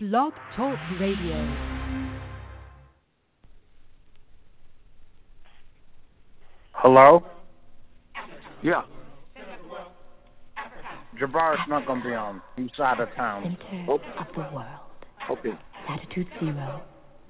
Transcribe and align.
Blog 0.00 0.32
Talk 0.54 0.78
Radio. 1.00 1.34
Hello? 6.72 7.24
Yeah. 8.62 8.82
Jabbar's 11.18 11.58
not 11.68 11.86
going 11.86 12.00
to 12.02 12.08
be 12.08 12.14
on. 12.14 12.40
He's 12.56 12.68
out 12.78 13.00
of 13.00 13.08
town. 13.16 13.42
Center 13.42 13.86
Oh. 13.90 13.94
of 14.20 14.26
the 14.34 14.40
world. 14.54 14.66
Okay. 15.30 15.50
Latitude 15.88 16.28
zero, 16.38 16.80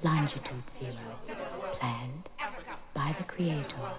longitude 0.05 0.63
zero. 0.79 1.19
Planned 1.81 2.29
by 2.95 3.15
the 3.19 3.25
Creator. 3.25 3.93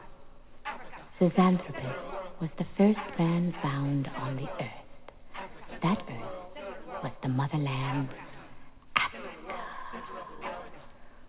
Zinjanthropus 1.20 1.96
was 2.40 2.50
the 2.60 2.66
first 2.78 3.00
man 3.18 3.54
found 3.64 4.08
on 4.20 4.36
the 4.36 4.48
earth. 4.64 5.82
That 5.82 5.98
earth 6.08 7.04
was 7.04 7.12
the 7.24 7.30
motherland, 7.30 8.10
Africa. 8.96 9.30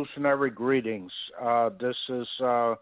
Revolutionary 0.00 0.48
greetings. 0.50 1.12
Uh, 1.38 1.68
this 1.78 1.96
is 2.08 2.26
uh, 2.42 2.74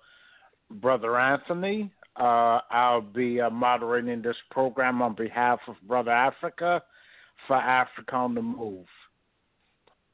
Brother 0.70 1.18
Anthony. 1.18 1.90
Uh, 2.16 2.60
I'll 2.70 3.00
be 3.00 3.40
uh, 3.40 3.50
moderating 3.50 4.22
this 4.22 4.36
program 4.52 5.02
on 5.02 5.16
behalf 5.16 5.58
of 5.66 5.74
Brother 5.88 6.12
Africa 6.12 6.80
for 7.48 7.56
Africa 7.56 8.14
on 8.14 8.36
the 8.36 8.42
Move. 8.42 8.86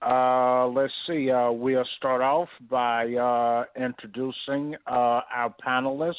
Uh, 0.01 0.67
let's 0.69 0.95
see. 1.07 1.31
Uh, 1.31 1.51
we'll 1.51 1.85
start 1.99 2.23
off 2.23 2.49
by 2.71 3.05
introducing 3.77 4.75
our 4.87 5.55
panelists 5.67 6.15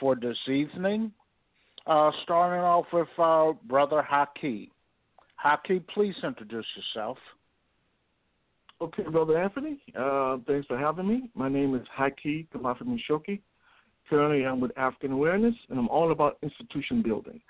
for 0.00 0.16
this 0.16 0.38
evening. 0.48 1.12
Starting 1.84 2.64
off 2.64 2.86
with 2.92 3.06
Brother 3.16 4.04
Haki. 4.10 4.70
Haki, 5.44 5.86
please 5.94 6.16
introduce 6.24 6.66
yourself. 6.76 7.18
Okay, 8.78 9.04
Brother 9.04 9.42
Anthony. 9.42 9.78
Uh, 9.98 10.36
thanks 10.46 10.66
for 10.66 10.76
having 10.76 11.08
me. 11.08 11.30
My 11.34 11.48
name 11.48 11.74
is 11.74 11.82
Haki 11.98 12.46
Kamafi 12.54 12.82
Mishoki. 12.82 13.40
Currently, 14.10 14.44
I'm 14.44 14.60
with 14.60 14.76
African 14.76 15.12
Awareness, 15.12 15.54
and 15.70 15.78
I'm 15.78 15.88
all 15.88 16.12
about 16.12 16.36
institution 16.42 17.00
building. 17.02 17.40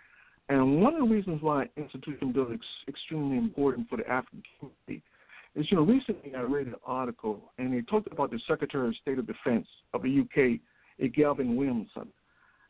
And 0.48 0.80
one 0.80 0.94
of 0.94 1.00
the 1.00 1.12
reasons 1.12 1.42
why 1.42 1.68
institution 1.76 2.30
building 2.30 2.54
is 2.54 2.60
extremely 2.88 3.38
important 3.38 3.88
for 3.88 3.96
the 3.96 4.08
African 4.08 4.44
community 4.58 5.02
is, 5.56 5.66
you 5.68 5.76
know, 5.76 5.82
recently 5.82 6.32
I 6.36 6.42
read 6.42 6.68
an 6.68 6.76
article, 6.86 7.50
and 7.58 7.74
they 7.74 7.80
talked 7.82 8.10
about 8.12 8.30
the 8.30 8.38
Secretary 8.46 8.86
of 8.86 8.94
State 9.02 9.18
of 9.18 9.26
Defense 9.26 9.66
of 9.94 10.02
the 10.02 10.20
UK, 10.20 10.60
Gavin 11.12 11.56
Williamson. 11.56 12.06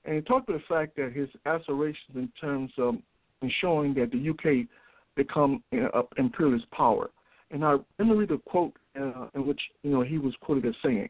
And 0.06 0.15
he 0.15 0.21
talked 0.22 0.49
about 0.49 0.61
the 0.61 0.75
fact 0.75 0.97
that 0.97 1.12
his 1.12 1.28
aspirations 1.45 2.15
in 2.15 2.33
terms 2.41 2.72
of 2.78 2.95
ensuring 3.43 3.93
that 3.95 4.11
the 4.12 4.31
UK 4.31 4.66
become 5.15 5.62
uh, 5.75 6.03
imperialist 6.16 6.71
power. 6.71 7.11
And 7.51 7.65
I 7.65 7.77
let 7.99 8.09
me 8.09 8.15
read 8.15 8.31
a 8.31 8.39
quote 8.39 8.75
uh, 9.01 9.29
in 9.34 9.47
which 9.47 9.61
you 9.83 9.91
know 9.91 10.03
he 10.03 10.19
was 10.19 10.34
quoted 10.41 10.67
as 10.67 10.75
saying, 10.83 11.09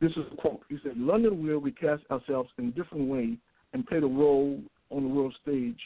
"This 0.00 0.12
is 0.12 0.24
a 0.32 0.36
quote. 0.36 0.62
He 0.68 0.78
said, 0.82 0.96
London 0.96 1.44
will 1.44 1.60
recast 1.60 2.02
ourselves 2.10 2.50
in 2.58 2.68
a 2.68 2.70
different 2.70 3.08
way 3.08 3.38
and 3.72 3.86
play 3.86 4.00
the 4.00 4.06
role 4.06 4.60
on 4.90 5.02
the 5.02 5.08
world 5.08 5.34
stage 5.42 5.78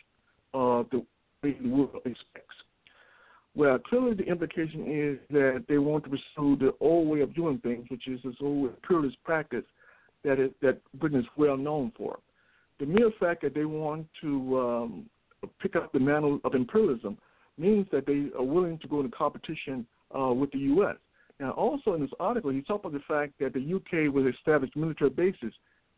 uh, 0.54 0.82
the 0.90 1.04
way 1.42 1.56
the 1.60 1.68
world 1.68 1.90
expects." 2.04 2.54
Well, 3.54 3.78
clearly 3.78 4.14
the 4.14 4.24
implication 4.24 4.86
is 4.86 5.18
that 5.30 5.64
they 5.68 5.78
want 5.78 6.04
to 6.04 6.10
pursue 6.10 6.56
the 6.56 6.74
old 6.80 7.08
way 7.08 7.20
of 7.22 7.34
doing 7.34 7.58
things, 7.58 7.86
which 7.88 8.06
is 8.06 8.20
this 8.22 8.36
old 8.40 8.70
imperialist 8.70 9.16
practice 9.24 9.64
that 10.22 10.38
is, 10.38 10.50
that 10.62 10.80
Britain 10.94 11.18
is 11.20 11.26
well 11.36 11.56
known 11.56 11.92
for. 11.96 12.18
The 12.78 12.86
mere 12.86 13.10
fact 13.18 13.42
that 13.42 13.54
they 13.54 13.64
want 13.64 14.06
to 14.20 14.58
um, 14.58 15.10
pick 15.60 15.74
up 15.74 15.92
the 15.92 15.98
mantle 15.98 16.40
of 16.44 16.54
imperialism 16.54 17.18
means 17.58 17.86
that 17.92 18.06
they 18.06 18.28
are 18.36 18.44
willing 18.44 18.78
to 18.78 18.88
go 18.88 19.00
into 19.00 19.16
competition 19.16 19.86
uh, 20.18 20.32
with 20.32 20.50
the 20.52 20.58
U.S. 20.58 20.96
Now, 21.40 21.52
also 21.52 21.94
in 21.94 22.00
this 22.00 22.10
article, 22.18 22.50
he 22.50 22.62
talked 22.62 22.84
about 22.84 22.98
the 22.98 23.04
fact 23.06 23.34
that 23.40 23.52
the 23.54 23.74
UK 23.74 24.12
will 24.12 24.26
establish 24.26 24.70
military 24.74 25.10
bases 25.10 25.52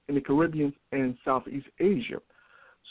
in 0.08 0.14
the 0.14 0.20
Caribbean 0.20 0.72
and 0.92 1.16
Southeast 1.24 1.66
Asia. 1.78 2.20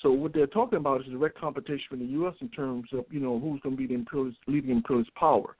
So 0.01 0.11
what 0.11 0.33
they're 0.33 0.47
talking 0.47 0.77
about 0.77 1.01
is 1.01 1.07
direct 1.07 1.37
competition 1.37 1.85
with 1.91 1.99
the 1.99 2.05
U.S. 2.05 2.33
in 2.41 2.49
terms 2.49 2.87
of 2.93 3.05
you 3.11 3.19
know 3.19 3.39
who's 3.39 3.59
going 3.61 3.75
to 3.75 3.77
be 3.77 3.87
the 3.87 3.93
imperialist, 3.93 4.37
leading 4.47 4.71
imperialist 4.71 5.13
power. 5.15 5.55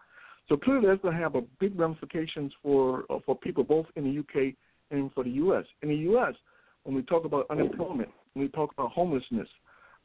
So 0.48 0.58
clearly, 0.58 0.88
that's 0.88 1.02
going 1.02 1.16
to 1.16 1.22
have 1.22 1.36
a 1.36 1.42
big 1.60 1.78
ramifications 1.80 2.52
for 2.64 3.04
uh, 3.10 3.20
for 3.26 3.36
people 3.36 3.64
both 3.64 3.86
in 3.96 4.04
the 4.06 4.20
UK 4.20 4.54
and 4.92 5.12
for 5.14 5.24
the 5.24 5.32
U.S. 5.32 5.66
In 5.82 5.90
the 5.90 5.96
U.S., 5.96 6.34
when 6.84 6.96
we 6.96 7.02
talk 7.04 7.26
about 7.26 7.46
unemployment, 7.50 8.10
when 8.34 8.46
we 8.46 8.50
talk 8.50 8.72
about 8.74 8.92
homelessness, 8.92 9.48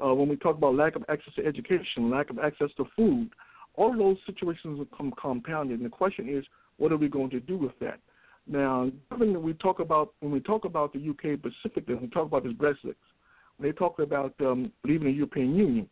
uh, 0.05 0.15
when 0.15 0.29
we 0.29 0.37
talk 0.37 0.57
about 0.57 0.75
lack 0.75 0.97
of 0.97 1.05
access 1.09 1.35
to 1.35 1.47
education, 1.47 2.11
lack 2.11 2.31
of 2.31 2.39
access 2.39 2.69
to 2.77 2.85
food, 2.97 3.31
all 3.77 3.97
those 3.97 4.17
situations 4.27 4.79
become 4.79 5.13
compounded. 5.21 5.79
And 5.79 5.87
the 5.87 5.91
question 5.91 6.29
is, 6.29 6.45
what 6.77 6.93
are 6.93 6.97
we 6.97 7.09
going 7.09 7.31
to 7.31 7.41
do 7.41 7.57
with 7.57 7.79
that? 7.81 7.99
Now, 8.47 8.91
given 9.11 9.33
that 9.33 9.41
we 9.41 9.55
talk 9.55 9.81
about 9.81 10.13
when 10.21 10.31
we 10.31 10.41
talk 10.41 10.65
about 10.65 10.93
the 10.93 11.09
UK 11.09 11.39
specifically, 11.39 11.95
when 11.95 12.05
we 12.05 12.11
talk 12.11 12.27
about 12.27 12.45
this 12.45 12.53
Brexit, 12.53 12.95
when 13.57 13.71
they 13.71 13.73
talk 13.73 13.99
about 13.99 14.35
um, 14.41 14.71
leaving 14.85 15.07
the 15.07 15.13
European 15.13 15.55
Union, 15.55 15.89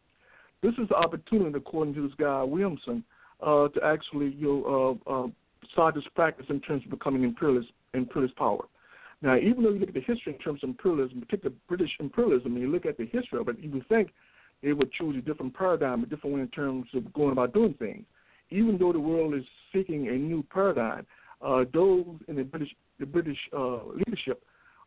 this 0.62 0.74
is 0.74 0.88
the 0.90 0.94
opportunity, 0.94 1.56
according 1.56 1.94
to 1.94 2.02
this 2.06 2.16
guy 2.18 2.42
Williamson, 2.42 3.02
uh, 3.40 3.68
to 3.68 3.80
actually 3.82 4.34
you 4.38 4.62
know, 4.66 5.00
uh, 5.06 5.10
uh, 5.10 5.28
saw 5.74 5.90
this 5.90 6.04
practice 6.14 6.46
in 6.50 6.60
terms 6.60 6.84
of 6.84 6.90
becoming 6.90 7.22
imperialist 7.24 7.70
imperialist 7.94 8.36
power. 8.36 8.64
Now, 9.22 9.36
even 9.36 9.62
though 9.62 9.70
you 9.70 9.78
look 9.78 9.88
at 9.88 9.94
the 9.94 10.00
history 10.00 10.32
in 10.32 10.38
terms 10.38 10.60
of 10.64 10.70
imperialism, 10.70 11.20
particularly 11.20 11.56
British 11.68 11.90
imperialism, 12.00 12.52
and 12.52 12.60
you 12.60 12.70
look 12.70 12.86
at 12.86 12.98
the 12.98 13.06
history 13.06 13.38
of 13.38 13.48
it, 13.48 13.56
you 13.60 13.70
would 13.70 13.88
think 13.88 14.10
they 14.62 14.72
would 14.72 14.92
choose 14.92 15.16
a 15.16 15.20
different 15.20 15.54
paradigm, 15.54 16.02
a 16.02 16.06
different 16.06 16.34
way 16.34 16.42
in 16.42 16.48
terms 16.48 16.86
of 16.94 17.12
going 17.12 17.32
about 17.32 17.54
doing 17.54 17.74
things. 17.74 18.04
Even 18.50 18.76
though 18.78 18.92
the 18.92 19.00
world 19.00 19.34
is 19.34 19.44
seeking 19.72 20.08
a 20.08 20.12
new 20.12 20.42
paradigm, 20.52 21.06
uh, 21.40 21.64
those 21.72 22.04
in 22.28 22.36
the 22.36 22.42
British 22.42 22.74
the 22.98 23.06
British 23.06 23.38
uh, 23.56 23.78
leadership 24.06 24.44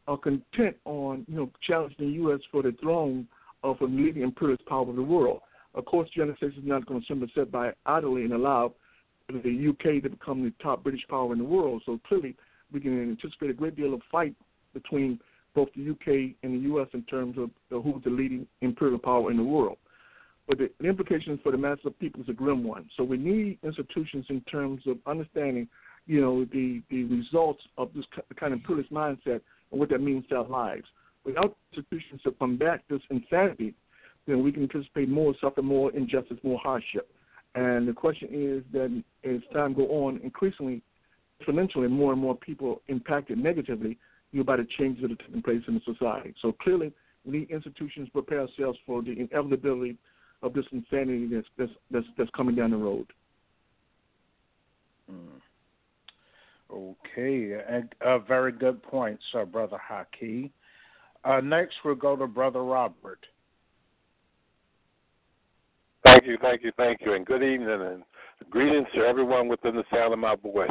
are 0.08 0.18
content 0.18 0.76
on 0.86 1.26
you 1.28 1.36
know 1.36 1.50
challenging 1.66 2.08
the 2.08 2.14
U.S. 2.14 2.40
for 2.52 2.62
the 2.62 2.74
throne 2.82 3.28
of 3.64 3.82
a 3.82 3.86
leading 3.86 4.22
imperialist 4.22 4.66
power 4.66 4.88
of 4.88 4.96
the 4.96 5.02
world. 5.02 5.42
Of 5.74 5.86
course, 5.86 6.10
the 6.16 6.22
United 6.22 6.38
States 6.38 6.56
is 6.58 6.64
not 6.64 6.86
going 6.86 7.02
to 7.02 7.08
simply 7.08 7.32
sit 7.36 7.52
by 7.52 7.72
idly 7.86 8.24
and 8.24 8.34
allow 8.34 8.74
the 9.28 9.70
UK 9.70 10.04
to 10.04 10.10
become 10.10 10.44
the 10.44 10.54
top 10.62 10.84
British 10.84 11.06
power 11.10 11.34
in 11.34 11.40
the 11.40 11.46
world. 11.46 11.82
So 11.86 12.00
clearly, 12.08 12.36
we 12.76 12.82
can 12.82 13.02
anticipate 13.02 13.50
a 13.50 13.54
great 13.54 13.76
deal 13.76 13.94
of 13.94 14.02
fight 14.12 14.36
between 14.74 15.18
both 15.56 15.70
the 15.76 15.90
UK 15.90 16.36
and 16.44 16.54
the 16.54 16.70
US 16.76 16.90
in 16.94 17.02
terms 17.04 17.38
of 17.38 17.50
who's 17.84 18.04
the 18.04 18.10
leading 18.10 18.46
imperial 18.62 19.00
power 19.00 19.32
in 19.32 19.38
the 19.38 19.44
world. 19.44 19.78
But 20.48 20.58
the, 20.58 20.70
the 20.80 20.88
implications 20.90 21.40
for 21.42 21.54
the 21.54 21.58
masses 21.58 21.86
of 21.86 21.98
people 21.98 22.22
is 22.22 22.30
a 22.30 22.34
grim 22.34 22.64
one. 22.64 22.90
So 22.98 23.04
we 23.04 23.18
need 23.18 23.58
institutions 23.64 24.26
in 24.30 24.42
terms 24.42 24.82
of 24.86 24.98
understanding, 25.08 25.70
you 26.06 26.20
know, 26.22 26.46
the 26.46 26.84
the 26.92 27.06
results 27.06 27.62
of 27.78 27.90
this 27.96 28.06
kind 28.38 28.54
of 28.54 28.60
imperialist 28.60 28.94
mindset 28.94 29.40
and 29.72 29.80
what 29.80 29.90
that 29.90 30.02
means 30.02 30.26
to 30.30 30.36
our 30.36 30.48
lives. 30.48 30.86
Without 31.24 31.56
institutions 31.72 32.22
to 32.24 32.32
combat 32.32 32.82
this 32.90 33.02
insanity, 33.10 33.74
then 34.28 34.44
we 34.44 34.52
can 34.52 34.64
anticipate 34.64 35.10
more 35.10 35.34
suffering, 35.42 35.66
more 35.66 35.92
injustice, 35.94 36.38
more 36.44 36.60
hardship. 36.62 37.10
And 37.56 37.88
the 37.88 37.94
question 37.94 38.28
is 38.32 38.64
that 38.74 39.04
as 39.24 39.42
time 39.54 39.74
go 39.74 39.88
on, 40.06 40.20
increasingly, 40.24 40.82
exponentially, 41.42 41.90
more 41.90 42.14
and 42.14 42.22
more 42.22 42.36
people 42.36 42.82
impacted 42.88 43.38
negatively 43.38 43.98
you 44.32 44.40
know, 44.40 44.44
by 44.44 44.58
the 44.58 44.68
changes 44.78 45.02
that 45.02 45.12
are 45.12 45.16
taking 45.16 45.42
place 45.42 45.62
in 45.68 45.76
the 45.76 45.82
society. 45.94 46.34
So 46.42 46.52
clearly, 46.52 46.92
we 47.26 47.40
need 47.40 47.52
institutions 47.52 48.08
to 48.08 48.12
prepare 48.12 48.42
ourselves 48.42 48.78
for 48.86 49.02
the 49.02 49.12
inevitability 49.12 49.98
of 50.44 50.54
this 50.54 50.66
insanity 50.72 51.28
that's 51.32 51.48
that's 51.58 51.72
that's, 51.92 52.06
that's 52.18 52.30
coming 52.36 52.56
down 52.56 52.72
the 52.72 52.78
road. 52.78 53.08
Mm. 55.12 55.42
Okay, 56.72 57.52
a, 57.52 57.84
a 58.02 58.20
very 58.20 58.52
good 58.52 58.82
point, 58.84 59.20
sir, 59.32 59.46
Brother 59.46 59.78
Haki. 59.90 60.50
Uh, 61.24 61.40
next, 61.42 61.76
we'll 61.84 61.96
go 61.96 62.16
to 62.16 62.28
Brother 62.28 62.64
Robert. 62.64 63.26
Thank 66.06 66.26
you, 66.26 66.38
thank 66.42 66.64
you, 66.64 66.72
thank 66.78 67.02
you, 67.02 67.14
and 67.14 67.26
good 67.26 67.44
evening 67.44 67.70
and 67.70 68.04
greetings 68.50 68.88
to 68.96 69.02
everyone 69.02 69.48
within 69.48 69.76
the 69.76 69.84
sound 69.92 70.14
of 70.14 70.20
my 70.20 70.36
voice. 70.36 70.70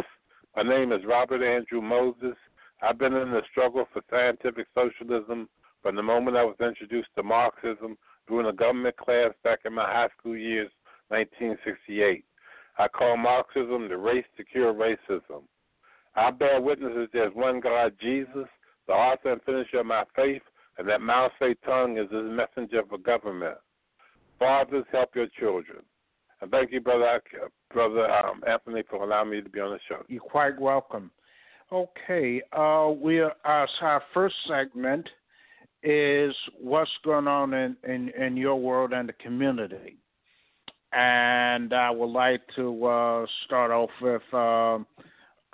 My 0.57 0.63
name 0.63 0.93
is 0.93 1.05
Robert 1.05 1.43
Andrew 1.43 1.81
Moses. 1.81 2.37
I've 2.81 2.97
been 2.97 3.15
in 3.15 3.33
the 3.33 3.43
struggle 3.51 3.89
for 3.93 4.03
scientific 4.09 4.69
socialism 4.73 5.49
from 5.83 5.97
the 5.97 6.03
moment 6.03 6.37
I 6.37 6.45
was 6.45 6.55
introduced 6.61 7.09
to 7.17 7.25
Marxism 7.25 7.99
during 8.29 8.47
a 8.47 8.53
government 8.53 8.97
class 8.97 9.33
back 9.43 9.61
in 9.65 9.75
my 9.75 9.83
high 9.83 10.11
school 10.17 10.37
years, 10.37 10.71
1968. 11.09 12.25
I 12.79 12.87
call 12.87 13.17
Marxism 13.17 13.89
the 13.89 13.97
race 13.97 14.27
to 14.37 14.45
cure 14.45 14.73
racism. 14.73 15.43
I 16.15 16.31
bear 16.31 16.61
witness 16.61 16.93
that 16.95 17.09
there's 17.13 17.35
one 17.35 17.59
God, 17.59 17.95
Jesus, 18.01 18.47
the 18.87 18.93
author 18.93 19.33
and 19.33 19.43
finisher 19.43 19.81
of 19.81 19.87
my 19.87 20.05
faith, 20.15 20.43
and 20.79 20.89
that 20.89 21.01
Mao 21.01 21.31
Zedong 21.41 22.01
is 22.01 22.13
his 22.13 22.31
messenger 22.31 22.83
for 22.89 22.99
government. 22.99 23.59
Fathers, 24.39 24.85
help 24.93 25.17
your 25.17 25.27
children. 25.37 25.83
And 26.45 26.51
thank 26.51 26.73
you, 26.73 26.81
brother, 26.83 27.23
brother 27.73 28.11
um, 28.13 28.43
Anthony, 28.47 28.83
for 28.91 29.03
allowing 29.03 29.31
me 29.31 29.41
to 29.41 29.49
be 29.49 29.61
on 29.61 29.71
the 29.71 29.79
show. 29.89 30.05
You're 30.09 30.21
quite 30.21 30.61
welcome. 30.61 31.11
Okay, 31.73 32.43
uh, 32.53 32.93
we 32.95 33.21
are, 33.21 33.33
uh, 33.47 33.67
so 33.81 33.87
our 33.87 34.03
first 34.13 34.35
segment 34.47 35.09
is 35.83 36.35
what's 36.61 36.91
going 37.03 37.29
on 37.29 37.55
in, 37.55 37.75
in, 37.89 38.11
in 38.11 38.37
your 38.37 38.57
world 38.57 38.93
and 38.93 39.09
the 39.09 39.15
community. 39.15 39.97
And 40.93 41.73
I 41.73 41.91
would 41.91 42.11
like 42.11 42.43
to 42.57 42.85
uh, 42.85 43.27
start 43.47 43.71
off 43.71 43.89
with 44.03 44.21
uh, 44.35 44.81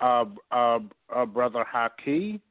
uh, 0.01 0.25
uh, 0.51 0.79
uh, 1.15 1.25
Brother 1.25 1.65
Haki. 1.73 2.41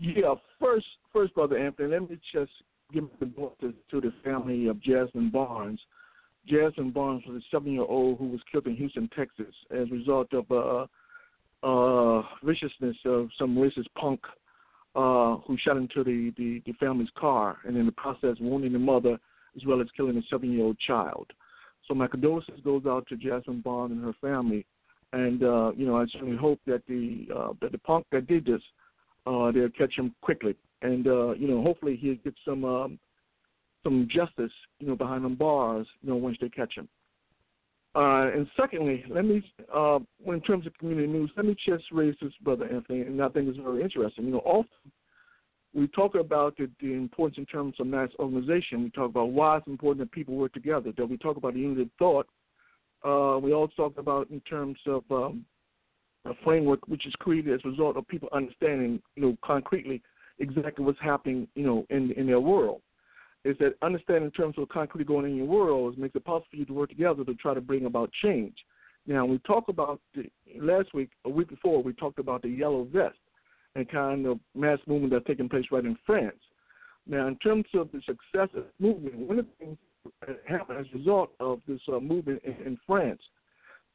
Yeah, 0.00 0.34
first, 0.60 0.86
first, 1.12 1.36
brother 1.36 1.56
Anthony, 1.56 1.90
let 1.90 2.10
me 2.10 2.18
just 2.32 2.50
give 2.92 3.04
the 3.20 3.26
book 3.26 3.58
to, 3.60 3.74
to 3.90 4.00
the 4.00 4.12
family 4.24 4.66
of 4.68 4.80
Jasmine 4.80 5.30
Barnes. 5.30 5.80
Jasmine 6.46 6.92
Barnes 6.92 7.22
was 7.26 7.42
a 7.42 7.46
seven-year-old 7.50 8.18
who 8.18 8.28
was 8.28 8.40
killed 8.50 8.66
in 8.66 8.76
Houston, 8.76 9.08
Texas, 9.16 9.54
as 9.70 9.88
a 9.90 9.94
result 9.94 10.32
of 10.32 10.50
uh, 10.50 10.86
uh, 11.66 12.22
viciousness 12.44 12.96
of 13.04 13.28
some 13.38 13.56
racist 13.56 13.88
punk 13.98 14.20
uh, 14.94 15.36
who 15.46 15.56
shot 15.58 15.76
into 15.76 16.04
the, 16.04 16.32
the, 16.36 16.62
the 16.64 16.72
family's 16.78 17.08
car, 17.18 17.58
and 17.66 17.76
in 17.76 17.86
the 17.86 17.92
process 17.92 18.36
wounding 18.40 18.72
the 18.72 18.78
mother 18.78 19.18
as 19.56 19.64
well 19.66 19.80
as 19.80 19.88
killing 19.96 20.16
a 20.16 20.22
seven-year-old 20.30 20.78
child. 20.78 21.26
So 21.88 21.94
my 21.94 22.06
condolences 22.06 22.60
goes 22.64 22.84
out 22.86 23.06
to 23.08 23.16
Jasmine 23.16 23.60
Barnes 23.60 23.92
and 23.92 24.04
her 24.04 24.14
family, 24.20 24.66
and 25.12 25.42
uh, 25.42 25.72
you 25.76 25.86
know 25.86 25.96
I 25.96 26.06
certainly 26.12 26.36
hope 26.36 26.60
that 26.66 26.82
the 26.88 27.28
uh, 27.34 27.52
that 27.60 27.72
the 27.72 27.78
punk 27.78 28.06
that 28.12 28.26
did 28.26 28.44
this 28.44 28.62
uh, 29.26 29.50
they'll 29.52 29.68
catch 29.70 29.94
him 29.96 30.14
quickly, 30.20 30.54
and 30.82 31.06
uh, 31.06 31.32
you 31.34 31.48
know 31.48 31.62
hopefully 31.62 31.96
he'll 31.96 32.16
get 32.16 32.34
some 32.44 32.64
um, 32.64 32.98
some 33.82 34.08
justice 34.10 34.52
you 34.78 34.86
know 34.86 34.96
behind 34.96 35.24
them 35.24 35.34
bars 35.34 35.86
you 36.02 36.08
know 36.08 36.16
once 36.16 36.36
they 36.40 36.48
catch 36.48 36.74
him. 36.76 36.88
Uh, 37.94 38.30
and 38.30 38.46
secondly, 38.60 39.02
let 39.08 39.24
me, 39.24 39.42
uh, 39.74 39.98
in 40.26 40.40
terms 40.42 40.66
of 40.66 40.76
community 40.76 41.06
news, 41.06 41.30
let 41.34 41.46
me 41.46 41.56
just 41.66 41.84
raise 41.90 42.14
this, 42.20 42.32
Brother 42.42 42.66
Anthony, 42.70 43.00
and 43.00 43.22
I 43.22 43.28
think 43.30 43.48
it's 43.48 43.56
very 43.56 43.80
interesting. 43.82 44.26
You 44.26 44.32
know, 44.32 44.42
often 44.44 44.92
we 45.72 45.88
talk 45.88 46.14
about 46.14 46.58
the, 46.58 46.70
the 46.80 46.92
importance 46.92 47.38
in 47.38 47.46
terms 47.46 47.74
of 47.80 47.86
mass 47.86 48.10
organization. 48.18 48.82
We 48.82 48.90
talk 48.90 49.08
about 49.08 49.30
why 49.30 49.56
it's 49.56 49.66
important 49.66 50.00
that 50.00 50.12
people 50.12 50.34
work 50.34 50.52
together. 50.52 50.92
That 50.94 51.06
we 51.06 51.16
talk 51.16 51.38
about 51.38 51.54
the 51.54 51.60
unity 51.60 51.82
of 51.82 51.88
thought. 51.98 52.26
Uh, 53.02 53.38
we 53.38 53.54
also 53.54 53.72
talk 53.76 53.98
about 53.98 54.28
in 54.30 54.40
terms 54.40 54.78
of 54.86 55.02
um, 55.10 55.46
a 56.26 56.32
framework 56.44 56.86
which 56.88 57.06
is 57.06 57.14
created 57.18 57.54
as 57.54 57.60
a 57.64 57.68
result 57.68 57.96
of 57.96 58.06
people 58.08 58.28
understanding, 58.32 59.00
you 59.14 59.22
know, 59.22 59.36
concretely 59.42 60.02
exactly 60.38 60.84
what's 60.84 61.00
happening, 61.00 61.48
you 61.54 61.64
know, 61.64 61.86
in 61.90 62.12
in 62.12 62.26
their 62.26 62.40
world 62.40 62.80
is 63.46 63.56
that 63.58 63.74
understanding 63.80 64.30
terms 64.32 64.56
of 64.58 64.68
concrete 64.68 65.06
going 65.06 65.24
in 65.24 65.36
your 65.36 65.46
world 65.46 65.96
makes 65.96 66.16
it 66.16 66.24
possible 66.24 66.46
for 66.50 66.56
you 66.56 66.64
to 66.64 66.72
work 66.72 66.90
together 66.90 67.24
to 67.24 67.34
try 67.34 67.54
to 67.54 67.60
bring 67.60 67.86
about 67.86 68.10
change. 68.20 68.56
Now, 69.06 69.24
we 69.24 69.38
talked 69.38 69.68
about 69.68 70.00
the, 70.16 70.24
last 70.60 70.92
week, 70.92 71.10
a 71.24 71.30
week 71.30 71.48
before, 71.48 71.80
we 71.80 71.92
talked 71.92 72.18
about 72.18 72.42
the 72.42 72.48
yellow 72.48 72.88
vest 72.92 73.14
and 73.76 73.88
kind 73.88 74.26
of 74.26 74.40
mass 74.56 74.80
movement 74.88 75.12
that's 75.12 75.26
taking 75.26 75.48
place 75.48 75.66
right 75.70 75.84
in 75.84 75.96
France. 76.04 76.36
Now, 77.06 77.28
in 77.28 77.36
terms 77.36 77.66
of 77.74 77.88
the 77.92 78.00
success 78.00 78.48
of 78.56 78.64
the 78.64 78.84
movement, 78.84 79.16
one 79.16 79.38
of 79.38 79.46
the 79.46 79.64
things 79.64 79.78
that 80.26 80.40
happened 80.48 80.80
as 80.80 80.86
a 80.92 80.98
result 80.98 81.30
of 81.38 81.60
this 81.68 81.80
uh, 81.86 82.00
movement 82.00 82.42
in, 82.42 82.54
in 82.66 82.78
France 82.84 83.20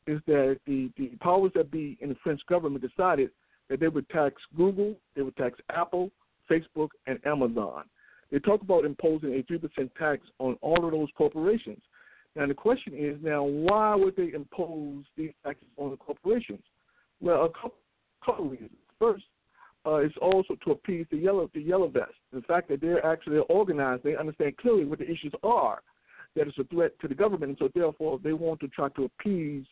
is 0.08 0.22
that 0.28 0.60
the, 0.66 0.90
the 0.98 1.10
powers 1.20 1.52
that 1.56 1.72
be 1.72 1.98
in 2.00 2.08
the 2.08 2.16
French 2.24 2.40
government 2.48 2.82
decided 2.82 3.32
that 3.70 3.82
they 3.82 3.90
would 3.90 4.08
tax 4.10 4.36
Google, 4.56 4.96
they 5.16 5.24
would 5.24 5.36
tax 5.36 5.60
Apple, 5.70 6.10
Facebook, 6.50 6.90
and 7.08 7.20
Amazon. 7.26 7.84
They 8.32 8.40
talk 8.40 8.62
about 8.62 8.86
imposing 8.86 9.34
a 9.34 9.44
3% 9.52 9.90
tax 9.98 10.22
on 10.40 10.58
all 10.62 10.86
of 10.86 10.92
those 10.92 11.10
corporations. 11.18 11.82
Now, 12.36 12.48
the 12.48 12.54
question 12.54 12.94
is 12.96 13.18
now, 13.22 13.44
why 13.44 13.94
would 13.96 14.16
they 14.16 14.32
impose 14.34 15.04
these 15.18 15.32
taxes 15.44 15.68
on 15.78 15.92
the 15.92 15.98
corporations? 15.98 16.64
Well, 17.20 17.46
a 17.46 17.50
couple, 17.50 17.74
couple 18.26 18.48
reasons. 18.48 18.72
First, 19.00 19.26
uh, 19.86 19.96
it's 19.96 20.16
also 20.22 20.56
to 20.64 20.72
appease 20.72 21.08
the 21.12 21.18
yellow 21.18 21.50
the 21.54 21.62
yellow 21.62 21.88
vest. 21.88 22.14
The 22.32 22.42
fact 22.42 22.70
that 22.70 22.82
they're 22.82 23.06
actually 23.06 23.40
organized, 23.50 24.04
they 24.04 24.16
understand 24.16 24.58
clearly 24.58 24.86
what 24.86 25.00
the 25.00 25.10
issues 25.10 25.34
are. 25.44 25.82
That 26.36 26.48
it's 26.48 26.58
a 26.60 26.64
threat 26.66 26.94
to 27.02 27.08
the 27.10 27.16
government, 27.16 27.50
and 27.50 27.58
so 27.58 27.70
therefore 27.74 28.20
they 28.24 28.32
want 28.32 28.62
to 28.62 28.68
try 28.70 28.88
to 28.90 29.06
appease 29.06 29.66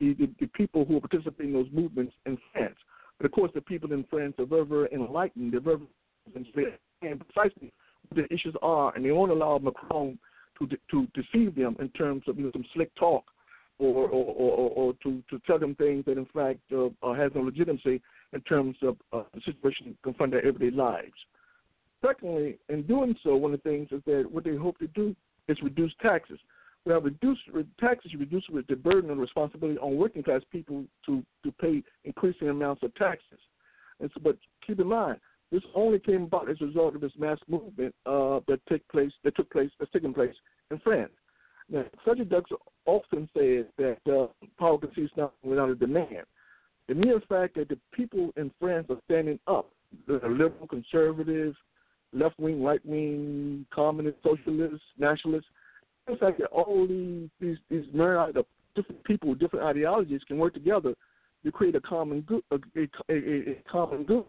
the, 0.00 0.14
the, 0.14 0.30
the 0.40 0.46
people 0.48 0.84
who 0.84 0.96
are 0.96 1.00
participating 1.00 1.48
in 1.48 1.52
those 1.52 1.70
movements 1.72 2.14
in 2.26 2.38
France. 2.52 2.76
But 3.18 3.26
of 3.26 3.32
course, 3.32 3.52
the 3.54 3.60
people 3.60 3.92
in 3.92 4.04
France 4.10 4.34
are 4.38 4.46
very, 4.46 4.64
very 4.64 4.88
enlightened. 4.92 5.52
They're 5.52 5.60
very 5.60 5.78
and 6.34 7.20
precisely 7.20 7.72
what 8.08 8.16
the 8.16 8.34
issues 8.34 8.54
are, 8.62 8.94
and 8.94 9.04
they 9.04 9.12
won't 9.12 9.32
allow 9.32 9.58
Macron 9.58 10.18
to 10.58 10.68
to 10.90 11.06
deceive 11.14 11.54
them 11.54 11.76
in 11.80 11.88
terms 11.90 12.22
of 12.28 12.38
you 12.38 12.44
know 12.44 12.50
some 12.52 12.64
slick 12.74 12.94
talk, 12.94 13.24
or 13.78 14.08
or, 14.08 14.34
or, 14.34 14.70
or 14.70 14.94
to 15.02 15.22
to 15.30 15.40
tell 15.46 15.58
them 15.58 15.74
things 15.74 16.04
that 16.04 16.18
in 16.18 16.26
fact 16.26 16.60
uh, 16.72 16.86
uh, 17.02 17.14
has 17.14 17.32
no 17.34 17.42
legitimacy 17.42 18.00
in 18.32 18.40
terms 18.42 18.76
of 18.82 18.96
uh, 19.12 19.22
the 19.34 19.40
situation 19.44 19.96
confront 20.02 20.32
their 20.32 20.44
everyday 20.44 20.74
lives. 20.74 21.12
Secondly, 22.04 22.58
in 22.68 22.82
doing 22.86 23.14
so, 23.22 23.36
one 23.36 23.52
of 23.52 23.62
the 23.62 23.68
things 23.68 23.88
is 23.92 24.00
that 24.06 24.26
what 24.30 24.44
they 24.44 24.56
hope 24.56 24.78
to 24.78 24.86
do 24.88 25.14
is 25.48 25.58
reduce 25.62 25.92
taxes. 26.00 26.38
Well, 26.86 27.00
reduce 27.00 27.38
taxes, 27.78 28.12
reduce 28.18 28.44
the 28.68 28.76
burden 28.76 29.10
and 29.10 29.20
responsibility 29.20 29.78
on 29.78 29.96
working 29.96 30.22
class 30.22 30.40
people 30.50 30.84
to 31.06 31.22
to 31.44 31.52
pay 31.52 31.82
increasing 32.04 32.48
amounts 32.48 32.82
of 32.82 32.94
taxes. 32.94 33.38
And 34.00 34.10
so, 34.14 34.20
but 34.22 34.38
keep 34.66 34.80
in 34.80 34.86
mind, 34.86 35.18
this 35.50 35.62
only 35.74 35.98
came 35.98 36.24
about 36.24 36.50
as 36.50 36.56
a 36.60 36.66
result 36.66 36.94
of 36.94 37.00
this 37.00 37.12
mass 37.18 37.38
movement 37.48 37.94
uh, 38.06 38.40
that 38.46 38.60
took 38.68 38.86
place 38.88 39.12
that 39.24 39.36
took 39.36 39.50
place 39.50 39.70
that's 39.78 39.90
taking 39.92 40.14
place 40.14 40.34
in 40.70 40.78
France. 40.78 41.12
Now, 41.68 41.84
Frederick 42.04 42.30
Douglass 42.30 42.60
often 42.86 43.28
says 43.36 43.66
that 43.78 43.98
uh, 44.10 44.26
power 44.58 44.78
concedes 44.78 45.12
nothing 45.16 45.36
without 45.44 45.70
a 45.70 45.74
demand. 45.74 46.24
The 46.88 46.94
mere 46.94 47.20
fact 47.28 47.54
that 47.56 47.68
the 47.68 47.78
people 47.92 48.32
in 48.36 48.50
France 48.58 48.86
are 48.90 48.98
standing 49.04 49.38
up, 49.46 49.70
the 50.08 50.14
liberal, 50.14 50.66
conservative, 50.68 51.54
left 52.12 52.38
wing, 52.40 52.62
right 52.62 52.84
wing, 52.84 53.64
communist, 53.72 54.18
socialist, 54.22 54.82
nationalist, 54.98 55.46
the 56.08 56.16
fact 56.16 56.38
that 56.38 56.48
all 56.48 56.86
these 56.88 57.28
these 57.40 57.56
these 57.68 57.84
myriad 57.92 58.36
of 58.36 58.46
different 58.74 59.02
people 59.04 59.34
different 59.34 59.64
ideologies 59.64 60.20
can 60.26 60.38
work 60.38 60.54
together 60.54 60.94
to 61.44 61.52
create 61.52 61.74
a 61.74 61.80
common 61.80 62.20
good, 62.22 62.42
a, 62.50 62.56
a, 62.76 62.88
a, 63.08 63.50
a 63.50 63.62
common 63.70 64.04
good, 64.04 64.24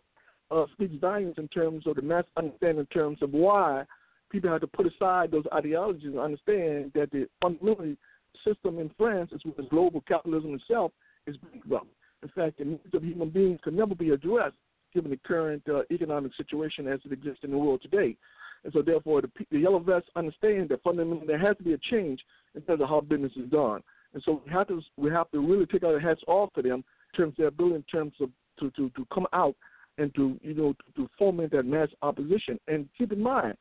uh, 0.51 0.65
speaks 0.73 0.95
volumes 0.99 1.35
in 1.37 1.47
terms 1.47 1.87
of 1.87 1.95
the 1.95 2.01
mass 2.01 2.25
understanding 2.37 2.79
in 2.79 2.85
terms 2.87 3.17
of 3.21 3.31
why 3.31 3.83
people 4.31 4.49
have 4.49 4.61
to 4.61 4.67
put 4.67 4.87
aside 4.87 5.31
those 5.31 5.45
ideologies 5.53 6.05
and 6.05 6.19
understand 6.19 6.91
that 6.93 7.09
the 7.11 7.27
fundamentally 7.41 7.97
system 8.45 8.79
in 8.79 8.89
France, 8.97 9.31
as 9.33 9.41
well 9.45 9.55
as 9.59 9.65
global 9.69 10.01
capitalism 10.07 10.53
itself, 10.53 10.91
is 11.27 11.35
bankrupt. 11.37 11.87
In 12.23 12.29
fact, 12.29 12.59
the 12.59 12.65
needs 12.65 12.93
of 12.93 13.03
human 13.03 13.29
beings 13.29 13.59
can 13.63 13.75
never 13.75 13.95
be 13.95 14.11
addressed 14.11 14.55
given 14.93 15.11
the 15.11 15.19
current 15.25 15.63
uh, 15.69 15.81
economic 15.91 16.31
situation 16.35 16.87
as 16.87 16.99
it 17.05 17.11
exists 17.11 17.43
in 17.43 17.51
the 17.51 17.57
world 17.57 17.81
today. 17.81 18.15
And 18.63 18.73
so, 18.73 18.81
therefore, 18.81 19.21
the, 19.21 19.29
the 19.51 19.59
yellow 19.59 19.79
vests 19.79 20.09
understand 20.15 20.69
that 20.69 20.83
fundamentally 20.83 21.27
there 21.27 21.39
has 21.39 21.57
to 21.57 21.63
be 21.63 21.73
a 21.73 21.77
change 21.89 22.21
in 22.55 22.61
terms 22.61 22.81
of 22.81 22.89
how 22.89 23.01
business 23.01 23.31
is 23.35 23.49
done. 23.49 23.81
And 24.13 24.21
so, 24.23 24.41
we 24.45 24.51
have 24.51 24.67
to 24.67 24.81
we 24.97 25.09
have 25.09 25.31
to 25.31 25.39
really 25.39 25.65
take 25.65 25.83
our 25.83 25.99
hats 25.99 26.21
off 26.27 26.53
to 26.53 26.61
them 26.61 26.83
in 27.13 27.17
terms 27.17 27.33
of 27.33 27.37
their 27.37 27.47
ability, 27.47 27.75
in 27.75 27.83
terms 27.83 28.13
of 28.19 28.29
to, 28.59 28.69
to, 28.71 28.89
to 28.91 29.07
come 29.13 29.25
out 29.33 29.55
and 30.01 30.13
to 30.15 30.37
you 30.41 30.53
know 30.53 30.73
to, 30.73 31.03
to 31.03 31.09
foment 31.17 31.51
that 31.51 31.65
mass 31.65 31.89
opposition. 32.01 32.59
And 32.67 32.87
keep 32.97 33.11
in 33.11 33.21
mind 33.21 33.55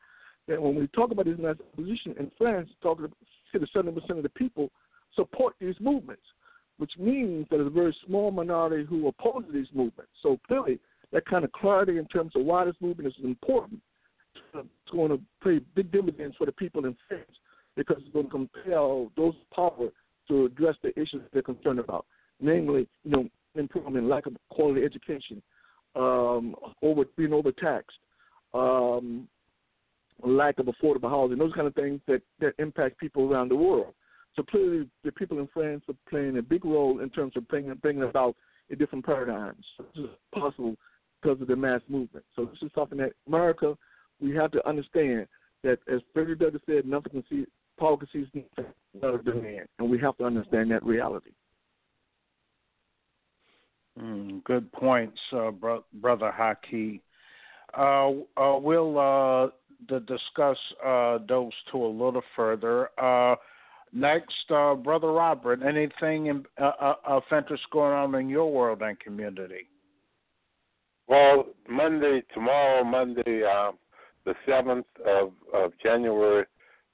that 0.47 0.61
when 0.61 0.75
we 0.75 0.87
talk 0.87 1.11
about 1.11 1.25
this 1.25 1.37
mass 1.37 1.55
opposition 1.73 2.15
in 2.19 2.31
France, 2.37 2.69
talking 2.81 3.07
to 3.07 3.67
seventy 3.73 3.99
percent 3.99 4.17
of 4.17 4.23
the 4.23 4.29
people 4.29 4.71
support 5.15 5.55
these 5.59 5.75
movements, 5.79 6.23
which 6.77 6.91
means 6.97 7.45
that 7.49 7.57
there's 7.57 7.67
a 7.67 7.69
very 7.69 7.95
small 8.07 8.31
minority 8.31 8.85
who 8.85 9.07
oppose 9.07 9.43
these 9.53 9.67
movements. 9.73 10.11
So 10.23 10.39
clearly, 10.47 10.79
that 11.11 11.25
kind 11.25 11.43
of 11.43 11.51
clarity 11.51 11.97
in 11.97 12.07
terms 12.07 12.31
of 12.35 12.43
why 12.43 12.65
this 12.65 12.75
movement 12.81 13.07
is 13.07 13.23
important 13.23 13.79
is 14.55 14.65
going 14.91 15.09
to 15.09 15.19
pay 15.43 15.59
big 15.75 15.91
dividends 15.91 16.35
for 16.37 16.45
the 16.45 16.51
people 16.51 16.85
in 16.85 16.95
France 17.07 17.31
because 17.75 17.97
it's 17.99 18.13
going 18.13 18.25
to 18.25 18.31
compel 18.31 19.11
those 19.15 19.33
power 19.53 19.89
to 20.27 20.45
address 20.45 20.75
the 20.83 20.89
issues 20.99 21.21
they're 21.33 21.41
concerned 21.41 21.79
about, 21.79 22.05
namely, 22.39 22.87
you 23.03 23.11
know, 23.11 23.29
improvement, 23.55 24.07
lack 24.07 24.25
of 24.25 24.35
quality 24.49 24.83
education, 24.83 25.41
um, 25.95 26.55
over 26.81 27.05
being 27.17 27.33
overtaxed, 27.33 27.97
um, 28.53 29.27
lack 30.23 30.59
of 30.59 30.67
affordable 30.67 31.09
housing, 31.09 31.37
those 31.37 31.53
kind 31.53 31.67
of 31.67 31.75
things 31.75 31.99
that, 32.07 32.21
that 32.39 32.53
impact 32.59 32.99
people 32.99 33.31
around 33.31 33.49
the 33.49 33.55
world. 33.55 33.93
So 34.35 34.43
clearly, 34.43 34.87
the 35.03 35.11
people 35.11 35.39
in 35.39 35.49
France 35.53 35.83
are 35.89 35.95
playing 36.09 36.37
a 36.37 36.41
big 36.41 36.63
role 36.63 36.99
in 36.99 37.09
terms 37.09 37.33
of 37.35 37.47
bringing, 37.47 37.73
bringing 37.75 38.03
about 38.03 38.35
a 38.71 38.75
different 38.75 39.05
paradigm. 39.05 39.55
So 39.77 39.85
this 39.93 40.05
is 40.05 40.09
possible 40.33 40.75
because 41.21 41.41
of 41.41 41.47
the 41.47 41.55
mass 41.55 41.81
movement. 41.89 42.25
So 42.35 42.45
this 42.45 42.61
is 42.61 42.71
something 42.73 42.97
that 42.99 43.11
America, 43.27 43.77
we 44.21 44.33
have 44.35 44.51
to 44.51 44.67
understand 44.67 45.27
that, 45.63 45.79
as 45.91 46.01
Frederick 46.13 46.39
Douglass 46.39 46.61
said, 46.65 46.85
nothing 46.85 47.11
can 47.11 47.23
see, 47.29 47.45
Paul 47.77 47.97
can 47.97 48.07
see 48.13 48.25
nothing 48.33 48.73
without 48.93 49.19
a 49.19 49.23
demand, 49.23 49.67
and 49.79 49.89
we 49.89 49.99
have 49.99 50.17
to 50.17 50.23
understand 50.23 50.71
that 50.71 50.83
reality. 50.83 51.31
Mm, 53.99 54.43
good 54.43 54.71
points, 54.71 55.19
uh, 55.33 55.51
bro- 55.51 55.85
Brother 55.93 56.33
Haki. 56.37 57.01
Uh, 57.77 58.11
uh, 58.39 58.57
we'll 58.57 58.97
uh, 58.97 59.47
discuss 59.99 60.57
uh, 60.85 61.19
those 61.27 61.51
two 61.71 61.83
a 61.83 61.87
little 61.87 62.23
further. 62.35 62.89
Next, 63.93 64.47
Brother 64.47 65.11
Robert, 65.11 65.61
anything 65.63 66.27
in, 66.27 66.45
of 66.57 67.23
interest 67.31 67.63
going 67.71 67.93
on 67.93 68.15
in 68.15 68.29
your 68.29 68.51
world 68.51 68.81
and 68.81 68.97
community? 68.99 69.67
Well, 71.07 71.47
Monday, 71.67 72.23
tomorrow, 72.33 72.85
Monday, 72.85 73.43
um, 73.43 73.77
the 74.23 74.33
7th 74.47 74.85
of, 75.05 75.33
of 75.53 75.73
January, 75.83 76.45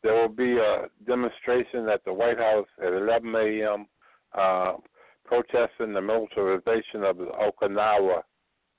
there 0.01 0.13
will 0.15 0.27
be 0.29 0.57
a 0.57 0.87
demonstration 1.05 1.87
at 1.89 2.03
the 2.03 2.13
White 2.13 2.39
House 2.39 2.67
at 2.81 2.93
11 2.93 3.35
a.m. 3.35 3.85
Uh, 4.33 4.73
protesting 5.27 5.93
the 5.93 6.01
militarization 6.01 7.03
of 7.03 7.17
Okinawa 7.17 8.21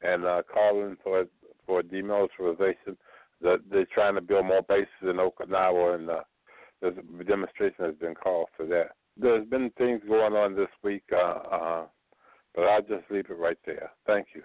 and 0.02 0.24
uh, 0.24 0.42
calling 0.52 0.96
for 1.02 1.26
for 1.66 1.82
demilitarization. 1.82 2.96
The, 3.40 3.58
they're 3.70 3.86
trying 3.94 4.14
to 4.14 4.20
build 4.20 4.46
more 4.46 4.62
bases 4.62 4.88
in 5.02 5.16
Okinawa, 5.16 5.94
and 5.94 6.10
uh, 6.10 6.20
there's 6.80 6.96
a 6.98 7.24
demonstration 7.24 7.84
has 7.84 7.94
been 7.94 8.14
called 8.14 8.48
for 8.56 8.66
that. 8.66 8.92
There's 9.16 9.46
been 9.46 9.70
things 9.78 10.00
going 10.08 10.34
on 10.34 10.56
this 10.56 10.68
week, 10.82 11.04
uh, 11.12 11.16
uh, 11.16 11.86
but 12.54 12.62
I'll 12.62 12.82
just 12.82 13.10
leave 13.10 13.26
it 13.30 13.38
right 13.38 13.58
there. 13.66 13.90
Thank 14.06 14.28
you. 14.34 14.42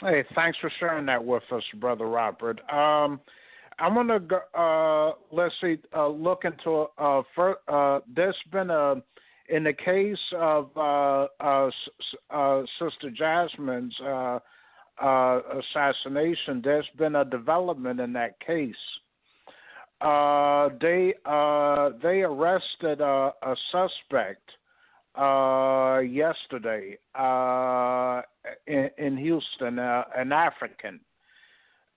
Hey, 0.00 0.24
thanks 0.34 0.58
for 0.60 0.72
sharing 0.80 1.06
that 1.06 1.24
with 1.24 1.44
us, 1.52 1.62
Brother 1.78 2.06
Robert. 2.06 2.60
Um, 2.72 3.20
I'm 3.78 3.94
gonna 3.94 4.20
go, 4.20 4.40
uh, 4.54 5.12
let's 5.34 5.54
see, 5.60 5.78
uh, 5.94 6.08
look 6.08 6.44
into 6.44 6.86
uh, 6.98 7.22
for, 7.34 7.58
uh, 7.68 8.00
there's 8.12 8.36
been 8.50 8.70
a 8.70 8.96
in 9.52 9.64
the 9.64 9.72
case 9.72 10.16
of 10.34 10.70
uh, 10.76 11.26
uh, 11.40 11.70
uh, 12.30 12.62
Sister 12.78 13.10
Jasmine's 13.10 13.94
uh, 14.00 14.38
uh, 15.00 15.40
assassination, 15.60 16.62
there's 16.64 16.88
been 16.96 17.16
a 17.16 17.24
development 17.24 18.00
in 18.00 18.14
that 18.14 18.40
case. 18.40 18.74
They 20.00 21.14
they 22.02 22.22
arrested 22.22 23.00
a, 23.02 23.32
a 23.42 23.56
suspect 23.70 24.50
yesterday 26.08 26.98
in, 28.66 28.90
in 28.96 29.16
Houston, 29.18 29.78
an 29.78 30.32
African, 30.32 30.98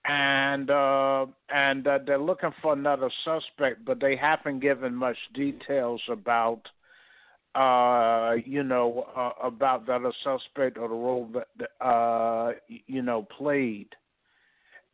and 0.04 0.70
uh, 0.70 1.26
and 1.52 1.86
uh, 1.86 1.98
they're 2.06 2.18
looking 2.18 2.52
for 2.60 2.74
another 2.74 3.10
suspect, 3.24 3.84
but 3.84 3.98
they 3.98 4.14
haven't 4.14 4.60
given 4.60 4.94
much 4.94 5.16
details 5.34 6.02
about 6.08 6.60
uh, 7.56 8.34
you 8.44 8.62
know, 8.62 9.06
uh, 9.16 9.30
about 9.42 9.86
that 9.86 10.02
a 10.02 10.12
suspect 10.22 10.76
or 10.76 10.88
the 10.88 10.94
role 10.94 11.28
that 11.32 11.84
uh, 11.84 12.52
you 12.86 13.02
know 13.02 13.26
played. 13.36 13.88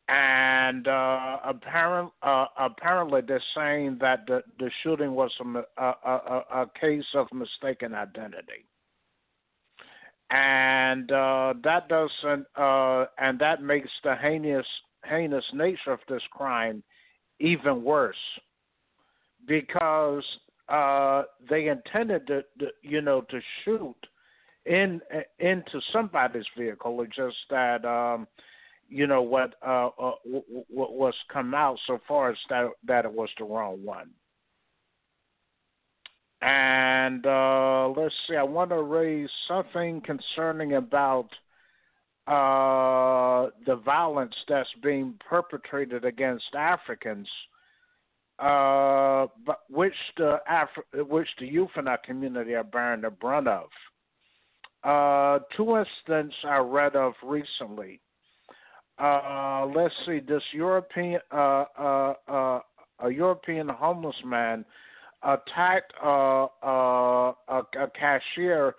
And 0.09 0.87
uh, 0.87 1.39
uh, 1.43 2.47
apparently, 2.59 3.21
they're 3.27 3.43
saying 3.55 3.99
that 4.01 4.27
the, 4.27 4.43
the 4.59 4.71
shooting 4.83 5.13
was 5.13 5.31
a, 5.41 5.63
a, 5.83 5.95
a, 6.05 6.45
a 6.63 6.67
case 6.79 7.05
of 7.15 7.27
mistaken 7.33 7.95
identity, 7.95 8.67
and 10.31 11.11
uh, 11.11 11.55
that 11.65 11.89
doesn't, 11.89 12.47
uh, 12.57 13.07
and 13.19 13.39
that 13.39 13.63
makes 13.63 13.91
the 14.05 14.15
heinous 14.17 14.67
heinous 15.05 15.45
nature 15.55 15.93
of 15.93 16.01
this 16.09 16.23
crime 16.31 16.83
even 17.41 17.83
worse, 17.83 18.17
because 19.47 20.25
uh, 20.73 21.25
they 21.51 21.69
intended 21.69 22.27
to, 22.27 22.43
to, 22.59 22.69
you 22.83 23.03
know, 23.03 23.21
to 23.21 23.41
shoot 23.65 23.95
in 24.65 25.01
into 25.39 25.81
somebody's 25.93 26.47
vehicle. 26.57 27.03
It's 27.03 27.15
just 27.15 27.37
that, 27.51 27.85
um, 27.85 28.27
you 28.89 29.07
know, 29.07 29.21
what 29.21 29.55
uh, 29.67 29.89
uh, 29.89 30.13
what 30.69 30.95
was 30.95 31.15
come 31.31 31.55
out 31.55 31.79
so 31.87 31.99
far 32.09 32.31
as 32.31 32.39
that 32.49 32.71
that 32.87 33.05
it 33.05 33.13
was 33.13 33.29
the 33.39 33.45
wrong 33.45 33.85
one. 33.85 34.11
And 36.41 37.25
uh, 37.27 37.91
let's 37.91 38.15
see, 38.27 38.37
I 38.37 38.43
want 38.43 38.71
to 38.71 38.83
raise 38.83 39.31
something 39.47 40.01
concerning 40.01 40.75
about 40.75 41.29
uh, 42.27 43.51
the 43.67 43.77
violence 43.77 44.35
that's 44.49 44.69
being 44.83 45.15
perpetrated 45.29 46.05
against 46.05 46.55
Africans 46.55 47.29
uh, 48.39 49.27
but 49.47 49.61
which 49.69 49.95
the 50.17 50.39
Afri- 50.51 51.07
which 51.09 51.29
the 51.39 51.47
youth 51.47 51.71
in 51.77 51.89
our 51.89 51.99
community 51.99 52.55
are 52.55 52.65
bearing 52.65 53.03
the 53.03 53.11
brunt 53.11 53.49
of. 53.49 53.69
Uh, 54.85 55.39
two 55.57 55.77
instances 55.77 56.35
I 56.45 56.59
read 56.59 56.97
of 56.97 57.13
recently. 57.23 58.01
Uh, 58.99 59.67
let's 59.75 59.95
see, 60.07 60.21
this 60.21 60.43
European 60.53 61.21
uh, 61.31 61.65
uh, 61.79 62.15
uh, 62.29 62.61
a 63.01 63.11
European 63.11 63.69
homeless 63.69 64.17
man 64.25 64.65
attacked 65.23 65.93
a, 66.03 66.47
a 66.63 67.91
cashier 67.99 68.75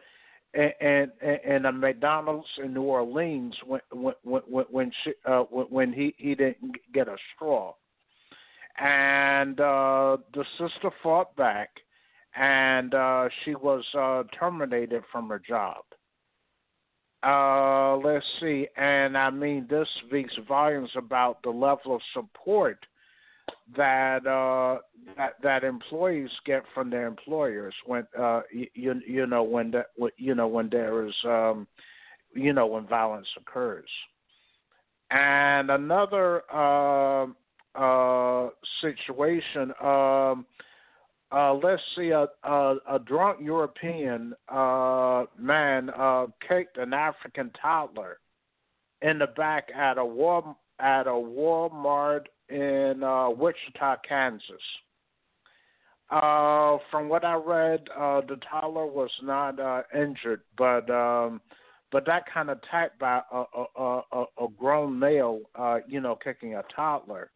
in, 0.54 0.72
in, 0.82 1.38
in 1.46 1.66
a 1.66 1.72
McDonald's 1.72 2.48
in 2.64 2.74
New 2.74 2.84
Orleans 2.84 3.56
when 3.66 3.82
when 3.92 4.14
when 4.24 4.66
when, 4.70 4.92
she, 5.04 5.14
when 5.50 5.94
he 5.94 6.14
he 6.18 6.36
didn't 6.36 6.76
get 6.94 7.08
a 7.08 7.16
straw 7.36 7.74
and 8.78 9.60
uh, 9.60 10.18
the 10.34 10.46
sister 10.58 10.90
fought 11.02 11.36
back, 11.36 11.70
and 12.36 12.94
uh, 12.94 13.30
she 13.44 13.56
was 13.56 13.84
uh, 13.98 14.24
terminated 14.38 15.04
from 15.12 15.30
her 15.30 15.40
job. 15.40 15.84
Uh, 17.26 17.96
let's 17.98 18.26
see, 18.42 18.68
and 18.76 19.18
I 19.18 19.30
mean 19.30 19.68
this 19.70 19.88
speaks 20.06 20.34
volumes 20.48 20.90
about 20.96 21.42
the 21.44 21.52
level 21.52 21.96
of 21.96 22.02
support 22.14 22.86
that 23.78 24.28
uh, 24.28 24.80
that 25.16 25.36
that 25.42 25.64
employees 25.64 26.30
get 26.46 26.64
from 26.74 26.90
their 26.90 27.08
employers 27.08 27.74
when 27.86 28.06
uh, 28.20 28.42
you 28.52 29.00
you 29.08 29.26
know 29.26 29.44
when 29.44 29.72
that 29.72 29.86
you 30.18 30.36
know 30.36 30.48
when 30.48 30.70
there 30.70 31.06
is 31.06 31.16
um, 31.26 31.68
you 32.36 32.54
know 32.54 32.68
when 32.68 32.88
violence 32.88 33.28
occurs. 33.38 33.90
And 35.12 35.70
another 35.70 36.42
uh, 36.52 37.28
uh, 37.76 38.50
situation, 38.82 39.74
um, 39.82 40.46
uh, 41.32 41.54
let's 41.56 41.82
see, 41.96 42.10
a, 42.10 42.28
a, 42.44 42.76
a 42.92 43.00
drunk 43.00 43.40
European 43.42 44.34
uh, 44.50 45.26
man 45.40 45.90
uh, 45.90 46.28
kicked 46.48 46.78
an 46.78 46.94
African 46.94 47.52
toddler 47.60 48.20
in 49.02 49.18
the 49.18 49.28
back 49.28 49.70
at 49.76 49.98
a 49.98 50.06
war 50.06 50.56
at 50.80 51.08
a 51.08 51.12
Walmart 51.12 52.26
in 52.50 53.04
uh, 53.04 53.30
Wichita, 53.30 53.98
Kansas. 54.08 54.44
Uh, 56.10 56.78
from 56.92 57.10
what 57.10 57.26
I 57.26 57.36
read, 57.36 57.88
uh, 57.98 58.22
the 58.22 58.38
toddler 58.50 58.86
was 58.86 59.10
not 59.24 59.60
uh, 59.60 59.82
injured, 59.96 60.42
but 60.58 60.88
um, 60.90 61.42
but 61.92 62.06
that 62.06 62.24
kind 62.32 62.50
of 62.50 62.58
attack 62.58 63.00
by 63.00 63.22
a, 63.32 63.44
a, 63.78 64.02
a, 64.12 64.24
a 64.42 64.48
grown 64.58 64.98
male, 64.98 65.42
uh, 65.56 65.78
you 65.88 66.02
know, 66.02 66.16
kicking 66.16 66.56
a 66.56 66.64
toddler, 66.76 67.32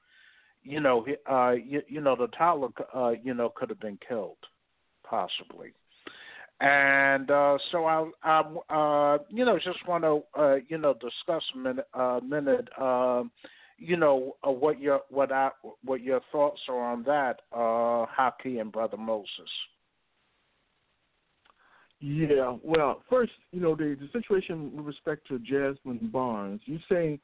you 0.68 0.82
know, 0.82 1.06
uh, 1.30 1.52
you, 1.52 1.82
you 1.88 2.02
know, 2.02 2.16
the 2.16 2.28
toddler, 2.28 2.70
uh, 2.94 3.12
you 3.24 3.34
know, 3.34 3.52
could 3.56 3.70
have 3.70 3.80
been 3.80 3.98
killed, 4.08 4.38
possibly. 5.04 5.72
And 6.60 7.30
uh, 7.30 7.58
so 7.72 7.86
I, 7.86 8.10
I, 8.24 8.40
uh, 8.70 9.18
you 9.30 9.46
know, 9.46 9.58
just 9.58 9.88
want 9.88 10.04
to, 10.04 10.40
uh, 10.40 10.56
you 10.68 10.78
know, 10.78 10.94
discuss 10.96 11.44
a 11.54 11.58
minute, 11.58 11.88
uh, 11.94 12.20
minute, 12.28 12.68
uh, 12.80 13.24
you 13.78 13.96
know, 13.96 14.36
uh, 14.46 14.52
what 14.52 14.80
your 14.80 15.02
what 15.10 15.32
I 15.32 15.52
what 15.84 16.02
your 16.02 16.20
thoughts 16.32 16.60
are 16.68 16.84
on 16.84 17.04
that, 17.04 17.42
uh, 17.54 18.06
Haki 18.08 18.60
and 18.60 18.72
Brother 18.72 18.98
Moses. 18.98 19.30
Yeah, 22.00 22.58
well, 22.64 23.02
first, 23.10 23.32
you 23.52 23.60
know, 23.60 23.76
the, 23.76 23.98
the 24.00 24.10
situation 24.20 24.72
with 24.76 24.86
respect 24.86 25.28
to 25.30 25.40
Jasmine 25.40 26.10
Barnes, 26.12 26.62
you 26.66 26.80
saying 26.90 27.20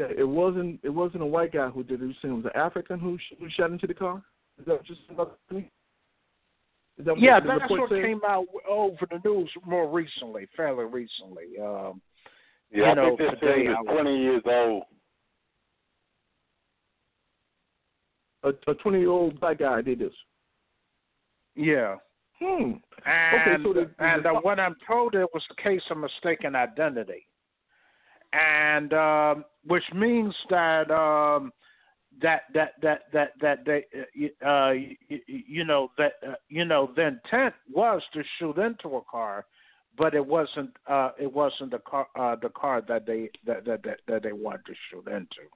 that 0.00 0.18
it 0.18 0.24
wasn't 0.24 0.80
it 0.82 0.88
wasn't 0.88 1.22
a 1.22 1.26
white 1.26 1.52
guy 1.52 1.68
who 1.68 1.84
did 1.84 2.02
it. 2.02 2.06
You 2.06 2.14
saying 2.20 2.34
it 2.34 2.36
was 2.44 2.52
an 2.54 2.60
African 2.60 2.98
who 2.98 3.16
sh- 3.18 3.34
who 3.38 3.48
shot 3.50 3.70
into 3.70 3.86
the 3.86 3.94
car? 3.94 4.22
Is 4.58 4.66
that 4.66 4.84
just 4.84 5.00
about 5.10 5.38
me? 5.50 5.70
Is 6.98 7.04
that 7.06 7.18
Yeah, 7.18 7.38
the 7.40 7.46
that's 7.48 7.62
report 7.62 7.80
what 7.80 7.90
said? 7.90 8.02
came 8.02 8.20
out 8.26 8.46
over 8.68 9.06
the 9.10 9.20
news 9.24 9.50
more 9.64 9.88
recently, 9.90 10.46
fairly 10.56 10.84
recently. 10.86 11.58
Um, 11.62 12.00
Yeah, 12.70 12.78
You 12.78 12.84
I 12.84 12.94
know, 12.94 13.16
think 13.16 13.30
this 13.30 13.40
today 13.40 13.66
thing 13.66 13.70
is 13.70 13.76
20 13.92 14.16
years 14.22 14.42
old. 14.46 14.82
A, 18.42 18.48
a 18.70 18.74
twenty 18.74 19.00
year 19.00 19.10
old 19.10 19.38
black 19.38 19.58
guy 19.58 19.82
did 19.82 19.98
this. 19.98 20.14
yeah. 21.54 21.96
Hmm. 22.38 22.72
And, 23.04 23.62
so 23.64 23.72
the- 23.74 23.80
the- 23.98 24.02
and 24.02 24.24
uh, 24.24 24.40
what 24.40 24.58
I'm 24.58 24.74
told, 24.88 25.14
it 25.14 25.28
was 25.34 25.42
a 25.50 25.62
case 25.62 25.82
of 25.90 25.98
mistaken 25.98 26.54
identity, 26.56 27.26
and 28.32 28.92
um, 28.92 29.44
which 29.66 29.84
means 29.94 30.34
that 30.48 30.90
um, 30.90 31.52
that 32.22 32.42
that 32.54 32.72
that 32.82 33.02
that 33.12 33.32
that 33.40 33.64
they 33.64 33.84
uh, 34.46 34.70
you, 34.70 35.20
you 35.26 35.64
know 35.64 35.90
that 35.98 36.12
uh, 36.26 36.34
you 36.48 36.64
know 36.64 36.90
the 36.96 37.06
intent 37.06 37.54
was 37.72 38.02
to 38.12 38.22
shoot 38.38 38.58
into 38.58 38.96
a 38.96 39.00
car, 39.10 39.46
but 39.96 40.14
it 40.14 40.24
wasn't 40.24 40.70
uh, 40.86 41.10
it 41.18 41.32
wasn't 41.32 41.70
the 41.70 41.78
car 41.78 42.06
uh, 42.18 42.36
the 42.40 42.50
car 42.50 42.82
that 42.88 43.06
they 43.06 43.30
that, 43.46 43.64
that 43.64 43.82
that 43.82 44.00
that 44.06 44.22
they 44.22 44.32
wanted 44.32 44.64
to 44.66 44.74
shoot 44.90 45.06
into. 45.08 45.48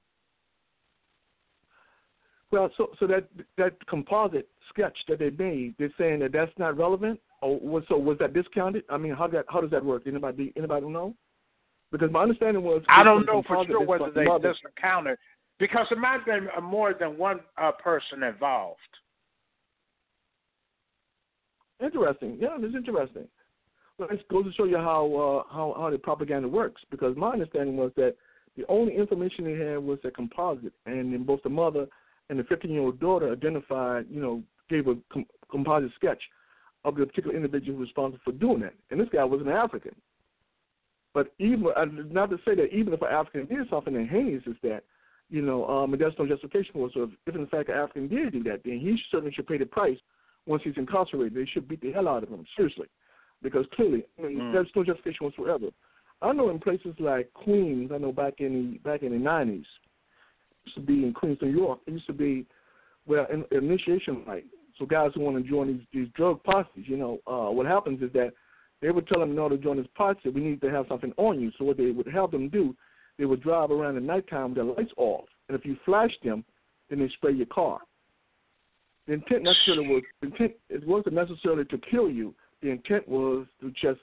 Well, 2.51 2.71
so 2.77 2.91
so 3.01 3.07
that 3.07 3.29
that 3.59 3.85
composite 3.87 4.49
sketch 4.69 4.97
that 5.09 5.19
they 5.19 5.31
made, 5.31 5.75
they're 5.79 5.93
saying 5.99 6.21
that 6.21 6.33
that's 6.33 6.53
not 6.59 6.77
relevant. 6.77 7.21
Or 7.43 7.59
was 7.59 7.85
so 7.89 7.99
was 7.99 8.17
that 8.19 8.33
discounted? 8.33 8.85
I 8.89 8.97
mean, 8.97 9.13
how 9.15 9.27
that 9.29 9.45
how 9.49 9.61
does 9.61 9.71
that 9.71 9.85
work? 9.85 10.05
Anybody 10.07 10.53
anybody 10.57 10.87
know? 10.87 11.15
Because 11.95 12.11
my 12.11 12.23
understanding 12.23 12.65
was 12.65 12.83
I 12.89 13.05
don't 13.05 13.25
know 13.25 13.45
for 13.47 13.65
sure 13.67 13.87
whether 13.87 14.11
they 14.11 14.25
mother. 14.25 14.53
discounted 14.53 15.17
because 15.61 15.87
it 15.93 15.99
might 15.99 16.15
have 16.15 16.25
been 16.25 16.49
more 16.61 16.93
than 16.93 17.17
one 17.17 17.39
uh, 17.57 17.71
person 17.71 18.25
involved. 18.25 18.81
Interesting. 21.81 22.37
Yeah, 22.41 22.57
it's 22.59 22.75
interesting. 22.75 23.29
Well, 23.97 24.09
it 24.11 24.29
goes 24.29 24.45
to 24.45 24.53
show 24.55 24.65
you 24.65 24.79
how 24.79 25.07
uh, 25.47 25.55
how 25.55 25.73
how 25.79 25.89
the 25.89 25.99
propaganda 25.99 26.49
works. 26.49 26.83
Because 26.91 27.17
my 27.17 27.31
understanding 27.31 27.77
was 27.77 27.93
that 27.95 28.17
the 28.57 28.67
only 28.69 28.97
information 28.97 29.45
they 29.45 29.65
had 29.65 29.79
was 29.79 30.01
a 30.03 30.11
composite, 30.11 30.73
and 30.87 31.13
then 31.13 31.23
both 31.23 31.45
the 31.45 31.49
mother 31.49 31.87
and 32.29 32.41
the 32.41 32.45
15 32.45 32.73
year 32.73 32.83
old 32.83 32.99
daughter 32.99 33.31
identified, 33.31 34.07
you 34.11 34.21
know, 34.21 34.43
gave 34.69 34.89
a 34.89 34.97
com- 35.13 35.27
composite 35.49 35.93
sketch 35.95 36.23
of 36.85 36.97
the 36.97 37.07
particular 37.07 37.37
individual 37.37 37.79
responsible 37.79 38.21
for 38.25 38.33
doing 38.33 38.59
that. 38.63 38.75
And 38.91 38.99
this 38.99 39.09
guy 39.13 39.23
was 39.23 39.43
an 39.43 39.49
African. 39.49 39.95
But 41.15 41.33
even 41.39 41.67
uh, 41.77 41.85
not 42.11 42.29
to 42.31 42.39
say 42.45 42.55
that 42.57 42.75
even 42.75 42.93
if 42.93 43.01
an 43.01 43.09
African 43.11 43.47
did 43.47 43.71
something 43.71 43.95
that 43.95 44.09
heinous 44.09 44.43
is 44.47 44.57
that, 44.63 44.83
you 45.31 45.41
know, 45.41 45.67
um, 45.67 45.93
and 45.93 46.03
there's 46.03 46.13
no 46.19 46.27
justification 46.27 46.73
for 46.75 46.89
it. 46.89 46.93
So 46.95 47.05
if, 47.05 47.11
if 47.27 47.35
in 47.37 47.47
fact 47.47 47.69
an 47.69 47.77
African 47.77 48.09
did 48.09 48.33
do 48.33 48.43
that, 48.43 48.63
then 48.65 48.81
he 48.81 48.99
certainly 49.11 49.33
should 49.33 49.47
pay 49.47 49.59
the 49.59 49.65
price 49.65 49.99
once 50.47 50.63
he's 50.65 50.75
incarcerated. 50.77 51.35
They 51.35 51.49
should 51.51 51.69
beat 51.69 51.81
the 51.81 51.93
hell 51.93 52.09
out 52.09 52.25
of 52.25 52.29
him, 52.29 52.45
seriously, 52.57 52.89
because 53.43 53.65
clearly 53.75 54.05
I 54.19 54.23
mean, 54.23 54.39
Mm. 54.39 54.53
there's 54.53 54.69
no 54.75 54.85
justification 54.85 55.25
whatsoever. 55.27 55.69
I 56.21 56.33
know 56.33 56.51
in 56.51 56.59
places 56.59 56.95
like 56.99 57.33
Queens, 57.33 57.91
I 57.95 57.99
know 57.99 58.13
back 58.13 58.41
in 58.41 58.73
the 58.73 58.79
back 58.79 59.03
in 59.03 59.13
the 59.13 59.19
nineties, 59.19 59.67
used 60.65 60.75
to 60.77 60.81
be 60.81 61.05
in 61.05 61.13
Queens, 61.13 61.39
New 61.41 61.49
York. 61.51 61.81
It 61.87 61.93
used 61.93 62.07
to 62.07 62.13
be 62.13 62.47
well 63.07 63.27
an 63.31 63.45
initiation 63.53 64.25
rite. 64.27 64.47
So 64.79 64.87
guys 64.87 65.13
who 65.15 65.21
want 65.21 65.37
to 65.37 65.49
join 65.49 65.69
these 65.69 65.87
these 65.93 66.09
drug 66.15 66.43
posses, 66.43 66.87
you 66.87 66.97
know, 66.97 67.21
uh, 67.27 67.51
what 67.53 67.67
happens 67.67 68.03
is 68.03 68.13
that 68.15 68.33
they 68.85 68.91
would 68.91 69.09
tell 69.09 69.21
them 69.21 69.31
in 69.31 69.39
order 69.39 69.57
to 69.57 69.63
join 69.63 69.79
this 69.79 69.87
posse, 69.95 70.29
we 70.29 70.43
need 70.43 70.61
to 70.61 70.71
have 70.71 70.85
something 70.91 71.15
on 71.17 71.41
you. 71.41 71.51
So 71.59 71.65
what 71.65 71.79
they 71.79 71.91
would 71.91 72.07
have 72.09 72.31
them 72.31 72.51
do, 72.51 72.77
they 73.19 73.25
would 73.25 73.43
drive 73.43 73.71
around 73.71 73.97
at 73.97 74.03
nighttime 74.03 74.51
with 74.51 74.57
their 74.57 74.65
lights 74.65 74.93
off, 74.99 75.25
and 75.49 75.59
if 75.59 75.65
you 75.65 75.79
flash 75.87 76.11
them, 76.23 76.45
then 76.91 76.99
they 76.99 77.09
spray 77.15 77.33
your 77.33 77.47
car. 77.47 77.81
The 79.07 79.15
intent 79.15 79.43
necessarily 79.43 79.89
was 79.89 80.03
intent 80.23 80.53
it 80.69 80.87
wasn't 80.87 81.15
necessarily 81.15 81.65
to 81.65 81.79
kill 81.91 82.11
you. 82.11 82.35
The 82.61 82.71
intent 82.71 83.09
was 83.09 83.47
to 83.63 83.71
just 83.71 84.01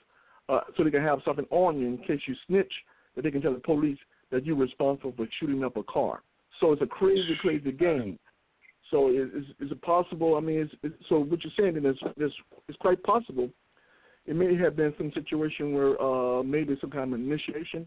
uh, 0.48 0.60
so 0.76 0.82
they 0.82 0.90
can 0.90 1.02
have 1.02 1.20
something 1.24 1.46
on 1.50 1.78
you 1.78 1.86
in 1.86 1.98
case 1.98 2.20
you 2.26 2.34
snitch, 2.48 2.72
that 3.14 3.22
they 3.22 3.30
can 3.30 3.40
tell 3.40 3.54
the 3.54 3.60
police 3.60 3.98
that 4.32 4.44
you're 4.44 4.56
responsible 4.56 5.12
for 5.16 5.28
shooting 5.38 5.62
up 5.62 5.76
a 5.76 5.84
car. 5.84 6.22
So 6.58 6.72
it's 6.72 6.82
a 6.82 6.86
crazy, 6.86 7.36
crazy 7.40 7.70
game. 7.70 8.18
So 8.90 9.10
is 9.10 9.28
is, 9.60 9.70
it 9.70 9.82
possible? 9.82 10.36
I 10.36 10.40
mean, 10.40 10.60
it's, 10.60 10.74
it's, 10.82 10.94
so 11.08 11.20
what 11.20 11.40
you're 11.44 11.52
saying 11.56 11.76
is 11.84 11.96
it's, 12.16 12.34
it's 12.68 12.78
quite 12.78 13.02
possible. 13.04 13.48
It 14.26 14.36
may 14.36 14.56
have 14.56 14.76
been 14.76 14.94
some 14.96 15.10
situation 15.12 15.72
where 15.72 16.00
uh, 16.00 16.42
maybe 16.42 16.76
some 16.80 16.90
kind 16.90 17.12
of 17.12 17.20
initiation 17.20 17.86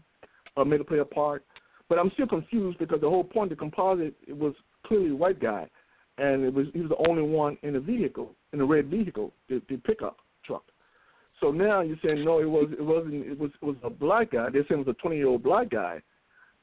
uh, 0.56 0.64
may 0.64 0.78
have 0.78 0.86
played 0.86 1.00
a 1.00 1.04
part. 1.04 1.44
But 1.88 1.98
I'm 1.98 2.10
still 2.14 2.26
confused 2.26 2.78
because 2.78 3.00
the 3.00 3.08
whole 3.08 3.24
point 3.24 3.52
of 3.52 3.58
the 3.58 3.60
composite 3.60 4.14
it 4.26 4.36
was 4.36 4.54
clearly 4.84 5.10
a 5.10 5.16
white 5.16 5.40
guy, 5.40 5.68
and 6.18 6.44
it 6.44 6.52
was 6.52 6.66
he 6.72 6.80
was 6.80 6.90
the 6.90 7.08
only 7.08 7.22
one 7.22 7.56
in 7.62 7.74
the 7.74 7.80
vehicle, 7.80 8.34
in 8.52 8.58
the 8.58 8.64
red 8.64 8.88
vehicle, 8.88 9.32
the, 9.48 9.62
the 9.68 9.76
pickup 9.78 10.16
truck. 10.44 10.64
So 11.40 11.50
now 11.50 11.80
you're 11.82 11.98
saying 12.04 12.24
no, 12.24 12.40
it 12.40 12.50
was 12.50 12.68
it 12.72 12.82
wasn't 12.82 13.26
it 13.26 13.38
was 13.38 13.50
it 13.62 13.64
was 13.64 13.76
a 13.84 13.90
black 13.90 14.32
guy. 14.32 14.48
They're 14.50 14.64
saying 14.68 14.80
it 14.80 14.86
was 14.86 14.96
a 14.98 15.02
20 15.02 15.16
year 15.16 15.28
old 15.28 15.42
black 15.42 15.70
guy. 15.70 16.02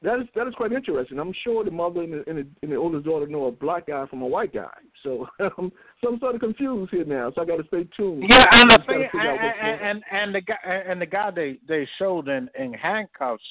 That 0.01 0.19
is 0.19 0.27
that 0.35 0.47
is 0.47 0.53
quite 0.55 0.73
interesting. 0.73 1.19
I'm 1.19 1.33
sure 1.43 1.63
the 1.63 1.71
mother 1.71 2.01
and 2.01 2.13
the, 2.13 2.23
and 2.27 2.37
the, 2.39 2.47
and 2.61 2.71
the 2.71 2.75
oldest 2.75 3.05
daughter 3.05 3.27
know 3.27 3.45
a 3.45 3.51
black 3.51 3.87
guy 3.87 4.05
from 4.07 4.21
a 4.21 4.27
white 4.27 4.53
guy. 4.53 4.69
So 5.03 5.27
um, 5.39 5.71
so 6.01 6.09
I'm 6.09 6.19
sort 6.19 6.35
of 6.35 6.41
confused 6.41 6.91
here 6.91 7.05
now. 7.05 7.31
So 7.35 7.41
I 7.41 7.45
got 7.45 7.57
to 7.57 7.67
stay 7.67 7.87
tuned. 7.95 8.25
Yeah, 8.27 8.45
and 8.51 8.69
the 8.69 8.75
I'm 8.75 8.83
trying 8.83 8.97
to 8.99 9.03
thing, 9.03 9.09
figure 9.11 9.29
out 9.29 9.43
what's 9.43 9.59
going 9.59 9.73
and, 9.73 9.81
and 9.81 10.03
and 10.11 10.35
the 10.35 10.41
guy 10.41 10.83
and 10.87 11.01
the 11.01 11.05
guy 11.05 11.31
they 11.31 11.57
they 11.67 11.87
showed 11.99 12.27
in 12.27 12.49
in 12.57 12.73
handcuffs 12.73 13.43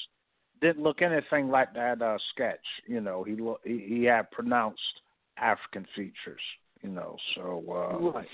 didn't 0.61 0.83
look 0.83 1.03
anything 1.03 1.49
like 1.49 1.75
that 1.75 2.01
uh, 2.01 2.17
sketch. 2.33 2.65
You 2.87 3.01
know, 3.01 3.23
he 3.25 3.35
lo- 3.35 3.61
he, 3.65 3.85
he 3.87 4.05
had 4.05 4.31
pronounced 4.31 4.81
African 5.37 5.87
features. 5.95 6.41
You 6.83 6.91
know, 6.91 7.17
so 7.35 7.63
uh, 7.69 8.11
Right. 8.11 8.29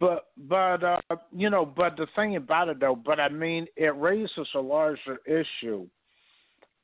but 0.00 0.28
but 0.36 0.82
uh, 0.82 1.00
you 1.36 1.50
know, 1.50 1.64
but 1.66 1.96
the 1.96 2.06
thing 2.16 2.36
about 2.36 2.68
it 2.68 2.80
though, 2.80 2.96
but 2.96 3.20
I 3.20 3.28
mean, 3.28 3.66
it 3.76 3.94
raises 3.96 4.48
a 4.54 4.60
larger 4.60 5.18
issue. 5.26 5.86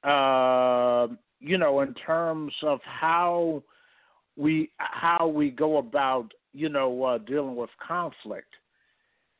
Uh, 0.04 1.08
you 1.40 1.58
know, 1.58 1.80
in 1.80 1.94
terms 1.94 2.52
of 2.62 2.80
how 2.84 3.62
we 4.38 4.70
how 4.78 5.26
we 5.26 5.50
go 5.50 5.78
about 5.78 6.32
you 6.54 6.68
know 6.68 7.04
uh, 7.04 7.18
dealing 7.18 7.56
with 7.56 7.70
conflict. 7.86 8.54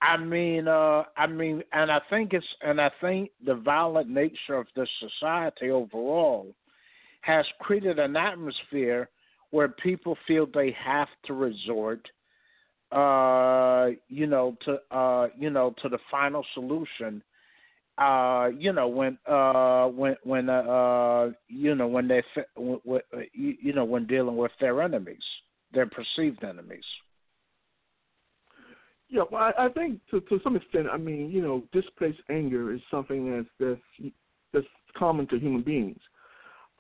I 0.01 0.17
mean, 0.17 0.69
uh, 0.69 1.05
I 1.17 1.27
mean, 1.27 1.63
and 1.73 1.91
I 1.91 2.01
think 2.09 2.33
it's, 2.33 2.47
and 2.63 2.81
I 2.81 2.91
think 3.01 3.31
the 3.45 3.57
violent 3.57 4.09
nature 4.09 4.55
of 4.55 4.67
this 4.77 4.89
society 5.01 5.71
overall 5.71 6.55
has 7.23 7.45
created 7.59 7.99
an 7.99 8.17
atmosphere 8.17 9.09
where 9.51 9.69
people 9.69 10.17
feel 10.27 10.47
they 10.47 10.77
have 10.85 11.09
to 11.25 11.33
resort, 11.33 12.07
uh, 12.93 13.89
you 14.09 14.27
know, 14.27 14.57
to, 14.65 14.79
uh, 14.97 15.29
you 15.37 15.51
know, 15.51 15.75
to 15.83 15.89
the 15.89 15.99
final 16.11 16.45
solution, 16.55 17.23
uh, 17.99 18.51
you 18.57 18.73
know, 18.73 18.87
when 18.87 19.19
uh, 19.27 19.89
when 19.89 20.17
when 20.23 20.49
uh, 20.49 20.63
uh, 20.63 21.31
you 21.49 21.75
know 21.75 21.89
when 21.89 22.07
they 22.07 22.23
when, 22.57 22.79
when, 22.85 23.01
you, 23.33 23.57
you 23.61 23.73
know 23.73 23.85
when 23.85 24.07
dealing 24.07 24.37
with 24.37 24.53
their 24.61 24.81
enemies, 24.81 25.23
their 25.73 25.87
perceived 25.87 26.45
enemies. 26.45 26.85
Yeah, 29.09 29.23
well, 29.31 29.53
I, 29.59 29.67
I 29.67 29.69
think 29.71 30.01
to 30.11 30.21
to 30.21 30.39
some 30.45 30.55
extent, 30.55 30.87
I 30.93 30.97
mean, 30.97 31.31
you 31.31 31.43
know, 31.43 31.65
displaced 31.73 32.21
anger 32.31 32.73
is 32.73 32.81
something 32.89 33.33
that's 33.35 33.49
that's 33.59 34.13
that's 34.53 34.67
common 34.97 35.27
to 35.29 35.39
human 35.39 35.63
beings. 35.63 35.99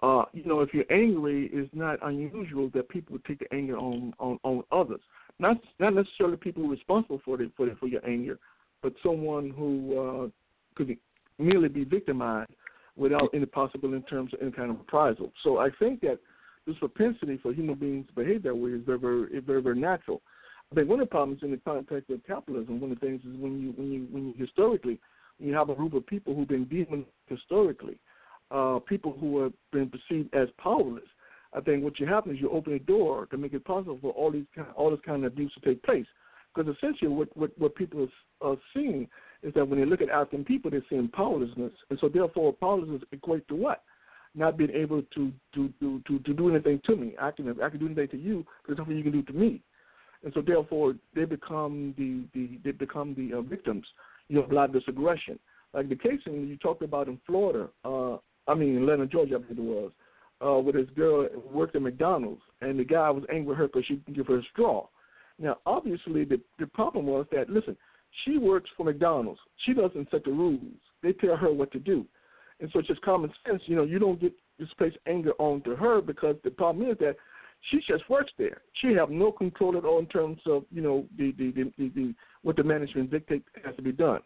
Uh, 0.00 0.22
you 0.32 0.44
know, 0.44 0.60
if 0.60 0.72
you're 0.72 0.84
angry, 0.92 1.50
it's 1.52 1.74
not 1.74 1.98
unusual 2.02 2.70
that 2.74 2.88
people 2.88 3.14
would 3.14 3.24
take 3.24 3.40
the 3.40 3.52
anger 3.52 3.76
on 3.76 4.14
on 4.20 4.38
on 4.44 4.62
others. 4.70 5.00
Not 5.40 5.56
not 5.80 5.94
necessarily 5.94 6.36
people 6.36 6.68
responsible 6.68 7.20
for 7.24 7.36
the, 7.36 7.50
for 7.56 7.66
the, 7.66 7.74
for 7.74 7.88
your 7.88 8.06
anger, 8.06 8.38
but 8.82 8.92
someone 9.02 9.50
who 9.50 9.98
uh, 9.98 10.28
could 10.76 10.96
merely 11.38 11.68
be 11.68 11.84
victimized 11.84 12.50
without 12.96 13.30
any 13.32 13.46
possible 13.46 13.94
in 13.94 14.02
terms 14.02 14.34
of 14.34 14.40
any 14.42 14.50
kind 14.50 14.70
of 14.70 14.78
reprisal. 14.78 15.32
So 15.42 15.58
I 15.58 15.68
think 15.78 16.00
that 16.00 16.18
this 16.66 16.76
propensity 16.78 17.38
for 17.42 17.52
human 17.52 17.76
beings 17.76 18.06
to 18.08 18.14
behave 18.14 18.42
that 18.42 18.54
way 18.54 18.70
is 18.70 18.82
very 18.84 18.98
very 18.98 19.40
very 19.40 19.62
very 19.62 19.78
natural. 19.78 20.20
I 20.70 20.74
think 20.74 20.88
one 20.88 21.00
of 21.00 21.06
the 21.06 21.10
problems 21.10 21.42
in 21.42 21.50
the 21.50 21.56
context 21.58 22.10
of 22.10 22.26
capitalism, 22.26 22.80
one 22.80 22.92
of 22.92 23.00
the 23.00 23.06
things 23.06 23.22
is 23.22 23.38
when 23.38 23.60
you 23.60 23.72
when 23.76 23.90
you 23.90 24.06
when 24.10 24.26
you 24.28 24.34
historically 24.36 24.98
you 25.38 25.54
have 25.54 25.70
a 25.70 25.74
group 25.74 25.94
of 25.94 26.06
people 26.06 26.34
who've 26.34 26.48
been 26.48 26.64
demonized 26.64 27.08
historically, 27.28 27.96
uh, 28.50 28.80
people 28.80 29.16
who 29.18 29.42
have 29.42 29.52
been 29.72 29.88
perceived 29.88 30.34
as 30.34 30.48
powerless. 30.58 31.04
I 31.54 31.60
think 31.60 31.84
what 31.84 31.98
you 31.98 32.06
happen 32.06 32.32
is 32.34 32.40
you 32.40 32.50
open 32.50 32.74
a 32.74 32.78
door 32.78 33.26
to 33.26 33.38
make 33.38 33.54
it 33.54 33.64
possible 33.64 33.98
for 34.02 34.12
all 34.12 34.30
these 34.30 34.44
kind, 34.54 34.68
all 34.74 34.90
this 34.90 35.00
kind 35.06 35.24
of 35.24 35.32
abuse 35.32 35.52
to 35.54 35.60
take 35.60 35.82
place. 35.82 36.06
Because 36.54 36.74
essentially, 36.76 37.08
what 37.08 37.34
what, 37.36 37.58
what 37.58 37.74
people 37.74 38.08
are 38.42 38.56
seeing 38.74 39.08
is 39.42 39.54
that 39.54 39.68
when 39.68 39.78
they 39.78 39.86
look 39.86 40.00
at 40.00 40.10
African 40.10 40.44
people, 40.44 40.70
they're 40.70 40.84
seeing 40.88 41.08
powerlessness, 41.08 41.72
and 41.90 41.98
so 42.00 42.08
therefore 42.08 42.52
powerlessness 42.52 43.02
equate 43.12 43.46
to 43.48 43.54
what? 43.54 43.82
Not 44.34 44.56
being 44.56 44.70
able 44.70 45.02
to 45.14 45.32
to 45.54 45.72
to 45.80 46.02
to, 46.06 46.18
to 46.18 46.34
do 46.34 46.50
anything 46.50 46.80
to 46.86 46.96
me. 46.96 47.14
I 47.20 47.30
can 47.30 47.48
I 47.62 47.68
can 47.68 47.78
do 47.78 47.86
anything 47.86 48.08
to 48.08 48.18
you, 48.18 48.44
but 48.62 48.68
there's 48.68 48.78
nothing 48.78 48.96
you 48.96 49.02
can 49.02 49.12
do 49.12 49.22
to 49.22 49.32
me. 49.32 49.62
And 50.24 50.32
so 50.34 50.42
therefore, 50.42 50.94
they 51.14 51.24
become 51.24 51.94
the 51.96 52.24
the 52.34 52.58
they 52.64 52.72
become 52.72 53.14
the 53.14 53.38
uh, 53.38 53.42
victims, 53.42 53.86
you 54.28 54.36
know, 54.36 54.46
a 54.50 54.54
lot 54.54 54.68
of 54.68 54.72
this 54.72 54.82
aggression. 54.88 55.38
Like 55.74 55.88
the 55.88 55.96
case 55.96 56.20
in 56.26 56.48
you 56.48 56.56
talked 56.56 56.82
about 56.82 57.08
in 57.08 57.20
Florida, 57.26 57.68
uh, 57.84 58.16
I 58.48 58.54
mean, 58.54 58.76
in 58.76 58.82
Atlanta, 58.82 59.06
Georgia, 59.06 59.36
I 59.36 59.38
believe 59.38 59.58
it 59.58 59.62
was, 59.62 59.92
uh, 60.44 60.60
with 60.60 60.74
this 60.74 60.88
girl 60.96 61.28
worked 61.52 61.76
at 61.76 61.82
McDonald's, 61.82 62.40
and 62.60 62.78
the 62.78 62.84
guy 62.84 63.10
was 63.10 63.24
angry 63.30 63.50
with 63.50 63.58
her 63.58 63.66
because 63.66 63.84
she 63.86 63.96
didn't 63.96 64.16
give 64.16 64.26
her 64.26 64.38
a 64.38 64.42
straw. 64.52 64.86
Now, 65.38 65.58
obviously, 65.66 66.24
the 66.24 66.40
the 66.58 66.66
problem 66.66 67.06
was 67.06 67.26
that 67.32 67.48
listen, 67.48 67.76
she 68.24 68.38
works 68.38 68.70
for 68.76 68.84
McDonald's. 68.84 69.40
She 69.64 69.74
doesn't 69.74 70.10
set 70.10 70.24
the 70.24 70.30
rules. 70.30 70.60
They 71.02 71.12
tell 71.12 71.36
her 71.36 71.52
what 71.52 71.72
to 71.72 71.78
do, 71.78 72.04
and 72.60 72.70
so 72.72 72.80
it's 72.80 72.88
just 72.88 73.02
common 73.02 73.32
sense. 73.46 73.62
You 73.66 73.76
know, 73.76 73.84
you 73.84 73.98
don't 73.98 74.20
get 74.20 74.32
this 74.58 74.68
place 74.76 74.94
anger 75.06 75.32
onto 75.38 75.76
her 75.76 76.00
because 76.00 76.36
the 76.42 76.50
problem 76.50 76.90
is 76.90 76.98
that 76.98 77.16
she 77.70 77.80
just 77.88 78.08
works 78.08 78.32
there. 78.38 78.62
She 78.80 78.92
have 78.94 79.10
no 79.10 79.30
control 79.32 79.76
at 79.76 79.84
all 79.84 79.98
in 79.98 80.06
terms 80.06 80.38
of 80.46 80.64
you 80.70 80.82
know 80.82 81.06
the 81.16 81.32
the 81.38 81.50
the, 81.52 81.72
the, 81.78 81.88
the 81.94 82.14
what 82.42 82.56
the 82.56 82.64
management 82.64 83.10
dictate 83.10 83.44
has 83.64 83.76
to 83.76 83.82
be 83.82 83.92
done. 83.92 84.20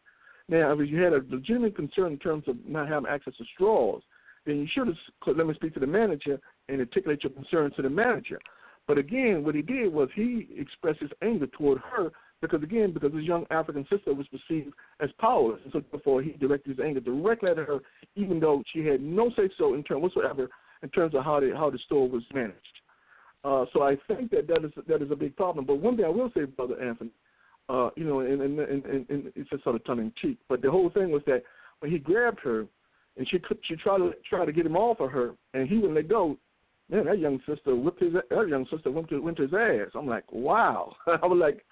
Now, 0.49 0.73
if 0.73 0.90
you 0.90 1.01
had 1.01 1.12
a 1.12 1.23
legitimate 1.29 1.77
concern 1.77 2.12
in 2.12 2.18
terms 2.18 2.45
of 2.49 2.57
not 2.66 2.88
having 2.88 3.09
access 3.09 3.35
to 3.38 3.45
straws, 3.55 4.03
then 4.45 4.57
you 4.57 4.66
should 4.73 4.88
have 4.88 5.37
let 5.37 5.47
me 5.47 5.55
speak 5.55 5.75
to 5.75 5.81
the 5.81 5.87
manager 5.87 6.38
and 6.68 6.81
articulate 6.81 7.23
your 7.23 7.33
concerns 7.33 7.75
to 7.77 7.83
the 7.83 7.90
manager. 7.90 8.40
But 8.87 8.99
again, 8.99 9.45
what 9.45 9.55
he 9.55 9.62
did 9.62 9.92
was 9.92 10.09
he 10.14 10.49
expressed 10.57 11.01
his 11.01 11.11
anger 11.23 11.47
toward 11.47 11.79
her 11.79 12.11
because 12.42 12.62
again, 12.62 12.92
because 12.92 13.14
his 13.14 13.24
young 13.24 13.46
African 13.50 13.87
sister 13.88 14.12
was 14.12 14.26
perceived 14.28 14.74
as 15.00 15.09
powerless, 15.18 15.61
and 15.64 15.72
so 15.72 15.83
therefore 15.90 16.20
he 16.20 16.33
directed 16.33 16.76
his 16.76 16.85
anger 16.85 17.00
directly 17.00 17.50
at 17.50 17.57
her, 17.57 17.78
even 18.16 18.38
though 18.38 18.62
she 18.72 18.85
had 18.85 19.00
no 19.00 19.31
say 19.31 19.48
so 19.57 19.72
in 19.72 19.83
terms 19.83 20.02
whatsoever 20.02 20.50
in 20.83 20.88
terms 20.90 21.14
of 21.14 21.24
how 21.24 21.40
the 21.40 21.52
how 21.57 21.70
the 21.70 21.78
store 21.87 22.09
was 22.09 22.22
managed. 22.35 22.57
Uh, 23.44 23.64
so 23.72 23.83
I 23.83 23.96
think 24.09 24.31
that 24.31 24.46
that 24.48 24.64
is 24.64 24.72
that 24.87 25.02
is 25.02 25.11
a 25.11 25.16
big 25.16 25.37
problem. 25.37 25.64
But 25.64 25.81
one 25.81 25.96
thing 25.96 26.05
I 26.05 26.11
will 26.11 26.31
say, 26.37 26.44
Brother 26.44 26.81
Anthony, 26.81 27.11
uh, 27.68 27.90
you 27.96 28.05
know, 28.05 28.20
and, 28.20 28.40
and, 28.40 28.59
and, 28.59 28.85
and 29.09 29.33
it's 29.35 29.50
just 29.50 29.64
sort 29.64 29.76
of 29.76 29.85
tongue 29.85 30.00
in 30.00 30.12
cheek. 30.20 30.38
But 30.48 30.62
the 30.62 30.70
whole 30.70 30.90
thing 30.90 31.11
was 31.11 31.22
that 31.26 31.42
when 31.81 31.90
he 31.90 31.98
grabbed 31.98 32.40
her, 32.40 32.66
and 33.16 33.28
she 33.28 33.40
she 33.64 33.76
tried 33.76 33.98
to 33.98 34.12
try 34.28 34.44
to 34.44 34.52
get 34.52 34.66
him 34.66 34.76
off 34.76 35.00
of 35.00 35.11
her, 35.11 35.33
and 35.55 35.68
he 35.68 35.76
wouldn't 35.76 35.94
let 35.94 36.09
go. 36.09 36.37
Man, 36.90 37.07
that 37.07 37.20
young 37.20 37.40
sister 37.48 37.74
whipped 37.74 38.02
his 38.02 38.12
that 38.12 38.48
young 38.48 38.66
sister 38.70 38.90
went 38.90 39.09
to 39.09 39.20
went 39.20 39.37
to 39.38 39.44
his 39.44 39.55
ass. 39.55 39.90
I'm 39.94 40.07
like, 40.07 40.31
wow. 40.33 40.94
I 41.07 41.26
was 41.26 41.38
like, 41.40 41.64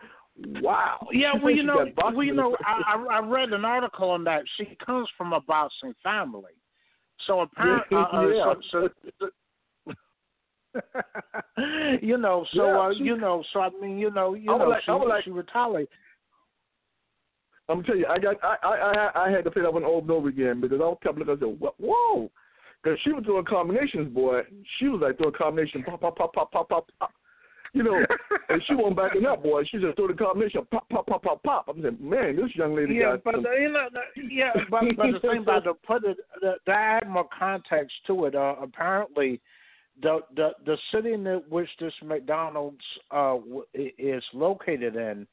wow. 0.62 1.06
Yeah, 1.12 1.32
well, 1.42 1.50
you 1.52 1.62
know, 1.62 1.84
well, 1.96 2.22
you 2.22 2.34
know. 2.34 2.56
I, 2.64 2.94
I 2.96 3.16
I 3.18 3.26
read 3.26 3.52
an 3.52 3.64
article 3.64 4.10
on 4.10 4.24
that. 4.24 4.42
She 4.56 4.76
comes 4.84 5.08
from 5.16 5.32
a 5.32 5.40
boxing 5.40 5.94
family, 6.02 6.52
so 7.26 7.40
apparently, 7.40 7.96
uh, 7.96 8.00
uh, 8.00 8.28
Yeah. 8.28 8.54
so, 8.70 8.88
so, 9.18 9.28
you 12.00 12.16
know, 12.18 12.46
so 12.52 12.64
Yeah, 12.66 12.78
uh, 12.80 12.92
she- 12.96 13.04
you 13.04 13.16
know, 13.16 13.42
so 13.52 13.60
I 13.60 13.70
mean, 13.80 13.98
you 13.98 14.10
know, 14.10 14.34
you 14.34 14.52
I 14.52 14.58
know, 14.58 14.68
like- 14.68 14.82
she 14.84 14.90
I 14.90 14.94
like- 14.94 15.24
she 15.24 15.30
retaliated. 15.30 15.88
I'm 17.68 17.84
telling 17.84 18.00
you, 18.00 18.06
I 18.08 18.18
got 18.18 18.36
I 18.42 18.56
I 18.64 18.74
I, 18.76 19.26
I 19.26 19.30
had 19.30 19.44
to 19.44 19.50
play 19.50 19.62
that 19.62 19.72
one 19.72 19.84
over 19.84 20.00
and 20.00 20.10
over 20.10 20.28
again 20.28 20.60
because 20.60 20.80
I 20.80 20.84
was 20.84 20.98
kept 21.02 21.18
looking. 21.18 21.34
I 21.34 21.38
said, 21.38 21.72
Whoa!" 21.78 22.30
Because 22.82 22.98
she 23.04 23.12
was 23.12 23.22
doing 23.24 23.44
combinations, 23.44 24.12
boy. 24.12 24.40
She 24.78 24.88
was 24.88 25.00
like 25.02 25.18
doing 25.18 25.34
combination, 25.36 25.82
pop, 25.84 26.00
pop, 26.00 26.16
pop, 26.16 26.32
pop, 26.32 26.50
pop, 26.50 26.68
pop, 26.68 26.90
pop. 26.98 27.12
You 27.72 27.82
know, 27.84 28.04
and 28.48 28.62
she 28.66 28.74
wasn't 28.74 28.96
backing 28.96 29.26
up, 29.26 29.42
boy. 29.42 29.62
She 29.64 29.78
just 29.78 29.96
threw 29.96 30.08
the 30.08 30.14
combination, 30.14 30.66
pop, 30.70 30.88
pop, 30.88 31.06
pop, 31.06 31.22
pop, 31.22 31.42
pop. 31.42 31.66
I'm 31.68 31.80
saying, 31.82 31.98
man, 32.00 32.36
this 32.36 32.54
young 32.54 32.74
lady 32.74 32.94
Yeah, 32.94 33.12
got 33.12 33.24
but 33.24 33.34
some. 33.36 33.46
uh, 33.46 33.52
you 33.52 33.72
know, 33.72 33.88
the- 33.92 34.22
yeah, 34.34 34.52
but 34.70 34.82
but 34.96 35.12
the 35.12 35.20
thing 35.28 35.42
about 35.42 35.64
to 35.64 35.74
put 35.74 36.04
it, 36.04 36.16
the, 36.40 36.54
to 36.66 36.72
add 36.72 37.08
more 37.08 37.28
context 37.36 37.94
to 38.08 38.24
it, 38.26 38.34
uh, 38.34 38.56
apparently, 38.60 39.40
the 40.02 40.20
the 40.34 40.50
the 40.66 40.76
city 40.92 41.12
in 41.12 41.24
which 41.48 41.68
this 41.78 41.92
McDonald's 42.02 42.80
uh 43.10 43.36
is 43.74 44.22
located 44.32 44.96
in, 44.96 45.26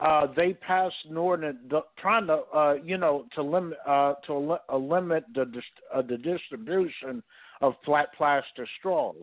uh, 0.00 0.28
they 0.36 0.52
passed 0.54 0.94
an 1.10 1.16
ordinance 1.16 1.58
the, 1.68 1.80
trying 1.98 2.26
to 2.28 2.38
uh 2.54 2.74
you 2.84 2.98
know 2.98 3.26
to 3.34 3.42
limit 3.42 3.78
uh 3.86 4.14
to 4.26 4.34
li- 4.34 4.56
uh, 4.72 4.76
limit 4.76 5.24
the 5.34 5.44
dis- 5.46 5.62
uh, 5.94 6.02
the 6.02 6.16
distribution 6.18 7.22
of 7.60 7.74
flat 7.84 8.08
plastic 8.16 8.66
straws. 8.78 9.16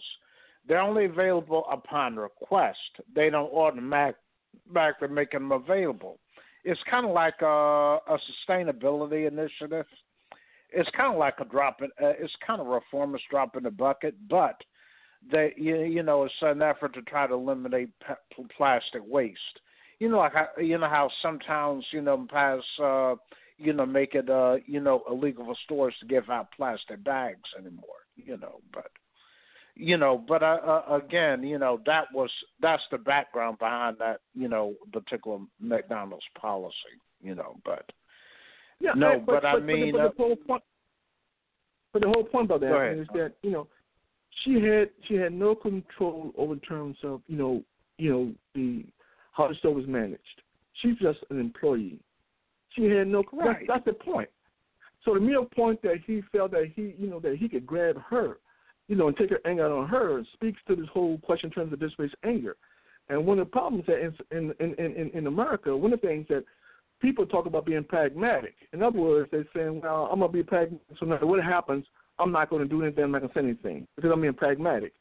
They're 0.67 0.80
only 0.80 1.06
available 1.06 1.65
upon 1.71 2.15
request. 2.15 2.80
They 3.13 3.30
don't 3.30 3.52
automatically 3.52 5.08
make 5.10 5.32
them 5.32 5.52
available 5.52 6.19
it's 6.63 6.80
kind 6.89 7.06
of 7.06 7.12
like 7.12 7.41
a, 7.41 7.45
a 8.08 8.17
sustainability 8.49 9.28
initiative. 9.28 9.86
It's 10.71 10.89
kind 10.95 11.13
of 11.13 11.19
like 11.19 11.36
a 11.39 11.45
drop 11.45 11.82
in. 11.82 11.89
Uh, 12.02 12.13
it's 12.19 12.34
kind 12.45 12.62
of 12.62 12.67
reformist 12.67 13.26
drop 13.30 13.56
in 13.56 13.63
the 13.63 13.71
bucket, 13.71 14.15
but 14.30 14.56
they, 15.30 15.54
you, 15.58 15.82
you 15.82 16.04
know, 16.04 16.23
it's 16.23 16.34
an 16.41 16.62
effort 16.62 16.93
to 16.95 17.02
try 17.04 17.28
to 17.28 17.34
eliminate 17.34 17.89
pa- 18.06 18.45
plastic 18.58 19.02
waste. 19.06 19.39
You 19.99 20.10
know, 20.10 20.17
like 20.17 20.34
how, 20.34 20.47
you 20.60 20.78
know 20.78 20.89
how 20.89 21.10
some 21.21 21.39
towns, 21.39 21.86
you 21.91 22.02
know, 22.02 22.26
pass, 22.30 22.62
uh, 22.82 23.15
you 23.58 23.73
know, 23.73 23.86
make 23.86 24.15
it, 24.15 24.30
uh, 24.30 24.56
you 24.65 24.80
know, 24.80 25.04
illegal 25.10 25.45
for 25.45 25.56
stores 25.65 25.93
to 25.99 26.08
give 26.08 26.30
out 26.30 26.47
plastic 26.56 27.04
bags 27.04 27.49
anymore. 27.58 27.84
You 28.15 28.38
know, 28.38 28.62
but 28.73 28.91
you 29.76 29.98
know, 29.98 30.24
but 30.28 30.44
uh, 30.44 30.60
uh, 30.66 31.00
again, 31.04 31.44
you 31.44 31.58
know, 31.58 31.82
that 31.86 32.06
was 32.14 32.30
that's 32.62 32.84
the 32.92 32.98
background 32.98 33.58
behind 33.60 33.98
that, 34.00 34.22
you 34.36 34.48
know, 34.48 34.76
particular 34.92 35.40
McDonald's 35.60 36.26
policy, 36.40 36.76
you 37.22 37.36
know, 37.36 37.56
but 37.66 37.92
Yeah, 38.80 38.92
No, 38.96 39.22
but, 39.26 39.42
but 39.42 39.46
I 39.46 39.60
mean, 39.60 39.94
but, 39.94 40.02
uh, 40.02 40.08
the 40.10 40.14
whole 40.18 40.36
point, 40.36 40.64
but 41.92 42.02
the 42.02 42.08
whole 42.08 42.24
point 42.24 42.46
about 42.46 42.62
that 42.62 42.96
is 43.00 43.08
that 43.14 43.34
you 43.42 43.52
know 43.52 43.68
she 44.44 44.56
had 44.56 44.90
she 45.08 45.16
had 45.16 45.34
no 45.34 45.56
control 45.56 46.32
over 46.38 46.56
terms 46.58 46.98
of 47.04 47.22
you 47.28 47.38
know 47.38 47.64
you 47.98 48.12
know 48.12 48.32
the 48.56 48.86
how 49.32 49.48
the 49.48 49.56
store 49.56 49.74
was 49.74 49.88
managed. 49.88 50.22
She's 50.82 50.98
just 50.98 51.20
an 51.30 51.40
employee. 51.40 52.00
She 52.76 52.86
had 52.86 53.08
no. 53.08 53.24
Right. 53.32 53.58
That's, 53.68 53.86
that's 53.86 53.86
the 53.86 54.04
point. 54.04 54.30
So 55.06 55.14
the 55.14 55.20
mere 55.20 55.44
point 55.44 55.82
that 55.84 55.98
he 56.06 56.22
felt 56.32 56.52
that 56.52 56.72
he 56.76 56.96
you 56.98 57.08
know 57.10 57.20
that 57.20 57.38
he 57.38 57.48
could 57.48 57.66
grab 57.66 57.98
her, 58.10 58.38
you 58.88 58.96
know, 58.96 59.08
and 59.08 59.17
take 59.17 59.30
her 59.30 59.39
anger 59.46 59.65
out 59.65 59.72
on 59.72 59.88
her 59.88 60.24
speaks 60.34 60.60
to 60.67 60.76
this 60.76 60.88
whole 60.93 61.17
question 61.19 61.50
in 61.50 61.54
terms 61.54 61.74
of 61.74 61.80
displaced 61.80 62.15
anger. 62.24 62.56
And 63.10 63.26
one 63.26 63.39
of 63.39 63.48
the 63.48 63.52
problems 63.52 63.86
that 63.88 64.00
in 64.32 64.54
in 64.60 64.74
in 64.76 65.12
in, 65.13 65.28
America, 65.28 65.76
one 65.76 65.93
of 65.93 66.02
the 66.02 66.08
things 66.08 66.26
that 66.30 66.43
people 67.02 67.26
talk 67.26 67.46
about 67.46 67.65
being 67.65 67.84
pragmatic. 67.84 68.56
In 68.72 68.82
other 68.82 69.00
words, 69.00 69.30
they're 69.32 69.46
saying, 69.56 69.82
well, 69.82 70.08
I'm 70.12 70.19
going 70.19 70.32
to 70.32 70.38
be 70.38 70.43
pragmatic, 70.43 70.80
so 70.98 71.06
no 71.06 71.13
matter 71.13 71.28
what 71.28 71.43
happens, 71.43 71.86
I'm 72.17 72.32
not 72.32 72.50
going 72.50 72.62
to 72.62 72.67
do 72.67 72.82
anything, 72.82 73.04
I'm 73.04 73.12
not 73.12 73.19
going 73.19 73.34
to 73.34 73.39
say 73.39 73.43
anything, 73.43 73.88
because 73.96 74.12
I'm 74.13 74.22
being 74.22 74.34
pragmatic. 74.34 74.93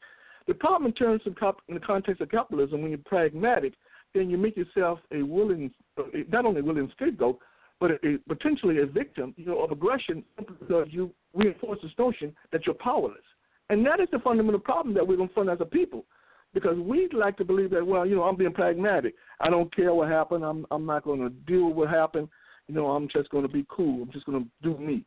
The 0.47 0.53
problem 0.53 0.87
in 0.87 0.93
terms 0.93 1.21
of, 1.25 1.55
in 1.69 1.75
the 1.75 1.79
context 1.79 2.21
of 2.21 2.29
capitalism, 2.29 2.81
when 2.81 2.91
you're 2.91 2.99
pragmatic, 3.05 3.73
then 4.13 4.29
you 4.29 4.37
make 4.37 4.57
yourself 4.57 4.99
a 5.13 5.21
willing, 5.23 5.71
not 6.29 6.45
only 6.45 6.59
a 6.59 6.63
willing 6.63 6.91
scapegoat, 6.95 7.39
but 7.79 7.91
a, 7.91 7.95
a, 8.05 8.17
potentially 8.27 8.79
a 8.79 8.85
victim, 8.85 9.33
you 9.37 9.45
know, 9.45 9.59
of 9.63 9.71
aggression 9.71 10.23
because 10.37 10.87
you 10.89 11.11
reinforce 11.33 11.79
this 11.81 11.91
notion 11.97 12.35
that 12.51 12.65
you're 12.65 12.75
powerless. 12.75 13.17
And 13.73 13.83
that 13.87 13.99
is 13.99 14.07
the 14.11 14.19
fundamental 14.19 14.59
problem 14.59 14.93
that 14.93 15.07
we're 15.07 15.17
confront 15.17 15.49
as 15.49 15.57
a 15.59 15.65
people 15.65 16.05
because 16.53 16.77
we 16.77 17.09
like 17.11 17.37
to 17.37 17.43
believe 17.43 17.71
that 17.71 17.85
well, 17.85 18.05
you 18.05 18.15
know, 18.15 18.21
I'm 18.21 18.35
being 18.35 18.53
pragmatic. 18.53 19.15
I 19.41 19.49
don't 19.49 19.75
care 19.75 19.91
what 19.95 20.09
happened. 20.09 20.43
I'm 20.45 20.67
I'm 20.69 20.85
not 20.85 21.03
going 21.03 21.21
to 21.21 21.29
deal 21.29 21.69
with 21.69 21.75
what 21.77 21.89
happened. 21.89 22.29
You 22.67 22.75
know, 22.75 22.91
I'm 22.91 23.07
just 23.09 23.29
going 23.31 23.41
to 23.41 23.51
be 23.51 23.65
cool. 23.69 24.03
I'm 24.03 24.11
just 24.11 24.27
going 24.27 24.43
to 24.43 24.49
do 24.61 24.77
me. 24.77 25.05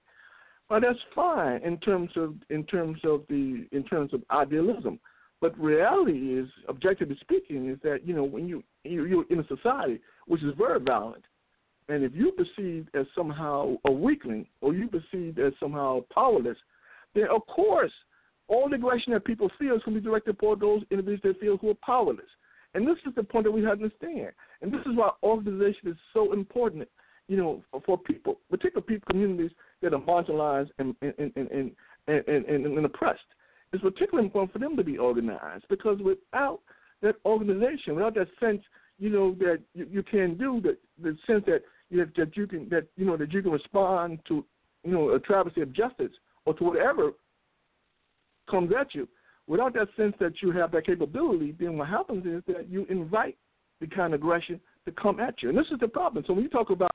But 0.68 0.82
that's 0.82 0.98
fine 1.14 1.62
in 1.62 1.78
terms 1.78 2.10
of 2.16 2.34
in 2.50 2.64
terms 2.64 2.98
of 3.04 3.22
the 3.28 3.68
in 3.70 3.84
terms 3.84 4.12
of 4.12 4.24
idealism. 4.32 4.98
But 5.40 5.56
reality 5.60 6.36
is, 6.36 6.48
objectively 6.68 7.16
speaking, 7.20 7.70
is 7.70 7.78
that 7.84 8.00
you 8.04 8.16
know 8.16 8.24
when 8.24 8.48
you, 8.48 8.64
you 8.82 9.04
you're 9.04 9.26
in 9.30 9.38
a 9.38 9.46
society 9.46 10.00
which 10.26 10.42
is 10.42 10.54
very 10.58 10.80
violent, 10.80 11.24
and 11.88 12.02
if 12.02 12.12
you're 12.14 12.32
perceived 12.32 12.88
as 12.96 13.06
somehow 13.14 13.76
a 13.84 13.92
weakling 13.92 14.44
or 14.60 14.74
you 14.74 14.88
perceived 14.88 15.38
as 15.38 15.52
somehow 15.60 16.00
powerless, 16.12 16.58
then 17.14 17.28
of 17.30 17.46
course 17.46 17.92
all 18.48 18.68
the 18.68 18.76
aggression 18.76 19.12
that 19.12 19.24
people 19.24 19.50
feel 19.58 19.74
is 19.74 19.82
going 19.84 19.96
to 19.96 20.00
be 20.00 20.06
directed 20.06 20.38
toward 20.38 20.60
those 20.60 20.82
individuals 20.90 21.36
they 21.40 21.46
feel 21.46 21.56
who 21.56 21.70
are 21.70 21.74
powerless. 21.74 22.26
And 22.74 22.86
this 22.86 22.96
is 23.06 23.14
the 23.14 23.22
point 23.22 23.44
that 23.44 23.50
we 23.50 23.62
have 23.62 23.78
to 23.78 23.84
understand. 23.84 24.32
And 24.60 24.72
this 24.72 24.80
is 24.80 24.94
why 24.94 25.10
organization 25.22 25.88
is 25.88 25.96
so 26.12 26.32
important, 26.32 26.88
you 27.28 27.36
know, 27.36 27.62
for 27.84 27.96
people, 27.98 28.38
particularly 28.50 28.86
people 28.86 29.06
communities 29.10 29.50
that 29.82 29.94
are 29.94 30.00
marginalized 30.00 30.70
and 30.78 30.94
and 31.00 31.14
and 31.18 31.32
and, 31.36 31.72
and, 32.06 32.28
and, 32.28 32.66
and 32.66 32.86
oppressed. 32.86 33.20
It's 33.72 33.82
particularly 33.82 34.26
important 34.26 34.52
for 34.52 34.58
them 34.58 34.76
to 34.76 34.84
be 34.84 34.98
organized 34.98 35.64
because 35.68 35.98
without 36.00 36.60
that 37.02 37.16
organization, 37.24 37.94
without 37.94 38.14
that 38.14 38.28
sense, 38.38 38.62
you 38.98 39.10
know, 39.10 39.34
that 39.40 39.60
you, 39.74 39.86
you 39.90 40.02
can 40.02 40.36
do 40.36 40.60
the 40.60 40.76
the 41.02 41.16
sense 41.26 41.44
that 41.46 41.62
you 41.90 42.00
have, 42.00 42.14
that 42.16 42.36
you 42.36 42.46
can 42.46 42.68
that 42.68 42.86
you 42.96 43.06
know 43.06 43.16
that 43.16 43.32
you 43.32 43.42
can 43.42 43.52
respond 43.52 44.18
to 44.28 44.44
you 44.84 44.92
know 44.92 45.10
a 45.10 45.18
travesty 45.18 45.62
of 45.62 45.72
justice 45.72 46.12
or 46.44 46.54
to 46.54 46.64
whatever 46.64 47.12
comes 48.50 48.72
at 48.78 48.94
you. 48.94 49.08
Without 49.46 49.74
that 49.74 49.88
sense 49.96 50.14
that 50.18 50.42
you 50.42 50.50
have 50.50 50.72
that 50.72 50.86
capability, 50.86 51.54
then 51.58 51.78
what 51.78 51.88
happens 51.88 52.26
is 52.26 52.42
that 52.48 52.68
you 52.68 52.84
invite 52.90 53.36
the 53.80 53.86
kind 53.86 54.12
of 54.12 54.20
aggression 54.20 54.60
to 54.84 54.92
come 54.92 55.20
at 55.20 55.42
you. 55.42 55.50
And 55.50 55.58
this 55.58 55.66
is 55.70 55.78
the 55.78 55.88
problem. 55.88 56.24
So 56.26 56.32
when 56.32 56.42
you 56.42 56.48
talk 56.48 56.70
about 56.70 56.90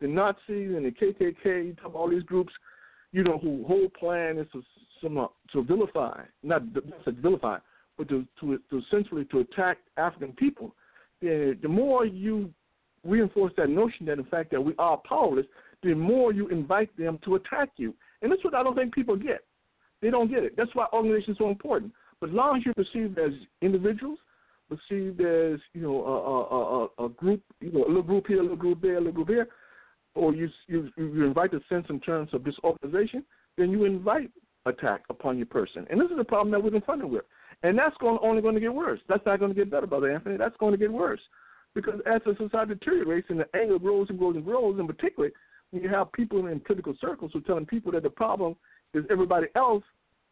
the 0.00 0.06
Nazis 0.08 0.74
and 0.74 0.84
the 0.84 0.90
KKK, 0.90 1.66
you 1.66 1.74
talk 1.74 1.86
about 1.86 1.98
all 1.98 2.10
these 2.10 2.22
groups, 2.24 2.52
you 3.12 3.22
know, 3.22 3.38
whose 3.38 3.66
whole 3.66 3.88
plan 3.98 4.38
is 4.38 4.46
to 4.52 4.62
some, 5.02 5.18
uh, 5.18 5.26
to 5.52 5.62
vilify, 5.62 6.22
not 6.42 6.62
to 6.74 7.12
vilify, 7.12 7.58
but 7.96 8.08
to, 8.08 8.26
to, 8.40 8.58
to 8.70 8.78
essentially 8.78 9.24
to 9.26 9.40
attack 9.40 9.78
African 9.96 10.32
people. 10.32 10.74
Then 11.22 11.58
the 11.62 11.68
more 11.68 12.04
you 12.04 12.50
reinforce 13.04 13.52
that 13.56 13.70
notion 13.70 14.06
that 14.06 14.18
in 14.18 14.24
fact 14.24 14.50
that 14.50 14.60
we 14.60 14.74
are 14.78 15.00
powerless, 15.08 15.46
the 15.82 15.94
more 15.94 16.32
you 16.32 16.48
invite 16.48 16.94
them 16.96 17.18
to 17.24 17.36
attack 17.36 17.70
you. 17.76 17.94
And 18.22 18.32
that's 18.32 18.42
what 18.42 18.54
I 18.54 18.62
don't 18.62 18.74
think 18.74 18.94
people 18.94 19.16
get. 19.16 19.44
They 20.04 20.10
don't 20.10 20.30
get 20.30 20.44
it. 20.44 20.54
That's 20.54 20.74
why 20.74 20.86
organizations 20.92 21.38
are 21.38 21.44
so 21.44 21.48
important. 21.48 21.90
But 22.20 22.28
as 22.28 22.34
long 22.34 22.58
as 22.58 22.62
you're 22.66 22.74
perceived 22.74 23.18
as 23.18 23.32
individuals, 23.62 24.18
perceived 24.68 25.18
as 25.22 25.58
you 25.72 25.80
know 25.80 26.04
a, 26.04 27.04
a, 27.04 27.04
a, 27.04 27.06
a 27.06 27.08
group, 27.08 27.42
you 27.62 27.72
know, 27.72 27.86
a 27.86 27.88
little 27.88 28.02
group 28.02 28.26
here, 28.26 28.40
a 28.40 28.42
little 28.42 28.54
group 28.54 28.82
there, 28.82 28.96
a 28.96 28.98
little 28.98 29.12
group 29.12 29.28
here, 29.28 29.48
or 30.14 30.34
you 30.34 30.50
you, 30.66 30.90
you 30.98 31.24
invite 31.24 31.52
the 31.52 31.62
sense 31.70 31.86
in 31.88 32.00
terms 32.00 32.28
of 32.34 32.44
disorganization, 32.44 33.24
then 33.56 33.70
you 33.70 33.86
invite 33.86 34.30
attack 34.66 35.04
upon 35.08 35.38
your 35.38 35.46
person. 35.46 35.86
And 35.88 35.98
this 35.98 36.10
is 36.10 36.18
the 36.18 36.24
problem 36.24 36.50
that 36.50 36.62
we're 36.62 36.70
confronted 36.70 37.10
with. 37.10 37.24
And 37.62 37.78
that's 37.78 37.96
going, 37.96 38.18
only 38.20 38.42
going 38.42 38.54
to 38.56 38.60
get 38.60 38.74
worse. 38.74 39.00
That's 39.08 39.24
not 39.24 39.38
going 39.38 39.54
to 39.54 39.58
get 39.58 39.70
better, 39.70 39.86
Brother 39.86 40.12
Anthony. 40.12 40.36
That's 40.36 40.56
going 40.58 40.72
to 40.72 40.78
get 40.78 40.92
worse. 40.92 41.20
Because 41.74 42.00
as 42.04 42.20
the 42.26 42.34
society 42.36 42.74
deteriorates 42.74 43.28
and 43.30 43.40
the 43.40 43.46
anger 43.56 43.78
grows 43.78 44.08
and 44.10 44.18
grows 44.18 44.36
and 44.36 44.44
grows, 44.44 44.78
and 44.78 44.86
particularly 44.86 45.32
when 45.70 45.82
you 45.82 45.88
have 45.88 46.12
people 46.12 46.46
in 46.46 46.60
political 46.60 46.94
circles 47.00 47.30
who 47.32 47.38
are 47.38 47.42
telling 47.42 47.64
people 47.64 47.90
that 47.92 48.02
the 48.02 48.10
problem 48.10 48.54
is 48.94 49.04
everybody 49.10 49.46
else, 49.56 49.84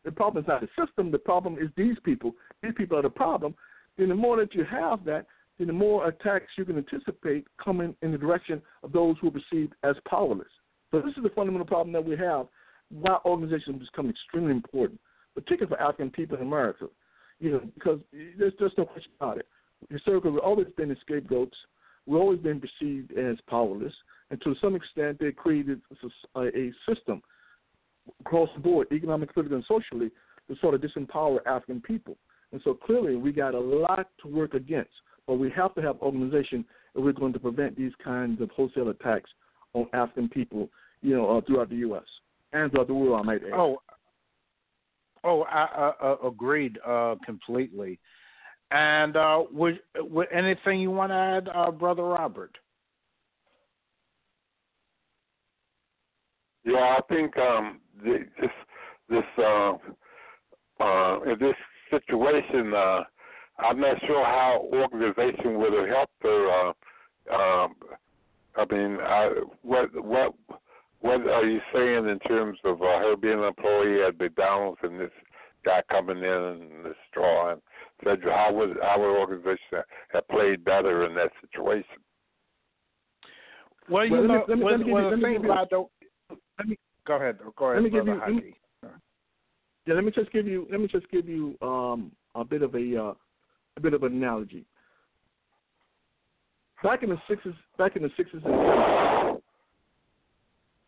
the 0.05 0.13
problem 0.13 0.43
is 0.43 0.49
not 0.49 0.61
the 0.61 0.69
system, 0.79 1.11
the 1.11 1.19
problem 1.19 1.57
is 1.59 1.69
these 1.77 1.97
people. 2.05 2.33
These 2.63 2.73
people 2.77 2.99
are 2.99 3.03
the 3.03 3.11
problem. 3.11 3.55
Then 3.99 4.09
the 4.09 4.15
more 4.15 4.37
that 4.39 4.55
you 4.55 4.65
have 4.65 5.05
that, 5.05 5.27
then 5.59 5.67
the 5.67 5.73
more 5.73 6.09
attacks 6.09 6.47
you 6.57 6.65
can 6.65 6.79
anticipate 6.79 7.47
coming 7.63 7.95
in 8.03 8.13
the 8.13 8.19
direction 8.19 8.61
of 8.83 8.93
those 8.93 9.17
who 9.21 9.29
are 9.29 9.33
perceived 9.33 9.75
as 9.83 9.97
powerless. 10.09 10.49
So 10.91 11.01
this 11.01 11.17
is 11.17 11.23
the 11.23 11.31
fundamental 11.31 11.67
problem 11.67 11.93
that 11.93 12.05
we 12.05 12.17
have. 12.17 12.47
Why 12.91 13.19
organizations 13.25 13.89
become 13.91 14.11
extremely 14.11 14.51
important, 14.51 15.01
particularly 15.35 15.77
for 15.77 15.81
African 15.81 16.11
people 16.11 16.37
in 16.37 16.43
America. 16.43 16.87
You 17.39 17.53
know, 17.53 17.61
because 17.75 18.01
there's 18.39 18.53
just 18.59 18.77
no 18.79 18.85
question 18.85 19.11
about 19.21 19.39
it. 19.39 19.47
Historically, 19.91 20.31
we've 20.31 20.41
always 20.41 20.69
been 20.77 20.95
scapegoats. 21.01 21.57
We've 22.07 22.21
always 22.21 22.41
been 22.41 22.61
perceived 22.61 23.17
as 23.17 23.37
powerless, 23.49 23.93
and 24.31 24.41
to 24.43 24.55
some 24.61 24.75
extent, 24.75 25.19
they 25.21 25.33
created 25.33 25.81
a, 26.35 26.41
a 26.41 26.73
system 26.89 27.23
across 28.21 28.49
the 28.55 28.61
board, 28.61 28.89
economically, 28.93 29.33
politically, 29.35 29.57
and 29.57 29.65
socially, 29.67 30.11
to 30.49 30.57
sort 30.61 30.75
of 30.75 30.81
disempower 30.81 31.39
African 31.47 31.81
people. 31.81 32.17
And 32.53 32.61
so 32.65 32.75
clearly, 32.75 33.17
we 33.17 33.33
got 33.33 33.55
a 33.55 33.61
lot 33.61 34.09
to 34.23 34.29
work 34.29 34.55
against. 34.55 34.91
But 35.27 35.35
we 35.35 35.51
have 35.51 35.75
to 35.77 35.83
have 35.83 36.01
organization 36.01 36.65
if 36.95 37.03
we're 37.03 37.13
going 37.13 37.33
to 37.33 37.39
prevent 37.39 37.77
these 37.77 37.93
kinds 38.03 38.41
of 38.41 38.51
wholesale 38.51 38.89
attacks 38.89 39.31
on 39.75 39.87
African 39.93 40.29
people, 40.29 40.69
you 41.01 41.17
know, 41.17 41.39
uh, 41.39 41.41
throughout 41.47 41.71
the 41.71 41.77
U.S. 41.77 42.03
and 42.53 42.71
throughout 42.71 42.89
the 42.89 42.95
world. 42.95 43.21
I 43.21 43.23
might 43.23 43.43
add. 43.45 43.53
Oh, 43.55 43.81
oh, 45.25 45.43
I, 45.43 45.93
I, 46.01 46.09
I 46.09 46.29
agreed 46.29 46.79
uh, 46.87 47.15
completely. 47.25 47.99
And 48.71 49.17
uh, 49.17 49.45
would, 49.53 49.81
would 49.97 50.29
anything 50.33 50.81
you 50.81 50.91
want 50.91 51.11
to 51.11 51.17
add, 51.17 51.49
uh, 51.55 51.71
Brother 51.71 52.05
Robert? 52.05 52.57
Yeah, 56.65 56.97
I 56.99 57.01
think 57.09 57.37
um, 57.37 57.81
this 58.05 58.51
this 59.09 59.25
uh, 59.39 59.73
uh, 60.81 61.21
in 61.23 61.37
this 61.39 61.55
situation, 61.91 62.73
uh, 62.75 63.03
I'm 63.59 63.81
not 63.81 63.97
sure 64.07 64.25
how 64.25 64.69
organization 64.73 65.59
would 65.59 65.73
have 65.75 65.89
helped 65.89 66.23
her. 66.23 66.73
Uh, 67.31 67.35
um, 67.35 67.75
I 68.57 68.65
mean, 68.71 68.99
I, 69.01 69.31
what 69.63 69.89
what 70.05 70.35
what 71.01 71.27
are 71.29 71.45
you 71.45 71.61
saying 71.75 72.09
in 72.09 72.19
terms 72.21 72.59
of 72.65 72.81
uh, 72.83 72.99
her 73.01 73.17
being 73.17 73.39
an 73.39 73.45
employee 73.45 74.03
at 74.03 74.19
McDonald's 74.19 74.79
and 74.83 75.01
this 75.01 75.11
guy 75.65 75.83
coming 75.91 76.19
in 76.19 76.25
and 76.25 76.85
this 76.85 76.95
destroying? 77.05 77.61
Federal, 78.03 78.37
how 78.37 78.53
would 78.53 78.79
our 78.81 79.19
organization 79.19 79.83
have 80.13 80.27
played 80.29 80.65
better 80.65 81.07
in 81.07 81.15
that 81.15 81.31
situation? 81.41 81.85
Well, 83.89 84.05
you 84.07 84.13
Well, 84.13 84.21
let 84.23 84.29
me- 84.29 84.35
know, 84.35 84.45
let 84.49 84.59
me- 84.59 84.65
well, 84.65 84.73
let 84.73 84.81
me 84.81 84.85
give 84.87 84.93
well, 84.95 85.03
you- 85.05 85.11
the 85.11 85.17
let 85.17 85.19
me 85.19 85.25
thing 85.25 85.33
give 85.35 85.45
you- 85.45 85.53
about 85.53 85.71
the, 85.71 85.87
let 86.59 86.69
me 86.69 86.79
go 87.07 87.17
ahead, 87.17 87.39
go 87.57 87.67
ahead, 87.67 87.83
let 87.83 87.85
me 87.85 87.91
give 87.91 88.07
you- 88.07 88.21
let 88.21 88.31
me- 88.31 88.55
Yeah, 89.87 89.95
let 89.95 90.05
me 90.05 90.13
just 90.13 90.31
give 90.31 90.47
you 90.47 90.67
let 90.71 90.81
me 90.81 90.87
just 90.87 91.09
give 91.11 91.29
you 91.29 91.57
um, 91.61 92.13
a 92.35 92.45
bit 92.45 92.63
of 92.63 92.75
a 92.75 92.97
uh, 92.97 93.15
a 93.77 93.81
bit 93.81 93.95
of 93.95 94.03
an 94.05 94.13
analogy. 94.13 94.65
Back 96.83 97.03
in 97.03 97.11
the 97.11 97.21
sixties, 97.29 97.55
back 97.79 97.97
in 97.97 98.03
the 98.03 98.11
sixties 98.17 98.43
and 98.45 98.55
seventies, 98.55 99.43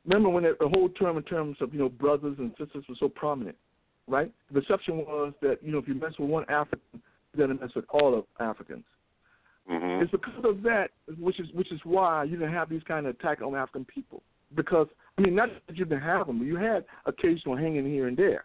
remember 0.04 0.28
when 0.28 0.44
the 0.44 0.68
whole 0.68 0.88
term 0.90 1.16
in 1.16 1.22
terms 1.24 1.56
of 1.60 1.72
you 1.72 1.80
know 1.80 1.88
brothers 1.88 2.36
and 2.38 2.52
sisters 2.58 2.84
was 2.88 2.98
so 3.00 3.08
prominent, 3.08 3.56
right? 4.06 4.32
The 4.48 4.60
perception 4.60 4.98
was 4.98 5.32
that 5.42 5.58
you 5.62 5.72
know 5.72 5.78
if 5.78 5.88
you 5.88 5.94
mess 5.94 6.12
with 6.18 6.30
one 6.30 6.44
African, 6.48 7.02
you're 7.34 7.46
gonna 7.46 7.58
mess 7.60 7.74
with 7.74 7.86
all 7.88 8.16
of 8.16 8.26
Africans. 8.38 8.84
Mm-hmm. 9.68 10.02
It's 10.02 10.10
because 10.12 10.44
of 10.44 10.62
that, 10.62 10.90
which 11.18 11.40
is 11.40 11.50
which 11.52 11.72
is 11.72 11.80
why 11.84 12.24
you 12.24 12.36
didn't 12.36 12.52
have 12.52 12.68
these 12.68 12.82
kind 12.86 13.06
of 13.06 13.16
attack 13.16 13.40
on 13.40 13.54
African 13.54 13.84
people. 13.86 14.22
Because 14.54 14.86
I 15.18 15.22
mean, 15.22 15.34
not 15.34 15.48
that 15.66 15.76
you 15.76 15.84
didn't 15.84 16.02
have 16.02 16.26
them, 16.26 16.38
but 16.38 16.46
you 16.46 16.56
had 16.56 16.84
occasional 17.06 17.56
hanging 17.56 17.86
here 17.86 18.08
and 18.08 18.16
there. 18.16 18.44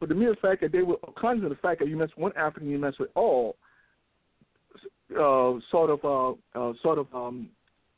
But 0.00 0.08
the 0.08 0.14
mere 0.14 0.34
fact 0.34 0.60
that 0.62 0.72
they 0.72 0.82
were 0.82 0.96
of 1.02 1.14
the 1.14 1.58
fact 1.62 1.80
that 1.80 1.88
you 1.88 1.96
mess 1.96 2.10
with 2.16 2.22
one 2.22 2.32
African, 2.36 2.68
you 2.68 2.78
mess 2.78 2.94
with 2.98 3.10
all, 3.14 3.56
uh, 5.12 5.54
sort 5.70 5.90
of 5.90 6.04
uh, 6.04 6.30
uh, 6.58 6.72
sort 6.82 6.98
of 6.98 7.06
um, 7.14 7.48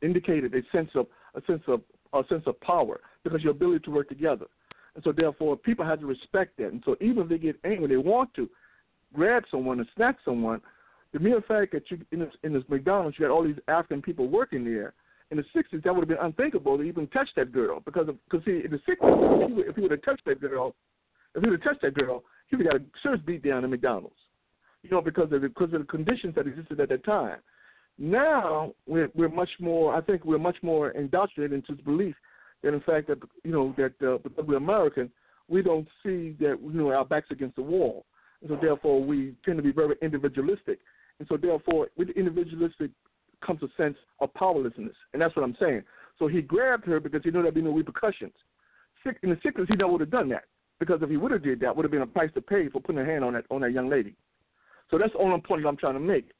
indicated 0.02 0.54
a 0.54 0.60
sense 0.76 0.90
of 0.94 1.06
a 1.34 1.42
sense 1.46 1.62
of 1.66 1.80
a 2.12 2.22
sense 2.28 2.42
of 2.46 2.60
power 2.60 3.00
because 3.24 3.42
your 3.42 3.52
ability 3.52 3.84
to 3.84 3.90
work 3.90 4.08
together. 4.08 4.46
And 4.94 5.04
so 5.04 5.12
therefore, 5.12 5.56
people 5.56 5.84
have 5.84 6.00
to 6.00 6.06
respect 6.06 6.56
that. 6.58 6.68
And 6.68 6.82
so 6.84 6.96
even 7.00 7.24
if 7.24 7.28
they 7.28 7.38
get 7.38 7.56
angry, 7.64 7.88
they 7.88 7.96
want 7.96 8.32
to 8.34 8.48
grab 9.12 9.44
someone 9.50 9.78
and 9.78 9.88
snatch 9.94 10.16
someone. 10.24 10.60
The 11.12 11.18
mere 11.18 11.40
fact 11.42 11.72
that 11.72 11.90
you 11.90 11.98
in 12.12 12.20
this, 12.20 12.32
in 12.42 12.52
this 12.52 12.62
McDonald's, 12.68 13.16
you 13.18 13.26
got 13.26 13.32
all 13.32 13.44
these 13.44 13.58
African 13.68 14.02
people 14.02 14.28
working 14.28 14.64
there. 14.64 14.94
In 15.30 15.38
the 15.38 15.44
'60s, 15.54 15.82
that 15.82 15.92
would 15.92 16.02
have 16.02 16.08
been 16.08 16.24
unthinkable 16.24 16.76
to 16.76 16.84
even 16.84 17.06
touch 17.08 17.28
that 17.36 17.52
girl 17.52 17.80
because 17.84 18.06
because 18.28 18.44
see 18.44 18.62
in 18.64 18.70
the 18.70 18.78
'60s, 18.78 19.42
if 19.42 19.48
he 19.48 19.54
would, 19.54 19.66
if 19.68 19.74
he 19.76 19.82
would 19.82 19.90
have 19.90 20.02
touched 20.02 20.24
that 20.26 20.40
girl, 20.40 20.74
if 21.34 21.42
he 21.42 21.50
would 21.50 21.60
have 21.60 21.68
touched 21.68 21.82
that 21.82 21.94
girl, 21.94 22.22
he 22.48 22.56
would 22.56 22.66
have 22.66 22.74
got 22.74 22.80
a 22.82 22.84
serious 23.02 23.22
beat 23.26 23.42
down 23.42 23.64
in 23.64 23.70
McDonald's. 23.70 24.14
You 24.82 24.90
know, 24.90 25.00
because 25.00 25.32
of 25.32 25.40
the, 25.40 25.48
because 25.48 25.72
of 25.72 25.80
the 25.80 25.86
conditions 25.86 26.34
that 26.36 26.46
existed 26.46 26.78
at 26.78 26.88
that 26.90 27.04
time. 27.04 27.38
Now 27.98 28.72
we're 28.86 29.08
we're 29.14 29.28
much 29.28 29.50
more. 29.58 29.94
I 29.94 30.00
think 30.00 30.24
we're 30.24 30.38
much 30.38 30.58
more 30.62 30.90
indoctrinated 30.90 31.54
into 31.54 31.74
the 31.74 31.82
belief 31.82 32.14
that 32.62 32.74
in 32.74 32.80
fact 32.80 33.08
that 33.08 33.18
you 33.42 33.52
know 33.52 33.74
that 33.76 33.94
uh, 34.06 34.18
because 34.18 34.44
we're 34.46 34.56
American, 34.56 35.10
we 35.48 35.62
don't 35.62 35.88
see 36.02 36.36
that 36.40 36.58
you 36.62 36.72
know 36.72 36.92
our 36.92 37.04
backs 37.04 37.28
against 37.30 37.56
the 37.56 37.62
wall, 37.62 38.04
and 38.42 38.50
so 38.50 38.58
therefore 38.60 39.02
we 39.02 39.34
tend 39.44 39.56
to 39.56 39.62
be 39.62 39.72
very 39.72 39.96
individualistic, 40.02 40.80
and 41.18 41.28
so 41.28 41.36
therefore 41.36 41.88
with 41.96 42.10
individualistic 42.10 42.90
comes 43.44 43.62
a 43.62 43.68
sense 43.76 43.96
of 44.20 44.32
powerlessness, 44.34 44.94
and 45.12 45.22
that's 45.22 45.34
what 45.36 45.44
I'm 45.44 45.56
saying. 45.60 45.82
So 46.18 46.26
he 46.26 46.42
grabbed 46.42 46.86
her 46.86 47.00
because 47.00 47.22
he 47.24 47.30
knew 47.30 47.42
there'd 47.42 47.54
be 47.54 47.62
no 47.62 47.72
repercussions. 47.72 48.32
Sick 49.04 49.18
in 49.22 49.30
the 49.30 49.38
sickness, 49.42 49.66
he 49.68 49.76
never 49.76 49.92
would 49.92 50.00
have 50.00 50.10
done 50.10 50.28
that 50.30 50.44
because 50.78 51.00
if 51.02 51.10
he 51.10 51.16
would 51.16 51.32
have 51.32 51.42
did 51.42 51.60
that, 51.60 51.74
would 51.74 51.84
have 51.84 51.90
been 51.90 52.02
a 52.02 52.06
price 52.06 52.30
to 52.34 52.40
pay 52.40 52.68
for 52.68 52.80
putting 52.80 53.00
a 53.00 53.04
hand 53.04 53.24
on 53.24 53.34
that 53.34 53.44
on 53.50 53.60
that 53.62 53.72
young 53.72 53.88
lady. 53.88 54.14
So 54.90 54.98
that's 54.98 55.12
the 55.12 55.18
only 55.18 55.40
point 55.40 55.62
that 55.62 55.68
I'm 55.68 55.76
trying 55.76 55.94
to 55.94 56.00
make. 56.00 56.30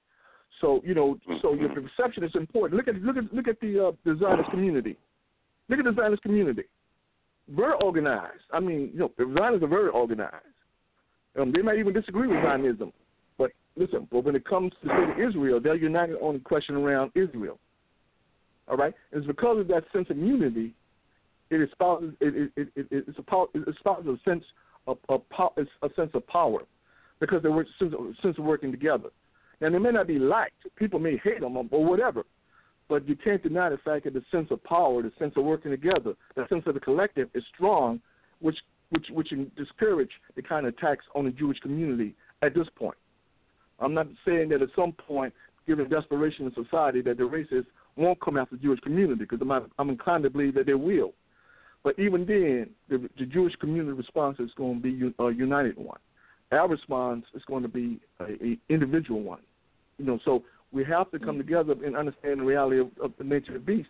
So 0.61 0.81
you 0.85 0.95
know, 0.95 1.19
so 1.43 1.55
your 1.55 1.69
perception 1.69 2.25
is 2.25 2.33
important. 2.35 2.79
Look 2.79 2.89
at 2.89 3.03
look 3.03 3.17
at 3.17 3.33
look 3.33 3.49
at 3.49 3.61
the 3.61 3.89
uh, 3.89 3.93
the 4.05 4.17
Zionist 4.21 4.51
community. 4.51 4.97
Look 5.69 5.79
at 5.79 5.85
the 5.85 5.95
Zionist 5.95 6.23
community. 6.23 6.65
Very 7.49 7.75
organized. 7.83 8.43
I 8.53 8.61
mean, 8.61 8.91
you 8.93 8.99
know, 8.99 9.13
the 9.19 9.33
Zionists 9.39 9.65
are 9.65 9.69
very 9.69 9.89
organized. 9.89 10.35
Um, 11.39 11.53
they 11.53 11.63
might 11.63 11.79
even 11.79 11.93
disagree 11.93 12.27
with 12.27 12.43
Zionism. 12.43 12.93
But 13.39 13.53
listen, 13.77 14.09
but 14.11 14.25
when 14.25 14.37
it 14.37 14.45
comes 14.45 14.73
to 14.83 14.89
the 14.89 15.29
Israel, 15.29 15.61
they're 15.61 15.75
united 15.75 16.17
on 16.17 16.35
the 16.35 16.41
question 16.41 16.77
around 16.77 17.13
Israel. 17.15 17.59
All 18.69 18.77
right? 18.77 18.95
And 19.13 19.19
it's 19.19 19.27
because 19.27 19.61
of 19.61 19.69
that 19.69 19.85
sense 19.93 20.09
of 20.11 20.17
unity, 20.17 20.75
it 21.51 21.61
espouses, 21.61 22.15
it, 22.21 22.51
it, 22.57 22.69
it, 22.75 22.87
it, 22.91 23.05
it's 23.09 23.19
a 23.19 23.45
it 23.55 23.69
espouses 23.69 24.07
a 24.07 24.29
sense 24.29 24.45
of, 24.87 24.99
it's 25.57 25.71
a 25.83 25.89
sense 25.95 26.11
of 26.15 26.27
power 26.27 26.61
because 27.21 27.43
they 27.43 27.49
work 27.49 27.67
sense 27.79 27.95
of, 27.97 28.15
sense 28.23 28.39
of 28.39 28.45
working 28.45 28.71
together. 28.71 29.11
Now, 29.61 29.71
they 29.71 29.79
may 29.79 29.91
not 29.91 30.07
be 30.07 30.19
liked. 30.19 30.67
People 30.77 30.99
may 30.99 31.17
hate 31.17 31.41
them 31.41 31.57
or 31.57 31.85
whatever, 31.85 32.25
but 32.89 33.09
you 33.09 33.17
can't 33.17 33.43
deny 33.43 33.71
the 33.71 33.79
fact 33.79 34.05
that 34.05 34.15
the 34.15 34.23
sense 34.31 34.49
of 34.51 34.63
power, 34.65 35.03
the 35.03 35.13
sense 35.19 35.33
of 35.37 35.45
working 35.45 35.71
together, 35.71 36.15
the 36.35 36.47
sense 36.49 36.65
of 36.67 36.75
the 36.75 36.81
collective 36.81 37.29
is 37.35 37.45
strong, 37.55 38.01
which 38.41 38.59
which 38.91 39.07
which 39.11 39.33
discourage 39.57 40.11
the 40.37 40.43
kind 40.43 40.67
of 40.67 40.75
attacks 40.75 41.05
on 41.15 41.25
the 41.25 41.31
Jewish 41.31 41.59
community 41.61 42.15
at 42.43 42.55
this 42.55 42.67
point. 42.77 42.97
I'm 43.79 43.95
not 43.95 44.07
saying 44.27 44.49
that 44.51 44.63
at 44.63 44.69
some 44.75 44.93
point, 44.93 45.33
given 45.67 45.89
desperation 45.89 46.47
in 46.47 46.65
society, 46.65 47.01
that 47.03 47.19
the 47.19 47.25
racists 47.25 47.67
won't 47.97 48.21
come 48.21 48.37
after 48.37 48.57
the 48.57 48.63
Jewish 48.63 48.81
community, 48.81 49.25
because 49.29 49.41
I'm, 49.43 49.71
I'm 49.79 49.91
inclined 49.91 50.25
to 50.25 50.31
believe 50.31 50.55
that 50.55 50.67
they 50.67 50.75
will. 50.75 51.13
But 51.83 51.99
even 51.99 52.27
then, 52.27 52.71
the, 52.89 53.09
the 53.19 53.27
Jewish 53.27 53.55
community 53.57 53.93
response 53.93 54.39
is 54.41 54.51
going 54.57 54.77
to 54.77 54.83
be 54.83 55.13
a 55.19 55.31
united 55.31 55.77
one. 55.77 55.99
Our 56.53 56.69
response 56.69 57.25
is 57.35 57.43
going 57.47 57.63
to 57.63 57.69
be 57.69 58.01
a, 58.21 58.25
a 58.25 58.59
individual 58.69 59.23
one. 59.23 59.41
You 59.99 60.05
know, 60.05 60.19
so 60.25 60.45
we 60.73 60.85
have 60.85 61.11
to 61.13 61.19
come 61.19 61.37
mm. 61.37 61.39
together 61.39 61.75
and 61.85 61.97
understand 61.97 62.41
the 62.41 62.45
reality 62.45 62.81
of, 62.81 62.89
of 63.03 63.13
the 63.19 63.25
nature 63.25 63.55
of 63.55 63.65
the 63.65 63.77
beast, 63.77 63.89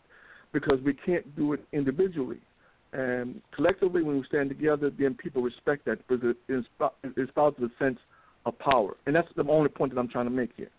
because 0.52 0.78
we 0.84 0.94
can't 0.94 1.36
do 1.36 1.52
it 1.52 1.64
individually. 1.72 2.38
And 2.92 3.42
collectively, 3.54 4.02
when 4.02 4.16
we 4.16 4.24
stand 4.26 4.48
together, 4.48 4.90
then 4.96 5.14
people 5.14 5.42
respect 5.42 5.84
that 5.86 6.06
because 6.06 6.34
it 6.48 6.64
espouses 7.18 7.64
a 7.64 7.84
sense 7.84 7.98
of 8.46 8.58
power, 8.58 8.96
and 9.06 9.14
that's 9.14 9.28
the 9.36 9.44
only 9.48 9.68
point 9.68 9.92
that 9.94 10.00
I'm 10.00 10.08
trying 10.08 10.26
to 10.26 10.30
make 10.30 10.50
here. 10.56 10.70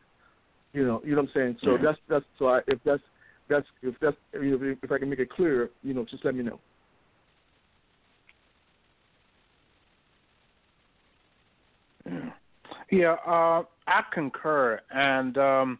You 0.74 0.86
know, 0.86 1.02
you 1.04 1.12
know 1.12 1.22
what 1.22 1.30
I'm 1.30 1.34
saying. 1.34 1.58
So 1.64 1.72
Yeah. 1.72 1.78
that's 1.84 2.00
that's 2.08 2.26
so 2.40 2.48
I, 2.48 2.62
if 2.68 2.80
that's 2.84 3.04
that's 3.48 3.68
if 3.82 3.96
that's 4.00 4.18
you 4.34 4.58
know, 4.58 4.76
if 4.82 4.92
I 4.92 4.98
can 4.98 5.10
make 5.10 5.20
it 5.20 5.30
clear, 5.30 5.70
you 5.84 5.94
know, 5.94 6.06
just 6.06 6.26
let 6.26 6.34
me 6.36 6.44
know. 6.44 6.60
Yeah, 12.90 13.16
uh, 13.26 13.64
I 13.88 14.04
concur, 14.14 14.80
and 14.92 15.38
um, 15.38 15.80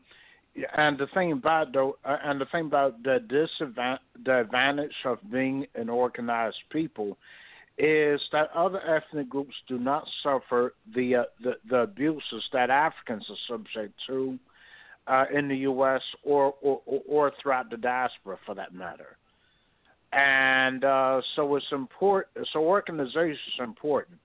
and 0.76 0.98
the 0.98 1.08
thing 1.14 1.32
about 1.32 1.72
though, 1.74 1.98
uh, 2.04 2.18
and 2.24 2.40
the 2.42 2.46
thing 2.48 2.66
about 2.66 3.02
the 3.04 3.20
disadvantage, 3.30 4.02
the 4.26 4.42
advantage 4.42 4.96
of 5.06 5.20
being 5.32 5.66
an 5.76 5.90
organized 5.90 6.58
people, 6.70 7.18
is 7.78 8.20
that 8.32 8.50
other 8.56 8.82
ethnic 8.82 9.30
groups 9.30 9.54
do 9.68 9.78
not 9.78 10.08
suffer 10.24 10.74
the 10.96 11.16
uh, 11.16 11.24
the, 11.44 11.54
the 11.70 11.78
abuses 11.82 12.44
that 12.54 12.70
Africans 12.70 13.26
are 13.30 13.36
subject 13.48 13.94
to 14.08 14.38
uh, 15.08 15.26
in 15.34 15.48
the 15.48 15.58
U.S. 15.58 16.02
Or, 16.24 16.56
or 16.62 16.82
or 16.86 17.32
throughout 17.42 17.70
the 17.70 17.78
diaspora, 17.78 18.38
for 18.46 18.56
that 18.56 18.74
matter. 18.74 19.18
And 20.14 20.84
uh, 20.84 21.22
so 21.36 21.56
it's 21.56 21.66
important. 21.72 22.48
So 22.54 22.60
organization 22.60 23.32
is 23.32 23.60
important 23.60 24.18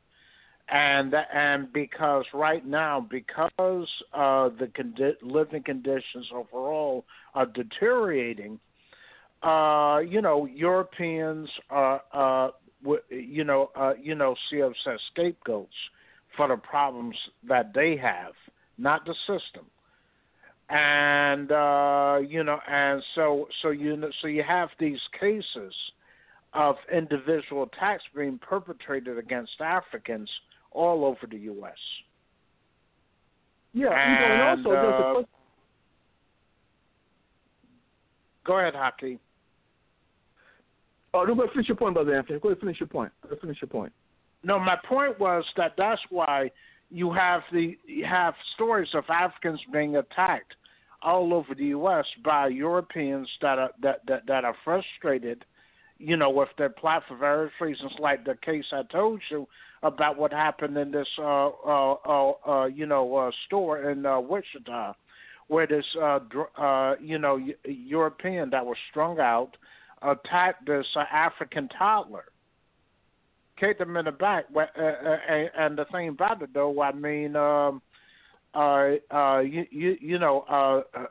and 0.73 1.15
and 1.35 1.73
because 1.73 2.25
right 2.33 2.65
now, 2.65 3.07
because 3.11 3.89
uh, 4.15 4.49
the 4.59 4.71
condi- 4.75 5.17
living 5.23 5.63
conditions 5.63 6.31
overall 6.33 7.05
are 7.35 7.47
deteriorating, 7.47 8.59
uh, 9.43 10.01
you 10.07 10.23
know, 10.23 10.47
Europeans 10.47 11.49
are, 11.69 12.01
uh, 12.13 12.51
you 13.11 13.45
know, 13.45 13.71
uh, 13.77 13.95
you 14.01 14.15
know, 14.15 14.35
see 14.51 14.63
us 14.63 14.75
as 14.87 14.99
scapegoats 15.13 15.75
for 16.37 16.49
the 16.49 16.57
problems 16.57 17.17
that 17.47 17.73
they 17.75 17.97
have, 17.97 18.33
not 18.79 19.05
the 19.05 19.15
system. 19.27 19.67
And 20.69 21.53
uh, 21.53 22.19
you 22.27 22.45
know, 22.45 22.59
and 22.69 23.03
so 23.15 23.49
so 23.61 23.71
you 23.71 23.97
know, 23.97 24.11
so 24.21 24.29
you 24.29 24.43
have 24.43 24.71
these 24.79 25.01
cases 25.21 25.75
of 26.55 26.77
individual 26.95 27.65
attacks 27.65 28.03
being 28.15 28.39
perpetrated 28.39 29.19
against 29.19 29.61
Africans 29.61 30.31
all 30.71 31.05
over 31.05 31.27
the 31.31 31.39
U.S. 31.39 31.73
Yeah, 33.75 33.85
you 33.85 33.91
know, 33.91 33.97
and 33.97 34.33
And, 34.33 34.43
also 34.67 34.71
there's 34.71 34.87
a 34.87 35.07
uh, 35.07 35.13
question- 35.13 35.29
Go 38.45 38.59
ahead, 38.59 38.75
Haki. 38.75 39.19
Oh, 41.15 41.35
but 41.35 41.51
finish 41.53 41.69
your 41.69 41.77
point, 41.77 41.95
brother 41.95 42.15
Anthony. 42.17 42.39
Go 42.39 42.49
ahead, 42.49 42.61
finish 42.61 42.81
your 42.81 42.87
point. 42.87 43.13
Go 43.23 43.29
ahead, 43.29 43.41
finish 43.41 43.59
your 43.61 43.69
point. 43.69 43.93
No, 44.45 44.59
my 44.59 44.77
point 44.89 45.21
was 45.21 45.45
that 45.57 45.75
that's 45.77 46.01
why 46.11 46.51
you 46.91 47.13
have 47.13 47.43
the 47.53 47.77
you 47.87 48.05
have 48.05 48.35
stories 48.55 48.89
of 48.95 49.05
Africans 49.09 49.61
being 49.73 49.97
attacked 49.97 50.55
all 51.03 51.35
over 51.35 51.55
the 51.55 51.67
U.S. 51.67 52.07
by 52.25 52.49
Europeans 52.49 53.29
that 53.43 53.59
are 53.59 53.71
that 53.83 54.01
that, 54.07 54.27
that 54.27 54.45
are 54.45 54.57
frustrated, 54.65 55.45
you 55.99 56.17
know, 56.17 56.31
with 56.31 56.49
their 56.57 56.71
plot 56.71 57.03
for 57.07 57.17
various 57.17 57.53
reasons, 57.61 57.93
like 57.99 58.25
the 58.25 58.37
case 58.43 58.65
I 58.73 58.83
told 58.91 59.21
you 59.31 59.47
about 59.83 60.17
what 60.17 60.33
happened 60.33 60.77
in 60.77 60.91
this 60.91 61.09
uh 61.19 61.49
uh 61.49 61.95
uh, 62.07 62.33
uh 62.47 62.65
you 62.67 62.87
know 62.87 63.17
uh, 63.17 63.31
store 63.47 63.91
in 63.91 64.07
uh, 64.07 64.19
Wichita, 64.19 64.95
where 65.49 65.67
this 65.67 65.85
uh 66.01 66.21
dr- 66.31 66.59
uh 66.59 66.95
you 67.01 67.19
know 67.19 67.37
Eu- 67.37 67.55
European 67.65 68.49
that 68.51 68.65
was 68.65 68.77
strung 68.91 69.21
out 69.21 69.57
attacked 70.03 70.67
this 70.67 70.87
African 70.97 71.69
toddler 71.69 72.25
kicked 73.59 73.81
him 73.81 73.97
in 73.97 74.05
the 74.05 74.13
back. 74.13 74.47
Uh, 74.55 74.61
uh, 74.61 75.17
and, 75.57 75.79
the 75.79 75.85
thing 75.93 76.09
about 76.09 76.43
it, 76.43 76.51
though, 76.53 76.81
I 76.83 76.93
mean, 76.93 77.37
um, 77.37 77.81
uh, 78.55 78.91
uh, 79.11 79.39
you, 79.41 79.67
you, 79.71 79.97
you 80.01 80.19
know, 80.19 80.45
uh, 80.49 80.83
uh, 80.99 81.07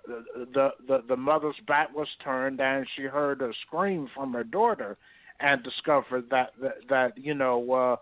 the, 0.54 0.70
the 0.88 1.04
the 1.08 1.18
mother's 1.18 1.56
back 1.68 1.96
was 1.96 2.08
turned, 2.24 2.62
and 2.62 2.86
she 2.96 3.04
heard 3.04 3.42
a 3.42 3.52
scream 3.66 4.08
from 4.14 4.34
her 4.34 4.44
daughter, 4.44 4.98
and 5.40 5.64
discovered 5.64 6.30
that 6.30 6.52
that, 6.62 6.76
that 6.90 7.18
you 7.18 7.34
know. 7.34 7.72
Uh, 7.72 7.96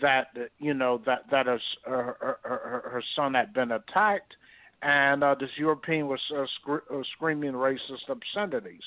that 0.00 0.28
you 0.60 0.72
know 0.72 1.02
that 1.04 1.24
that 1.32 1.46
her, 1.46 1.58
her, 1.84 2.38
her, 2.44 2.82
her 2.92 3.02
son 3.16 3.34
had 3.34 3.52
been 3.52 3.72
attacked, 3.72 4.34
and 4.82 5.24
uh, 5.24 5.34
this 5.34 5.50
European 5.58 6.06
was 6.06 6.20
uh, 6.32 6.44
scr- 6.60 6.94
uh, 6.94 7.02
screaming 7.16 7.54
racist 7.54 8.08
obscenities. 8.08 8.84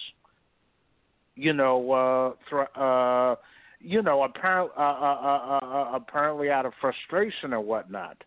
You 1.35 1.53
know, 1.53 1.91
uh, 1.91 2.33
thr- 2.49 2.79
uh, 2.79 3.35
you 3.79 4.01
know, 4.01 4.23
apparently, 4.23 4.73
uh, 4.77 4.81
uh, 4.81 5.59
uh, 5.61 5.65
uh, 5.65 5.91
apparently 5.95 6.49
out 6.49 6.65
of 6.65 6.73
frustration 6.79 7.53
or 7.53 7.59
whatnot. 7.61 8.23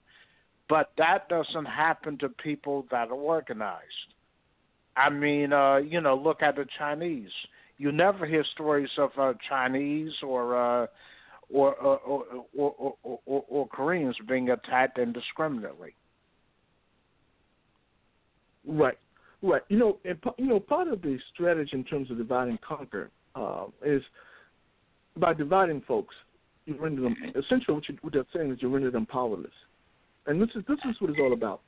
But 0.69 0.91
that 0.99 1.29
doesn't 1.29 1.67
happen 1.67 2.19
to 2.19 2.29
people 2.29 2.87
that 2.91 3.09
are 3.09 3.15
organized. 3.15 4.15
I 4.97 5.11
mean, 5.11 5.53
uh, 5.53 5.77
you 5.77 6.01
know, 6.01 6.17
look 6.17 6.43
at 6.43 6.57
the 6.57 6.67
Chinese. 6.79 7.31
You 7.79 7.93
never 7.93 8.27
hear 8.27 8.45
stories 8.55 8.89
of 8.99 9.11
uh, 9.19 9.35
Chinese 9.49 10.13
or, 10.23 10.57
uh, 10.57 10.87
or, 11.53 11.75
or, 11.77 11.99
or, 11.99 12.25
or, 12.57 12.75
or, 13.03 13.19
or, 13.27 13.45
or 13.49 13.69
Koreans 13.69 14.17
being 14.27 14.51
attacked 14.51 14.99
indiscriminately. 14.99 15.95
Right, 18.67 18.99
right. 19.43 19.63
You 19.69 19.79
know, 19.79 19.99
and, 20.05 20.19
you 20.39 20.47
know, 20.47 20.61
part 20.61 20.89
of 20.89 21.03
the 21.03 21.19
strategy 21.33 21.71
in 21.73 21.85
terms 21.85 22.11
of 22.11 22.19
divide 22.19 22.49
and 22.49 22.61
conquer 22.61 23.11
uh, 23.35 23.67
is 23.85 24.03
by 25.17 25.35
dividing 25.35 25.83
folks, 25.87 26.15
you 26.67 26.77
render 26.79 27.03
them. 27.03 27.17
Essentially, 27.31 27.75
what, 27.75 27.89
you, 27.89 27.97
what 28.03 28.13
they're 28.13 28.25
saying 28.35 28.53
is 28.53 28.59
you 28.61 28.69
render 28.69 28.91
them 28.91 29.07
powerless, 29.07 29.53
and 30.27 30.41
this 30.41 30.49
is 30.55 30.65
this 30.69 30.79
is 30.89 31.01
what 31.01 31.11
it's 31.11 31.21
all 31.21 31.33
about. 31.33 31.61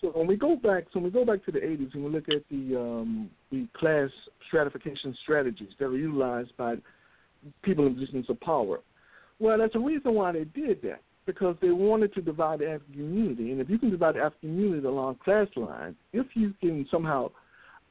So 0.00 0.08
when 0.08 0.26
we 0.26 0.36
go 0.36 0.56
back, 0.56 0.84
so 0.92 1.00
when 1.00 1.04
we 1.04 1.10
go 1.10 1.24
back 1.24 1.44
to 1.46 1.52
the 1.52 1.58
'80s 1.58 1.94
and 1.94 2.04
we 2.04 2.10
look 2.10 2.28
at 2.28 2.42
the 2.50 2.78
um, 2.78 3.30
the 3.50 3.66
class 3.76 4.10
stratification 4.46 5.16
strategies 5.22 5.70
that 5.78 5.86
were 5.86 5.96
utilized 5.96 6.54
by 6.56 6.74
people 7.62 7.86
in 7.86 7.94
positions 7.94 8.26
of 8.28 8.38
power, 8.40 8.80
well, 9.38 9.58
there's 9.58 9.70
a 9.74 9.78
reason 9.78 10.14
why 10.14 10.32
they 10.32 10.44
did 10.44 10.82
that 10.82 11.00
because 11.26 11.56
they 11.60 11.70
wanted 11.70 12.14
to 12.14 12.22
divide 12.22 12.60
the 12.60 12.70
African 12.70 12.94
community, 12.94 13.50
and 13.50 13.60
if 13.60 13.68
you 13.68 13.78
can 13.78 13.90
divide 13.90 14.14
the 14.14 14.20
African 14.20 14.54
community 14.54 14.86
along 14.86 15.16
class 15.24 15.48
lines, 15.56 15.96
if 16.12 16.26
you 16.34 16.54
can 16.60 16.86
somehow 16.90 17.30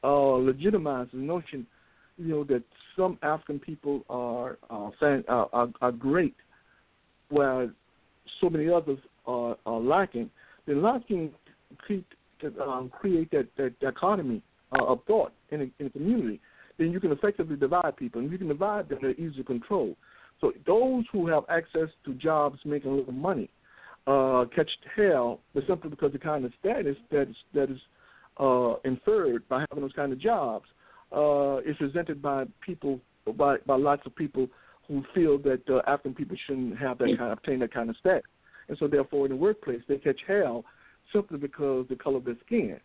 uh, 0.02 0.32
legitimize 0.32 1.06
the 1.12 1.18
notion, 1.18 1.66
you 2.16 2.28
know, 2.28 2.44
that 2.44 2.62
some 2.96 3.18
African 3.22 3.58
people 3.58 4.02
are 4.08 4.58
uh, 4.70 4.90
fan, 4.98 5.22
uh, 5.28 5.44
are, 5.52 5.68
are 5.82 5.92
great, 5.92 6.34
while 7.28 7.70
so 8.40 8.48
many 8.48 8.68
others 8.70 8.98
are, 9.26 9.56
are 9.66 9.80
lacking, 9.80 10.30
then 10.66 10.82
can 11.06 11.30
create, 11.78 12.04
um, 12.60 12.90
create 12.98 13.30
that, 13.30 13.46
that 13.56 13.78
dichotomy 13.80 14.42
uh, 14.72 14.84
of 14.84 15.00
thought 15.06 15.32
in 15.50 15.60
a, 15.60 15.64
in 15.78 15.86
a 15.86 15.90
community. 15.90 16.40
Then 16.78 16.90
you 16.90 17.00
can 17.00 17.12
effectively 17.12 17.56
divide 17.56 17.96
people, 17.96 18.20
and 18.20 18.30
you 18.30 18.38
can 18.38 18.48
divide 18.48 18.88
them; 18.88 18.98
they're 19.00 19.12
easy 19.12 19.36
to 19.36 19.44
control. 19.44 19.96
So 20.40 20.52
those 20.66 21.04
who 21.12 21.26
have 21.28 21.44
access 21.48 21.88
to 22.04 22.14
jobs 22.14 22.58
making 22.64 22.90
a 22.90 22.94
little 22.94 23.12
money 23.12 23.50
uh, 24.06 24.44
catch 24.54 24.70
hell, 24.94 25.40
but 25.54 25.64
simply 25.66 25.90
because 25.90 26.12
the 26.12 26.18
kind 26.18 26.44
of 26.44 26.52
status 26.60 26.96
that 27.10 27.28
is 27.28 27.36
that 27.54 27.70
is 27.70 27.78
uh, 28.38 28.74
inferred 28.84 29.48
by 29.48 29.64
having 29.68 29.82
those 29.82 29.92
kind 29.92 30.12
of 30.12 30.20
jobs 30.20 30.66
uh, 31.14 31.58
is 31.58 31.76
presented 31.76 32.22
by 32.22 32.44
people 32.60 33.00
by 33.36 33.56
by 33.66 33.76
lots 33.76 34.02
of 34.06 34.14
people 34.14 34.46
who 34.86 35.02
feel 35.14 35.38
that 35.38 35.62
uh, 35.68 35.80
African 35.86 36.14
people 36.14 36.36
shouldn't 36.46 36.78
have 36.78 36.98
that 36.98 37.16
kind, 37.18 37.32
obtain 37.32 37.58
that 37.60 37.74
kind 37.74 37.90
of 37.90 37.96
status, 37.96 38.22
and 38.68 38.78
so 38.78 38.86
therefore 38.86 39.26
in 39.26 39.32
the 39.32 39.36
workplace 39.36 39.80
they 39.88 39.96
catch 39.96 40.20
hell 40.26 40.64
simply 41.12 41.38
because 41.38 41.86
the 41.88 41.96
color 41.96 42.18
of 42.18 42.24
their 42.24 42.36
skin. 42.46 42.78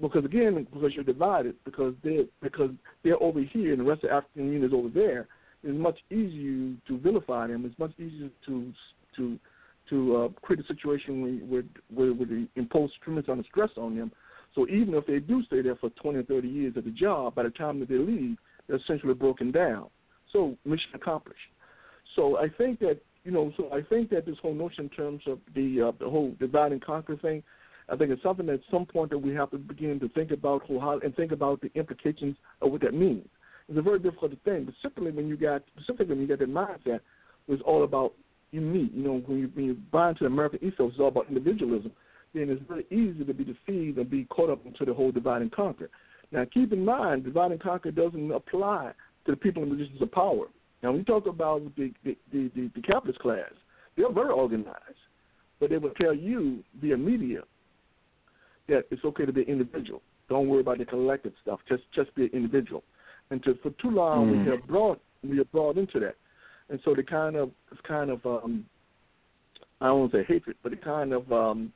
Because 0.00 0.24
again, 0.24 0.66
because 0.72 0.92
you're 0.94 1.04
divided, 1.04 1.56
because 1.64 1.92
they're 2.04 2.24
because 2.40 2.70
they're 3.02 3.22
over 3.22 3.40
here 3.40 3.72
and 3.72 3.80
the 3.80 3.84
rest 3.84 4.04
of 4.04 4.10
the 4.10 4.14
African 4.14 4.44
Union 4.44 4.64
is 4.64 4.72
over 4.72 4.88
there. 4.88 5.26
It's 5.62 5.78
much 5.78 5.98
easier 6.10 6.74
to 6.86 6.98
vilify 6.98 7.48
them. 7.48 7.64
It's 7.64 7.78
much 7.78 7.92
easier 7.98 8.30
to 8.46 8.72
to 9.16 9.38
to 9.90 10.16
uh, 10.16 10.28
create 10.42 10.64
a 10.64 10.66
situation 10.66 11.48
where 11.48 11.64
where, 11.92 12.12
where 12.12 12.26
they 12.26 12.46
impose 12.56 12.90
tremendous 13.02 13.28
amount 13.28 13.40
of 13.40 13.46
stress 13.46 13.70
on 13.76 13.96
them. 13.96 14.12
So 14.54 14.66
even 14.68 14.94
if 14.94 15.06
they 15.06 15.18
do 15.18 15.42
stay 15.44 15.62
there 15.62 15.76
for 15.76 15.90
20 15.90 16.18
or 16.18 16.22
30 16.24 16.48
years 16.48 16.74
at 16.76 16.84
the 16.84 16.90
job, 16.90 17.34
by 17.34 17.44
the 17.44 17.50
time 17.50 17.80
that 17.80 17.88
they 17.88 17.98
leave, 17.98 18.36
they're 18.66 18.76
essentially 18.76 19.14
broken 19.14 19.52
down. 19.52 19.88
So 20.32 20.56
mission 20.64 20.90
accomplished. 20.94 21.38
So 22.16 22.38
I 22.38 22.48
think 22.48 22.80
that 22.80 23.00
you 23.24 23.32
know, 23.32 23.52
so 23.56 23.68
I 23.72 23.82
think 23.82 24.10
that 24.10 24.24
this 24.24 24.36
whole 24.40 24.54
notion 24.54 24.84
in 24.84 24.90
terms 24.90 25.22
of 25.26 25.38
the 25.54 25.88
uh, 25.88 25.92
the 25.98 26.08
whole 26.08 26.34
divide 26.38 26.72
and 26.72 26.82
conquer 26.84 27.16
thing, 27.16 27.42
I 27.88 27.96
think 27.96 28.10
it's 28.10 28.22
something 28.22 28.48
at 28.48 28.60
some 28.70 28.86
point 28.86 29.10
that 29.10 29.18
we 29.18 29.34
have 29.34 29.50
to 29.50 29.58
begin 29.58 30.00
to 30.00 30.08
think 30.10 30.30
about 30.30 30.62
how 30.66 31.00
and 31.02 31.14
think 31.14 31.32
about 31.32 31.60
the 31.60 31.70
implications 31.74 32.36
of 32.62 32.72
what 32.72 32.80
that 32.82 32.94
means. 32.94 33.28
It's 33.68 33.78
a 33.78 33.82
very 33.82 33.98
difficult 33.98 34.32
thing, 34.44 34.64
but 34.64 34.74
simply 34.80 35.10
when 35.10 35.28
you 35.28 35.36
got 35.36 35.62
specifically 35.74 36.14
when 36.14 36.20
you 36.20 36.26
got 36.26 36.38
that 36.38 36.48
mindset, 36.48 37.00
it's 37.48 37.62
all 37.66 37.84
about 37.84 38.14
you 38.50 38.60
me. 38.60 38.90
You 38.94 39.02
know, 39.02 39.22
when 39.26 39.38
you 39.38 39.50
when 39.54 39.64
you 39.66 39.76
buy 39.92 40.10
into 40.10 40.24
the 40.24 40.26
American 40.26 40.60
ethos, 40.62 40.92
it's 40.92 41.00
all 41.00 41.08
about 41.08 41.28
individualism. 41.28 41.92
Then 42.34 42.50
it's 42.50 42.62
very 42.68 42.86
easy 42.90 43.24
to 43.24 43.34
be 43.34 43.44
deceived 43.44 43.98
and 43.98 44.08
be 44.08 44.24
caught 44.24 44.50
up 44.50 44.64
into 44.64 44.84
the 44.84 44.94
whole 44.94 45.12
divide 45.12 45.42
and 45.42 45.52
conquer. 45.52 45.90
Now, 46.30 46.44
keep 46.52 46.72
in 46.72 46.84
mind, 46.84 47.24
divide 47.24 47.52
and 47.52 47.60
conquer 47.60 47.90
doesn't 47.90 48.30
apply 48.30 48.92
to 49.24 49.30
the 49.32 49.36
people 49.36 49.62
in 49.62 49.70
positions 49.70 50.00
of 50.02 50.12
power. 50.12 50.46
Now, 50.82 50.90
when 50.90 50.98
you 50.98 51.04
talk 51.04 51.26
about 51.26 51.62
the 51.76 51.92
the, 52.04 52.16
the, 52.32 52.50
the, 52.54 52.70
the 52.74 52.82
capitalist 52.82 53.20
class, 53.20 53.52
they're 53.96 54.12
very 54.12 54.30
organized, 54.30 54.76
but 55.60 55.70
they 55.70 55.78
will 55.78 55.94
tell 56.00 56.14
you 56.14 56.62
via 56.80 56.96
media 56.96 57.40
that 58.68 58.84
it's 58.90 59.04
okay 59.04 59.26
to 59.26 59.32
be 59.32 59.42
an 59.42 59.48
individual. 59.48 60.02
Don't 60.28 60.48
worry 60.48 60.60
about 60.60 60.78
the 60.78 60.84
collective 60.84 61.32
stuff. 61.42 61.60
Just 61.68 61.82
just 61.94 62.14
be 62.14 62.24
an 62.24 62.30
individual. 62.32 62.82
And 63.30 63.42
to, 63.44 63.54
for 63.62 63.70
too 63.82 63.90
long, 63.90 64.26
Mm. 64.26 64.44
we 64.44 64.50
have 64.50 64.66
brought 64.66 65.00
we 65.28 65.36
have 65.38 65.50
brought 65.52 65.76
into 65.76 65.98
that, 66.00 66.14
and 66.70 66.80
so 66.84 66.94
the 66.94 67.02
kind 67.02 67.36
of 67.36 67.50
it's 67.70 67.80
kind 67.86 68.10
of 68.10 68.24
um, 68.24 68.64
I 69.80 69.86
don't 69.88 70.00
want 70.00 70.12
to 70.12 70.18
say 70.18 70.24
hatred, 70.26 70.56
but 70.62 70.70
the 70.70 70.76
kind 70.76 71.12
of 71.12 71.30
um, 71.32 71.72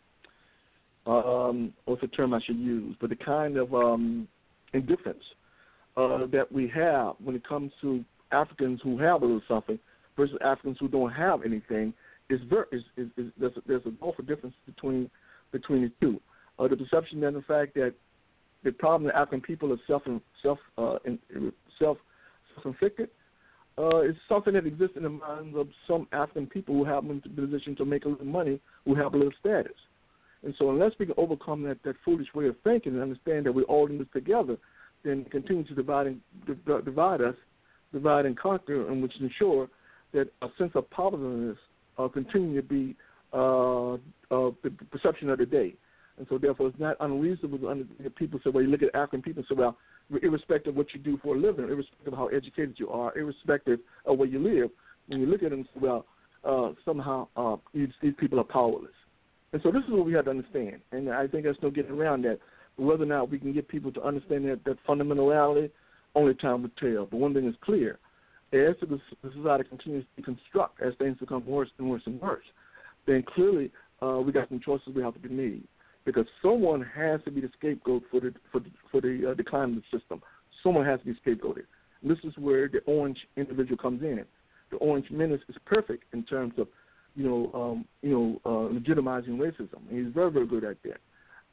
um, 1.06 1.72
what's 1.84 2.00
the 2.00 2.08
term 2.08 2.32
I 2.32 2.40
should 2.40 2.58
use? 2.58 2.96
But 3.00 3.10
the 3.10 3.16
kind 3.16 3.56
of 3.56 3.74
um, 3.74 4.28
indifference 4.72 5.24
uh, 5.96 6.26
that 6.26 6.50
we 6.50 6.68
have 6.74 7.14
when 7.22 7.34
it 7.36 7.46
comes 7.46 7.72
to 7.82 8.04
Africans 8.30 8.80
who 8.82 8.98
have 8.98 9.22
a 9.22 9.26
little 9.26 9.42
something 9.48 9.78
versus 10.16 10.36
Africans 10.44 10.78
who 10.80 10.88
don't 10.88 11.12
have 11.12 11.44
anything 11.44 11.92
is 12.30 12.40
very 12.48 12.66
is, 12.72 12.82
is, 12.96 13.08
is 13.16 13.32
there's 13.38 13.56
a, 13.56 13.62
there's 13.66 13.84
an 13.84 13.98
awful 14.00 14.24
difference 14.24 14.54
between 14.66 15.10
between 15.50 15.82
the 15.82 15.92
two. 16.00 16.20
Uh, 16.58 16.68
the 16.68 16.76
perception 16.76 17.22
and 17.24 17.36
the 17.36 17.42
fact 17.42 17.74
that 17.74 17.92
the 18.64 18.72
problem 18.72 19.08
that 19.08 19.16
African 19.16 19.40
people 19.40 19.72
are 19.72 19.80
self 19.86 20.02
self 20.42 20.58
uh, 20.78 20.98
self 21.78 21.98
self 22.54 22.66
inflicted 22.66 23.08
uh, 23.78 24.00
is 24.02 24.14
something 24.28 24.52
that 24.54 24.66
exists 24.66 24.96
in 24.96 25.02
the 25.02 25.08
minds 25.08 25.56
of 25.56 25.68
some 25.86 26.06
African 26.12 26.46
people 26.46 26.74
who 26.74 26.84
have 26.84 27.04
in 27.04 27.22
the 27.24 27.46
position 27.46 27.74
to 27.76 27.84
make 27.84 28.04
a 28.04 28.08
little 28.08 28.26
money, 28.26 28.60
who 28.84 28.94
have 28.94 29.14
a 29.14 29.16
little 29.16 29.32
status. 29.40 29.72
And 30.44 30.54
so, 30.58 30.70
unless 30.70 30.92
we 30.98 31.06
can 31.06 31.14
overcome 31.16 31.62
that, 31.64 31.82
that 31.84 31.96
foolish 32.04 32.28
way 32.34 32.48
of 32.48 32.56
thinking 32.64 32.94
and 32.94 33.02
understand 33.02 33.46
that 33.46 33.52
we're 33.52 33.62
all 33.62 33.86
in 33.86 33.98
this 33.98 34.08
together, 34.12 34.56
then 35.04 35.24
continue 35.30 35.64
to 35.64 35.74
divide 35.74 36.08
and 36.08 36.20
div- 36.46 36.84
divide 36.84 37.20
us, 37.20 37.34
divide 37.92 38.26
and 38.26 38.36
conquer, 38.38 38.88
and 38.88 39.02
which 39.02 39.12
ensure 39.20 39.68
that 40.12 40.28
a 40.42 40.48
sense 40.58 40.72
of 40.74 40.88
powerlessness 40.90 41.56
uh, 41.98 42.08
continue 42.08 42.60
to 42.60 42.66
be 42.66 42.96
uh, 43.32 43.94
uh, 43.94 44.50
the 44.62 44.70
perception 44.90 45.30
of 45.30 45.38
the 45.38 45.46
day. 45.46 45.74
And 46.22 46.28
so, 46.30 46.38
therefore, 46.38 46.68
it's 46.68 46.78
not 46.78 46.96
unreasonable 47.00 47.58
to 47.58 48.10
people 48.10 48.38
say, 48.44 48.50
well, 48.50 48.62
you 48.62 48.70
look 48.70 48.84
at 48.84 48.94
African 48.94 49.22
people 49.22 49.40
and 49.40 49.48
say, 49.48 49.60
well, 49.60 49.76
irrespective 50.22 50.68
of 50.68 50.76
what 50.76 50.94
you 50.94 51.00
do 51.00 51.18
for 51.20 51.34
a 51.34 51.36
living, 51.36 51.64
irrespective 51.64 52.12
of 52.12 52.16
how 52.16 52.28
educated 52.28 52.76
you 52.76 52.90
are, 52.90 53.18
irrespective 53.18 53.80
of 54.06 54.18
where 54.18 54.28
you 54.28 54.38
live, 54.38 54.70
when 55.08 55.18
you 55.18 55.26
look 55.26 55.42
at 55.42 55.50
them 55.50 55.66
well, 55.74 56.06
uh, 56.44 56.74
somehow 56.84 57.26
uh, 57.36 57.56
these, 57.74 57.88
these 58.00 58.14
people 58.20 58.38
are 58.38 58.44
powerless. 58.44 58.92
And 59.52 59.60
so 59.64 59.72
this 59.72 59.82
is 59.82 59.90
what 59.90 60.06
we 60.06 60.12
have 60.12 60.26
to 60.26 60.30
understand. 60.30 60.76
And 60.92 61.10
I 61.10 61.26
think 61.26 61.42
there's 61.42 61.56
no 61.60 61.70
getting 61.70 61.90
around 61.90 62.22
that. 62.22 62.38
Whether 62.76 63.02
or 63.02 63.06
not 63.06 63.28
we 63.28 63.40
can 63.40 63.52
get 63.52 63.66
people 63.66 63.90
to 63.90 64.02
understand 64.04 64.44
that, 64.44 64.60
that 64.64 64.76
fundamental 64.86 65.28
reality, 65.28 65.70
only 66.14 66.34
time 66.34 66.62
will 66.62 66.70
tell. 66.78 67.06
But 67.06 67.16
one 67.16 67.34
thing 67.34 67.48
is 67.48 67.56
clear. 67.64 67.98
As 68.52 68.76
the 68.80 69.00
society 69.34 69.64
continues 69.68 70.04
to 70.14 70.22
construct, 70.22 70.80
as 70.82 70.94
things 70.98 71.18
become 71.18 71.44
worse 71.44 71.70
and 71.78 71.90
worse 71.90 72.02
and 72.06 72.20
worse, 72.20 72.44
then 73.08 73.24
clearly 73.34 73.72
uh, 74.00 74.20
we 74.24 74.30
got 74.30 74.48
some 74.50 74.60
choices 74.60 74.94
we 74.94 75.02
have 75.02 75.14
to 75.14 75.20
be 75.20 75.28
made. 75.28 75.64
Because 76.04 76.26
someone 76.40 76.84
has 76.96 77.20
to 77.24 77.30
be 77.30 77.40
the 77.40 77.50
scapegoat 77.58 78.02
for 78.10 78.20
the 78.20 78.34
for 78.50 78.60
the, 78.60 78.70
for 78.90 79.00
the 79.00 79.30
uh, 79.30 79.34
decline 79.34 79.70
of 79.70 79.76
the 79.76 79.98
system. 79.98 80.20
Someone 80.62 80.84
has 80.84 81.00
to 81.00 81.06
be 81.06 81.14
scapegoated. 81.24 81.64
And 82.02 82.10
this 82.10 82.18
is 82.24 82.36
where 82.36 82.68
the 82.68 82.80
orange 82.86 83.18
individual 83.36 83.76
comes 83.76 84.02
in. 84.02 84.24
The 84.70 84.76
orange 84.78 85.10
menace 85.10 85.40
is 85.48 85.56
perfect 85.64 86.04
in 86.12 86.24
terms 86.24 86.54
of 86.58 86.68
you 87.14 87.24
know, 87.24 87.50
um, 87.52 87.84
you 88.00 88.10
know, 88.10 88.40
uh, 88.44 88.72
legitimizing 88.72 89.36
racism. 89.36 89.80
He's 89.90 90.12
very, 90.14 90.30
very 90.30 90.46
good 90.46 90.64
at 90.64 90.82
that. 90.84 90.98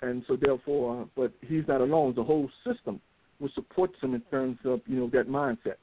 And 0.02 0.24
so, 0.28 0.38
therefore, 0.40 1.02
uh, 1.02 1.06
but 1.16 1.34
he's 1.42 1.64
not 1.68 1.82
alone. 1.82 2.14
The 2.16 2.24
whole 2.24 2.50
system 2.66 3.02
which 3.40 3.54
supports 3.54 3.96
him 4.02 4.14
in 4.14 4.22
terms 4.30 4.58
of 4.66 4.82
you 4.86 4.98
know 4.98 5.10
that 5.12 5.28
mindset. 5.28 5.76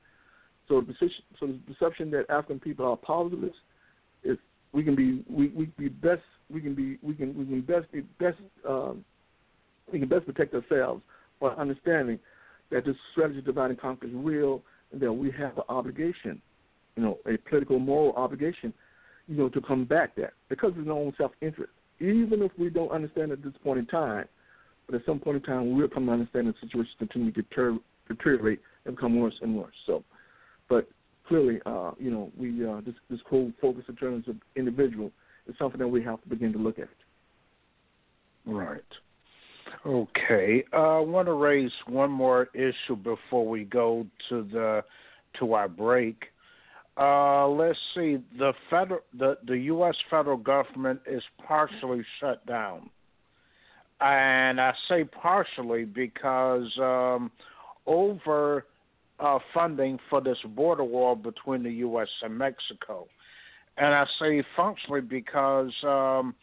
So 0.69 0.81
the 0.81 0.95
so 1.39 1.47
the 1.47 1.61
perception 1.67 2.11
that 2.13 2.27
African 2.31 2.61
people 2.61 2.87
are 2.87 2.97
powerless 2.97 3.55
is 4.23 4.39
we 4.77 4.85
can 4.85 4.95
be 4.95 5.25
we 5.29 5.49
we 5.49 5.65
be 5.79 5.89
best 5.89 6.23
we 6.53 6.61
can 6.61 6.75
be 6.75 6.99
we 7.03 7.15
can 7.15 7.37
we 7.37 7.47
can 7.47 7.63
best 7.63 7.91
be 7.91 8.03
best 8.21 8.37
um, 8.69 9.03
we 9.91 9.99
can 9.99 10.09
best 10.09 10.27
protect 10.27 10.55
ourselves 10.55 11.03
by 11.41 11.49
understanding 11.49 12.19
that 12.71 12.85
this 12.85 12.97
strategy 13.13 13.39
of 13.39 13.47
divide 13.47 13.71
and 13.71 13.81
conquer 13.81 14.07
is 14.07 14.13
real 14.15 14.63
and 14.93 15.01
that 15.01 15.13
we 15.13 15.31
have 15.31 15.57
an 15.57 15.65
obligation, 15.69 16.43
you 16.97 17.03
know, 17.03 17.19
a 17.27 17.39
political 17.49 17.79
moral 17.79 18.13
obligation 18.17 18.73
you 19.29 19.37
know, 19.37 19.49
to 19.49 19.61
combat 19.61 20.13
that 20.17 20.33
because 20.49 20.73
of 20.79 20.87
our 20.87 20.95
own 20.95 21.13
self 21.19 21.33
interest. 21.41 21.73
Even 21.99 22.43
if 22.43 22.53
we 22.59 22.69
don't 22.69 22.91
understand 22.91 23.33
at 23.33 23.43
this 23.43 23.55
point 23.65 23.79
in 23.79 23.87
time, 23.87 24.27
but 24.87 24.95
at 24.95 25.05
some 25.07 25.19
point 25.19 25.39
in 25.39 25.43
time 25.43 25.77
we'll 25.77 25.89
come 25.89 26.07
to 26.07 26.13
understand 26.13 26.47
the 26.47 26.55
situation 26.61 26.93
continue 26.99 27.33
to 27.33 27.43
deter, 27.43 27.79
deteriorate 28.09 28.61
and 28.85 28.95
become 28.95 29.19
worse 29.19 29.35
and 29.41 29.57
worse. 29.57 29.75
So, 29.87 30.05
but 30.69 30.89
clearly, 31.27 31.61
uh, 31.67 31.93
you 31.99 32.11
know, 32.11 32.31
we 32.37 32.67
uh, 32.67 32.81
this 32.85 32.95
this 33.11 33.21
whole 33.29 33.53
focus 33.61 33.85
in 33.89 33.97
terms 33.97 34.29
of 34.29 34.37
individual 34.57 35.11
is 35.47 35.55
something 35.59 35.79
that 35.79 35.89
we 35.89 36.03
have 36.03 36.21
to 36.23 36.29
begin 36.29 36.53
to 36.53 36.59
look 36.59 36.79
at. 36.79 36.89
Right. 38.47 38.81
Okay. 39.85 40.65
Uh, 40.73 40.99
I 40.99 41.01
want 41.01 41.27
to 41.27 41.33
raise 41.35 41.73
one 41.87 42.11
more 42.11 42.49
issue 42.55 42.97
before 42.97 43.47
we 43.47 43.65
go 43.65 44.07
to 44.29 44.43
the 44.53 44.85
to 45.39 45.53
our 45.55 45.69
break. 45.69 46.25
Uh, 46.99 47.47
let's 47.49 47.79
see. 47.95 48.19
The 48.39 48.53
federal, 48.71 49.01
the 49.19 49.37
the 49.47 49.59
U.S. 49.59 49.95
federal 50.11 50.39
government 50.39 51.01
is 51.07 51.23
partially 51.47 52.03
shut 52.21 52.45
down, 52.47 52.89
and 54.01 54.61
I 54.61 54.73
say 54.89 55.05
partially 55.05 55.85
because 55.85 56.71
um, 56.79 57.31
over 57.87 58.65
uh, 59.19 59.39
funding 59.55 59.99
for 60.11 60.21
this 60.21 60.39
border 60.55 60.85
wall 60.85 61.15
between 61.15 61.63
the 61.63 61.71
U.S. 61.71 62.09
and 62.23 62.37
Mexico, 62.37 63.07
and 63.77 63.95
I 63.95 64.07
say 64.21 64.43
functionally 64.57 65.01
because 65.01 65.73
um, 65.85 66.35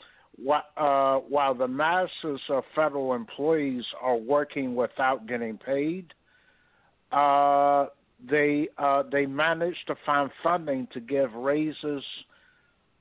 wh- 0.46 0.80
uh, 0.80 1.18
while 1.20 1.54
the 1.54 1.68
masses 1.68 2.40
of 2.50 2.64
federal 2.76 3.14
employees 3.14 3.84
are 4.02 4.18
working 4.18 4.76
without 4.76 5.28
getting 5.28 5.58
paid. 5.58 6.14
Uh, 7.12 7.88
they 8.30 8.70
uh, 8.78 9.04
they 9.12 9.26
managed 9.26 9.86
to 9.88 9.96
find 10.06 10.32
funding 10.42 10.88
to 10.94 11.00
give 11.00 11.34
raises 11.34 12.04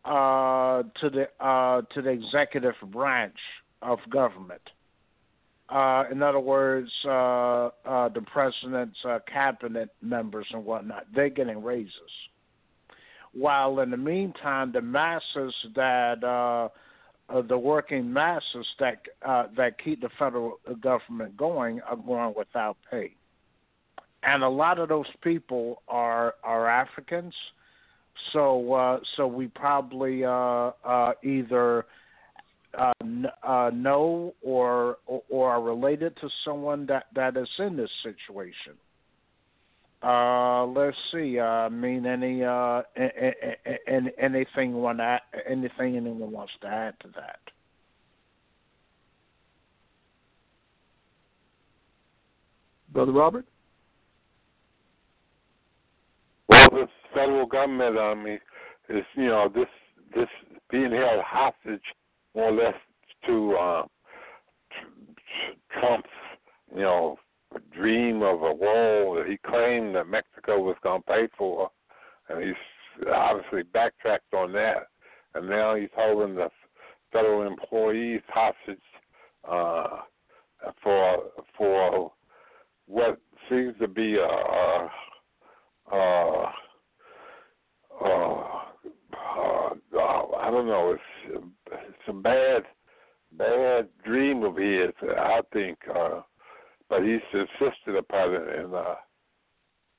uh, 0.05 0.83
to 1.01 1.11
the 1.11 1.27
uh, 1.41 1.83
to 1.95 2.03
the 2.03 2.11
executive 2.11 2.75
branch 2.91 3.37
of 3.81 3.99
government. 4.11 4.63
Uh, 5.73 6.05
in 6.13 6.23
other 6.23 6.39
words, 6.39 6.91
uh, 7.07 7.71
uh, 7.87 8.09
the 8.11 8.21
president's 8.31 8.99
uh, 9.07 9.21
cabinet 9.33 9.89
members 10.03 10.47
and 10.53 10.63
whatnot, 10.67 11.07
they're 11.15 11.31
getting 11.31 11.63
raises. 11.63 11.93
While 13.33 13.81
in 13.81 13.91
the 13.91 13.97
meantime, 13.97 14.73
the 14.73 14.83
masses 14.83 15.55
that 15.75 16.23
uh, 16.23 16.69
the 17.49 17.57
working 17.57 18.13
masses 18.13 18.67
that 18.81 19.01
that 19.57 19.83
keep 19.83 20.03
the 20.03 20.11
federal 20.19 20.59
government 20.83 21.39
going 21.39 21.81
are 21.81 21.97
going 21.97 22.35
without 22.37 22.77
pay 22.91 23.15
and 24.23 24.43
a 24.43 24.49
lot 24.49 24.79
of 24.79 24.91
those 24.91 25.07
people 25.23 25.81
are 25.89 26.35
are 26.45 26.69
Africans. 26.69 27.33
So 28.35 29.01
so 29.17 29.27
we 29.27 29.47
probably 29.47 30.25
either 31.25 31.87
uh, 32.79 32.93
n- 33.03 33.27
uh, 33.43 33.71
know 33.75 34.35
or, 34.43 34.99
or 35.07 35.23
or 35.29 35.51
are 35.51 35.63
related 35.63 36.17
to 36.17 36.29
someone 36.45 36.87
that, 36.87 37.07
that 37.15 37.37
is 37.37 37.49
in 37.59 37.77
this 37.77 37.91
situation. 38.03 38.75
Uh, 40.03 40.67
let's 40.67 40.97
see. 41.13 41.39
Uh, 41.39 41.45
I 41.45 41.69
mean, 41.69 42.07
any 42.07 42.43
uh, 42.43 42.51
a- 42.51 42.85
a- 42.97 43.57
a- 43.67 43.89
any 43.89 44.11
anything 44.19 44.75
want 44.75 44.99
to 44.99 45.21
anything 45.49 45.97
anyone 45.97 46.33
wants 46.33 46.53
to 46.63 46.67
add 46.67 46.95
to 47.01 47.09
that? 47.15 47.39
Brother 52.93 53.13
Robert? 53.13 53.47
Well, 56.49 56.69
the 56.71 56.89
federal 57.15 57.47
government, 57.47 57.97
I 57.97 58.15
mean, 58.15 58.41
is 58.89 59.05
you 59.15 59.27
know 59.27 59.49
this 59.55 59.69
this 60.15 60.29
being 60.69 60.91
held 60.91 61.21
hostage 61.25 61.81
more 62.35 62.51
or 62.51 62.53
less 62.53 62.75
to 63.27 63.55
uh, 63.55 63.83
tr- 64.71 65.13
tr- 65.17 65.81
Trump's 65.81 66.09
you 66.75 66.83
know 66.83 67.19
dream 67.75 68.23
of 68.23 68.43
a 68.43 68.53
wall 68.55 69.15
that 69.17 69.27
he 69.29 69.37
claimed 69.47 69.95
that 69.95 70.07
Mexico 70.07 70.61
was 70.61 70.77
going 70.83 71.03
to 71.03 71.07
pay 71.07 71.29
for, 71.37 71.71
and 72.29 72.43
he's 72.43 73.07
obviously 73.13 73.63
backtracked 73.63 74.33
on 74.35 74.53
that, 74.53 74.89
and 75.35 75.49
now 75.49 75.75
he's 75.75 75.91
holding 75.95 76.35
the 76.35 76.49
federal 77.13 77.47
employees 77.47 78.23
hostage 78.29 78.79
uh, 79.49 79.99
for 80.83 81.25
for 81.57 82.13
what 82.87 83.19
seems 83.49 83.75
to 83.79 83.89
be 83.89 84.17
a, 84.17 84.89
a, 85.93 86.53
a 88.05 88.72
uh, 89.23 90.37
I 90.37 90.51
don't 90.51 90.67
know. 90.67 90.95
It's 90.95 91.45
it's 91.73 92.09
a 92.09 92.13
bad, 92.13 92.63
bad 93.33 93.89
dream 94.05 94.43
of 94.43 94.57
his. 94.57 94.91
I 95.03 95.41
think, 95.53 95.79
uh, 95.95 96.21
but 96.89 97.03
he's 97.03 97.21
insisted 97.33 97.97
upon 97.97 98.35
it, 98.35 98.59
and, 98.59 98.75
uh, 98.75 98.95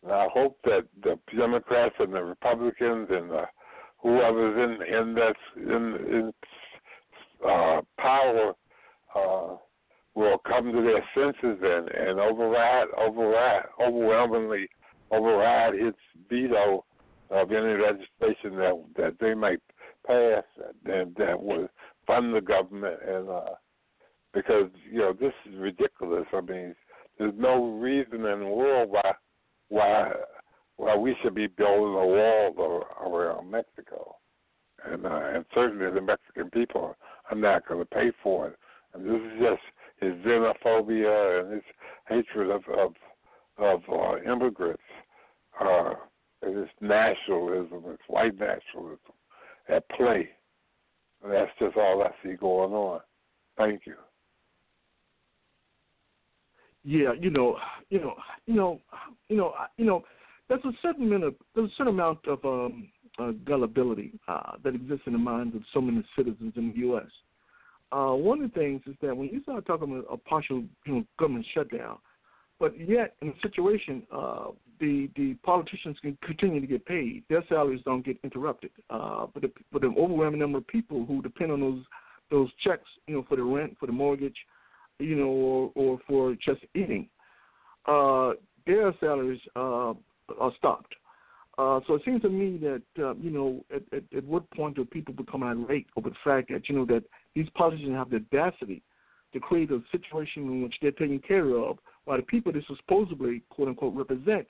and 0.03 0.11
I 0.11 0.27
hope 0.33 0.57
that 0.65 0.87
the 1.01 1.17
Democrats 1.35 1.95
and 1.99 2.13
the 2.13 2.23
Republicans 2.23 3.07
and 3.09 3.29
the, 3.31 3.45
whoever's 3.97 4.79
in 4.79 4.95
in 4.95 5.13
that 5.15 5.35
in 5.57 5.95
in 6.13 6.33
uh, 7.47 7.81
power 7.97 8.53
uh, 9.15 9.55
will 10.15 10.37
come 10.47 10.71
to 10.71 10.81
their 10.81 11.03
senses 11.15 11.59
and 11.61 11.89
and 11.89 12.19
override, 12.19 12.87
override, 12.97 13.65
overwhelmingly 13.81 14.67
override 15.11 15.73
his 15.75 15.93
veto 16.29 16.85
of 17.33 17.51
any 17.51 17.81
legislation 17.81 18.57
that 18.57 18.83
that 18.95 19.15
they 19.19 19.33
might 19.33 19.59
pass 20.05 20.43
and 20.85 21.15
that 21.15 21.41
would 21.41 21.69
fund 22.05 22.33
the 22.35 22.41
government 22.41 22.99
and 23.07 23.29
uh 23.29 23.55
because 24.33 24.69
you 24.91 24.99
know 24.99 25.13
this 25.13 25.33
is 25.49 25.57
ridiculous. 25.57 26.25
I 26.33 26.41
mean, 26.41 26.75
there's 27.17 27.33
no 27.37 27.77
reason 27.77 28.25
in 28.25 28.39
the 28.39 28.47
world 28.47 28.89
why 28.89 29.13
why 29.69 30.11
why 30.77 30.95
we 30.95 31.15
should 31.21 31.35
be 31.35 31.47
building 31.47 31.93
a 31.93 32.05
wall 32.05 32.85
around 33.05 33.51
Mexico, 33.51 34.15
and 34.85 35.05
uh, 35.05 35.29
and 35.33 35.45
certainly 35.53 35.89
the 35.91 36.01
Mexican 36.01 36.49
people 36.49 36.95
are 37.29 37.37
not 37.37 37.67
going 37.67 37.79
to 37.79 37.85
pay 37.85 38.11
for 38.21 38.47
it. 38.47 38.55
And 38.93 39.05
this 39.05 39.21
is 39.21 39.39
just 39.39 39.61
his 40.01 40.13
xenophobia 40.25 41.41
and 41.41 41.53
his 41.53 41.63
hatred 42.07 42.49
of 42.49 42.63
of 42.77 42.93
of 43.57 43.81
uh, 43.87 44.31
immigrants. 44.31 44.81
Uh, 45.59 45.93
and 46.43 46.57
it's 46.57 46.71
nationalism, 46.81 47.83
it's 47.87 48.01
white 48.07 48.37
nationalism 48.39 49.13
at 49.69 49.87
play. 49.89 50.29
And 51.23 51.31
that's 51.31 51.51
just 51.59 51.77
all 51.77 52.03
I 52.03 52.09
see 52.23 52.35
going 52.35 52.73
on. 52.73 53.01
Thank 53.57 53.81
you. 53.85 53.95
Yeah, 56.83 57.13
you 57.19 57.29
know, 57.29 57.57
you 57.89 58.01
know, 58.01 58.15
you 58.45 58.55
know, 58.55 58.79
you 59.29 59.37
know, 59.37 59.53
you 59.77 59.85
know. 59.85 60.03
There's 60.49 60.65
a 60.65 60.71
certain 60.81 61.07
amount 61.07 61.23
of 61.23 61.35
there's 61.55 61.69
a 61.69 61.75
certain 61.77 61.93
amount 61.93 62.27
of 62.27 62.43
um, 62.43 62.89
uh, 63.17 63.31
gullibility 63.45 64.11
uh, 64.27 64.57
that 64.63 64.75
exists 64.75 65.03
in 65.07 65.13
the 65.13 65.19
minds 65.19 65.55
of 65.55 65.61
so 65.73 65.79
many 65.79 66.03
citizens 66.15 66.53
in 66.57 66.71
the 66.71 66.79
U.S. 66.79 67.07
Uh, 67.93 68.13
one 68.13 68.41
of 68.41 68.51
the 68.51 68.59
things 68.59 68.81
is 68.85 68.95
that 69.01 69.15
when 69.15 69.29
you 69.29 69.41
start 69.43 69.65
talking 69.65 69.91
about 69.91 70.05
a 70.11 70.17
partial, 70.17 70.63
you 70.85 70.93
know, 70.93 71.05
government 71.17 71.45
shutdown, 71.53 71.97
but 72.63 72.79
yet 72.79 73.15
in 73.21 73.27
a 73.27 73.33
situation, 73.41 74.03
uh, 74.09 74.45
the 74.79 75.09
the 75.17 75.33
politicians 75.43 75.97
can 76.01 76.17
continue 76.23 76.61
to 76.61 76.67
get 76.67 76.85
paid. 76.85 77.25
Their 77.29 77.43
salaries 77.49 77.81
don't 77.83 78.05
get 78.05 78.17
interrupted. 78.23 78.71
Uh, 78.89 79.27
but 79.33 79.41
the, 79.41 79.51
but 79.73 79.81
the 79.81 79.89
overwhelming 79.97 80.39
number 80.39 80.59
of 80.59 80.67
people 80.67 81.05
who 81.05 81.21
depend 81.21 81.51
on 81.51 81.59
those 81.59 81.83
those 82.31 82.49
checks, 82.63 82.87
you 83.05 83.15
know, 83.15 83.25
for 83.27 83.35
the 83.35 83.43
rent, 83.43 83.75
for 83.81 83.87
the 83.87 83.91
mortgage, 83.91 84.37
you 84.97 85.17
know, 85.17 85.25
or, 85.25 85.71
or 85.75 85.99
for 86.07 86.35
just 86.35 86.61
eating, 86.73 87.09
uh, 87.85 88.31
their 88.65 88.93
salaries 89.01 89.41
uh, 89.57 89.93
are 90.39 90.53
stopped. 90.57 90.95
Uh, 91.57 91.81
so 91.85 91.95
it 91.95 92.01
seems 92.05 92.21
to 92.21 92.29
me 92.29 92.57
that 92.59 93.03
uh, 93.03 93.13
you 93.15 93.29
know 93.29 93.65
at, 93.75 93.81
at, 93.91 94.03
at 94.15 94.23
what 94.23 94.49
point 94.51 94.77
do 94.77 94.85
people 94.85 95.13
become 95.13 95.43
irate 95.43 95.87
over 95.97 96.09
the 96.09 96.15
fact 96.23 96.49
that 96.49 96.69
you 96.69 96.75
know 96.75 96.85
that 96.85 97.03
these 97.35 97.49
politicians 97.55 97.93
have 97.93 98.09
the 98.09 98.23
audacity 98.31 98.81
to 99.33 99.39
create 99.41 99.69
a 99.69 99.81
situation 99.91 100.43
in 100.43 100.63
which 100.63 100.75
they're 100.81 100.91
taken 100.91 101.19
care 101.19 101.57
of, 101.57 101.77
while 102.05 102.17
the 102.17 102.23
people 102.23 102.51
they 102.51 102.65
supposedly 102.67 103.41
quote 103.49 103.67
unquote 103.67 103.95
represent 103.95 104.47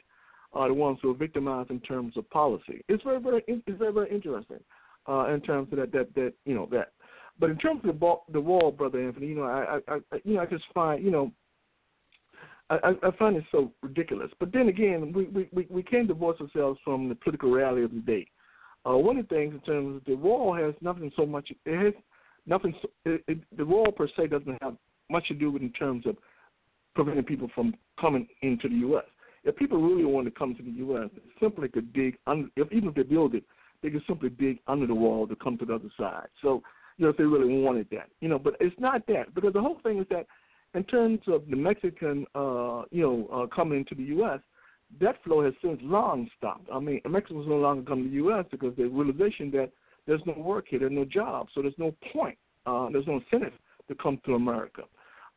are 0.53 0.67
the 0.67 0.73
ones 0.73 0.99
who 1.01 1.11
are 1.11 1.17
victimized 1.17 1.71
in 1.71 1.79
terms 1.79 2.15
of 2.17 2.29
policy. 2.29 2.83
It's 2.87 3.03
very 3.03 3.19
very 3.19 3.43
it's 3.47 3.79
very 3.79 3.93
very 3.93 4.09
interesting 4.11 4.59
uh, 5.07 5.27
in 5.33 5.41
terms 5.41 5.69
of 5.71 5.79
that 5.79 5.91
that 5.91 6.13
that 6.15 6.33
you 6.45 6.55
know 6.55 6.67
that. 6.71 6.93
But 7.39 7.49
in 7.49 7.57
terms 7.57 7.81
of 7.83 7.87
the 7.87 7.93
ball, 7.93 8.25
the 8.31 8.41
wall, 8.41 8.71
brother 8.71 9.05
Anthony, 9.05 9.27
you 9.27 9.35
know 9.35 9.43
I, 9.43 9.79
I 9.87 9.95
I 10.11 10.21
you 10.23 10.35
know 10.35 10.41
I 10.41 10.45
just 10.45 10.65
find 10.73 11.03
you 11.03 11.11
know 11.11 11.31
I, 12.69 12.93
I 13.03 13.11
find 13.17 13.35
it 13.35 13.43
so 13.51 13.71
ridiculous. 13.81 14.31
But 14.39 14.53
then 14.53 14.69
again, 14.69 15.11
we, 15.13 15.25
we, 15.25 15.67
we 15.69 15.83
can't 15.83 16.07
divorce 16.07 16.39
ourselves 16.39 16.79
from 16.83 17.09
the 17.09 17.15
political 17.15 17.51
reality 17.51 17.83
of 17.83 17.91
the 17.91 17.99
day. 17.99 18.27
Uh, 18.85 18.97
one 18.97 19.17
of 19.17 19.27
the 19.27 19.35
things 19.35 19.53
in 19.53 19.59
terms 19.61 19.97
of 19.97 20.05
the 20.05 20.15
wall 20.15 20.55
has 20.55 20.73
nothing 20.81 21.11
so 21.15 21.25
much. 21.25 21.51
It 21.65 21.83
has 21.83 21.93
nothing. 22.45 22.73
It, 23.05 23.23
it, 23.27 23.39
the 23.57 23.65
wall 23.65 23.91
per 23.91 24.07
se 24.17 24.27
doesn't 24.27 24.61
have 24.61 24.75
much 25.09 25.27
to 25.27 25.33
do 25.33 25.51
with 25.51 25.61
in 25.61 25.71
terms 25.71 26.05
of 26.05 26.15
preventing 26.95 27.23
people 27.23 27.49
from 27.53 27.73
coming 27.99 28.27
into 28.41 28.69
the 28.69 28.75
U.S. 28.75 29.05
If 29.43 29.55
people 29.55 29.81
really 29.81 30.05
want 30.05 30.25
to 30.25 30.31
come 30.31 30.55
to 30.55 30.63
the 30.63 30.71
U.S., 30.71 31.09
simply 31.39 31.67
could 31.67 31.91
dig 31.93 32.17
under. 32.27 32.47
If, 32.55 32.71
even 32.71 32.89
if 32.89 32.95
they 32.95 33.03
build 33.03 33.35
it, 33.35 33.43
they 33.81 33.89
could 33.89 34.03
simply 34.07 34.29
dig 34.29 34.59
under 34.67 34.87
the 34.87 34.95
wall 34.95 35.27
to 35.27 35.35
come 35.35 35.57
to 35.57 35.65
the 35.65 35.75
other 35.75 35.89
side. 35.99 36.27
So, 36.41 36.63
you 36.97 37.05
know, 37.05 37.09
if 37.09 37.17
they 37.17 37.23
really 37.23 37.61
wanted 37.61 37.87
that, 37.91 38.09
you 38.21 38.29
know, 38.29 38.39
but 38.39 38.55
it's 38.59 38.75
not 38.79 39.05
that 39.07 39.35
because 39.35 39.53
the 39.53 39.61
whole 39.61 39.79
thing 39.83 39.99
is 39.99 40.05
that 40.09 40.27
in 40.73 40.83
terms 40.85 41.19
of 41.27 41.43
the 41.49 41.55
Mexican, 41.55 42.25
uh, 42.35 42.83
you 42.91 43.01
know, 43.01 43.27
uh, 43.31 43.55
coming 43.55 43.79
into 43.79 43.95
the 43.95 44.03
U.S., 44.15 44.39
that 45.01 45.23
flow 45.23 45.43
has 45.43 45.53
since 45.61 45.79
long 45.81 46.29
stopped. 46.37 46.67
I 46.71 46.79
mean, 46.79 47.01
Mexicans 47.09 47.47
no 47.47 47.55
longer 47.55 47.83
come 47.83 48.03
to 48.03 48.09
the 48.09 48.15
U.S. 48.15 48.45
because 48.51 48.75
the 48.77 48.85
realization 48.85 49.49
that 49.51 49.71
there's 50.05 50.21
no 50.25 50.33
work 50.33 50.65
here, 50.69 50.79
there's 50.79 50.91
no 50.91 51.05
job, 51.05 51.47
so 51.53 51.61
there's 51.61 51.73
no 51.77 51.95
point, 52.11 52.37
uh, 52.65 52.89
there's 52.91 53.07
no 53.07 53.15
incentive 53.19 53.53
to 53.87 53.95
come 53.95 54.19
to 54.25 54.35
America. 54.35 54.83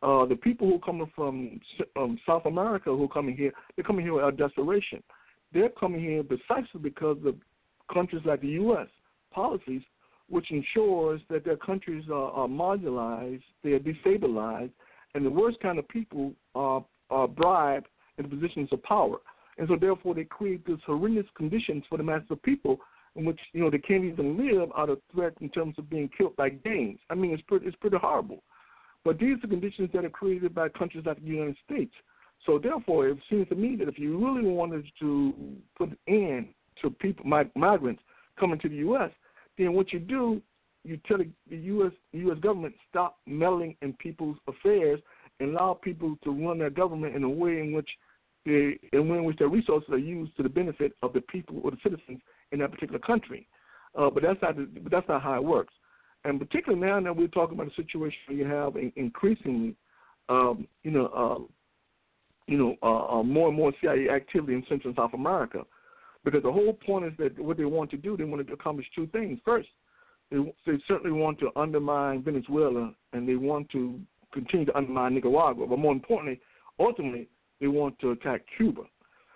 Uh, 0.07 0.25
the 0.25 0.37
people 0.37 0.69
who 0.69 0.77
are 0.77 0.79
coming 0.79 1.11
from 1.17 1.61
um, 1.97 2.17
South 2.25 2.47
America 2.47 2.91
who 2.91 3.05
are 3.05 3.09
coming 3.09 3.37
here, 3.37 3.53
they're 3.75 3.85
coming 3.85 4.07
here 4.07 4.23
out 4.23 4.35
of 4.35 4.39
desperation. 4.39 5.03
They're 5.53 5.69
coming 5.69 6.01
here 6.01 6.23
precisely 6.23 6.81
because 6.81 7.17
of 7.27 7.35
countries 7.93 8.23
like 8.25 8.41
the 8.41 8.51
U.S. 8.51 8.87
policies, 9.33 9.83
which 10.29 10.53
ensures 10.53 11.21
that 11.29 11.45
their 11.45 11.57
countries 11.57 12.05
are, 12.09 12.31
are 12.31 12.47
marginalized, 12.47 13.43
they 13.65 13.73
are 13.73 13.81
destabilized, 13.81 14.71
and 15.17 15.27
the 15.27 15.31
worst 15.31 15.59
kind 15.59 15.77
of 15.77 15.89
people 15.89 16.33
are, 16.55 16.85
are 17.11 17.27
bribed 17.27 17.89
into 18.17 18.31
positions 18.31 18.69
of 18.71 18.81
power. 18.85 19.17
And 19.59 19.67
so 19.67 19.75
therefore 19.75 20.15
they 20.15 20.25
create 20.25 20.65
these 20.65 20.77
horrendous 20.87 21.27
conditions 21.37 21.83
for 21.89 21.99
the 21.99 22.05
masses 22.05 22.31
of 22.31 22.41
people 22.45 22.79
in 23.17 23.25
which, 23.25 23.41
you 23.53 23.61
know, 23.61 23.71
they 23.71 23.79
can't 23.79 24.05
even 24.05 24.37
live 24.37 24.69
out 24.79 24.89
of 24.89 25.01
threat 25.13 25.33
in 25.41 25.49
terms 25.49 25.75
of 25.79 25.91
being 25.91 26.09
killed 26.17 26.37
by 26.37 26.51
gangs. 26.51 27.01
I 27.11 27.17
mean 27.17 27.33
it's 27.33 27.43
pretty 27.43 27.67
it's 27.67 27.77
pretty 27.77 27.97
horrible. 27.97 28.45
But 29.07 29.21
these 29.21 29.37
are 29.45 29.47
conditions 29.47 29.91
that 29.95 30.05
are 30.05 30.11
created 30.11 30.53
by 30.53 30.69
countries 30.69 31.05
like 31.07 31.21
the 31.21 31.29
United 31.29 31.57
States. 31.65 31.93
So 32.45 32.59
therefore 32.59 33.07
it 33.07 33.19
seems 33.31 33.49
to 33.51 33.55
me 33.55 33.77
that 33.77 33.87
if 33.87 34.01
you 34.01 34.19
really 34.19 34.47
wanted 34.47 34.85
to 34.99 35.33
put 35.79 35.91
an 35.91 35.99
end 36.09 36.49
to 36.83 36.91
people 36.91 37.25
migrants 37.25 38.03
coming 38.39 38.59
to 38.59 38.69
the 38.69 38.79
US, 38.89 39.13
then 39.57 39.75
what 39.75 39.93
you 39.93 40.01
do 40.01 40.43
you 40.83 40.99
tell 41.07 41.19
the 41.19 41.57
U.S. 41.57 41.93
U.S. 42.13 42.39
government 42.41 42.75
stop 42.91 43.19
meddling 43.27 43.77
in 43.81 43.93
people's 43.95 44.39
affairs 44.49 45.01
and 45.39 45.51
allow 45.51 45.75
people 45.75 46.17
to 46.25 46.31
run 46.31 46.59
their 46.59 46.71
government 46.71 47.15
in 47.15 47.23
a 47.23 47.29
way 47.29 47.61
in 47.61 47.73
which 47.73 47.89
they, 48.45 48.79
in 48.93 49.09
way 49.09 49.19
in 49.19 49.25
which 49.25 49.39
their 49.39 49.49
resources 49.49 49.89
are 49.91 49.99
used 49.99 50.37
to 50.37 50.43
the 50.43 50.49
benefit 50.49 50.93
of 51.03 51.13
the 51.13 51.21
people 51.23 51.61
or 51.63 51.71
the 51.71 51.77
citizens 51.83 52.21
in 52.51 52.59
that 52.59 52.73
particular 52.73 53.01
country. 53.01 53.47
Uh, 53.97 54.11
but 54.11 54.23
that's 54.23 54.41
not 54.43 54.57
but 54.57 54.91
that's 54.91 55.09
not 55.09 55.23
how 55.23 55.35
it 55.35 55.45
works. 55.45 55.75
And 56.27 56.41
particularly 56.41 56.85
now 56.85 57.01
that 57.01 57.17
we're 57.17 57.29
talking 57.29 57.55
about 57.55 57.71
a 57.71 57.75
situation 57.77 58.19
where 58.27 58.37
you 58.37 58.47
have 58.47 58.75
increasingly, 58.97 59.77
um, 60.29 60.67
you 60.83 60.91
know, 60.91 61.09
um, 61.15 61.49
you 62.49 62.59
know, 62.59 62.77
uh, 62.83 63.19
uh, 63.19 63.23
more 63.23 63.49
and 63.49 63.57
more 63.57 63.73
CIA 63.81 64.09
activity 64.09 64.55
in 64.55 64.65
Central 64.69 64.91
and 64.91 64.97
South 64.97 65.15
America, 65.15 65.61
because 66.25 66.43
the 66.43 66.51
whole 66.51 66.73
point 66.73 67.05
is 67.07 67.13
that 67.19 67.39
what 67.39 67.57
they 67.57 67.65
want 67.65 67.91
to 67.93 67.97
do, 67.97 68.17
they 68.17 68.25
want 68.25 68.45
to 68.45 68.53
accomplish 68.53 68.87
two 68.95 69.07
things. 69.09 69.39
First, 69.45 69.69
they, 70.33 70.39
they 70.67 70.79
certainly 70.89 71.13
want 71.13 71.39
to 71.39 71.51
undermine 71.55 72.25
Venezuela 72.25 72.93
and 73.13 73.29
they 73.29 73.37
want 73.37 73.71
to 73.71 74.01
continue 74.33 74.67
to 74.67 74.77
undermine 74.77 75.15
Nicaragua. 75.15 75.65
But 75.67 75.79
more 75.79 75.93
importantly, 75.93 76.41
ultimately, 76.81 77.29
they 77.61 77.69
want 77.69 77.99
to 78.01 78.11
attack 78.11 78.43
Cuba. 78.57 78.83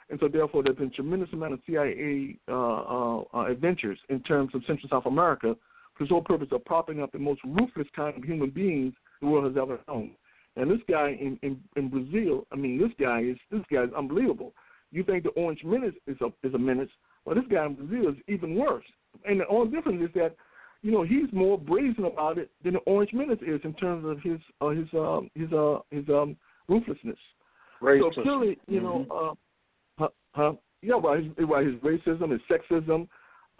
And 0.08 0.18
so, 0.18 0.26
therefore, 0.26 0.64
there's 0.64 0.76
been 0.76 0.88
a 0.88 0.90
tremendous 0.90 1.32
amount 1.32 1.52
of 1.52 1.60
CIA 1.68 2.36
uh, 2.48 2.52
uh, 2.52 3.22
uh, 3.32 3.46
adventures 3.46 3.98
in 4.08 4.20
terms 4.24 4.52
of 4.54 4.62
Central 4.66 4.88
South 4.90 5.06
America 5.06 5.54
for 6.00 6.04
the 6.04 6.08
sole 6.08 6.22
purpose 6.22 6.48
of 6.52 6.64
propping 6.64 7.02
up 7.02 7.12
the 7.12 7.18
most 7.18 7.40
ruthless 7.44 7.86
kind 7.94 8.16
of 8.16 8.24
human 8.24 8.50
beings 8.50 8.94
the 9.20 9.26
world 9.26 9.44
has 9.44 9.60
ever 9.60 9.80
known. 9.86 10.12
And 10.56 10.70
this 10.70 10.80
guy 10.88 11.10
in, 11.10 11.38
in, 11.42 11.60
in 11.76 11.88
Brazil, 11.88 12.46
I 12.52 12.56
mean, 12.56 12.78
this 12.78 12.90
guy 12.98 13.20
is 13.20 13.36
this 13.50 13.62
guy 13.72 13.84
is 13.84 13.90
unbelievable. 13.96 14.52
You 14.90 15.04
think 15.04 15.24
the 15.24 15.30
Orange 15.30 15.60
Menace 15.62 15.94
is 16.06 16.16
a 16.20 16.46
is 16.46 16.54
a 16.54 16.58
menace? 16.58 16.88
Well, 17.24 17.36
this 17.36 17.44
guy 17.50 17.66
in 17.66 17.74
Brazil 17.74 18.10
is 18.10 18.16
even 18.28 18.56
worse. 18.56 18.84
And 19.26 19.40
the 19.40 19.46
only 19.48 19.70
difference 19.70 20.02
is 20.02 20.10
that, 20.14 20.34
you 20.82 20.90
know, 20.90 21.02
he's 21.02 21.32
more 21.32 21.58
brazen 21.58 22.06
about 22.06 22.38
it 22.38 22.50
than 22.64 22.74
the 22.74 22.78
Orange 22.80 23.12
Menace 23.12 23.38
is 23.46 23.60
in 23.62 23.74
terms 23.74 24.04
of 24.04 24.20
his 24.22 24.40
uh, 24.60 24.70
his 24.70 24.88
um, 24.94 25.30
his 25.34 25.52
uh, 25.52 25.78
his 25.90 26.08
um, 26.08 26.36
ruthlessness. 26.68 27.18
Racist. 27.82 28.14
So 28.16 28.22
clearly, 28.22 28.58
you 28.66 28.80
know, 28.80 29.06
uh, 29.10 29.34
huh, 29.98 30.08
huh? 30.32 30.52
Yeah, 30.82 30.96
well, 30.96 31.14
his, 31.14 31.26
well, 31.46 31.62
his 31.62 31.74
racism, 31.76 32.32
his 32.32 32.40
sexism, 32.50 33.06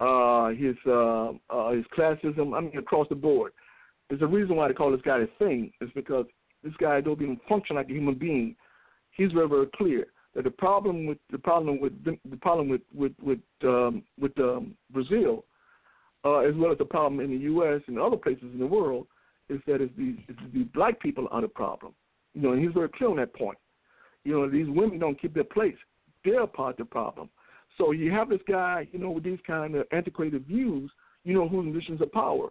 uh, 0.00 0.48
his 0.48 0.76
uh, 0.86 1.32
uh, 1.50 1.70
his 1.72 1.84
classism. 1.96 2.56
I 2.56 2.60
mean, 2.60 2.76
across 2.78 3.08
the 3.08 3.14
board. 3.14 3.52
There's 4.08 4.22
a 4.22 4.26
reason 4.26 4.56
why 4.56 4.66
they 4.66 4.74
call 4.74 4.90
this 4.90 5.00
guy 5.02 5.18
a 5.18 5.26
thing. 5.38 5.72
Is 5.80 5.90
because 5.94 6.26
this 6.64 6.72
guy 6.80 7.00
don't 7.00 7.20
even 7.20 7.40
function 7.48 7.76
like 7.76 7.88
a 7.88 7.92
human 7.92 8.14
being. 8.14 8.56
He's 9.12 9.32
very, 9.32 9.48
very 9.48 9.66
clear 9.76 10.06
that 10.34 10.44
the 10.44 10.50
problem 10.50 11.06
with 11.06 11.18
the 11.30 11.38
problem 11.38 11.80
with 11.80 11.92
the 12.04 12.36
problem 12.38 12.68
with 12.68 12.82
with 12.94 13.12
with 13.22 13.40
um, 13.62 14.02
with 14.18 14.36
um, 14.38 14.74
Brazil, 14.90 15.44
uh, 16.24 16.38
as 16.38 16.54
well 16.56 16.72
as 16.72 16.78
the 16.78 16.84
problem 16.84 17.20
in 17.20 17.30
the 17.30 17.44
U.S. 17.44 17.82
and 17.86 17.98
other 17.98 18.16
places 18.16 18.44
in 18.52 18.58
the 18.58 18.66
world, 18.66 19.06
is 19.48 19.60
that 19.66 19.80
it's 19.80 19.92
the, 19.96 20.16
it's 20.28 20.38
the 20.54 20.64
black 20.74 20.98
people 21.00 21.28
are 21.30 21.42
the 21.42 21.48
problem. 21.48 21.94
You 22.34 22.42
know, 22.42 22.52
and 22.52 22.62
he's 22.62 22.72
very 22.72 22.88
clear 22.88 23.10
on 23.10 23.16
that 23.16 23.34
point. 23.34 23.58
You 24.24 24.32
know, 24.32 24.50
these 24.50 24.68
women 24.68 24.98
don't 24.98 25.20
keep 25.20 25.34
their 25.34 25.44
place; 25.44 25.76
they're 26.24 26.46
part 26.46 26.80
of 26.80 26.86
the 26.86 26.90
problem. 26.90 27.28
So 27.80 27.92
you 27.92 28.12
have 28.12 28.28
this 28.28 28.42
guy, 28.46 28.86
you 28.92 28.98
know, 28.98 29.10
with 29.10 29.24
these 29.24 29.38
kind 29.46 29.74
of 29.74 29.86
antiquated 29.90 30.46
views, 30.46 30.90
you 31.24 31.32
know, 31.32 31.48
who's 31.48 31.64
in 31.64 31.72
positions 31.72 32.02
of 32.02 32.12
power. 32.12 32.48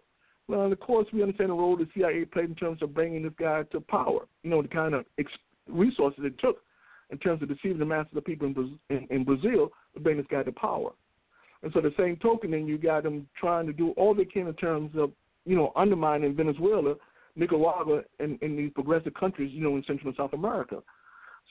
Well, 0.48 0.64
and 0.64 0.74
of 0.74 0.80
course, 0.80 1.06
we 1.14 1.22
understand 1.22 1.52
the 1.52 1.54
role 1.54 1.78
the 1.78 1.88
CIA 1.94 2.26
played 2.26 2.50
in 2.50 2.56
terms 2.56 2.82
of 2.82 2.96
bringing 2.96 3.22
this 3.22 3.34
guy 3.40 3.62
to 3.72 3.80
power. 3.80 4.22
You 4.42 4.50
know, 4.50 4.64
the 4.64 4.68
kind 4.68 4.96
of 4.96 5.06
ex- 5.20 5.32
resources 5.68 6.24
it 6.24 6.40
took 6.40 6.64
in 7.12 7.20
terms 7.20 7.44
of 7.44 7.50
deceiving 7.50 7.78
the 7.78 7.86
masses 7.86 8.18
of 8.18 8.26
people 8.26 8.48
in, 8.48 8.56
Braz- 8.56 8.80
in, 8.90 9.08
in 9.12 9.24
Brazil 9.24 9.70
to 9.94 10.00
bring 10.00 10.18
this 10.18 10.26
guy 10.32 10.42
to 10.42 10.52
power. 10.52 10.90
And 11.62 11.72
so, 11.74 11.82
the 11.82 11.94
same 11.96 12.16
token, 12.16 12.50
then 12.50 12.66
you 12.66 12.80
got 12.80 13.04
them 13.04 13.28
trying 13.40 13.68
to 13.68 13.74
do 13.74 13.92
all 13.92 14.16
they 14.16 14.26
can 14.26 14.48
in 14.48 14.56
terms 14.56 14.94
of, 14.98 15.12
you 15.46 15.56
know, 15.56 15.72
undermining 15.76 16.36
Venezuela, 16.36 16.96
Nicaragua, 17.36 18.02
and, 18.20 18.42
and 18.42 18.58
these 18.58 18.72
progressive 18.74 19.14
countries, 19.14 19.52
you 19.54 19.62
know, 19.62 19.76
in 19.76 19.84
Central 19.86 20.08
and 20.08 20.18
South 20.18 20.34
America. 20.34 20.82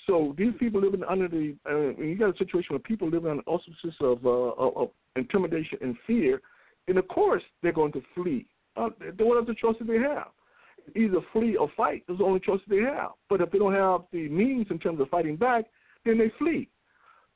So 0.07 0.34
these 0.38 0.53
people 0.59 0.80
living 0.80 1.03
under 1.09 1.28
the, 1.28 1.55
uh, 1.68 2.01
you 2.01 2.16
got 2.18 2.34
a 2.34 2.38
situation 2.38 2.68
where 2.70 2.78
people 2.78 3.09
living 3.09 3.30
on 3.30 3.40
auspices 3.46 3.94
of, 4.01 4.24
uh, 4.24 4.28
of, 4.28 4.76
of 4.76 4.88
intimidation 5.16 5.78
and 5.80 5.96
fear, 6.07 6.40
and 6.86 6.96
of 6.99 7.07
course 7.09 7.42
they're 7.62 7.72
going 7.72 7.92
to 7.92 8.03
flee. 8.14 8.46
Uh, 8.76 8.90
what 9.18 9.38
other 9.38 9.55
choices 9.55 9.86
they 9.86 9.99
have? 9.99 10.28
Either 10.96 11.18
flee 11.32 11.57
or 11.57 11.70
fight 11.76 12.05
is 12.09 12.18
the 12.18 12.24
only 12.24 12.40
choice 12.40 12.61
they 12.68 12.78
have. 12.78 13.11
But 13.28 13.40
if 13.42 13.51
they 13.51 13.59
don't 13.59 13.74
have 13.74 14.03
the 14.12 14.28
means 14.28 14.68
in 14.70 14.78
terms 14.78 15.01
of 15.01 15.09
fighting 15.11 15.36
back, 15.36 15.66
then 16.05 16.18
they 16.18 16.32
flee. 16.38 16.68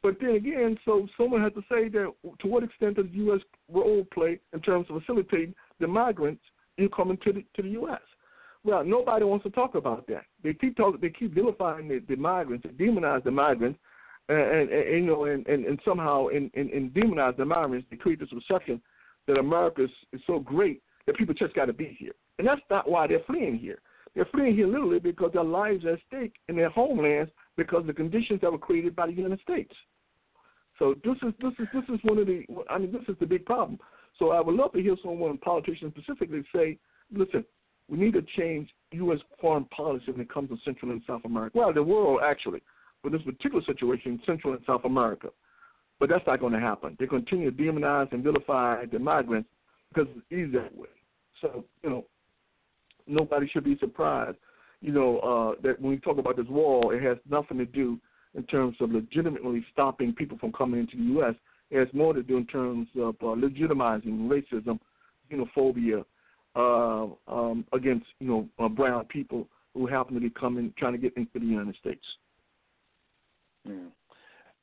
But 0.03 0.17
then 0.21 0.31
again, 0.31 0.79
so 0.85 1.07
someone 1.17 1.43
has 1.43 1.53
to 1.53 1.63
say 1.71 1.89
that 1.91 2.13
to 2.41 2.47
what 2.49 2.65
extent 2.65 2.97
does 2.97 3.07
the 3.07 3.19
U.S. 3.19 3.41
role 3.71 4.07
play 4.13 4.41
in 4.53 4.61
terms 4.61 4.87
of 4.91 5.01
facilitating 5.01 5.55
the 5.79 5.87
migrants 5.87 6.43
in 6.79 6.89
coming 6.89 7.19
to 7.25 7.33
the 7.33 7.45
to 7.55 7.63
the 7.63 7.71
U.S. 7.71 8.01
Well, 8.65 8.85
nobody 8.85 9.25
wants 9.25 9.43
to 9.45 9.51
talk 9.51 9.75
about 9.75 10.07
that. 10.07 10.25
They 10.43 10.55
keep 10.55 10.77
talking. 10.77 11.01
They 11.01 11.11
keep 11.11 11.35
vilifying 11.35 11.89
the, 11.89 12.01
the 12.09 12.17
migrants, 12.17 12.65
they 12.65 12.85
demonize 12.85 13.25
the 13.25 13.31
migrants, 13.31 13.79
and, 14.29 14.39
and, 14.39 14.71
and 14.71 15.05
you 15.05 15.07
know, 15.07 15.25
and, 15.25 15.47
and, 15.47 15.65
and 15.65 15.81
somehow 15.85 16.29
in, 16.29 16.51
in, 16.55 16.69
in 16.71 16.91
demonize 16.91 17.37
the 17.37 17.45
migrants, 17.45 17.89
they 17.91 17.97
create 17.97 18.21
this 18.21 18.29
perception 18.29 18.81
that 19.27 19.39
America 19.39 19.85
is, 19.85 19.91
is 20.13 20.21
so 20.27 20.39
great 20.39 20.81
that 21.07 21.17
people 21.17 21.35
just 21.35 21.55
got 21.55 21.65
to 21.65 21.73
be 21.73 21.97
here, 21.99 22.13
and 22.39 22.47
that's 22.47 22.61
not 22.71 22.89
why 22.89 23.07
they're 23.07 23.25
fleeing 23.27 23.59
here. 23.59 23.81
They're 24.15 24.27
fleeing 24.27 24.55
here 24.55 24.67
literally 24.67 24.99
because 24.99 25.33
their 25.33 25.43
lives 25.43 25.85
are 25.85 25.95
at 25.95 26.01
stake 26.07 26.35
in 26.49 26.57
their 26.57 26.71
homelands 26.71 27.33
because 27.57 27.81
of 27.81 27.87
the 27.87 27.95
conditions 27.95 28.41
that 28.43 28.53
were 28.53 28.59
created 28.59 28.95
by 28.95 29.07
the 29.07 29.13
United 29.13 29.41
States. 29.41 29.73
So 30.79 30.95
this 31.05 31.17
is 31.23 31.33
this 31.41 31.53
is 31.59 31.69
this 31.73 31.85
is 31.89 32.01
one 32.03 32.19
of 32.19 32.27
the 32.27 32.45
I 32.69 32.79
mean 32.79 32.93
this 32.93 33.03
is 33.09 33.17
the 33.21 33.27
big 33.27 33.45
problem. 33.47 33.79
So 34.19 34.31
I 34.31 34.41
would 34.41 34.55
love 34.55 34.73
to 34.73 34.83
hear 34.83 34.97
someone, 35.03 35.39
politicians 35.39 35.95
specifically, 35.97 36.45
say, 36.55 36.79
listen, 37.13 37.45
we 37.93 37.99
need 37.99 38.15
to 38.15 38.23
change 38.39 38.71
U.S. 38.93 39.19
foreign 39.39 39.67
policy 39.67 40.11
when 40.11 40.21
it 40.23 40.33
comes 40.33 40.49
to 40.49 40.57
Central 40.65 40.91
and 40.93 41.03
South 41.07 41.21
America. 41.27 41.59
Well, 41.59 41.75
the 41.75 41.83
world 41.83 42.21
actually, 42.25 42.63
but 43.03 43.13
this 43.13 43.21
particular 43.21 43.63
situation, 43.67 44.19
Central 44.25 44.55
and 44.55 44.63
South 44.67 44.87
America. 44.87 45.29
But 46.01 46.09
that's 46.09 46.27
not 46.27 46.41
going 46.41 46.55
to 46.55 46.59
happen. 46.59 46.97
They 46.99 47.07
continue 47.07 47.51
to 47.51 47.57
demonize 47.57 48.11
and 48.13 48.25
vilify 48.25 48.87
the 48.87 48.99
migrants 48.99 49.49
because 49.91 50.11
it's 50.17 50.27
easy 50.33 50.59
that 50.59 50.75
way. 50.75 50.89
So 51.43 51.67
you 51.83 51.91
know, 51.91 52.07
nobody 53.07 53.47
should 53.47 53.65
be 53.65 53.77
surprised. 53.79 54.39
You 54.81 54.93
know 54.93 55.19
uh, 55.19 55.61
that 55.63 55.79
when 55.79 55.91
we 55.91 55.99
talk 55.99 56.17
about 56.17 56.39
this 56.39 56.49
wall, 56.49 56.93
it 56.93 57.03
has 57.03 57.19
nothing 57.29 57.59
to 57.59 57.67
do 57.67 58.01
in 58.35 58.45
terms 58.45 58.77
of 58.81 58.91
legitimately 58.91 59.67
stopping 59.71 60.15
people 60.15 60.39
from 60.39 60.53
coming 60.53 60.81
into 60.81 60.97
the 60.97 61.13
U.S. 61.21 61.35
It 61.71 61.79
has 61.79 61.89
more 61.93 62.15
to 62.15 62.23
do 62.23 62.39
in 62.39 62.47
terms 62.47 62.89
of 62.97 63.17
uh, 63.21 63.27
legitimizing 63.27 64.29
racism, 64.29 64.81
xenophobia 65.31 66.05
uh, 66.55 67.07
um, 67.29 67.65
against 67.73 68.07
you 68.21 68.29
know 68.29 68.49
uh, 68.59 68.69
brown 68.69 69.05
people 69.07 69.49
who 69.75 69.87
happen 69.87 70.15
to 70.15 70.21
be 70.21 70.31
coming 70.31 70.73
trying 70.79 70.93
to 70.93 70.99
get 70.99 71.17
into 71.17 71.39
the 71.39 71.47
United 71.47 71.77
States. 71.77 72.05
Mm. 73.69 73.89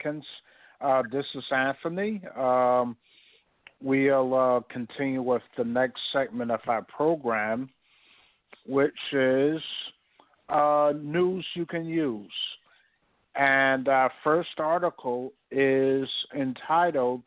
Africans. 0.00 0.24
Uh, 0.80 1.02
this 1.12 1.26
is 1.34 1.44
Anthony. 1.50 2.22
Um, 2.36 2.96
we'll 3.82 4.34
uh, 4.34 4.60
continue 4.72 5.20
with 5.20 5.42
the 5.58 5.64
next 5.64 6.00
segment 6.12 6.50
of 6.50 6.60
our 6.66 6.82
program, 6.82 7.68
which 8.66 8.92
is 9.12 9.60
uh, 10.48 10.92
news 11.02 11.44
you 11.54 11.66
can 11.66 11.84
use. 11.84 12.32
And 13.34 13.88
our 13.88 14.10
first 14.24 14.58
article 14.58 15.32
is 15.50 16.08
entitled 16.34 17.22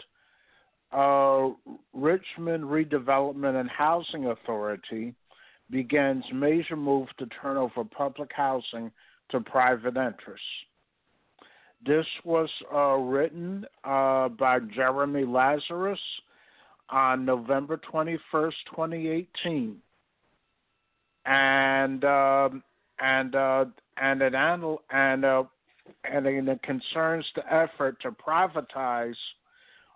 uh, 0.92 1.50
Richmond 1.94 2.64
Redevelopment 2.64 3.60
and 3.60 3.70
Housing 3.70 4.28
Authority 4.28 5.14
begins 5.70 6.24
major 6.34 6.76
move 6.76 7.08
to 7.20 7.28
turn 7.42 7.58
over 7.58 7.84
public 7.84 8.32
housing 8.36 8.92
to 9.30 9.40
private 9.42 9.96
interests. 9.96 10.46
This 11.86 12.06
was 12.24 12.50
uh, 12.74 12.96
written 12.96 13.66
uh, 13.84 14.30
by 14.30 14.60
Jeremy 14.74 15.26
Lazarus 15.26 16.00
on 16.90 17.26
November 17.26 17.80
21st, 17.92 18.54
2018. 18.70 19.78
And 21.26 22.04
um, 22.04 22.64
and 23.00 23.36
uh, 23.36 23.66
and 24.02 24.22
it 24.22 24.34
anal- 24.34 24.82
and 24.92 25.24
uh, 25.24 25.44
and 26.04 26.28
it 26.28 26.64
concerns 26.64 27.26
the 27.36 27.54
effort 27.54 28.00
to 28.02 28.12
privatize 28.12 29.16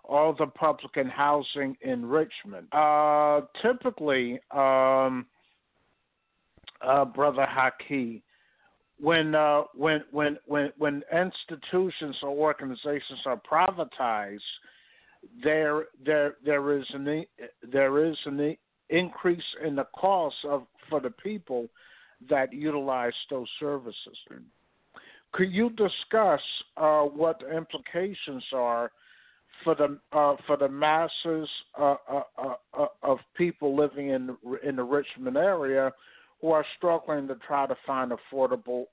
all 0.04 0.32
the 0.32 0.46
public 0.46 0.96
and 0.96 1.10
housing 1.10 1.76
in 1.82 2.06
Richmond. 2.06 2.66
Uh, 2.72 3.42
typically, 3.60 4.40
um, 4.50 5.26
uh, 6.80 7.04
Brother 7.04 7.46
Haki, 7.46 8.22
when 9.00 9.34
uh, 9.34 9.62
when 9.74 10.04
when 10.10 10.38
when 10.46 10.72
when 10.78 11.02
institutions 11.12 12.16
or 12.22 12.30
organizations 12.30 13.20
are 13.26 13.40
privatized, 13.50 14.40
there 15.42 15.86
there 16.04 16.36
there 16.44 16.78
is 16.78 16.84
an 16.92 17.24
there 17.70 18.04
is 18.04 18.16
an 18.24 18.56
increase 18.90 19.42
in 19.64 19.76
the 19.76 19.86
cost 19.96 20.36
of 20.48 20.66
for 20.88 21.00
the 21.00 21.10
people 21.10 21.68
that 22.28 22.52
utilize 22.52 23.12
those 23.30 23.48
services. 23.60 24.16
Could 25.32 25.52
you 25.52 25.70
discuss 25.70 26.40
uh, 26.76 27.02
what 27.02 27.40
the 27.40 27.56
implications 27.56 28.44
are 28.52 28.90
for 29.62 29.74
the 29.74 29.98
uh, 30.12 30.36
for 30.46 30.56
the 30.56 30.68
masses 30.68 31.48
uh, 31.78 31.96
uh, 32.10 32.22
uh, 32.38 32.86
of 33.02 33.18
people 33.36 33.76
living 33.76 34.08
in 34.08 34.36
in 34.64 34.76
the 34.76 34.82
Richmond 34.82 35.36
area 35.36 35.92
who 36.40 36.50
are 36.52 36.64
struggling 36.76 37.28
to 37.28 37.36
try 37.46 37.66
to 37.66 37.76
find 37.86 38.12
affordable 38.12 38.84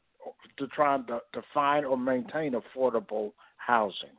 to 0.57 0.67
try 0.67 0.97
to, 0.97 1.19
to 1.33 1.41
find 1.53 1.85
or 1.85 1.97
maintain 1.97 2.53
affordable 2.53 3.31
housing? 3.57 4.09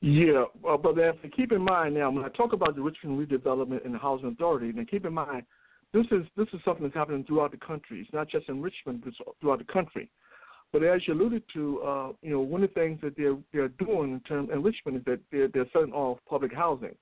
Yeah, 0.00 0.44
uh, 0.68 0.76
brother 0.76 1.08
Anthony, 1.08 1.30
keep 1.34 1.52
in 1.52 1.62
mind 1.62 1.94
now 1.94 2.10
when 2.10 2.24
I 2.24 2.28
talk 2.28 2.52
about 2.52 2.74
the 2.74 2.82
Richmond 2.82 3.26
redevelopment 3.26 3.84
and 3.84 3.94
the 3.94 3.98
housing 3.98 4.28
authority, 4.28 4.72
then 4.72 4.86
keep 4.86 5.04
in 5.04 5.12
mind 5.12 5.44
this 5.92 6.06
is 6.10 6.24
this 6.36 6.48
is 6.52 6.60
something 6.64 6.84
that's 6.84 6.94
happening 6.94 7.24
throughout 7.24 7.50
the 7.50 7.58
country. 7.58 8.00
It's 8.00 8.12
not 8.12 8.28
just 8.28 8.48
in 8.48 8.62
Richmond, 8.62 9.02
but 9.04 9.08
it's 9.08 9.18
throughout 9.40 9.58
the 9.58 9.72
country. 9.72 10.08
But 10.72 10.82
as 10.84 11.06
you 11.06 11.12
alluded 11.12 11.42
to, 11.52 11.80
uh, 11.82 12.08
you 12.22 12.30
know, 12.30 12.40
one 12.40 12.62
of 12.62 12.70
the 12.70 12.80
things 12.80 12.98
that 13.02 13.14
they're 13.16 13.36
they're 13.52 13.68
doing 13.68 14.12
in 14.12 14.20
terms 14.20 14.48
in 14.52 14.62
Richmond 14.62 14.98
is 14.98 15.04
that 15.04 15.20
they're 15.30 15.48
they're 15.48 15.66
setting 15.72 15.92
off 15.92 16.18
public 16.28 16.54
housing. 16.54 16.94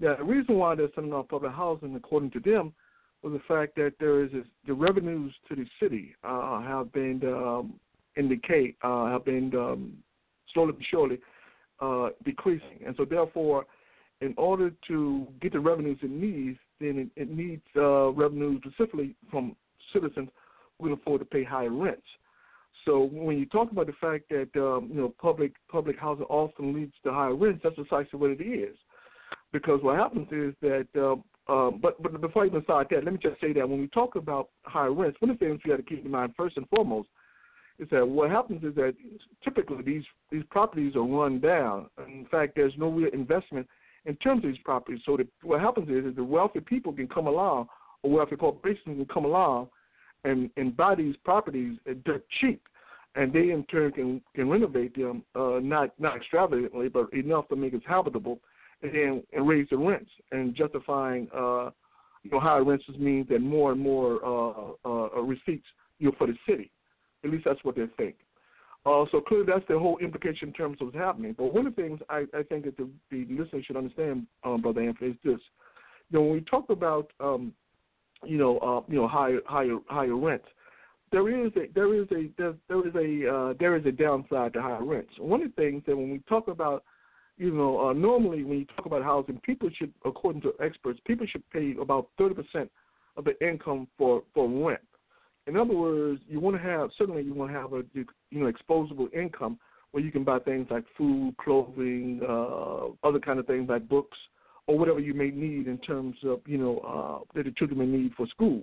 Now, 0.00 0.16
the 0.16 0.24
reason 0.24 0.56
why 0.56 0.74
they're 0.74 0.88
setting 0.94 1.12
off 1.12 1.28
public 1.28 1.52
housing, 1.52 1.94
according 1.94 2.30
to 2.32 2.40
them, 2.40 2.72
was 3.24 3.32
the 3.32 3.54
fact 3.54 3.74
that 3.76 3.94
there 3.98 4.22
is 4.22 4.30
the 4.66 4.74
revenues 4.74 5.34
to 5.48 5.56
the 5.56 5.64
city 5.80 6.14
uh, 6.22 6.60
have 6.60 6.92
been 6.92 7.20
um, 7.24 7.74
in 8.16 8.28
decay, 8.28 8.74
uh, 8.82 9.06
have 9.06 9.24
been 9.24 9.54
um, 9.56 9.94
slowly 10.52 10.72
but 10.72 10.82
surely 10.90 11.18
uh, 11.80 12.10
decreasing, 12.24 12.80
and 12.86 12.94
so 12.96 13.04
therefore, 13.04 13.66
in 14.20 14.34
order 14.36 14.70
to 14.86 15.26
get 15.40 15.52
the 15.52 15.60
revenues 15.60 15.98
it 16.02 16.10
needs, 16.10 16.58
then 16.80 17.10
it, 17.16 17.20
it 17.20 17.30
needs 17.30 17.62
uh, 17.76 18.10
revenues 18.10 18.60
specifically 18.64 19.14
from 19.30 19.56
citizens 19.92 20.28
who 20.78 20.86
can 20.86 20.92
afford 20.92 21.20
to 21.20 21.24
pay 21.24 21.42
higher 21.42 21.72
rents. 21.72 22.02
So 22.84 23.08
when 23.10 23.38
you 23.38 23.46
talk 23.46 23.72
about 23.72 23.86
the 23.86 23.94
fact 24.00 24.28
that 24.28 24.50
um, 24.56 24.90
you 24.92 25.00
know 25.00 25.14
public 25.20 25.52
public 25.70 25.98
housing 25.98 26.26
often 26.26 26.74
leads 26.74 26.92
to 27.04 27.12
higher 27.12 27.34
rents, 27.34 27.60
that's 27.64 27.76
precisely 27.76 28.18
what 28.18 28.30
it 28.30 28.42
is. 28.42 28.76
Because 29.52 29.80
what 29.82 29.96
happens 29.96 30.28
is 30.30 30.54
that, 30.60 30.88
um, 30.96 31.24
um, 31.48 31.78
but 31.82 32.02
but 32.02 32.20
before 32.20 32.44
I 32.44 32.46
even 32.46 32.62
start 32.62 32.88
that, 32.90 33.04
let 33.04 33.12
me 33.12 33.18
just 33.22 33.40
say 33.40 33.52
that 33.52 33.68
when 33.68 33.80
we 33.80 33.88
talk 33.88 34.16
about 34.16 34.48
higher 34.62 34.92
rents, 34.92 35.20
one 35.20 35.30
of 35.30 35.38
the 35.38 35.46
things 35.46 35.60
we 35.64 35.70
got 35.70 35.76
to 35.76 35.82
keep 35.82 36.04
in 36.04 36.10
mind 36.10 36.34
first 36.36 36.56
and 36.56 36.68
foremost 36.68 37.08
is 37.78 37.88
that 37.90 38.06
what 38.06 38.30
happens 38.30 38.62
is 38.62 38.74
that 38.76 38.94
typically 39.42 39.82
these 39.82 40.04
these 40.30 40.44
properties 40.50 40.96
are 40.96 41.02
run 41.02 41.40
down. 41.40 41.86
In 42.06 42.26
fact, 42.30 42.54
there's 42.56 42.72
no 42.78 42.88
real 42.88 43.12
investment 43.12 43.66
in 44.06 44.16
terms 44.16 44.44
of 44.44 44.50
these 44.50 44.60
properties. 44.64 45.00
So 45.04 45.16
that 45.16 45.26
what 45.42 45.60
happens 45.60 45.88
is, 45.88 46.06
is 46.06 46.16
the 46.16 46.24
wealthy 46.24 46.60
people 46.60 46.92
can 46.92 47.08
come 47.08 47.26
along, 47.26 47.68
or 48.02 48.10
wealthy 48.10 48.36
corporations 48.36 48.96
can 48.96 49.06
come 49.06 49.24
along, 49.24 49.68
and 50.24 50.50
and 50.56 50.76
buy 50.76 50.94
these 50.94 51.16
properties 51.24 51.78
at 51.88 52.04
dirt 52.04 52.24
cheap 52.40 52.62
and 53.16 53.32
they 53.32 53.50
in 53.50 53.64
turn 53.64 53.92
can 53.92 54.20
can 54.34 54.48
renovate 54.48 54.94
them, 54.96 55.22
uh, 55.34 55.60
not 55.62 55.98
not 55.98 56.16
extravagantly, 56.16 56.88
but 56.88 57.12
enough 57.12 57.48
to 57.48 57.56
make 57.56 57.72
it 57.72 57.82
habitable, 57.86 58.40
and 58.82 58.94
then 58.94 59.22
and 59.32 59.46
raise 59.46 59.66
the 59.70 59.76
rents 59.76 60.10
and 60.32 60.54
justifying 60.54 61.28
uh, 61.34 61.70
you 62.22 62.30
know 62.30 62.40
higher 62.40 62.64
rents 62.64 62.84
means 62.98 63.28
that 63.28 63.40
more 63.40 63.72
and 63.72 63.80
more 63.80 64.20
uh, 64.24 64.88
uh, 64.88 65.22
receipts 65.22 65.66
you 65.98 66.08
know 66.08 66.14
for 66.18 66.26
the 66.26 66.34
city. 66.48 66.70
At 67.24 67.30
least 67.30 67.44
that's 67.44 67.62
what 67.64 67.76
they 67.76 67.86
think. 67.96 68.16
Uh, 68.86 69.04
so 69.10 69.20
clearly 69.20 69.46
that's 69.46 69.66
the 69.68 69.78
whole 69.78 69.96
implication 69.98 70.48
in 70.48 70.54
terms 70.54 70.76
of 70.80 70.88
what's 70.88 70.98
happening. 70.98 71.34
But 71.36 71.54
one 71.54 71.66
of 71.66 71.74
the 71.74 71.82
things 71.82 72.00
I, 72.10 72.26
I 72.34 72.42
think 72.42 72.66
that 72.66 72.76
the, 72.76 72.88
the 73.10 73.24
listener 73.30 73.62
should 73.62 73.78
understand, 73.78 74.26
um, 74.44 74.60
Brother 74.60 74.82
Anthony, 74.82 75.12
is 75.12 75.16
this: 75.24 75.40
you 76.10 76.18
know, 76.18 76.22
when 76.22 76.32
we 76.32 76.40
talk 76.42 76.68
about 76.68 77.10
um, 77.20 77.52
you 78.24 78.36
know 78.36 78.58
uh, 78.58 78.82
you 78.90 78.96
know 78.96 79.08
higher 79.08 79.40
higher 79.46 79.78
higher 79.88 80.16
rents 80.16 80.46
there 81.14 81.46
is 81.46 81.52
a 81.56 81.68
there 81.74 81.94
is 81.94 82.08
a 82.10 82.28
there, 82.36 82.54
there 82.68 82.88
is 82.88 82.94
a 82.96 83.34
uh, 83.34 83.54
there 83.60 83.76
is 83.76 83.86
a 83.86 83.92
downside 83.92 84.52
to 84.54 84.60
higher 84.60 84.84
rents. 84.84 85.12
One 85.18 85.42
of 85.42 85.54
the 85.54 85.62
things 85.62 85.84
that 85.86 85.96
when 85.96 86.10
we 86.10 86.18
talk 86.28 86.48
about, 86.48 86.82
you 87.36 87.50
know, 87.50 87.88
uh, 87.88 87.92
normally 87.92 88.44
when 88.44 88.58
you 88.58 88.64
talk 88.76 88.86
about 88.86 89.02
housing, 89.02 89.40
people 89.40 89.68
should, 89.76 89.92
according 90.04 90.42
to 90.42 90.52
experts, 90.60 91.00
people 91.06 91.26
should 91.26 91.48
pay 91.50 91.74
about 91.80 92.08
thirty 92.18 92.34
percent 92.34 92.70
of 93.16 93.24
the 93.24 93.46
income 93.46 93.88
for 93.98 94.22
for 94.32 94.48
rent. 94.48 94.80
In 95.46 95.56
other 95.56 95.74
words, 95.74 96.20
you 96.28 96.40
want 96.40 96.56
to 96.56 96.62
have 96.62 96.90
certainly 96.96 97.22
you 97.22 97.34
want 97.34 97.52
to 97.52 97.58
have 97.58 97.72
a 97.72 97.82
you 97.94 98.06
know 98.32 98.50
exposable 98.50 99.12
income 99.12 99.58
where 99.90 100.02
you 100.02 100.10
can 100.10 100.24
buy 100.24 100.38
things 100.40 100.66
like 100.70 100.84
food, 100.96 101.34
clothing, 101.38 102.20
uh, 102.28 102.86
other 103.06 103.20
kind 103.20 103.38
of 103.38 103.46
things 103.46 103.68
like 103.68 103.88
books 103.88 104.18
or 104.66 104.78
whatever 104.78 104.98
you 104.98 105.14
may 105.14 105.30
need 105.30 105.66
in 105.66 105.78
terms 105.78 106.16
of 106.24 106.40
you 106.46 106.58
know 106.58 106.78
uh, 106.78 107.24
that 107.34 107.44
the 107.44 107.52
children 107.52 107.78
may 107.78 107.86
need 107.86 108.12
for 108.16 108.26
school. 108.28 108.62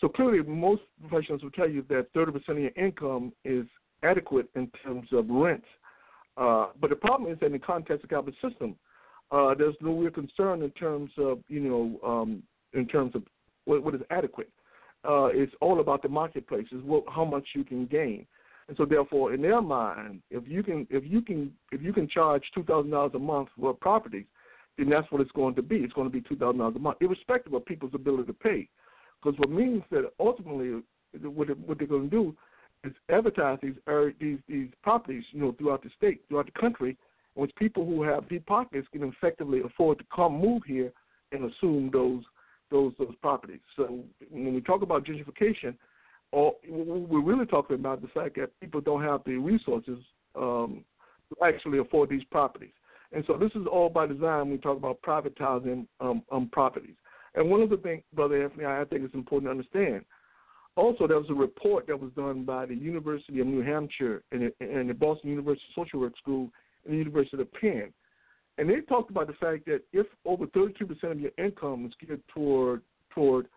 So 0.00 0.08
clearly, 0.08 0.42
most 0.42 0.82
professionals 1.00 1.42
will 1.42 1.50
tell 1.50 1.70
you 1.70 1.84
that 1.88 2.12
30% 2.14 2.36
of 2.48 2.58
your 2.58 2.70
income 2.76 3.32
is 3.44 3.66
adequate 4.02 4.48
in 4.56 4.68
terms 4.84 5.08
of 5.12 5.26
rent. 5.28 5.62
Uh, 6.36 6.68
but 6.80 6.90
the 6.90 6.96
problem 6.96 7.30
is 7.30 7.38
that 7.40 7.46
in 7.46 7.52
the 7.52 7.58
context 7.58 8.04
of 8.04 8.08
the 8.10 8.14
capital 8.14 8.50
system, 8.50 8.76
uh, 9.30 9.54
there's 9.54 9.74
no 9.80 9.92
real 9.92 10.10
concern 10.10 10.62
in 10.62 10.70
terms 10.70 11.10
of 11.18 11.38
you 11.48 11.60
know 11.60 12.08
um, 12.08 12.42
in 12.74 12.86
terms 12.86 13.14
of 13.14 13.22
what, 13.64 13.82
what 13.82 13.94
is 13.94 14.00
adequate. 14.10 14.50
Uh, 15.04 15.26
it's 15.26 15.52
all 15.60 15.80
about 15.80 16.02
the 16.02 16.08
marketplace. 16.08 16.66
Is 16.72 16.82
what 16.84 17.04
how 17.08 17.24
much 17.24 17.46
you 17.54 17.64
can 17.64 17.86
gain. 17.86 18.26
And 18.68 18.76
so, 18.76 18.84
therefore, 18.84 19.34
in 19.34 19.42
their 19.42 19.60
mind, 19.60 20.22
if 20.30 20.44
you 20.46 20.62
can 20.62 20.86
if 20.90 21.04
you 21.04 21.20
can 21.20 21.52
if 21.72 21.82
you 21.82 21.92
can 21.92 22.08
charge 22.08 22.42
two 22.54 22.62
thousand 22.64 22.90
dollars 22.90 23.12
a 23.14 23.18
month 23.18 23.48
for 23.58 23.74
properties, 23.74 24.26
then 24.78 24.88
that's 24.88 25.10
what 25.10 25.20
it's 25.20 25.32
going 25.32 25.54
to 25.56 25.62
be. 25.62 25.76
It's 25.76 25.92
going 25.92 26.08
to 26.08 26.12
be 26.12 26.26
two 26.26 26.36
thousand 26.36 26.58
dollars 26.58 26.76
a 26.76 26.78
month, 26.78 26.98
irrespective 27.00 27.52
of 27.52 27.66
people's 27.66 27.94
ability 27.94 28.24
to 28.28 28.32
pay. 28.32 28.68
Because 29.20 29.38
what 29.38 29.50
means 29.50 29.82
that 29.90 30.10
ultimately 30.18 30.82
what, 31.22 31.56
what 31.58 31.78
they're 31.78 31.86
going 31.86 32.08
to 32.08 32.16
do 32.16 32.36
is 32.84 32.92
advertise 33.08 33.58
these 33.62 33.74
these 34.20 34.38
these 34.48 34.68
properties, 34.82 35.24
you 35.30 35.40
know, 35.40 35.52
throughout 35.52 35.82
the 35.82 35.90
state, 35.96 36.22
throughout 36.28 36.46
the 36.46 36.60
country, 36.60 36.96
in 37.36 37.42
which 37.42 37.54
people 37.56 37.84
who 37.84 38.02
have 38.02 38.28
deep 38.28 38.46
pockets 38.46 38.86
can 38.92 39.02
effectively 39.04 39.60
afford 39.64 39.98
to 39.98 40.04
come 40.14 40.40
move 40.40 40.62
here 40.66 40.92
and 41.32 41.50
assume 41.50 41.90
those 41.92 42.22
those 42.70 42.92
those 42.98 43.14
properties. 43.20 43.60
So 43.76 44.04
when 44.30 44.54
we 44.54 44.60
talk 44.60 44.82
about 44.82 45.04
gentrification, 45.04 45.74
all, 46.32 46.58
we're 46.68 47.22
really 47.22 47.46
talking 47.46 47.76
about 47.76 48.00
the 48.02 48.08
fact 48.08 48.36
that 48.36 48.58
people 48.60 48.80
don't 48.80 49.02
have 49.02 49.22
the 49.24 49.36
resources 49.36 49.98
um, 50.34 50.84
to 51.28 51.44
actually 51.44 51.78
afford 51.78 52.08
these 52.08 52.24
properties. 52.24 52.72
And 53.12 53.22
so 53.26 53.36
this 53.36 53.50
is 53.54 53.66
all 53.70 53.90
by 53.90 54.06
design 54.06 54.40
when 54.40 54.50
we 54.52 54.58
talk 54.58 54.78
about 54.78 55.02
privatizing 55.02 55.86
um, 56.00 56.22
um, 56.32 56.48
properties. 56.50 56.94
And 57.34 57.50
one 57.50 57.60
of 57.60 57.70
the 57.70 57.76
things, 57.76 58.02
Brother 58.14 58.42
Anthony, 58.42 58.64
I 58.64 58.84
think 58.84 59.04
it's 59.04 59.14
important 59.14 59.48
to 59.48 59.50
understand. 59.50 60.04
Also, 60.76 61.06
there 61.06 61.18
was 61.18 61.28
a 61.28 61.34
report 61.34 61.86
that 61.86 62.00
was 62.00 62.10
done 62.16 62.44
by 62.44 62.64
the 62.64 62.74
University 62.74 63.40
of 63.40 63.46
New 63.46 63.62
Hampshire 63.62 64.22
and, 64.32 64.50
and 64.60 64.88
the 64.88 64.94
Boston 64.94 65.30
University 65.30 65.66
Social 65.76 66.00
Work 66.00 66.16
School 66.16 66.50
and 66.84 66.94
the 66.94 66.98
University 66.98 67.40
of 67.40 67.52
Penn. 67.52 67.92
And 68.58 68.68
they 68.68 68.80
talked 68.80 69.10
about 69.10 69.26
the 69.26 69.34
fact 69.34 69.66
that 69.66 69.82
if 69.92 70.06
over 70.24 70.46
32% 70.46 71.04
of 71.04 71.20
your 71.20 71.30
income 71.38 71.86
is 71.86 71.92
geared 72.00 72.22
toward 72.28 72.82
toward 73.14 73.48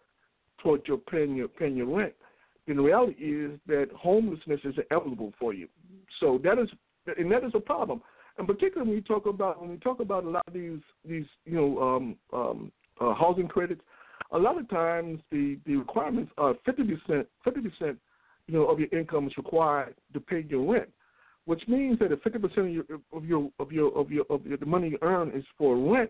toward 0.61 0.81
your 0.87 0.97
paying 0.97 1.35
your 1.35 1.47
paying 1.47 1.75
your 1.75 1.87
rent, 1.87 2.13
then 2.67 2.77
the 2.77 2.83
reality 2.83 3.13
is 3.13 3.59
that 3.67 3.87
homelessness 3.95 4.59
is 4.63 4.75
inevitable 4.89 5.33
for 5.39 5.53
you. 5.53 5.67
So 6.19 6.39
that 6.43 6.57
is, 6.59 6.69
and 7.17 7.31
that 7.31 7.43
is 7.43 7.51
a 7.53 7.59
problem. 7.59 8.01
And 8.37 8.47
particularly 8.47 8.89
when 8.89 8.97
we 8.97 9.01
talk 9.01 9.25
about 9.25 9.61
when 9.61 9.69
we 9.69 9.77
talk 9.77 9.99
about 9.99 10.23
a 10.23 10.29
lot 10.29 10.43
of 10.47 10.53
these 10.53 10.79
these 11.07 11.25
you 11.45 11.55
know 11.55 11.81
um, 11.81 12.15
um, 12.33 12.71
uh, 12.99 13.13
housing 13.13 13.47
credits, 13.47 13.81
a 14.31 14.37
lot 14.37 14.59
of 14.59 14.69
times 14.69 15.19
the 15.31 15.57
the 15.65 15.75
requirements 15.75 16.31
are 16.37 16.55
fifty 16.65 16.83
percent 16.83 17.27
fifty 17.43 17.61
percent 17.61 17.97
you 18.47 18.53
know 18.53 18.65
of 18.65 18.79
your 18.79 18.89
income 18.97 19.27
is 19.27 19.37
required 19.37 19.95
to 20.13 20.19
pay 20.19 20.45
your 20.49 20.71
rent, 20.71 20.89
which 21.45 21.63
means 21.67 21.99
that 21.99 22.11
if 22.11 22.21
fifty 22.21 22.39
percent 22.39 22.67
of 22.67 22.73
your 22.73 22.83
of 23.13 23.25
your 23.25 23.49
of 23.59 23.71
your 23.71 23.97
of 23.97 24.11
your 24.11 24.25
of 24.29 24.45
your, 24.45 24.57
the 24.57 24.65
money 24.65 24.89
you 24.89 24.97
earn 25.01 25.31
is 25.31 25.45
for 25.57 25.77
rent, 25.77 26.09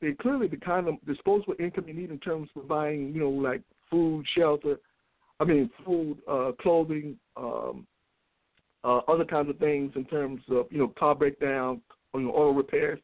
then 0.00 0.16
clearly 0.20 0.48
the 0.48 0.56
kind 0.56 0.88
of 0.88 0.94
disposable 1.06 1.54
income 1.58 1.84
you 1.86 1.94
need 1.94 2.10
in 2.10 2.18
terms 2.18 2.48
of 2.56 2.68
buying 2.68 3.12
you 3.14 3.20
know 3.20 3.30
like 3.30 3.62
food, 3.90 4.24
shelter, 4.36 4.78
I 5.40 5.44
mean 5.44 5.70
food, 5.84 6.18
uh, 6.28 6.52
clothing, 6.60 7.16
um, 7.36 7.86
uh, 8.82 8.98
other 9.08 9.24
kinds 9.24 9.50
of 9.50 9.58
things 9.58 9.92
in 9.96 10.04
terms 10.04 10.40
of 10.50 10.66
you 10.70 10.78
know 10.78 10.88
car 10.98 11.14
breakdown, 11.14 11.80
or, 12.12 12.20
you 12.20 12.28
know, 12.28 12.34
oil 12.34 12.54
repairs. 12.54 12.98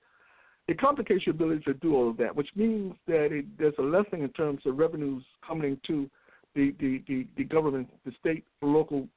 It 0.70 0.80
complicates 0.80 1.26
your 1.26 1.34
ability 1.34 1.64
to 1.64 1.74
do 1.74 1.96
all 1.96 2.08
of 2.08 2.16
that, 2.18 2.34
which 2.36 2.50
means 2.54 2.94
that 3.08 3.32
it, 3.32 3.44
there's 3.58 3.74
a 3.80 3.82
lessening 3.82 4.22
in 4.22 4.28
terms 4.30 4.60
of 4.64 4.78
revenues 4.78 5.24
coming 5.44 5.76
to 5.88 6.08
the 6.54 6.72
the, 6.78 7.02
the, 7.08 7.26
the 7.36 7.42
government, 7.42 7.88
the 8.06 8.12
state, 8.20 8.44
local 8.62 9.08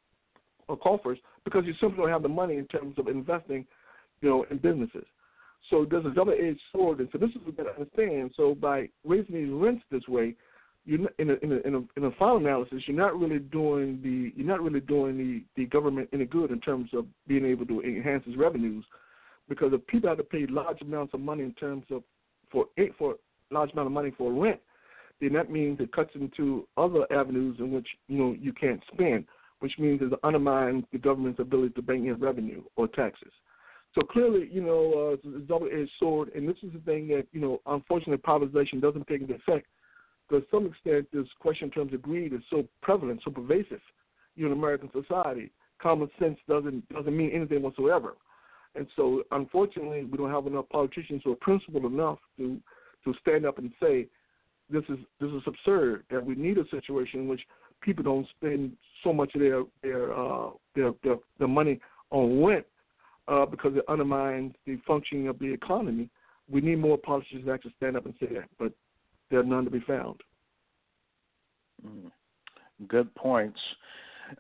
uh, 0.68 0.76
coffers 0.76 1.20
because 1.44 1.64
you 1.68 1.76
simply 1.80 1.98
don't 1.98 2.10
have 2.10 2.24
the 2.24 2.28
money 2.28 2.56
in 2.58 2.66
terms 2.66 2.98
of 2.98 3.08
investing, 3.08 3.68
you 4.22 4.30
know, 4.30 4.46
in 4.50 4.58
businesses. 4.58 5.06
So 5.70 5.86
there's 5.90 6.08
a 6.08 6.10
double-edged 6.10 6.60
sword, 6.72 7.00
and 7.02 7.10
so 7.12 7.20
this 7.20 7.30
is 7.30 7.36
what 7.44 7.56
you 7.56 7.64
to 7.66 7.70
understand. 7.70 8.32
So 8.36 8.56
by 8.56 8.90
raising 9.06 9.36
these 9.36 9.52
rents 9.52 9.84
this 9.92 10.08
way, 10.08 10.36
you're 10.86 11.08
in 11.20 11.30
a, 11.30 11.34
in 11.34 11.52
a 11.52 11.68
in 11.68 11.76
a 11.76 12.00
in 12.00 12.04
a 12.06 12.12
final 12.18 12.38
analysis, 12.38 12.82
you're 12.88 12.98
not 12.98 13.16
really 13.20 13.38
doing 13.38 14.02
the 14.02 14.34
you're 14.36 14.48
not 14.48 14.62
really 14.62 14.82
doing 14.82 15.20
the 15.20 15.44
the 15.56 15.68
government 15.68 16.10
any 16.14 16.26
good 16.26 16.50
in 16.50 16.60
terms 16.62 16.90
of 16.94 17.06
being 17.28 17.46
able 17.46 17.68
to 17.68 17.82
enhance 17.82 18.24
its 18.26 18.38
revenues, 18.38 18.84
because 19.50 19.74
if 19.74 19.86
people 19.88 20.10
have 20.10 20.18
to 20.18 20.24
pay 20.24 20.46
large 20.48 20.82
amounts 20.82 21.14
of 21.14 21.20
money 21.20 21.44
in 21.44 21.54
terms 21.54 21.86
of 21.92 22.04
for 22.52 22.66
for 22.98 23.16
large 23.52 23.72
amount 23.74 23.88
of 23.88 23.92
money 23.92 24.12
for 24.18 24.32
rent, 24.32 24.60
then 25.22 25.34
that 25.34 25.52
means 25.52 25.80
it 25.80 25.92
cuts 25.92 26.12
into 26.16 26.68
other 26.78 27.06
avenues 27.12 27.58
in 27.60 27.72
which 27.72 27.88
you 28.08 28.18
know 28.18 28.36
you 28.40 28.54
can't 28.54 28.82
spend, 28.94 29.26
which 29.60 29.74
means 29.78 30.02
it 30.02 30.20
undermines 30.24 30.84
the 30.92 30.98
government's 30.98 31.40
ability 31.40 31.74
to 31.74 31.82
bring 31.82 32.08
in 32.08 32.16
revenue 32.20 32.64
or 32.76 32.88
taxes. 32.88 33.32
So 33.96 34.02
clearly, 34.02 34.50
you 34.52 34.62
know, 34.62 35.12
uh, 35.12 35.14
it's 35.14 35.26
a 35.26 35.48
double-edged 35.48 35.92
sword, 36.00 36.32
and 36.34 36.50
this 36.50 36.58
is 36.64 36.74
the 36.74 36.80
thing 36.80 37.08
that 37.10 37.28
you 37.32 37.40
know, 37.40 37.62
unfortunately, 37.68 38.18
privatization 38.18 38.82
doesn't 38.82 39.08
take 39.08 39.22
into 39.22 39.36
effect 39.36 39.68
to 40.30 40.44
some 40.50 40.66
extent 40.66 41.08
this 41.14 41.28
question 41.40 41.66
in 41.66 41.72
terms 41.72 41.94
of 41.94 42.02
greed 42.02 42.34
is 42.34 42.42
so 42.50 42.66
prevalent, 42.82 43.22
so 43.24 43.32
pervasive, 43.32 43.82
you 44.36 44.46
know, 44.46 44.52
in 44.52 44.58
American 44.58 44.90
society. 44.92 45.52
Common 45.82 46.10
sense 46.20 46.38
doesn't 46.48 46.88
doesn't 46.90 47.16
mean 47.16 47.32
anything 47.32 47.62
whatsoever, 47.62 48.14
and 48.76 48.88
so 48.96 49.24
unfortunately, 49.32 50.06
we 50.06 50.18
don't 50.18 50.32
have 50.32 50.48
enough 50.48 50.68
politicians 50.70 51.22
who 51.24 51.34
are 51.34 51.38
principled 51.38 51.86
enough 51.86 52.20
to 52.38 52.60
to 53.06 53.14
stand 53.22 53.46
up 53.46 53.58
and 53.58 53.72
say 53.82 54.08
this 54.70 54.84
is 54.90 54.98
this 55.20 55.30
is 55.30 55.42
absurd. 55.46 56.04
That 56.10 56.26
we 56.26 56.36
need 56.36 56.58
a 56.58 56.68
situation 56.70 57.22
in 57.22 57.28
which 57.28 57.42
people 57.82 58.04
don't 58.04 58.28
spend 58.38 58.74
so 59.04 59.14
much 59.14 59.36
of 59.36 59.42
their 59.42 59.64
their 59.82 60.14
uh, 60.14 60.50
their, 60.76 60.92
their 61.04 61.18
their 61.40 61.48
money 61.48 61.80
on 62.10 62.44
rent 62.44 62.66
uh, 63.28 63.46
because 63.46 63.76
it 63.76 63.84
undermines 63.88 64.54
the 64.66 64.80
functioning 64.88 65.28
of 65.28 65.38
the 65.40 65.52
economy. 65.52 66.10
We 66.50 66.62
need 66.62 66.80
more 66.80 66.98
politicians 66.98 67.46
to 67.46 67.52
actually 67.52 67.74
stand 67.78 67.96
up 67.96 68.06
and 68.06 68.14
say 68.20 68.28
that, 68.34 68.50
but 68.60 68.74
there 69.30 69.40
are 69.40 69.44
none 69.44 69.66
to 69.66 69.72
be 69.72 69.80
found. 69.82 70.22
Mm. 71.86 72.12
Good 72.88 73.14
points. 73.16 73.60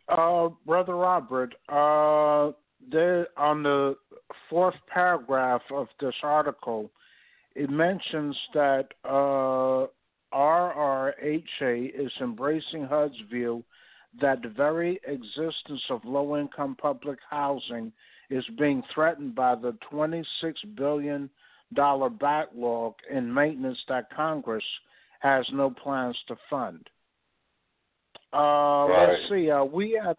Uh, 0.07 0.49
Brother 0.65 0.95
Robert, 0.95 1.53
uh, 1.69 2.51
there, 2.91 3.27
on 3.37 3.63
the 3.63 3.95
fourth 4.49 4.75
paragraph 4.87 5.61
of 5.71 5.87
this 5.99 6.15
article, 6.23 6.91
it 7.55 7.69
mentions 7.69 8.35
that 8.53 8.87
uh, 9.05 9.87
RRHA 10.33 11.91
is 11.93 12.11
embracing 12.21 12.85
HUD's 12.85 13.15
view 13.29 13.63
that 14.21 14.41
the 14.41 14.49
very 14.49 14.99
existence 15.07 15.81
of 15.89 16.01
low 16.05 16.37
income 16.37 16.75
public 16.79 17.19
housing 17.29 17.91
is 18.29 18.45
being 18.57 18.83
threatened 18.93 19.35
by 19.35 19.55
the 19.55 19.75
$26 19.91 20.25
billion 20.75 21.29
backlog 22.19 22.93
in 23.11 23.33
maintenance 23.33 23.79
that 23.87 24.13
Congress 24.15 24.63
has 25.19 25.45
no 25.53 25.69
plans 25.69 26.17
to 26.27 26.35
fund. 26.49 26.87
Uh, 28.33 28.37
Right. 28.89 29.09
Let's 29.09 29.29
see. 29.29 29.49
Uh, 29.49 29.63
we 29.63 29.99
had 30.03 30.17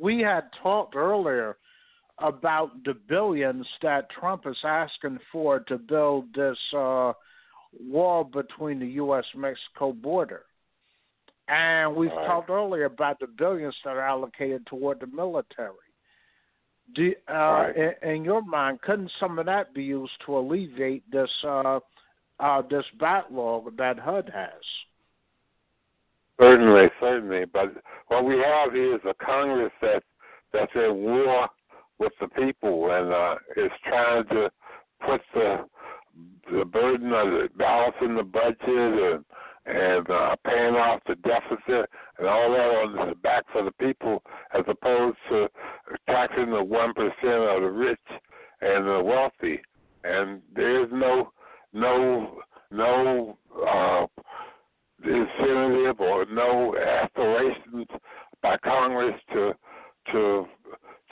we 0.00 0.20
had 0.20 0.44
talked 0.62 0.94
earlier 0.96 1.56
about 2.18 2.70
the 2.84 2.94
billions 3.08 3.66
that 3.82 4.08
Trump 4.10 4.46
is 4.46 4.56
asking 4.62 5.18
for 5.32 5.60
to 5.60 5.78
build 5.78 6.26
this 6.34 6.58
uh, 6.76 7.12
wall 7.88 8.24
between 8.24 8.78
the 8.78 8.86
U.S. 8.86 9.24
Mexico 9.34 9.92
border, 9.92 10.42
and 11.48 11.94
we've 11.94 12.10
Right. 12.12 12.26
talked 12.26 12.50
earlier 12.50 12.84
about 12.84 13.18
the 13.18 13.26
billions 13.26 13.74
that 13.84 13.96
are 13.96 14.00
allocated 14.00 14.64
toward 14.66 15.00
the 15.00 15.06
military. 15.08 15.74
Do, 16.94 17.14
uh, 17.28 17.32
Right. 17.32 17.76
in, 18.02 18.08
in 18.10 18.24
your 18.24 18.42
mind, 18.42 18.80
couldn't 18.82 19.10
some 19.18 19.38
of 19.38 19.46
that 19.46 19.74
be 19.74 19.82
used 19.82 20.12
to 20.26 20.38
alleviate 20.38 21.08
this 21.10 21.30
uh, 21.42 21.80
uh, 22.40 22.62
this 22.62 22.84
backlog 22.98 23.76
that 23.76 23.98
HUD 23.98 24.30
has? 24.34 24.62
Certainly, 26.40 26.88
certainly. 27.00 27.44
But 27.44 27.74
what 28.08 28.24
we 28.24 28.38
have 28.38 28.74
is 28.76 29.00
a 29.04 29.14
Congress 29.14 29.72
that 29.80 30.02
that's 30.52 30.72
at 30.76 30.94
war 30.94 31.48
with 31.98 32.12
the 32.20 32.28
people 32.28 32.90
and 32.90 33.12
uh, 33.12 33.36
is 33.56 33.70
trying 33.84 34.26
to 34.28 34.50
put 35.06 35.20
the 35.34 35.64
the 36.52 36.64
burden 36.64 37.12
of 37.12 37.26
the 37.26 37.48
balancing 37.56 38.14
the 38.14 38.22
budget 38.22 38.58
and 38.68 39.24
and 39.66 40.08
uh, 40.10 40.36
paying 40.44 40.74
off 40.74 41.00
the 41.06 41.14
deficit 41.16 41.88
and 42.18 42.28
all 42.28 42.50
that 42.50 42.98
on 43.00 43.08
the 43.08 43.14
backs 43.16 43.48
of 43.54 43.64
the 43.64 43.72
people, 43.72 44.22
as 44.52 44.62
opposed 44.68 45.16
to 45.30 45.48
taxing 46.06 46.50
the 46.50 46.62
one 46.62 46.92
percent 46.92 47.14
of 47.24 47.62
the 47.62 47.70
rich 47.70 47.98
and 48.60 48.86
the 48.86 49.02
wealthy. 49.02 49.60
And 50.04 50.42
there 50.54 50.84
is 50.84 50.90
no 50.92 51.32
no 51.72 52.40
no 52.70 53.38
uh, 53.66 54.06
incentive 55.02 56.00
or 56.00 56.26
no 56.26 56.76
aspirations 56.76 57.86
by 58.42 58.58
Congress 58.58 59.14
to 59.32 59.54
to 60.12 60.44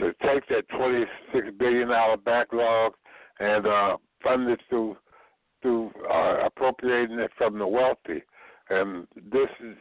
to 0.02 0.12
take 0.26 0.46
that 0.48 0.68
twenty 0.76 1.04
six 1.32 1.48
billion 1.58 1.88
dollar 1.88 2.16
backlog 2.16 2.92
and 3.38 3.66
uh, 3.66 3.96
fund 4.22 4.48
it 4.50 4.60
through 4.68 4.96
through 5.62 5.92
uh, 6.10 6.44
appropriating 6.44 7.20
it 7.20 7.30
from 7.38 7.58
the 7.58 7.66
wealthy. 7.66 8.22
And 8.68 9.06
this 9.14 9.48
is 9.60 9.76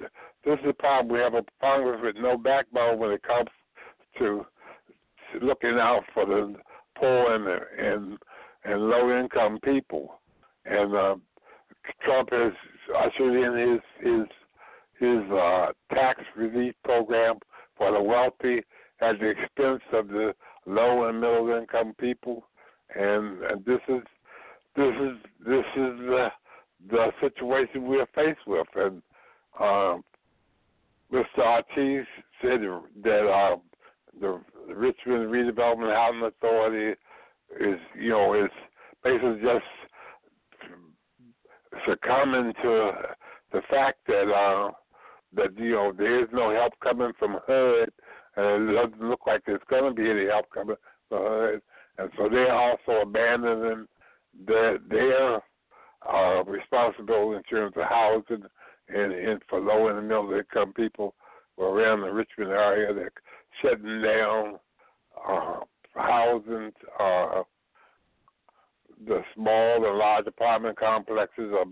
this 0.45 0.59
is 0.59 0.65
the 0.65 0.74
problem. 0.74 1.13
We 1.13 1.19
have 1.19 1.34
a 1.34 1.43
Congress 1.59 2.01
with 2.03 2.15
no 2.22 2.38
backbone 2.38 2.99
when 2.99 3.11
it 3.11 3.24
comes 3.24 3.49
to 4.19 4.45
looking 5.41 5.78
out 5.80 6.03
for 6.13 6.26
the 6.26 6.55
poor 6.97 7.36
and 7.36 7.47
and 7.80 8.17
and 8.63 8.89
low 8.89 9.19
income 9.19 9.59
people. 9.63 10.19
And 10.65 10.95
uh, 10.95 11.15
Trump 12.03 12.30
has 12.32 12.53
ushered 12.95 13.36
in 13.36 13.72
his 13.72 14.05
his 14.05 14.28
his 14.99 15.32
uh, 15.32 15.67
tax 15.91 16.22
relief 16.38 16.76
program 16.84 17.38
for 17.76 17.91
the 17.91 18.01
wealthy 18.01 18.61
at 19.02 19.20
the 19.20 19.30
expense 19.30 19.82
of 19.93 20.08
the 20.08 20.34
low 20.66 21.08
and 21.08 21.20
middle 21.20 21.49
income 21.49 21.93
people, 21.99 22.43
and, 22.95 23.41
and 23.43 23.66
this 23.66 23.80
is 23.88 24.02
this 24.76 24.93
is 25.02 25.18
this 25.45 25.66
is 25.76 25.97
the 25.99 26.28
the 26.89 27.12
situation 27.22 27.88
we 27.88 27.99
are 27.99 28.08
faced 28.16 28.47
with. 28.47 28.68
And 28.76 29.02
um, 29.60 30.04
Mr. 31.12 31.39
Ortiz 31.39 32.06
said 32.41 32.62
that 33.04 33.28
uh, 33.28 33.58
the 34.20 34.41
Richmond 34.74 35.30
Redevelopment 35.30 35.93
Housing 35.93 36.24
Authority 36.24 36.99
is 37.60 37.80
you 37.99 38.10
know 38.10 38.34
is 38.34 38.52
basically 39.04 39.41
just 39.41 39.66
succumbing 41.88 42.54
to 42.62 42.91
the 43.52 43.62
fact 43.70 43.99
that 44.08 44.32
uh, 44.32 44.72
that 45.34 45.58
you 45.58 45.72
know 45.72 45.93
there 45.97 46.22
is 46.22 46.30
no 46.32 46.54
help 46.54 46.74
coming 46.82 47.12
from 47.20 47.39
HUD, 47.47 47.89
and 48.36 48.70
it 48.70 48.74
doesn't 48.74 49.10
look 49.10 49.22
like 49.28 49.44
there's 49.46 49.62
going 49.70 49.84
to 49.84 50.02
be 50.02 50.10
any 50.10 50.26
help 50.26 50.50
coming 50.54 50.76
from 51.10 51.24
HUD, 51.24 51.62
and 51.98 52.12
so 52.18 52.30
they're 52.30 52.54
also 52.54 53.02
abandoning 53.02 53.88
their 54.48 54.78
their 54.90 55.42
uh, 56.10 56.44
responsibility 56.46 57.38
in 57.38 57.44
terms 57.44 57.74
of 57.76 57.84
housing 57.84 58.44
and, 58.90 59.12
and 59.14 59.42
for 59.50 59.60
low 59.60 59.88
and 59.88 60.08
middle 60.08 60.34
income 60.34 60.74
people 60.74 61.14
around 61.60 62.02
the 62.02 62.12
Richmond 62.12 62.52
area. 62.52 62.94
They're 62.94 63.12
shutting 63.62 64.02
down 64.02 64.60
uh, 65.28 65.60
housing. 65.96 66.72
Uh, 67.00 67.44
the 69.08 69.22
small 69.36 69.86
and 69.86 69.98
large 69.98 70.28
apartment 70.28 70.78
complexes 70.78 71.52
are, 71.58 71.66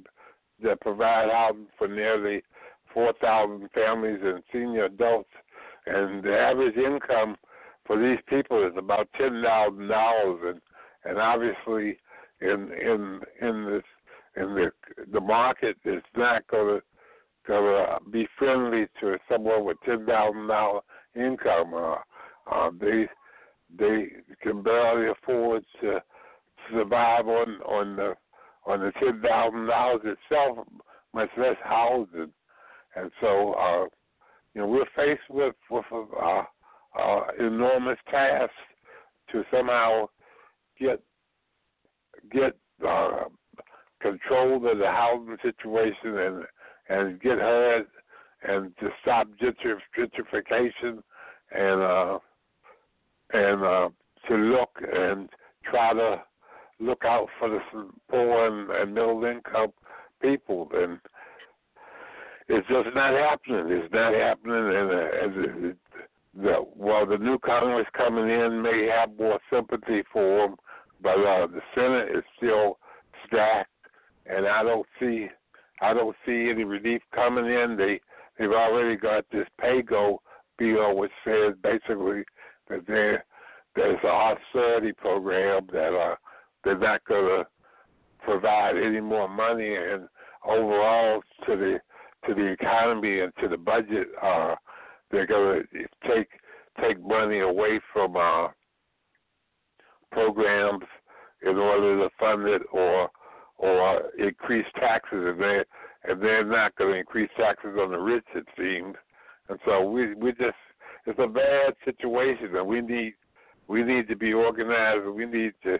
that 0.64 0.82
provide 0.82 1.30
housing 1.32 1.68
for 1.78 1.88
nearly 1.88 2.42
4,000 2.94 3.70
families 3.74 4.20
and 4.24 4.42
senior 4.52 4.86
adults 4.86 5.30
and 5.86 6.24
the 6.24 6.38
average 6.38 6.78
income 6.78 7.36
for 7.86 8.00
these 8.00 8.20
people 8.28 8.66
is 8.66 8.74
about 8.78 9.08
ten 9.18 9.42
thousand 9.44 9.88
dollars, 9.88 10.40
and 10.46 10.62
and 11.06 11.20
obviously 11.20 11.98
in 12.42 12.72
in 12.72 13.22
in 13.42 13.66
this 13.66 13.84
in 14.36 14.56
the 14.56 14.72
the 15.12 15.22
market 15.22 15.78
is 15.86 16.04
not 16.16 16.46
going 16.48 16.80
to 16.80 16.84
going 17.48 17.64
to 17.64 18.10
be 18.12 18.28
friendly 18.38 18.86
to 19.00 19.18
someone 19.30 19.66
with 19.66 19.78
ten 19.86 20.06
thousand 20.06 20.48
dollar 20.48 20.82
income. 21.16 21.74
Uh, 21.74 21.96
uh, 22.52 22.72
they 22.80 23.08
they 23.78 24.08
can 24.42 24.62
barely 24.62 25.10
afford 25.12 25.64
to 25.82 26.02
survive 26.72 27.28
on 27.28 27.62
on 27.62 27.96
the 27.96 28.14
on 28.66 28.80
the 28.82 28.92
ten 29.00 29.22
thousand 29.22 29.68
dollars 29.68 30.02
itself, 30.04 30.68
much 31.14 31.30
less 31.38 31.58
housing. 31.64 32.32
And 32.96 33.12
so, 33.22 33.54
uh, 33.54 33.86
you 34.54 34.62
know, 34.62 34.68
we're 34.68 34.86
faced 34.96 35.30
with 35.30 35.56
with 35.70 35.86
uh, 35.92 36.44
uh, 37.00 37.22
enormous 37.40 37.98
task 38.10 38.52
to 39.32 39.44
somehow 39.52 40.08
get 40.80 41.02
get 42.32 42.58
uh, 42.88 43.26
control 44.02 44.56
of 44.56 44.78
the 44.78 44.88
housing 44.88 45.38
situation 45.42 46.18
and 46.18 46.44
and 46.90 47.22
get 47.22 47.38
her 47.38 47.84
and 48.44 48.76
to 48.80 48.90
stop 49.02 49.28
gentrification 49.42 51.04
and 51.52 51.82
uh 51.82 52.20
and 53.34 53.64
uh 53.64 53.90
to 54.28 54.36
look 54.36 54.72
and 54.94 55.30
try 55.70 55.94
to 55.94 56.22
look 56.80 57.04
out 57.06 57.28
for 57.38 57.50
the 57.50 57.60
poor 58.10 58.48
and, 58.48 58.70
and 58.72 58.94
middle 58.94 59.24
income 59.26 59.72
people. 60.22 60.70
And 60.74 61.00
it's 62.50 62.68
just 62.68 62.96
not 62.96 63.14
happening. 63.14 63.66
It's 63.70 63.94
not 63.94 64.14
happening, 64.14 64.56
and 64.56 64.90
uh, 64.90 65.76
the 66.36 66.66
well, 66.76 67.06
the 67.06 67.18
new 67.18 67.38
Congress 67.40 67.88
coming 67.96 68.30
in 68.30 68.62
may 68.62 68.88
have 68.88 69.18
more 69.18 69.40
sympathy 69.52 70.04
for 70.12 70.48
them, 70.48 70.56
but 71.02 71.18
uh, 71.20 71.48
the 71.48 71.62
Senate 71.76 72.10
is 72.16 72.24
still 72.38 72.80
stacked, 73.28 73.70
and 74.26 74.48
I 74.48 74.64
don't 74.64 74.86
see 75.00 75.28
I 75.82 75.94
don't 75.94 76.16
see 76.26 76.50
any 76.50 76.64
relief 76.64 77.02
coming 77.14 77.46
in. 77.46 77.78
They 77.78 78.02
they've 78.38 78.52
already 78.52 78.96
got 78.96 79.26
this 79.32 79.48
PAYGO 79.62 80.18
bill, 80.58 80.98
which 80.98 81.12
says 81.24 81.54
basically 81.62 82.24
that 82.70 82.86
there 82.88 83.26
there's 83.76 84.00
an 84.04 84.10
austerity 84.10 84.94
program 84.94 85.68
that 85.72 85.96
uh 85.96 86.16
they're 86.64 86.78
not 86.78 87.06
going 87.06 87.26
to 87.26 87.48
provide 88.24 88.76
any 88.76 89.02
more 89.02 89.30
money, 89.30 89.76
and 89.76 90.08
overall 90.46 91.22
to 91.46 91.56
the 91.56 91.80
to 92.28 92.34
the 92.34 92.46
economy 92.46 93.22
and 93.22 93.32
to 93.42 93.48
the 93.48 93.58
budget, 93.58 94.08
uh, 94.22 94.56
they're 95.12 95.28
going 95.28 95.64
to 95.64 96.08
take 96.08 96.28
take 96.82 97.02
money 97.02 97.40
away 97.40 97.80
from 97.92 98.16
uh, 98.16 98.48
programs 100.12 100.84
in 101.42 101.58
order 101.58 101.98
to 101.98 102.10
fund 102.20 102.48
it, 102.48 102.62
or 102.72 103.10
or 103.58 104.02
increase 104.18 104.66
taxes, 104.76 105.26
and 105.28 105.42
they 105.42 105.64
and 106.06 106.22
they're 106.22 106.46
not 106.46 106.76
going 106.76 106.94
to 106.94 107.00
increase 107.00 107.30
taxes 107.38 107.76
on 107.80 107.92
the 107.92 107.98
rich, 107.98 108.26
it 108.36 108.46
seems. 108.58 108.96
And 109.50 109.60
so 109.66 109.90
we 109.90 110.14
we 110.16 110.32
just 110.32 110.56
it's 111.06 111.20
a 111.20 111.28
bad 111.28 111.74
situation, 111.86 112.56
and 112.56 112.68
we 112.68 112.82
need 112.82 113.14
we 113.68 113.84
need 113.84 114.08
to 114.08 114.16
be 114.16 114.34
organized. 114.34 115.06
We 115.08 115.26
need 115.26 115.54
to 115.64 115.78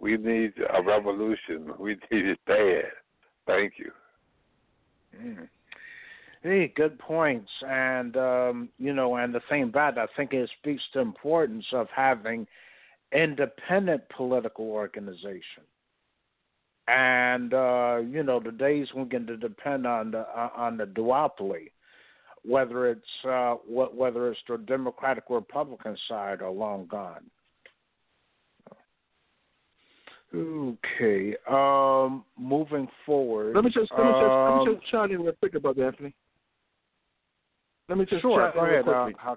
we 0.00 0.16
need 0.16 0.52
a 0.72 0.82
revolution. 0.82 1.72
We 1.78 1.94
need 2.10 2.26
it 2.26 2.38
bad. 2.46 2.84
Thank 3.46 3.74
you. 3.78 3.90
Mm. 5.16 5.48
Hey, 6.42 6.72
good 6.74 6.98
points, 6.98 7.50
and 7.68 8.16
um, 8.16 8.68
you 8.78 8.92
know, 8.92 9.14
and 9.14 9.32
the 9.32 9.40
thing 9.48 9.62
about 9.62 9.96
it, 9.96 10.00
I 10.00 10.06
think 10.16 10.32
it 10.32 10.50
speaks 10.58 10.82
to 10.92 10.98
the 10.98 11.02
importance 11.02 11.64
of 11.72 11.86
having 11.94 12.48
independent 13.12 14.02
political 14.16 14.64
organization. 14.64 15.62
And 16.88 17.54
uh, 17.54 18.00
you 18.04 18.24
know, 18.24 18.40
the 18.40 18.50
days 18.50 18.88
when 18.92 19.04
we 19.04 19.10
can 19.10 19.26
depend 19.38 19.86
on 19.86 20.10
the 20.10 20.20
uh, 20.20 20.50
on 20.56 20.76
the 20.76 20.84
duopoly, 20.84 21.70
whether 22.44 22.90
it's 22.90 23.24
uh, 23.24 23.54
wh- 23.54 23.96
whether 23.96 24.28
it's 24.28 24.40
the 24.48 24.58
Democratic 24.58 25.30
or 25.30 25.36
Republican 25.36 25.96
side, 26.08 26.42
are 26.42 26.50
long 26.50 26.86
gone. 26.86 27.30
Okay. 30.34 31.36
Um, 31.48 32.24
moving 32.36 32.88
forward. 33.06 33.54
Let 33.54 33.64
me 33.64 33.70
just 33.70 33.92
let 33.92 34.06
me 34.06 34.12
just, 34.12 34.22
let 34.22 34.48
um, 34.48 34.58
me 34.58 34.74
just 34.74 34.90
chime 34.90 35.12
in 35.12 35.22
real 35.22 35.34
quick 35.34 35.54
about 35.54 35.76
that, 35.76 35.86
Anthony. 35.86 36.14
Let 37.92 37.98
me 37.98 38.06
just 38.06 38.22
sure. 38.22 38.50
Go 38.54 38.64
ahead. 38.64 38.88
Uh, 38.88 39.10
how, 39.18 39.36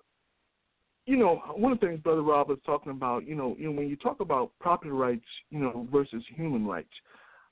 you 1.06 1.18
know, 1.18 1.42
one 1.58 1.74
of 1.74 1.80
the 1.82 1.88
things 1.88 2.00
Brother 2.00 2.22
Rob 2.22 2.48
was 2.48 2.58
talking 2.66 2.94
about, 2.94 3.28
you 3.28 3.36
know, 3.36 3.54
you 3.60 3.66
know, 3.66 3.74
when 3.74 3.90
you 3.90 3.98
talk 3.98 4.22
about 4.22 4.52
property 4.62 4.92
rights, 4.92 5.26
you 5.50 5.60
know, 5.60 5.86
versus 5.92 6.24
human 6.34 6.66
rights, 6.66 6.88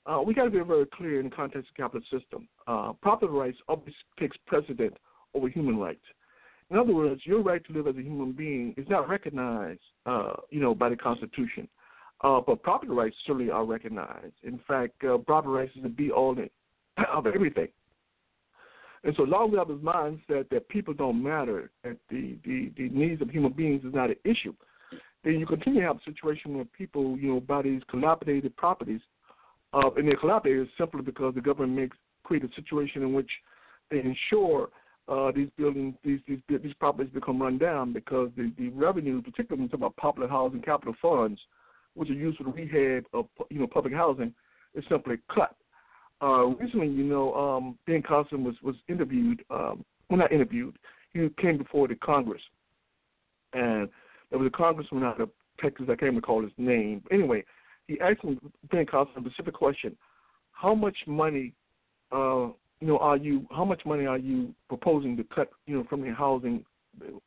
uh, 0.06 0.22
we 0.24 0.32
got 0.32 0.44
to 0.44 0.50
be 0.50 0.60
very 0.60 0.86
clear 0.86 1.20
in 1.20 1.28
the 1.28 1.36
context 1.36 1.68
of 1.68 1.76
the 1.76 1.82
capitalist 1.82 2.10
system. 2.10 2.48
Uh, 2.66 2.94
property 3.02 3.30
rights 3.30 3.58
always 3.68 3.92
takes 4.18 4.34
precedent 4.46 4.96
over 5.34 5.46
human 5.46 5.76
rights. 5.76 6.00
In 6.70 6.78
other 6.78 6.94
words, 6.94 7.20
your 7.26 7.42
right 7.42 7.62
to 7.66 7.72
live 7.74 7.86
as 7.86 7.96
a 7.96 8.02
human 8.02 8.32
being 8.32 8.72
is 8.78 8.88
not 8.88 9.06
recognized, 9.06 9.82
uh, 10.06 10.32
you 10.48 10.60
know, 10.60 10.74
by 10.74 10.88
the 10.88 10.96
Constitution. 10.96 11.68
Uh, 12.22 12.40
but 12.40 12.62
property 12.62 12.92
rights 12.92 13.16
certainly 13.26 13.50
are 13.50 13.66
recognized. 13.66 14.36
In 14.42 14.58
fact, 14.66 15.04
uh, 15.04 15.18
property 15.18 15.52
rights 15.52 15.72
is 15.76 15.82
the 15.82 15.90
be 15.90 16.10
all 16.10 16.34
of 17.12 17.26
everything. 17.26 17.68
And 19.04 19.14
so 19.16 19.24
long 19.24 19.50
we 19.50 19.58
have 19.58 19.68
this 19.68 19.76
mindset 19.78 20.48
that 20.48 20.68
people 20.68 20.94
don't 20.94 21.22
matter, 21.22 21.70
that 21.84 21.98
the, 22.10 22.36
the, 22.44 22.72
the 22.76 22.88
needs 22.88 23.20
of 23.20 23.30
human 23.30 23.52
beings 23.52 23.84
is 23.84 23.92
not 23.92 24.10
an 24.10 24.16
issue, 24.24 24.54
then 25.22 25.34
you 25.34 25.46
continue 25.46 25.80
to 25.80 25.86
have 25.86 25.96
a 25.96 26.10
situation 26.10 26.54
where 26.54 26.64
people, 26.64 27.18
you 27.18 27.34
know, 27.34 27.40
buy 27.40 27.62
these 27.62 27.82
collaborated 27.90 28.56
properties, 28.56 29.00
uh, 29.74 29.90
and 29.96 30.08
they're 30.08 30.16
collaborated 30.16 30.68
simply 30.78 31.02
because 31.02 31.34
the 31.34 31.40
government 31.40 31.78
makes 31.78 31.96
create 32.24 32.44
a 32.44 32.48
situation 32.56 33.02
in 33.02 33.12
which 33.12 33.30
they 33.90 34.00
ensure 34.00 34.70
uh, 35.08 35.30
these 35.32 35.48
buildings, 35.58 35.94
these 36.02 36.20
these 36.26 36.38
these 36.62 36.72
properties 36.74 37.12
become 37.12 37.40
run 37.40 37.58
down 37.58 37.92
because 37.92 38.30
the, 38.36 38.50
the 38.56 38.70
revenue, 38.70 39.20
particularly 39.20 39.60
when 39.60 39.62
you 39.62 39.68
talk 39.68 39.80
about 39.80 39.96
popular 39.96 40.28
housing 40.28 40.62
capital 40.62 40.94
funds, 41.02 41.38
which 41.92 42.08
are 42.08 42.14
used 42.14 42.38
for 42.38 42.44
the 42.44 42.50
rehab 42.50 43.04
of 43.12 43.26
you 43.50 43.58
know 43.60 43.66
public 43.66 43.92
housing, 43.92 44.32
is 44.74 44.84
simply 44.88 45.16
cut. 45.32 45.54
Uh, 46.24 46.46
recently, 46.46 46.88
you 46.88 47.04
know, 47.04 47.34
um, 47.34 47.78
Ben 47.86 48.02
Carson 48.02 48.44
was 48.44 48.54
was 48.62 48.76
interviewed. 48.88 49.44
Um, 49.50 49.84
well, 50.08 50.18
not 50.18 50.32
interviewed. 50.32 50.78
He 51.12 51.28
came 51.40 51.58
before 51.58 51.86
the 51.86 51.96
Congress, 51.96 52.40
and 53.52 53.90
there 54.30 54.38
was 54.38 54.48
a 54.48 54.56
congressman 54.56 55.02
out 55.02 55.20
of 55.20 55.28
Texas. 55.60 55.86
I 55.90 55.96
can't 55.96 56.14
recall 56.14 56.42
his 56.42 56.52
name. 56.56 57.02
Anyway, 57.12 57.44
he 57.88 58.00
asked 58.00 58.22
him, 58.22 58.40
Ben 58.70 58.86
Carson 58.86 59.18
a 59.18 59.30
specific 59.30 59.52
question: 59.52 59.94
How 60.52 60.74
much 60.74 60.96
money, 61.06 61.52
uh, 62.10 62.48
you 62.80 62.86
know, 62.86 62.98
are 62.98 63.18
you? 63.18 63.46
How 63.50 63.66
much 63.66 63.82
money 63.84 64.06
are 64.06 64.18
you 64.18 64.54
proposing 64.68 65.18
to 65.18 65.24
cut, 65.24 65.50
you 65.66 65.76
know, 65.76 65.84
from 65.90 66.00
the 66.00 66.14
housing, 66.14 66.64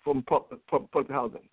from 0.04 0.24
public, 0.24 0.60
public 0.68 1.10
housing? 1.10 1.48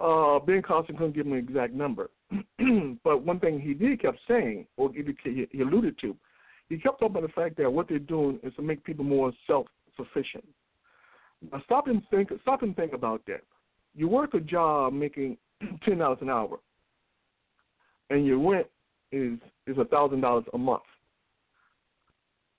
Uh, 0.00 0.38
ben 0.38 0.62
Carson 0.62 0.96
couldn't 0.96 1.14
give 1.14 1.26
him 1.26 1.32
an 1.34 1.38
exact 1.38 1.74
number, 1.74 2.08
but 3.04 3.22
one 3.22 3.40
thing 3.40 3.60
he 3.60 3.74
did 3.74 4.00
kept 4.00 4.20
saying, 4.26 4.66
or 4.78 4.90
he 4.92 5.60
alluded 5.60 5.98
to, 6.00 6.16
he 6.68 6.78
kept 6.78 6.98
talking 6.98 7.16
about 7.16 7.22
the 7.22 7.32
fact 7.32 7.56
that 7.58 7.72
what 7.72 7.88
they're 7.88 7.98
doing 7.98 8.38
is 8.42 8.54
to 8.56 8.62
make 8.62 8.82
people 8.84 9.04
more 9.04 9.32
self-sufficient. 9.46 10.44
Now 11.52 11.62
stop 11.64 11.86
and 11.86 12.02
think. 12.10 12.30
Stop 12.42 12.62
and 12.62 12.74
think 12.74 12.92
about 12.92 13.22
that. 13.26 13.42
You 13.94 14.08
work 14.08 14.34
a 14.34 14.40
job 14.40 14.92
making 14.92 15.36
ten 15.84 15.98
dollars 15.98 16.18
an 16.20 16.30
hour, 16.30 16.58
and 18.10 18.26
your 18.26 18.38
rent 18.38 18.66
is 19.12 19.38
is 19.66 19.78
a 19.78 19.84
thousand 19.84 20.20
dollars 20.20 20.44
a 20.54 20.58
month. 20.58 20.82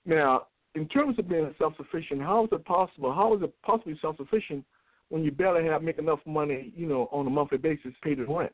Now, 0.06 0.46
in 0.74 0.88
terms 0.88 1.18
of 1.18 1.28
being 1.28 1.54
self-sufficient, 1.58 2.22
how 2.22 2.44
is 2.44 2.50
it 2.52 2.64
possible? 2.64 3.12
How 3.12 3.36
is 3.36 3.42
it 3.42 3.52
possibly 3.62 3.98
self-sufficient 4.00 4.64
when 5.10 5.22
you 5.22 5.30
barely 5.30 5.68
have 5.68 5.82
make 5.82 5.98
enough 5.98 6.20
money, 6.24 6.72
you 6.76 6.86
know, 6.86 7.08
on 7.12 7.26
a 7.26 7.30
monthly 7.30 7.58
basis 7.58 7.92
to 7.92 8.00
pay 8.02 8.14
the 8.14 8.24
rent? 8.24 8.52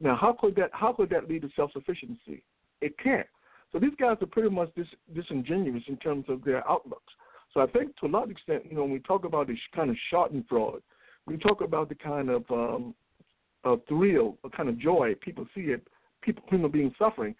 Now, 0.00 0.16
how 0.16 0.36
could 0.38 0.56
that 0.56 0.70
how 0.72 0.92
could 0.92 1.10
that 1.10 1.28
lead 1.28 1.42
to 1.42 1.50
self-sufficiency? 1.56 2.42
It 2.80 2.96
can't. 2.98 3.26
So 3.74 3.80
these 3.80 3.94
guys 3.98 4.18
are 4.20 4.26
pretty 4.26 4.50
much 4.50 4.70
dis, 4.76 4.86
disingenuous 5.16 5.82
in 5.88 5.96
terms 5.96 6.26
of 6.28 6.44
their 6.44 6.66
outlooks. 6.70 7.12
So 7.52 7.60
I 7.60 7.66
think 7.66 7.96
to 7.96 8.06
a 8.06 8.08
large 8.08 8.30
extent, 8.30 8.62
you 8.70 8.76
know, 8.76 8.82
when 8.82 8.92
we 8.92 9.00
talk 9.00 9.24
about 9.24 9.48
this 9.48 9.58
kind 9.74 9.90
of 9.90 9.96
Schadenfreude, 10.12 10.80
we 11.26 11.38
talk 11.38 11.60
about 11.60 11.88
the 11.88 11.96
kind 11.96 12.30
of 12.30 12.44
um, 12.52 12.94
thrill, 13.88 14.38
a 14.44 14.48
kind 14.48 14.68
of 14.68 14.78
joy 14.78 15.16
people 15.20 15.44
see 15.56 15.62
it, 15.62 15.84
people 16.22 16.44
human 16.48 16.70
beings 16.70 16.92
suffering. 17.00 17.34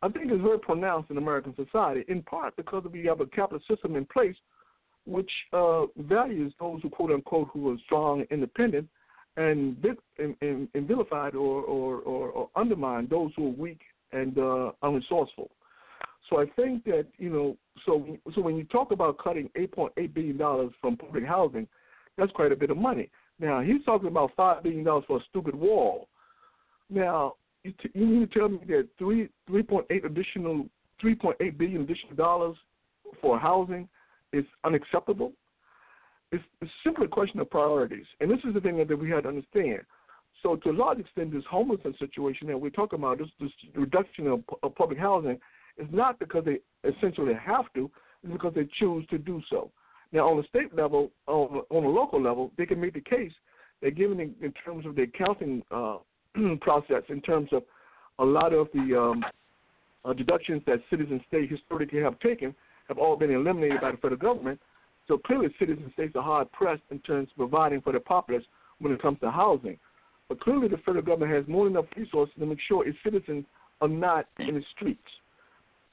I 0.00 0.08
think 0.08 0.32
is 0.32 0.40
very 0.40 0.58
pronounced 0.58 1.10
in 1.10 1.18
American 1.18 1.54
society, 1.54 2.02
in 2.08 2.22
part 2.22 2.56
because 2.56 2.84
we 2.90 3.04
have 3.04 3.20
a 3.20 3.26
capitalist 3.26 3.68
system 3.68 3.94
in 3.94 4.06
place 4.06 4.36
which 5.04 5.30
uh, 5.52 5.82
values 5.98 6.54
those 6.58 6.80
who 6.80 6.88
quote 6.88 7.10
unquote 7.10 7.48
who 7.52 7.70
are 7.70 7.76
strong 7.84 8.24
independent, 8.30 8.88
and 9.36 9.76
and, 10.18 10.34
and, 10.40 10.66
and 10.74 10.88
vilified 10.88 11.34
or, 11.34 11.62
or, 11.62 11.96
or, 11.98 12.28
or 12.28 12.50
undermine 12.56 13.06
those 13.10 13.32
who 13.36 13.48
are 13.48 13.50
weak 13.50 13.80
and 14.12 14.38
uh, 14.38 14.72
unresourceful. 14.82 15.48
So 16.30 16.40
I 16.40 16.46
think 16.56 16.84
that 16.84 17.06
you 17.18 17.30
know, 17.30 17.56
so 17.84 18.18
so 18.34 18.40
when 18.40 18.56
you 18.56 18.64
talk 18.64 18.92
about 18.92 19.18
cutting 19.18 19.50
8.8 19.56 20.14
billion 20.14 20.36
dollars 20.36 20.72
from 20.80 20.96
public 20.96 21.24
housing, 21.24 21.66
That's 22.16 22.32
quite 22.32 22.52
a 22.52 22.56
bit 22.56 22.70
of 22.70 22.76
money. 22.76 23.10
Now 23.38 23.60
he's 23.60 23.84
talking 23.84 24.08
about 24.08 24.30
five 24.36 24.62
billion 24.62 24.84
dollars 24.84 25.04
for 25.06 25.18
a 25.18 25.24
stupid 25.30 25.54
wall. 25.54 26.08
Now 26.88 27.34
you, 27.62 27.72
t- 27.72 27.90
you 27.94 28.06
mean 28.06 28.28
to 28.28 28.38
tell 28.38 28.48
me 28.48 28.60
that 28.68 28.88
three 28.98 29.28
three 29.46 29.62
point 29.62 29.86
eight 29.90 30.04
additional 30.04 30.66
three 31.00 31.14
point 31.14 31.36
eight 31.40 31.58
billion 31.58 31.82
additional 31.82 32.14
dollars 32.16 32.56
for 33.20 33.38
housing 33.38 33.88
is 34.32 34.44
unacceptable? 34.64 35.32
It's, 36.32 36.42
it's 36.60 36.70
simply 36.82 37.06
a 37.06 37.08
question 37.08 37.38
of 37.38 37.48
priorities, 37.50 38.06
and 38.20 38.30
this 38.30 38.40
is 38.44 38.54
the 38.54 38.60
thing 38.60 38.76
that 38.76 38.98
we 38.98 39.10
had 39.10 39.22
to 39.22 39.28
understand. 39.28 39.82
So, 40.42 40.56
to 40.56 40.70
a 40.70 40.72
large 40.72 40.98
extent, 40.98 41.32
this 41.32 41.44
homelessness 41.48 41.94
situation 41.98 42.48
that 42.48 42.58
we're 42.58 42.70
talking 42.70 42.98
about, 42.98 43.18
this, 43.18 43.28
this 43.40 43.50
reduction 43.74 44.26
of, 44.26 44.40
of 44.62 44.74
public 44.74 44.98
housing, 44.98 45.38
is 45.78 45.88
not 45.90 46.18
because 46.18 46.44
they 46.44 46.58
essentially 46.88 47.34
have 47.34 47.72
to, 47.74 47.90
it's 48.22 48.32
because 48.32 48.54
they 48.54 48.68
choose 48.78 49.06
to 49.08 49.18
do 49.18 49.42
so. 49.50 49.70
Now, 50.12 50.28
on 50.28 50.36
the 50.36 50.44
state 50.44 50.74
level, 50.74 51.10
on, 51.26 51.62
on 51.70 51.84
a 51.84 51.88
local 51.88 52.22
level, 52.22 52.52
they 52.56 52.66
can 52.66 52.80
make 52.80 52.94
the 52.94 53.00
case 53.00 53.32
that 53.82 53.96
given 53.96 54.20
in, 54.20 54.34
in 54.40 54.52
terms 54.64 54.86
of 54.86 54.94
the 54.94 55.02
accounting 55.02 55.62
uh, 55.70 55.98
process, 56.60 57.02
in 57.08 57.20
terms 57.20 57.48
of 57.52 57.62
a 58.18 58.24
lot 58.24 58.52
of 58.52 58.68
the 58.72 58.96
um, 58.98 59.24
uh, 60.04 60.12
deductions 60.12 60.62
that 60.66 60.80
cities 60.90 61.08
and 61.10 61.20
states 61.26 61.50
historically 61.50 62.00
have 62.00 62.18
taken, 62.20 62.54
have 62.88 62.98
all 62.98 63.16
been 63.16 63.30
eliminated 63.30 63.80
by 63.80 63.90
the 63.90 63.96
federal 63.96 64.20
government. 64.20 64.60
So 65.08 65.18
clearly, 65.18 65.48
cities 65.58 65.78
and 65.82 65.92
states 65.92 66.14
are 66.16 66.22
hard 66.22 66.50
pressed 66.52 66.82
in 66.90 66.98
terms 67.00 67.28
of 67.30 67.36
providing 67.36 67.80
for 67.80 67.92
their 67.92 68.00
populace 68.00 68.44
when 68.78 68.92
it 68.92 69.02
comes 69.02 69.18
to 69.20 69.30
housing. 69.30 69.78
But 70.28 70.40
clearly, 70.40 70.68
the 70.68 70.78
federal 70.78 71.04
government 71.04 71.32
has 71.32 71.46
more 71.46 71.64
than 71.64 71.74
enough 71.74 71.86
resources 71.96 72.34
to 72.38 72.46
make 72.46 72.58
sure 72.66 72.86
its 72.86 72.98
citizens 73.04 73.44
are 73.80 73.88
not 73.88 74.26
in 74.38 74.54
the 74.54 74.62
streets. 74.74 75.02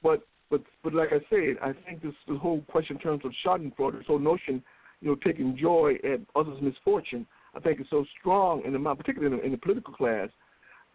But 0.02 0.26
but 0.50 0.62
but 0.82 0.94
like 0.94 1.10
I 1.12 1.20
said, 1.30 1.56
I 1.62 1.72
think 1.84 2.02
this 2.02 2.14
the 2.28 2.36
whole 2.36 2.60
question 2.68 2.96
in 2.96 3.02
terms 3.02 3.22
of 3.24 3.32
Schadenfreude, 3.44 3.98
this 3.98 4.06
whole 4.06 4.18
notion, 4.18 4.62
you 5.00 5.08
know, 5.08 5.16
taking 5.16 5.56
joy 5.56 5.94
at 6.04 6.20
others' 6.36 6.60
misfortune, 6.60 7.26
I 7.54 7.60
think 7.60 7.80
is 7.80 7.86
so 7.90 8.04
strong 8.20 8.62
in 8.64 8.72
the 8.72 8.78
mind, 8.78 8.98
particularly 8.98 9.34
in 9.34 9.38
the, 9.40 9.46
in 9.46 9.52
the 9.52 9.58
political 9.58 9.94
class, 9.94 10.28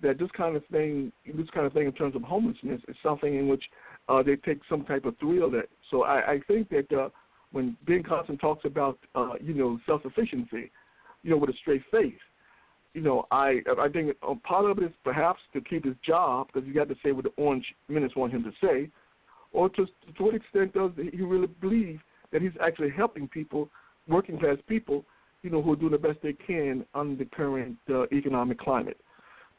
that 0.02 0.20
this 0.20 0.30
kind 0.36 0.56
of 0.56 0.66
thing, 0.68 1.12
this 1.26 1.50
kind 1.54 1.66
of 1.66 1.74
thing 1.74 1.88
in 1.88 1.94
terms 1.94 2.16
of 2.16 2.22
homelessness, 2.22 2.82
is 2.88 2.96
something 3.02 3.36
in 3.36 3.48
which 3.48 3.64
uh, 4.10 4.22
they 4.22 4.36
take 4.36 4.62
some 4.70 4.86
type 4.86 5.06
of 5.06 5.18
thrill 5.18 5.56
at. 5.58 5.70
So 5.90 6.04
I, 6.04 6.34
I 6.34 6.40
think 6.48 6.70
that 6.70 6.92
uh, 6.92 7.10
when 7.52 7.76
Ben 7.86 8.04
Carson 8.04 8.38
talks 8.38 8.66
about, 8.66 9.00
uh, 9.16 9.34
you 9.42 9.54
know, 9.54 9.80
self-sufficiency, 9.86 10.72
you 11.24 11.32
know, 11.32 11.38
with 11.38 11.50
a 11.50 11.58
straight 11.62 11.84
face, 11.92 12.14
you 12.98 13.04
know, 13.04 13.28
I 13.30 13.62
I 13.80 13.90
think 13.90 14.20
part 14.42 14.66
of 14.66 14.80
it 14.80 14.86
is 14.86 14.92
perhaps 15.04 15.40
to 15.54 15.62
keep 15.62 15.86
his 15.86 15.94
job 16.04 16.48
because 16.48 16.68
he 16.68 16.74
got 16.74 16.90
to 16.90 16.96
say 17.06 17.12
what 17.12 17.26
the 17.26 17.32
Orange 17.38 17.66
Menace 17.88 18.16
want 18.16 18.34
him 18.34 18.44
to 18.44 18.52
say, 18.60 18.90
or 19.54 19.70
to 19.70 19.86
to 19.86 20.24
what 20.24 20.34
extent 20.34 20.74
does 20.74 20.90
he 20.96 21.22
really 21.22 21.46
believe 21.46 22.00
that 22.32 22.42
he's 22.42 22.58
actually 22.60 22.90
helping 22.90 23.28
people, 23.28 23.70
working 24.08 24.40
class 24.40 24.58
people, 24.68 25.06
you 25.44 25.52
know, 25.52 25.62
who 25.62 25.74
are 25.74 25.76
doing 25.76 25.92
the 25.92 25.98
best 26.00 26.18
they 26.24 26.34
can 26.34 26.84
under 26.96 27.24
the 27.24 27.30
current 27.30 27.78
uh, 27.88 28.06
economic 28.12 28.58
climate. 28.58 28.98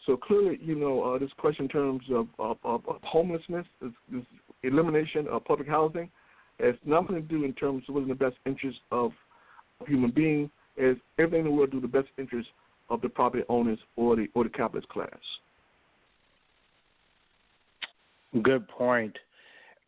So 0.04 0.16
clearly, 0.16 0.58
you 0.60 0.74
know, 0.74 1.02
uh, 1.04 1.18
this 1.18 1.30
question 1.38 1.66
in 1.66 1.68
terms 1.68 2.02
of, 2.10 2.26
of, 2.40 2.56
of, 2.64 2.82
homelessness, 3.04 3.66
this, 3.80 3.92
this 4.10 4.24
elimination 4.64 5.28
of 5.28 5.44
public 5.44 5.68
housing, 5.68 6.10
has 6.58 6.74
nothing 6.84 7.14
to 7.14 7.22
do 7.22 7.44
in 7.44 7.52
terms 7.52 7.84
of 7.88 7.94
what's 7.94 8.02
in 8.02 8.08
the 8.08 8.14
best 8.16 8.36
interest 8.46 8.78
of 8.90 9.12
human 9.86 10.10
being. 10.10 10.50
As 10.76 10.96
everything 11.18 11.40
in 11.40 11.44
the 11.46 11.50
world 11.52 11.70
do 11.70 11.80
the 11.80 11.88
best 11.88 12.08
interest 12.18 12.48
of 12.90 13.00
the 13.00 13.08
property 13.08 13.44
owners 13.48 13.78
or 13.96 14.16
the 14.16 14.28
or 14.34 14.44
the 14.44 14.50
capitalist 14.50 14.88
class. 14.88 15.08
Good. 18.42 18.66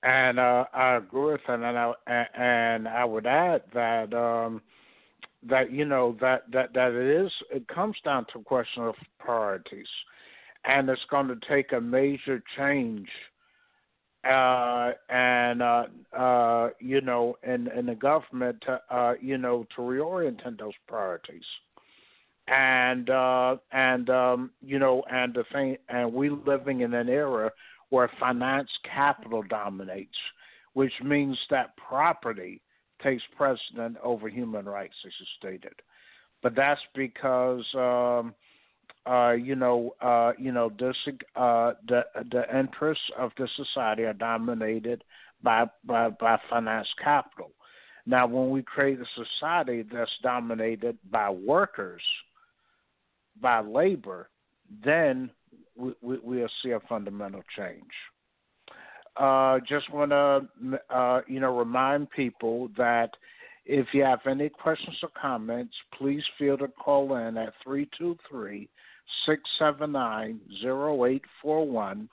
And 0.02 0.38
uh, 0.38 0.64
I 0.72 0.96
agree 0.96 1.32
with 1.32 1.40
that, 1.46 1.60
and 1.60 1.66
I 1.66 1.92
and 2.34 2.88
I 2.88 3.04
would 3.04 3.26
add 3.26 3.62
that 3.74 4.14
um, 4.14 4.62
that 5.48 5.70
you 5.70 5.84
know 5.84 6.16
that 6.20 6.50
that 6.52 6.72
that 6.72 6.92
it 6.92 7.24
is 7.24 7.32
it 7.50 7.68
comes 7.68 7.96
down 8.02 8.26
to 8.32 8.38
a 8.38 8.42
question 8.42 8.82
of 8.84 8.94
priorities, 9.18 9.86
and 10.64 10.88
it's 10.88 11.00
going 11.10 11.28
to 11.28 11.36
take 11.48 11.72
a 11.72 11.80
major 11.80 12.42
change, 12.56 13.08
uh, 14.24 14.92
and 15.10 15.60
uh, 15.60 15.84
uh, 16.16 16.70
you 16.78 17.02
know, 17.02 17.36
in 17.46 17.68
in 17.68 17.84
the 17.84 17.94
government, 17.94 18.62
to, 18.62 18.80
uh, 18.90 19.14
you 19.20 19.36
know, 19.36 19.66
to 19.76 19.82
reorient 19.82 20.40
those 20.58 20.72
priorities 20.88 21.44
and 22.50 23.08
uh, 23.10 23.56
and 23.72 24.10
um, 24.10 24.50
you 24.60 24.78
know, 24.78 25.02
and 25.10 25.32
the 25.34 25.44
thing, 25.52 25.76
and 25.88 26.12
we 26.12 26.30
living 26.30 26.80
in 26.80 26.92
an 26.94 27.08
era 27.08 27.50
where 27.90 28.10
finance 28.18 28.68
capital 28.84 29.42
dominates, 29.42 30.16
which 30.74 30.92
means 31.04 31.38
that 31.50 31.76
property 31.76 32.60
takes 33.02 33.22
precedent 33.36 33.96
over 34.02 34.28
human 34.28 34.66
rights, 34.66 34.94
as 35.06 35.12
you 35.18 35.26
stated. 35.38 35.74
But 36.42 36.54
that's 36.56 36.80
because 36.94 37.64
um, 37.74 38.34
uh, 39.06 39.32
you 39.32 39.54
know, 39.54 39.94
uh, 40.00 40.32
you 40.38 40.52
know, 40.52 40.70
this 40.78 40.96
uh, 41.36 41.72
the 41.88 42.04
the 42.32 42.58
interests 42.58 43.04
of 43.16 43.30
the 43.38 43.48
society 43.56 44.02
are 44.02 44.12
dominated 44.12 45.04
by 45.42 45.66
by, 45.84 46.10
by 46.10 46.38
finance 46.48 46.88
capital. 47.02 47.52
Now, 48.06 48.26
when 48.26 48.50
we 48.50 48.62
create 48.62 48.98
a 48.98 49.24
society 49.40 49.82
that's 49.82 50.10
dominated 50.22 50.98
by 51.10 51.30
workers, 51.30 52.02
by 53.40 53.60
labor, 53.60 54.28
then 54.84 55.30
we, 55.76 55.92
we, 56.00 56.18
we'll 56.22 56.48
see 56.62 56.70
a 56.70 56.80
fundamental 56.80 57.42
change. 57.56 57.82
Uh, 59.16 59.58
just 59.68 59.90
want 59.92 60.10
to, 60.10 60.78
uh, 60.94 61.20
you 61.26 61.40
know, 61.40 61.56
remind 61.56 62.10
people 62.10 62.70
that 62.76 63.10
if 63.66 63.86
you 63.92 64.02
have 64.02 64.20
any 64.26 64.48
questions 64.48 64.96
or 65.02 65.10
comments, 65.20 65.74
please 65.96 66.22
feel 66.38 66.56
to 66.58 66.68
call 66.68 67.16
in 67.16 67.36
at 67.36 67.52
323 67.64 68.68
679 69.26 70.40
0841 70.62 72.08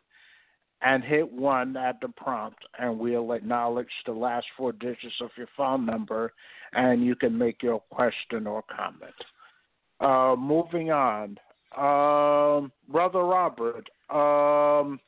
and 0.82 1.04
hit 1.04 1.32
1 1.32 1.78
at 1.78 1.99
the 2.02 2.10
prompt, 2.10 2.60
and 2.78 2.99
we'll 2.99 3.32
acknowledge 3.32 3.88
the 4.06 4.12
last 4.12 4.45
four 4.56 4.72
digits 4.74 5.16
of 5.22 5.32
your 5.38 5.48
phone 5.56 5.86
number, 5.86 6.34
and 6.74 7.04
you 7.04 7.16
can 7.16 7.36
make 7.36 7.64
your 7.64 7.82
question 7.90 8.45
or 8.45 8.64
comment. 8.76 9.14
Uh, 9.99 10.36
moving 10.38 10.91
on. 10.91 11.38
Um, 11.76 12.72
Brother 12.90 13.24
Robert, 13.24 13.90
um, 14.10 14.99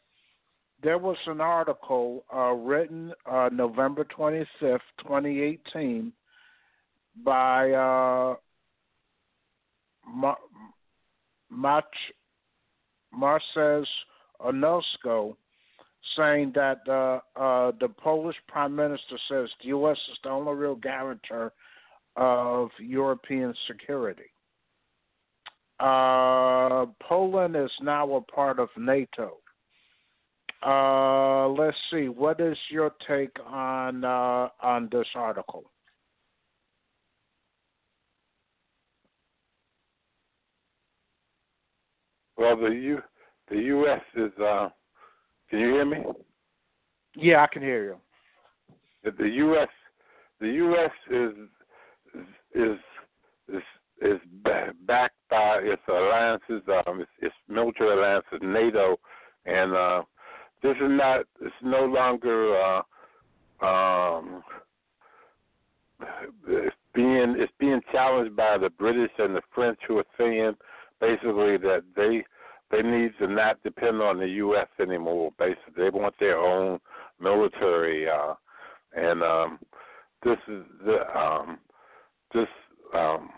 there 0.81 0.97
was 0.97 1.17
an 1.27 1.41
article 1.41 2.23
uh, 2.33 2.53
written 2.53 3.13
uh, 3.29 3.49
November 3.51 4.05
25th, 4.05 4.79
2018, 5.01 6.11
by 7.23 7.71
uh, 7.71 8.35
Ma- 10.07 10.35
Mach- 11.49 11.85
Marces 13.11 13.87
Onosko 14.41 15.35
saying 16.15 16.53
that 16.55 16.79
uh, 16.87 17.19
uh, 17.39 17.71
the 17.79 17.89
Polish 17.89 18.37
Prime 18.47 18.75
Minister 18.75 19.17
says 19.27 19.49
the 19.61 19.69
U.S. 19.69 19.97
is 20.11 20.17
the 20.23 20.29
only 20.29 20.53
real 20.53 20.75
guarantor 20.75 21.51
of 22.15 22.69
European 22.79 23.53
security. 23.67 24.23
Uh, 25.79 26.87
Poland 27.01 27.55
is 27.55 27.71
now 27.81 28.15
a 28.15 28.21
part 28.21 28.59
of 28.59 28.69
NATO. 28.77 29.37
Uh, 30.65 31.47
let's 31.49 31.77
see. 31.89 32.09
What 32.09 32.41
is 32.41 32.57
your 32.69 32.91
take 33.07 33.35
on 33.45 34.03
uh, 34.03 34.49
on 34.61 34.89
this 34.91 35.07
article? 35.15 35.71
Well, 42.37 42.57
the 42.57 42.69
U 42.69 42.99
the 43.49 43.57
U.S. 43.57 44.01
is. 44.15 44.31
Uh, 44.37 44.69
can 45.49 45.59
you 45.59 45.69
hear 45.71 45.85
me? 45.85 46.03
Yeah, 47.15 47.43
I 47.43 47.47
can 47.47 47.61
hear 47.61 47.83
you. 47.83 47.95
The, 49.17 49.27
U.S. 49.27 49.67
The 50.39 50.47
U.S. 50.47 50.91
is 51.09 52.23
is 52.53 52.77
is 53.47 53.61
is 54.01 54.19
backed 54.85 55.15
by 55.29 55.59
its 55.61 55.81
alliances, 55.87 56.61
um, 56.87 57.01
its, 57.01 57.11
its 57.21 57.35
military 57.47 57.91
alliances, 57.91 58.39
NATO, 58.41 58.97
and 59.45 59.73
uh, 59.73 60.03
this 60.61 60.75
is 60.75 60.89
not. 60.89 61.21
It's 61.41 61.55
no 61.61 61.85
longer. 61.85 62.81
Uh, 63.61 63.65
um, 63.65 64.43
it's 66.47 66.75
being 66.93 67.35
it's 67.37 67.51
being 67.59 67.81
challenged 67.91 68.35
by 68.35 68.57
the 68.57 68.69
British 68.69 69.11
and 69.17 69.35
the 69.35 69.41
French 69.53 69.79
who 69.87 69.97
are 69.97 70.05
saying 70.17 70.53
basically 70.99 71.57
that 71.57 71.83
they 71.95 72.23
they 72.71 72.81
need 72.81 73.11
to 73.19 73.27
not 73.27 73.61
depend 73.63 74.01
on 74.01 74.19
the 74.19 74.27
U.S. 74.27 74.67
anymore. 74.79 75.31
Basically, 75.37 75.83
they 75.83 75.89
want 75.89 76.13
their 76.19 76.37
own 76.37 76.79
military, 77.19 78.07
uh, 78.07 78.35
and 78.95 79.23
um, 79.23 79.59
this 80.23 80.37
is 80.47 80.63
the 80.85 81.19
um, 81.19 81.57
this 82.33 82.47
um, 82.93 83.29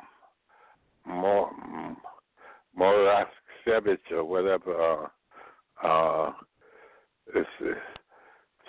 more 1.06 1.52
Moraskevich 2.78 4.12
or 4.12 4.24
whatever 4.24 5.10
uh, 5.84 5.88
uh, 5.88 6.32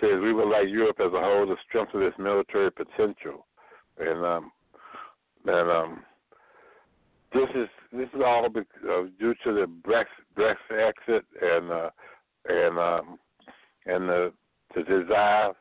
says 0.03 0.19
we 0.21 0.33
would 0.33 0.49
like 0.49 0.67
Europe 0.67 0.97
as 0.99 1.13
a 1.13 1.19
whole 1.19 1.45
to 1.45 1.55
strengthen 1.67 2.01
its 2.01 2.17
military 2.17 2.71
potential, 2.71 3.45
and 3.97 4.25
um, 4.25 4.51
and 5.45 5.69
um, 5.69 6.03
this 7.33 7.49
is 7.55 7.69
this 7.91 8.09
is 8.13 8.21
all 8.25 8.49
bec- 8.49 8.65
uh, 8.89 9.03
due 9.19 9.33
to 9.43 9.53
the 9.53 9.65
Brexit, 9.87 10.05
Brexit 10.37 10.55
exit 10.89 11.25
and 11.41 11.71
uh, 11.71 11.89
and 12.49 12.79
um, 12.79 13.19
and 13.85 14.09
the 14.09 14.33
the 14.75 14.83
desire 14.83 15.51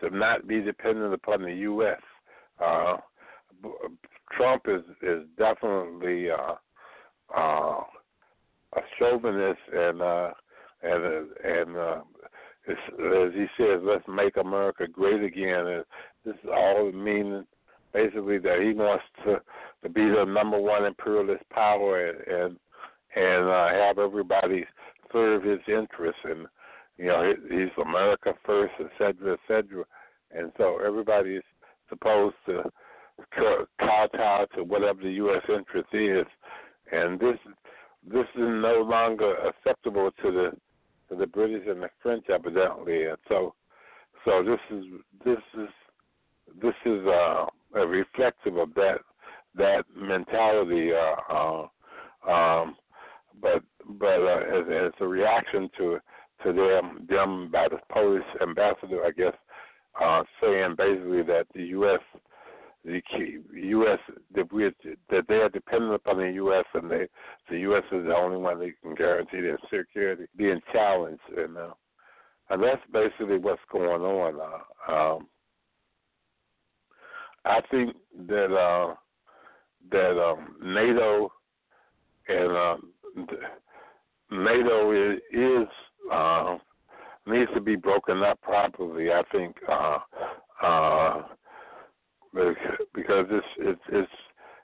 to 0.00 0.10
not 0.10 0.46
be 0.46 0.60
dependent 0.60 1.12
upon 1.12 1.42
the 1.42 1.52
U.S. 1.52 2.00
Uh, 2.62 2.96
Trump 4.36 4.62
is 4.66 4.82
is 5.02 5.24
definitely 5.38 6.30
uh, 6.30 6.54
uh, 7.36 7.80
a 8.76 8.80
chauvinist 8.98 9.60
and 9.72 10.02
uh, 10.02 10.30
and 10.82 11.04
uh, 11.04 11.20
and 11.44 11.76
uh, 11.76 12.00
as 12.68 13.32
he 13.34 13.46
says, 13.56 13.80
let's 13.82 14.04
make 14.08 14.36
America 14.36 14.86
great 14.86 15.22
again. 15.22 15.66
And 15.66 15.84
this 16.24 16.34
is 16.34 16.50
all 16.52 16.92
meaning 16.92 17.44
basically 17.92 18.38
that 18.38 18.60
he 18.62 18.72
wants 18.72 19.04
to 19.24 19.40
to 19.82 19.88
be 19.88 20.02
the 20.02 20.24
number 20.24 20.60
one 20.60 20.84
imperialist 20.84 21.44
power 21.50 22.08
and 22.08 22.20
and, 22.28 22.56
and 23.16 23.48
uh, 23.48 23.68
have 23.68 23.98
everybody 23.98 24.64
serve 25.12 25.42
his 25.42 25.60
interests 25.66 26.20
and 26.24 26.46
you 26.96 27.06
know 27.06 27.32
he's 27.50 27.84
America 27.84 28.34
first, 28.44 28.72
et 28.78 28.90
cetera, 28.98 29.32
et 29.32 29.40
cetera. 29.48 29.84
And 30.32 30.52
so 30.58 30.78
everybody 30.84 31.36
is 31.36 31.42
supposed 31.88 32.36
to 32.46 32.62
kowtow 33.80 34.46
to 34.56 34.64
whatever 34.64 35.02
the 35.02 35.12
U.S. 35.12 35.42
interest 35.48 35.88
is, 35.92 36.26
and 36.92 37.18
this 37.18 37.38
this 38.06 38.26
is 38.34 38.40
no 38.46 38.82
longer 38.88 39.34
acceptable 39.36 40.10
to 40.22 40.30
the 40.30 40.50
to 41.08 41.16
the 41.16 41.26
British 41.26 41.66
and 41.68 41.82
the 41.82 41.90
French, 42.02 42.24
evidently. 42.30 43.04
And 43.04 43.18
so, 43.28 43.54
so 44.24 44.42
this 44.42 44.60
is 44.70 44.84
this 45.24 45.38
is 45.54 45.68
this 46.62 46.74
is 46.86 47.06
uh, 47.06 47.46
a 47.74 47.86
reflective 47.86 48.56
of 48.56 48.74
that 48.74 48.98
that 49.56 49.84
mentality. 49.96 50.90
Uh, 50.92 51.34
uh, 51.34 52.30
um, 52.30 52.76
but 53.40 53.62
but 53.98 54.20
uh, 54.20 54.40
as, 54.52 54.86
as 54.86 54.92
a 55.00 55.06
reaction 55.06 55.70
to 55.78 55.98
to 56.44 56.52
them 56.52 57.06
them 57.08 57.50
by 57.50 57.68
the 57.68 57.78
Polish 57.92 58.24
ambassador, 58.40 59.04
I 59.04 59.10
guess, 59.10 59.34
uh, 60.00 60.22
saying 60.40 60.74
basically 60.76 61.22
that 61.22 61.46
the 61.54 61.64
U.S. 61.64 62.00
the 62.84 63.02
U.S. 63.52 63.98
that 64.34 64.52
we 64.52 64.70
that 65.10 65.24
they 65.28 65.34
are 65.36 65.48
dependent 65.48 65.94
upon 65.94 66.18
the 66.18 66.30
U.S. 66.32 66.64
and 66.74 66.90
they 66.90 67.06
the 67.50 67.58
U.S. 67.60 67.82
is 67.92 68.06
the 68.06 68.14
only 68.14 68.38
one 68.38 68.58
that 68.58 68.72
can 68.82 68.94
guarantee 68.94 69.40
their 69.40 69.58
security 69.72 70.24
being 70.36 70.60
challenged, 70.72 71.20
and 71.36 71.56
uh, 71.56 71.70
and 72.48 72.62
that's 72.62 72.82
basically 72.92 73.38
what's 73.38 73.60
going 73.70 74.02
on. 74.02 74.40
Uh, 74.88 74.92
um, 74.92 75.28
I 77.44 77.60
think 77.70 77.96
that 78.28 78.54
uh, 78.54 78.94
that 79.90 80.22
um, 80.22 80.56
NATO 80.62 81.32
and 82.28 82.56
uh, 82.56 82.76
NATO 84.30 84.92
is, 84.92 85.20
is 85.32 85.68
uh, 86.12 86.56
needs 87.26 87.50
to 87.54 87.60
be 87.60 87.76
broken 87.76 88.22
up 88.22 88.40
properly. 88.42 89.10
I 89.10 89.22
think 89.32 89.56
uh, 89.68 89.98
uh, 90.62 91.22
because 92.32 93.26
it's 93.30 93.46
it's 93.58 93.80
it's 93.92 94.12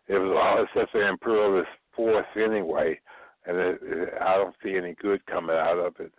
it 0.08 0.18
was 0.18 0.36
all 0.40 0.62
it's 0.62 0.72
just 0.74 0.94
an 0.94 1.08
imperialist 1.08 1.68
force 1.94 2.26
anyway, 2.36 2.98
and 3.46 3.56
it, 3.56 3.78
it, 3.82 4.08
I 4.20 4.36
don't 4.36 4.54
see 4.62 4.76
any 4.76 4.94
good 5.00 5.24
coming 5.26 5.56
out 5.56 5.78
of 5.78 5.94
it. 5.98 6.12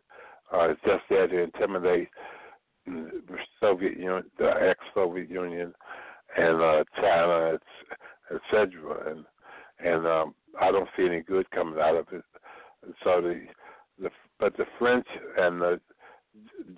Uh, 0.54 0.70
it's 0.70 0.82
just 0.86 1.04
there 1.10 1.28
to 1.28 1.44
intimidate 1.44 2.10
the 2.86 3.38
Soviet 3.60 3.98
Union, 3.98 4.24
the 4.38 4.50
ex-Soviet 4.70 5.30
Union, 5.30 5.74
and 6.38 6.62
uh, 6.62 6.84
China, 6.96 7.58
etc. 8.34 9.12
And 9.12 9.26
and 9.80 10.08
um, 10.08 10.36
I 10.60 10.72
don't 10.72 10.90
see 10.98 11.06
any 11.06 11.22
good 11.22 11.50
coming 11.52 11.80
out 11.80 11.96
of 11.96 12.08
it. 12.12 12.24
And 12.84 12.94
so 13.04 13.22
the 13.22 13.46
the 14.02 14.10
but 14.40 14.56
the 14.58 14.66
French 14.80 15.08
and 15.38 15.62
the 15.62 15.80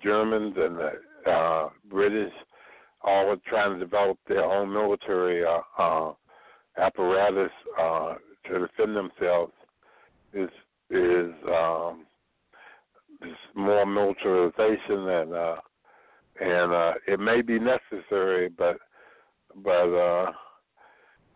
Germans 0.02 0.54
and 0.56 0.76
the 0.76 1.30
uh, 1.30 1.68
British 1.88 2.32
all 3.02 3.30
are 3.30 3.36
trying 3.46 3.74
to 3.74 3.80
develop 3.80 4.18
their 4.28 4.44
own 4.44 4.72
military 4.72 5.44
uh, 5.44 5.60
uh, 5.82 6.12
apparatus 6.78 7.50
uh, 7.80 8.14
to 8.46 8.66
defend 8.66 8.96
themselves. 8.96 9.52
Is 10.32 10.48
is 10.90 11.32
um, 11.48 12.06
more 13.54 13.86
militarization 13.86 15.08
and 15.08 15.34
uh, 15.34 15.56
and 16.40 16.72
uh, 16.72 16.92
it 17.06 17.20
may 17.20 17.42
be 17.42 17.58
necessary, 17.58 18.48
but 18.48 18.76
but 19.56 19.70
uh, 19.70 20.32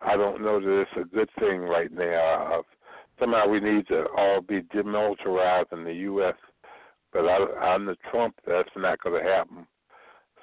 I 0.01 0.15
don't 0.15 0.41
know 0.41 0.59
that 0.59 0.81
it's 0.81 0.91
a 0.97 1.15
good 1.15 1.29
thing 1.39 1.61
right 1.61 1.91
now. 1.91 2.59
Uh, 2.59 2.61
somehow 3.19 3.47
we 3.47 3.59
need 3.59 3.87
to 3.87 4.05
all 4.17 4.41
be 4.41 4.61
demilitarized 4.61 5.73
in 5.73 5.83
the 5.83 5.93
U.S., 5.93 6.35
but 7.13 7.25
I, 7.25 7.75
under 7.75 7.95
Trump, 8.11 8.35
that's 8.45 8.69
not 8.75 9.01
going 9.01 9.23
to 9.23 9.29
happen. 9.29 9.67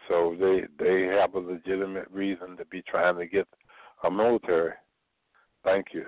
So 0.09 0.37
they 0.39 0.63
they 0.79 1.05
have 1.07 1.35
a 1.35 1.39
legitimate 1.39 2.09
reason 2.11 2.57
to 2.57 2.65
be 2.67 2.83
trying 2.83 3.17
to 3.17 3.27
get 3.27 3.47
a 4.05 4.11
military. 4.11 4.73
Thank 5.65 5.87
you. 5.93 6.05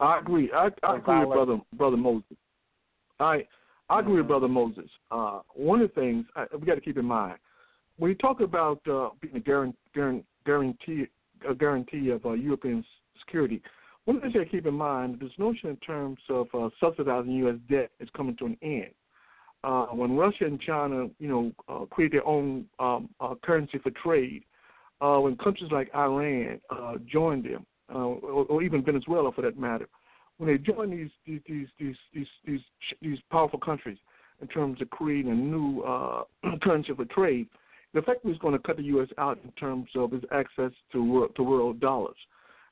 I 0.00 0.18
agree. 0.18 0.50
I, 0.52 0.68
I 0.82 0.96
agree 0.96 1.20
with 1.20 1.28
brother 1.28 1.60
brother 1.74 1.96
Moses. 1.96 2.36
I 3.20 3.46
I 3.88 4.00
agree 4.00 4.16
with 4.16 4.28
brother 4.28 4.48
Moses. 4.48 4.88
Uh, 5.10 5.40
one 5.54 5.80
of 5.80 5.92
the 5.94 6.00
things 6.00 6.24
I, 6.36 6.46
we 6.58 6.66
got 6.66 6.76
to 6.76 6.80
keep 6.80 6.98
in 6.98 7.04
mind 7.04 7.38
when 7.98 8.10
you 8.10 8.16
talk 8.16 8.40
about 8.40 8.80
uh, 8.88 9.10
being 9.20 9.36
a 9.36 9.40
guarantee, 9.40 9.76
guarantee 10.44 11.06
a 11.48 11.54
guarantee 11.54 12.10
of 12.10 12.24
uh, 12.24 12.32
European 12.32 12.84
security, 13.20 13.62
one 14.04 14.16
of 14.16 14.22
the 14.22 14.26
things 14.26 14.34
you 14.34 14.40
got 14.40 14.50
to 14.50 14.56
keep 14.56 14.66
in 14.66 14.74
mind 14.74 15.18
this 15.20 15.30
notion 15.38 15.70
in 15.70 15.76
terms 15.76 16.18
of 16.28 16.46
uh, 16.54 16.68
subsidizing 16.80 17.32
U.S. 17.32 17.56
debt 17.70 17.90
is 18.00 18.08
coming 18.16 18.36
to 18.38 18.46
an 18.46 18.56
end. 18.62 18.90
Uh, 19.64 19.86
when 19.86 20.16
Russia 20.16 20.44
and 20.44 20.60
China, 20.60 21.06
you 21.18 21.28
know, 21.28 21.52
uh, 21.68 21.84
create 21.86 22.12
their 22.12 22.26
own 22.26 22.66
um, 22.80 23.08
uh, 23.20 23.34
currency 23.42 23.78
for 23.78 23.90
trade, 23.90 24.42
uh, 25.00 25.18
when 25.18 25.36
countries 25.36 25.70
like 25.70 25.88
Iran 25.94 26.60
uh, 26.70 26.94
join 27.10 27.42
them, 27.42 27.66
uh, 27.92 27.98
or, 27.98 28.44
or 28.46 28.62
even 28.62 28.84
Venezuela 28.84 29.30
for 29.32 29.42
that 29.42 29.58
matter, 29.58 29.88
when 30.38 30.48
they 30.48 30.58
join 30.58 30.90
these 30.90 31.10
these 31.26 31.40
these 31.46 31.96
these 32.12 32.26
these 32.44 32.60
these, 33.00 33.18
powerful 33.30 33.58
countries 33.58 33.98
in 34.40 34.48
terms 34.48 34.80
of 34.80 34.90
creating 34.90 35.30
a 35.30 35.34
new 35.34 35.82
uh, 35.82 36.22
currency 36.62 36.92
for 36.94 37.04
trade, 37.04 37.46
it 37.94 37.98
effectively 37.98 38.32
is 38.32 38.38
going 38.38 38.54
to 38.54 38.58
cut 38.58 38.76
the 38.76 38.82
U.S. 38.84 39.08
out 39.18 39.38
in 39.44 39.52
terms 39.52 39.88
of 39.94 40.12
its 40.12 40.24
access 40.32 40.72
to 40.92 41.04
world, 41.04 41.36
to 41.36 41.42
world 41.42 41.78
dollars. 41.78 42.16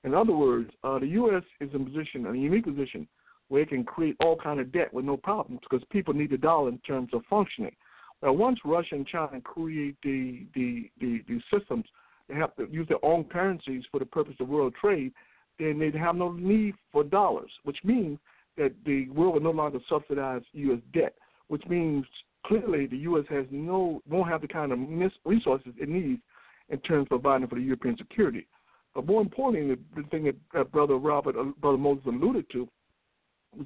In 0.03 0.15
other 0.15 0.33
words, 0.33 0.71
uh, 0.83 0.99
the 0.99 1.07
U.S. 1.09 1.43
is 1.61 1.71
in 1.75 1.85
position, 1.85 2.27
a 2.27 2.35
unique 2.35 2.65
position, 2.65 3.07
where 3.51 3.63
it 3.63 3.69
can 3.69 3.85
create 3.85 4.17
all 4.21 4.37
kind 4.37 4.61
of 4.61 4.73
debt 4.73 4.95
with 4.95 5.05
no 5.05 5.17
problems 5.17 5.61
because 5.69 5.87
people 5.91 6.15
need 6.15 6.31
the 6.31 6.39
dollar 6.39 6.71
in 6.71 6.79
terms 6.79 7.11
of 7.13 7.23
functioning. 7.29 7.75
Now, 8.23 8.33
once 8.33 8.59
Russia 8.65 8.95
and 8.95 9.07
China 9.07 9.41
create 9.43 9.97
the 10.03 10.47
the 10.55 10.91
the, 11.01 11.23
the 11.29 11.41
systems, 11.53 11.85
they 12.29 12.37
have 12.37 12.55
to 12.57 12.69
use 12.71 12.89
their 12.89 13.05
own 13.05 13.25
currencies 13.25 13.83
for 13.91 13.99
the 13.99 14.07
purpose 14.07 14.37
of 14.41 14.49
world 14.49 14.75
trade. 14.81 15.13
Then 15.59 15.79
they'd 15.79 15.95
have 15.95 16.17
no 16.17 16.33
need 16.33 16.75
for 16.91 17.05
dollars, 17.05 17.51
which 17.65 17.79
means 17.85 18.19
that 18.57 18.73
the 18.87 19.09
world 19.11 19.35
will 19.35 19.43
no 19.43 19.51
longer 19.51 19.79
subsidize 19.89 20.43
U.S. 20.53 20.81
debt, 20.95 21.15
which 21.49 21.67
means 21.69 22.07
clearly 22.47 22.87
the 22.87 22.99
U.S. 22.99 23.25
has 23.29 23.47
no 23.51 24.01
won't 24.09 24.29
have 24.29 24.43
the 24.43 24.49
kind 24.49 24.73
of 24.73 24.79
resources 25.25 25.73
it 25.79 25.89
needs 25.89 26.23
in 26.69 26.79
terms 26.81 27.05
of 27.05 27.09
providing 27.09 27.49
for 27.49 27.57
the 27.57 27.63
European 27.63 27.97
security. 27.97 28.47
But 28.95 29.07
more 29.07 29.21
importantly, 29.21 29.77
the, 29.97 30.03
thing 30.09 30.25
that, 30.25 30.37
that 30.53 30.73
Brother 30.73 30.97
Robert, 30.97 31.37
uh, 31.37 31.53
Brother 31.61 31.79
Moses 31.79 32.05
alluded 32.07 32.47
to, 32.53 32.69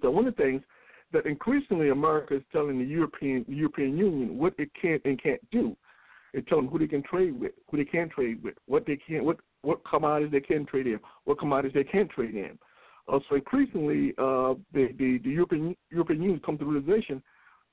that 0.02 0.10
one 0.10 0.26
of 0.26 0.36
the 0.36 0.42
things 0.42 0.62
that 1.12 1.26
increasingly 1.26 1.90
America 1.90 2.36
is 2.36 2.42
telling 2.52 2.78
the 2.78 2.84
European 2.84 3.44
European 3.48 3.96
Union 3.96 4.38
what 4.38 4.54
it 4.58 4.70
can 4.80 4.98
and 5.04 5.22
can't 5.22 5.40
do. 5.50 5.76
It's 6.32 6.48
telling 6.48 6.64
them 6.64 6.72
who 6.72 6.80
they 6.80 6.88
can 6.88 7.02
trade 7.02 7.38
with, 7.38 7.52
who 7.70 7.76
they 7.76 7.84
can't 7.84 8.10
trade 8.10 8.42
with, 8.42 8.54
what 8.66 8.84
they 8.86 8.96
can, 8.96 9.24
what 9.24 9.38
what 9.62 9.80
commodities 9.88 10.32
they 10.32 10.40
can 10.40 10.66
trade 10.66 10.86
in, 10.86 10.98
what 11.24 11.38
commodities 11.38 11.72
they 11.74 11.84
can't 11.84 12.10
trade 12.10 12.34
in. 12.34 12.58
Uh, 13.06 13.18
so 13.28 13.36
increasingly, 13.36 14.10
uh, 14.18 14.54
the, 14.72 14.88
the 14.98 15.20
the 15.22 15.30
European 15.30 15.76
European 15.90 16.22
Union 16.22 16.40
comes 16.40 16.58
to 16.58 16.64
the 16.64 16.70
realization 16.70 17.22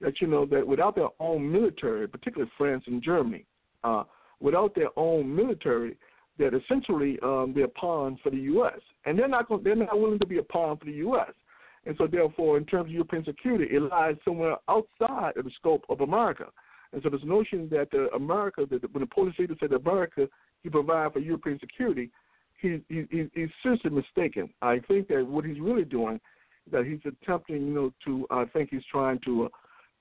that 0.02 0.20
you 0.22 0.28
know 0.28 0.46
that 0.46 0.66
without 0.66 0.96
their 0.96 1.10
own 1.20 1.52
military, 1.52 2.08
particularly 2.08 2.52
France 2.58 2.84
and 2.88 3.02
Germany, 3.02 3.46
uh, 3.84 4.04
without 4.40 4.76
their 4.76 4.90
own 4.98 5.34
military, 5.34 5.98
that 6.38 6.54
essentially 6.54 7.18
um, 7.24 7.54
they're 7.56 7.68
pawns 7.70 8.20
for 8.24 8.30
the 8.30 8.38
U.S. 8.38 8.80
and 9.06 9.18
they're 9.18 9.28
not 9.28 9.48
going, 9.48 9.64
they're 9.64 9.76
not 9.76 9.98
willing 10.00 10.20
to 10.20 10.26
be 10.26 10.40
a 10.40 10.44
pawn 10.44 10.78
for 10.78 10.86
the 10.86 10.92
U.S. 10.94 11.32
And 11.86 11.96
so, 11.98 12.08
therefore, 12.08 12.58
in 12.58 12.66
terms 12.66 12.88
of 12.88 12.92
European 12.92 13.26
security, 13.26 13.76
it 13.76 13.82
lies 13.82 14.16
somewhere 14.24 14.58
outside 14.70 15.36
of 15.36 15.46
the 15.46 15.52
scope 15.58 15.84
of 15.90 16.02
America. 16.02 16.46
And 16.94 17.02
so, 17.02 17.10
this 17.10 17.22
notion 17.24 17.68
that 17.72 17.90
the 17.92 18.10
America, 18.14 18.66
that 18.70 18.94
when 18.94 19.02
the 19.02 19.08
Polish 19.08 19.40
leader 19.40 19.56
said 19.60 19.72
that 19.72 19.78
America 19.78 20.28
can 20.62 20.72
provide 20.72 21.14
for 21.14 21.20
European 21.20 21.60
security, 21.60 22.12
he, 22.62 22.82
he, 22.90 23.30
he's 23.34 23.50
seriously 23.64 23.90
mistaken. 23.90 24.50
I 24.62 24.80
think 24.88 25.08
that 25.08 25.26
what 25.26 25.46
he's 25.46 25.60
really 25.60 25.86
doing, 25.86 26.20
is 26.68 26.72
that 26.72 26.86
he's 26.86 27.00
attempting, 27.06 27.68
you 27.68 27.74
know, 27.74 27.94
to 28.06 28.28
I 28.30 28.46
think 28.46 28.70
he's 28.70 28.86
trying 28.92 29.20
to 29.26 29.46
uh, 29.46 29.50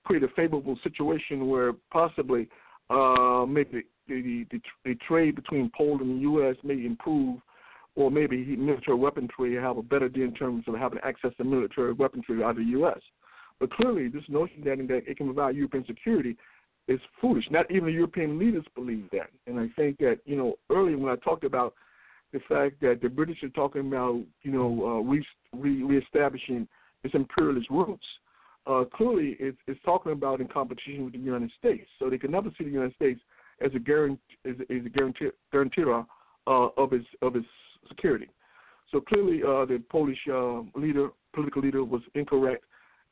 create 0.05 0.23
a 0.23 0.29
favorable 0.29 0.79
situation 0.83 1.49
where 1.49 1.73
possibly 1.91 2.49
uh, 2.91 3.47
maybe 3.49 3.85
the, 4.09 4.45
the, 4.51 4.61
the 4.85 4.95
trade 5.07 5.37
between 5.37 5.71
Poland 5.77 6.03
and 6.03 6.17
the 6.19 6.23
U.S. 6.23 6.57
may 6.63 6.85
improve, 6.85 7.39
or 8.01 8.11
maybe 8.11 8.57
military 8.57 8.97
weaponry 8.97 9.55
have 9.57 9.77
a 9.77 9.83
better 9.83 10.09
deal 10.09 10.25
in 10.25 10.33
terms 10.33 10.65
of 10.67 10.75
having 10.75 10.99
access 11.03 11.33
to 11.37 11.45
military 11.45 11.93
weaponry 11.93 12.43
out 12.43 12.53
of 12.53 12.57
the 12.57 12.65
U.S. 12.65 12.99
But 13.59 13.71
clearly, 13.73 14.09
this 14.09 14.23
notion 14.29 14.65
that, 14.65 14.81
it 15.07 15.17
can 15.19 15.27
provide 15.27 15.55
European 15.55 15.85
security 15.87 16.35
is 16.89 16.99
foolish. 17.21 17.45
Not 17.51 17.71
even 17.71 17.85
the 17.85 17.93
European 17.93 18.39
leaders 18.39 18.65
believe 18.75 19.05
that. 19.13 19.29
And 19.47 19.61
I 19.61 19.69
think 19.77 19.99
that, 19.99 20.21
you 20.25 20.35
know, 20.35 20.55
earlier 20.71 20.97
when 20.97 21.13
I 21.13 21.17
talked 21.17 21.45
about 21.45 21.75
the 22.33 22.41
fact 22.49 22.81
that 22.81 23.01
the 23.03 23.11
British 23.11 23.43
are 23.43 23.51
talking 23.51 23.87
about, 23.87 24.23
you 24.43 24.51
know, 24.51 24.87
uh, 24.87 25.01
re- 25.03 25.27
re- 25.53 25.83
reestablishing 25.83 26.67
its 27.05 27.15
imperialist 27.15 27.69
roots, 27.69 28.07
uh, 28.67 28.85
clearly 28.95 29.37
it's, 29.39 29.59
it's 29.67 29.81
talking 29.85 30.13
about 30.13 30.41
in 30.41 30.49
competition 30.49 31.05
with 31.05 31.13
the 31.13 31.19
United 31.19 31.51
States. 31.59 31.89
So 31.99 32.09
they 32.09 32.19
can 32.19 32.31
never 32.31 32.49
see 32.57 32.65
the 32.65 32.71
United 32.71 32.95
States 32.95 33.21
as 33.61 33.73
a 33.75 33.79
guarantee 33.79 34.21
as, 34.47 34.55
as 34.71 34.87
a 34.87 34.89
guarantor 35.53 36.07
uh, 36.47 36.69
of 36.79 36.95
its 36.95 37.07
of 37.21 37.37
its 37.37 37.47
security. 37.89 38.29
So 38.91 39.01
clearly, 39.01 39.43
uh, 39.43 39.65
the 39.67 39.83
Polish 39.91 40.19
uh, 40.33 40.63
leader, 40.75 41.11
political 41.33 41.63
leader, 41.63 41.85
was 41.85 42.03
incorrect, 42.15 42.65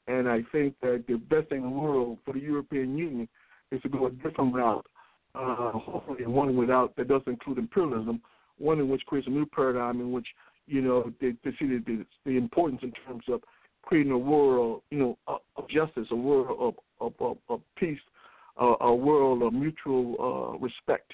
and 0.08 0.28
I 0.28 0.42
think 0.50 0.74
that 0.82 1.04
the 1.06 1.16
best 1.16 1.48
thing 1.48 1.58
in 1.58 1.64
the 1.64 1.68
world 1.68 2.18
for 2.24 2.34
the 2.34 2.40
European 2.40 2.96
Union 2.96 3.28
is 3.70 3.80
to 3.82 3.88
go 3.88 4.06
a 4.06 4.10
different 4.10 4.54
route. 4.54 4.86
Uh, 5.34 5.70
hopefully, 5.72 6.26
one 6.26 6.56
without 6.56 6.96
that 6.96 7.08
doesn't 7.08 7.28
include 7.28 7.58
imperialism, 7.58 8.20
one 8.56 8.80
in 8.80 8.88
which 8.88 9.04
creates 9.06 9.28
a 9.28 9.30
new 9.30 9.46
paradigm 9.46 10.00
in 10.00 10.10
which 10.10 10.26
you 10.66 10.80
know 10.80 11.12
they, 11.20 11.34
they 11.44 11.50
see 11.58 11.66
the, 11.66 11.82
the, 11.86 12.06
the 12.24 12.36
importance 12.36 12.80
in 12.82 12.92
terms 13.06 13.24
of 13.28 13.40
creating 13.82 14.12
a 14.12 14.18
world, 14.18 14.82
you 14.90 14.98
know, 14.98 15.18
of 15.26 15.68
justice, 15.68 16.06
a 16.10 16.16
world 16.16 16.56
of 16.58 16.74
of, 17.00 17.12
of, 17.20 17.38
of 17.48 17.60
peace, 17.76 17.98
uh, 18.60 18.74
a 18.80 18.94
world 18.94 19.42
of 19.42 19.52
mutual 19.52 20.16
uh, 20.18 20.58
respect. 20.58 21.12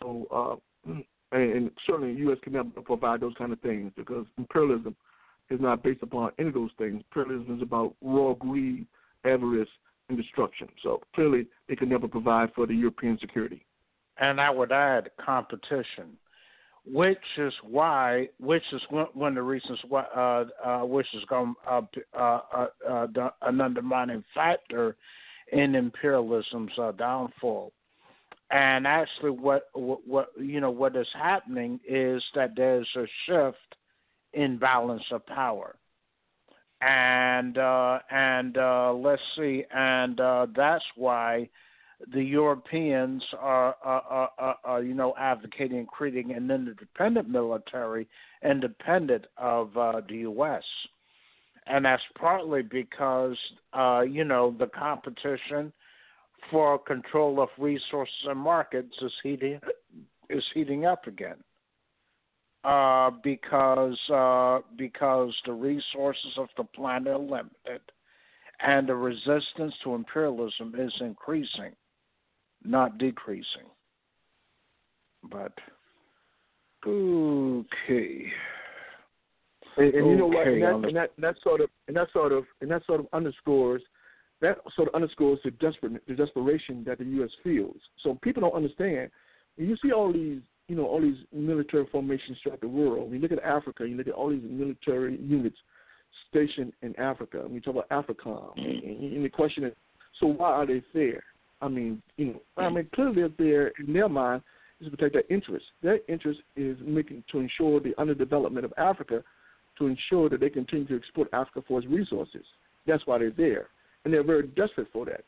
So, 0.00 0.60
uh, 0.88 0.92
and, 1.32 1.70
certainly, 1.86 2.14
the 2.14 2.20
U.S. 2.20 2.38
can 2.42 2.52
never 2.52 2.68
provide 2.84 3.20
those 3.20 3.34
kind 3.38 3.52
of 3.52 3.60
things 3.60 3.92
because 3.96 4.26
imperialism 4.38 4.94
is 5.50 5.60
not 5.60 5.82
based 5.82 6.02
upon 6.02 6.30
any 6.38 6.48
of 6.48 6.54
those 6.54 6.70
things. 6.78 7.02
Imperialism 7.10 7.56
is 7.56 7.62
about 7.62 7.94
raw 8.02 8.34
greed, 8.34 8.86
avarice, 9.24 9.68
and 10.08 10.18
destruction. 10.18 10.68
So 10.82 11.00
clearly, 11.14 11.46
they 11.68 11.76
can 11.76 11.88
never 11.88 12.08
provide 12.08 12.52
for 12.54 12.66
the 12.66 12.74
European 12.74 13.18
security. 13.18 13.64
and 14.18 14.40
I 14.40 14.50
would 14.50 14.72
add 14.72 15.10
competition, 15.24 16.16
which 16.84 17.18
is 17.38 17.52
why, 17.62 18.28
which 18.38 18.62
is 18.72 18.82
one, 18.90 19.06
one 19.14 19.28
of 19.32 19.34
the 19.36 19.42
reasons 19.42 19.78
why, 19.88 20.04
uh, 20.14 20.44
uh, 20.68 20.84
which 20.84 21.06
is 21.14 21.24
going 21.28 21.54
uh, 21.68 21.82
uh, 22.16 22.40
uh, 22.54 22.66
uh, 22.88 23.30
an 23.42 23.60
undermining 23.60 24.24
factor 24.34 24.96
in 25.52 25.74
imperialism's 25.74 26.72
uh, 26.78 26.92
downfall. 26.92 27.72
And 28.52 28.86
actually, 28.86 29.30
what, 29.30 29.70
what 29.72 30.06
what 30.06 30.28
you 30.38 30.60
know 30.60 30.70
what 30.70 30.94
is 30.94 31.06
happening 31.14 31.80
is 31.88 32.22
that 32.34 32.50
there's 32.54 32.88
a 32.96 33.06
shift 33.26 33.76
in 34.34 34.58
balance 34.58 35.04
of 35.10 35.24
power, 35.24 35.76
and 36.82 37.56
uh, 37.56 38.00
and 38.10 38.58
uh, 38.58 38.92
let's 38.92 39.22
see, 39.38 39.64
and 39.74 40.20
uh, 40.20 40.46
that's 40.54 40.84
why 40.96 41.48
the 42.12 42.22
Europeans 42.22 43.22
are, 43.38 43.74
you 44.82 44.92
know 44.92 45.14
advocating 45.18 45.86
creating 45.86 46.32
an 46.32 46.50
independent 46.50 47.30
military, 47.30 48.06
independent 48.44 49.24
of 49.38 49.74
uh, 49.78 50.02
the 50.10 50.16
U.S. 50.16 50.64
And 51.66 51.86
that's 51.86 52.02
partly 52.18 52.60
because 52.60 53.38
uh, 53.72 54.02
you 54.02 54.24
know 54.24 54.54
the 54.58 54.66
competition 54.66 55.72
for 56.50 56.78
control 56.78 57.40
of 57.40 57.48
resources 57.58 58.14
and 58.26 58.38
markets 58.38 58.94
is 59.00 59.12
heating 59.22 59.60
is 60.30 60.44
heating 60.54 60.86
up 60.86 61.06
again. 61.06 61.36
Uh, 62.64 63.10
because 63.24 63.98
uh, 64.12 64.60
because 64.76 65.34
the 65.46 65.52
resources 65.52 66.32
of 66.36 66.48
the 66.56 66.62
planet 66.62 67.08
are 67.08 67.18
limited, 67.18 67.80
and 68.60 68.88
the 68.88 68.94
resistance 68.94 69.74
to 69.82 69.94
imperialism 69.94 70.74
is 70.78 70.92
increasing 71.00 71.72
not 72.64 72.98
decreasing. 72.98 73.68
But 75.30 75.52
okay. 76.86 78.26
And, 79.76 79.94
and 79.94 80.10
you 80.10 80.16
know 80.16 80.26
what? 80.26 80.46
And 80.46 80.62
that, 80.62 80.74
and 80.74 80.96
that 80.96 81.10
and 81.16 81.24
that 81.24 81.36
sort 81.42 81.60
of 81.60 81.70
and 81.88 81.96
that 81.96 82.08
sort 82.12 82.32
of 82.32 82.44
and 82.60 82.70
that 82.70 82.84
sort 82.86 83.00
of 83.00 83.06
underscores 83.12 83.82
that 84.42 84.58
sort 84.76 84.88
of 84.88 84.94
underscores 84.94 85.38
the 85.44 85.52
desperate 85.52 86.06
the 86.06 86.14
desperation 86.14 86.84
that 86.86 86.98
the 86.98 87.04
U.S. 87.04 87.30
feels. 87.42 87.76
So 88.02 88.18
people 88.22 88.42
don't 88.42 88.54
understand. 88.54 89.10
You 89.56 89.76
see 89.82 89.92
all 89.92 90.12
these 90.12 90.40
you 90.68 90.76
know 90.76 90.84
all 90.84 91.00
these 91.00 91.16
military 91.32 91.86
formations 91.90 92.38
throughout 92.42 92.60
the 92.60 92.68
world, 92.68 93.10
when 93.10 93.14
you 93.14 93.20
look 93.20 93.32
at 93.32 93.42
Africa, 93.42 93.86
you 93.86 93.96
look 93.96 94.08
at 94.08 94.14
all 94.14 94.30
these 94.30 94.42
military 94.44 95.18
units 95.20 95.56
stationed 96.28 96.72
in 96.82 96.98
Africa. 96.98 97.40
And 97.40 97.52
we 97.52 97.60
talk 97.60 97.76
about 97.76 97.88
AFRICOM, 97.88 98.58
mm. 98.58 98.64
and, 98.64 98.82
and, 98.82 99.12
and 99.14 99.24
the 99.24 99.28
question 99.28 99.64
is, 99.64 99.72
so 100.20 100.26
why 100.26 100.50
are 100.50 100.66
they 100.66 100.82
there? 100.92 101.22
I 101.60 101.68
mean, 101.68 102.02
you 102.16 102.26
know, 102.26 102.42
I 102.56 102.62
mm. 102.62 102.74
mean, 102.74 102.88
clearly 102.94 103.14
they're 103.14 103.30
there 103.38 103.72
in 103.86 103.92
their 103.92 104.08
mind 104.08 104.42
is 104.80 104.90
to 104.90 104.96
protect 104.96 105.14
their 105.14 105.24
interests. 105.36 105.68
Their 105.82 106.00
interest 106.08 106.40
is 106.56 106.76
making 106.84 107.24
to 107.32 107.38
ensure 107.38 107.80
the 107.80 107.94
underdevelopment 107.98 108.64
of 108.64 108.72
Africa, 108.76 109.22
to 109.78 109.86
ensure 109.86 110.28
that 110.28 110.40
they 110.40 110.50
continue 110.50 110.86
to 110.86 110.96
exploit 110.96 111.28
Africa 111.32 111.62
for 111.66 111.78
its 111.78 111.88
resources. 111.88 112.44
That's 112.86 113.06
why 113.06 113.18
they're 113.18 113.30
there, 113.30 113.68
and 114.04 114.12
they're 114.12 114.24
very 114.24 114.46
desperate 114.48 114.88
for 114.92 115.04
that, 115.06 115.24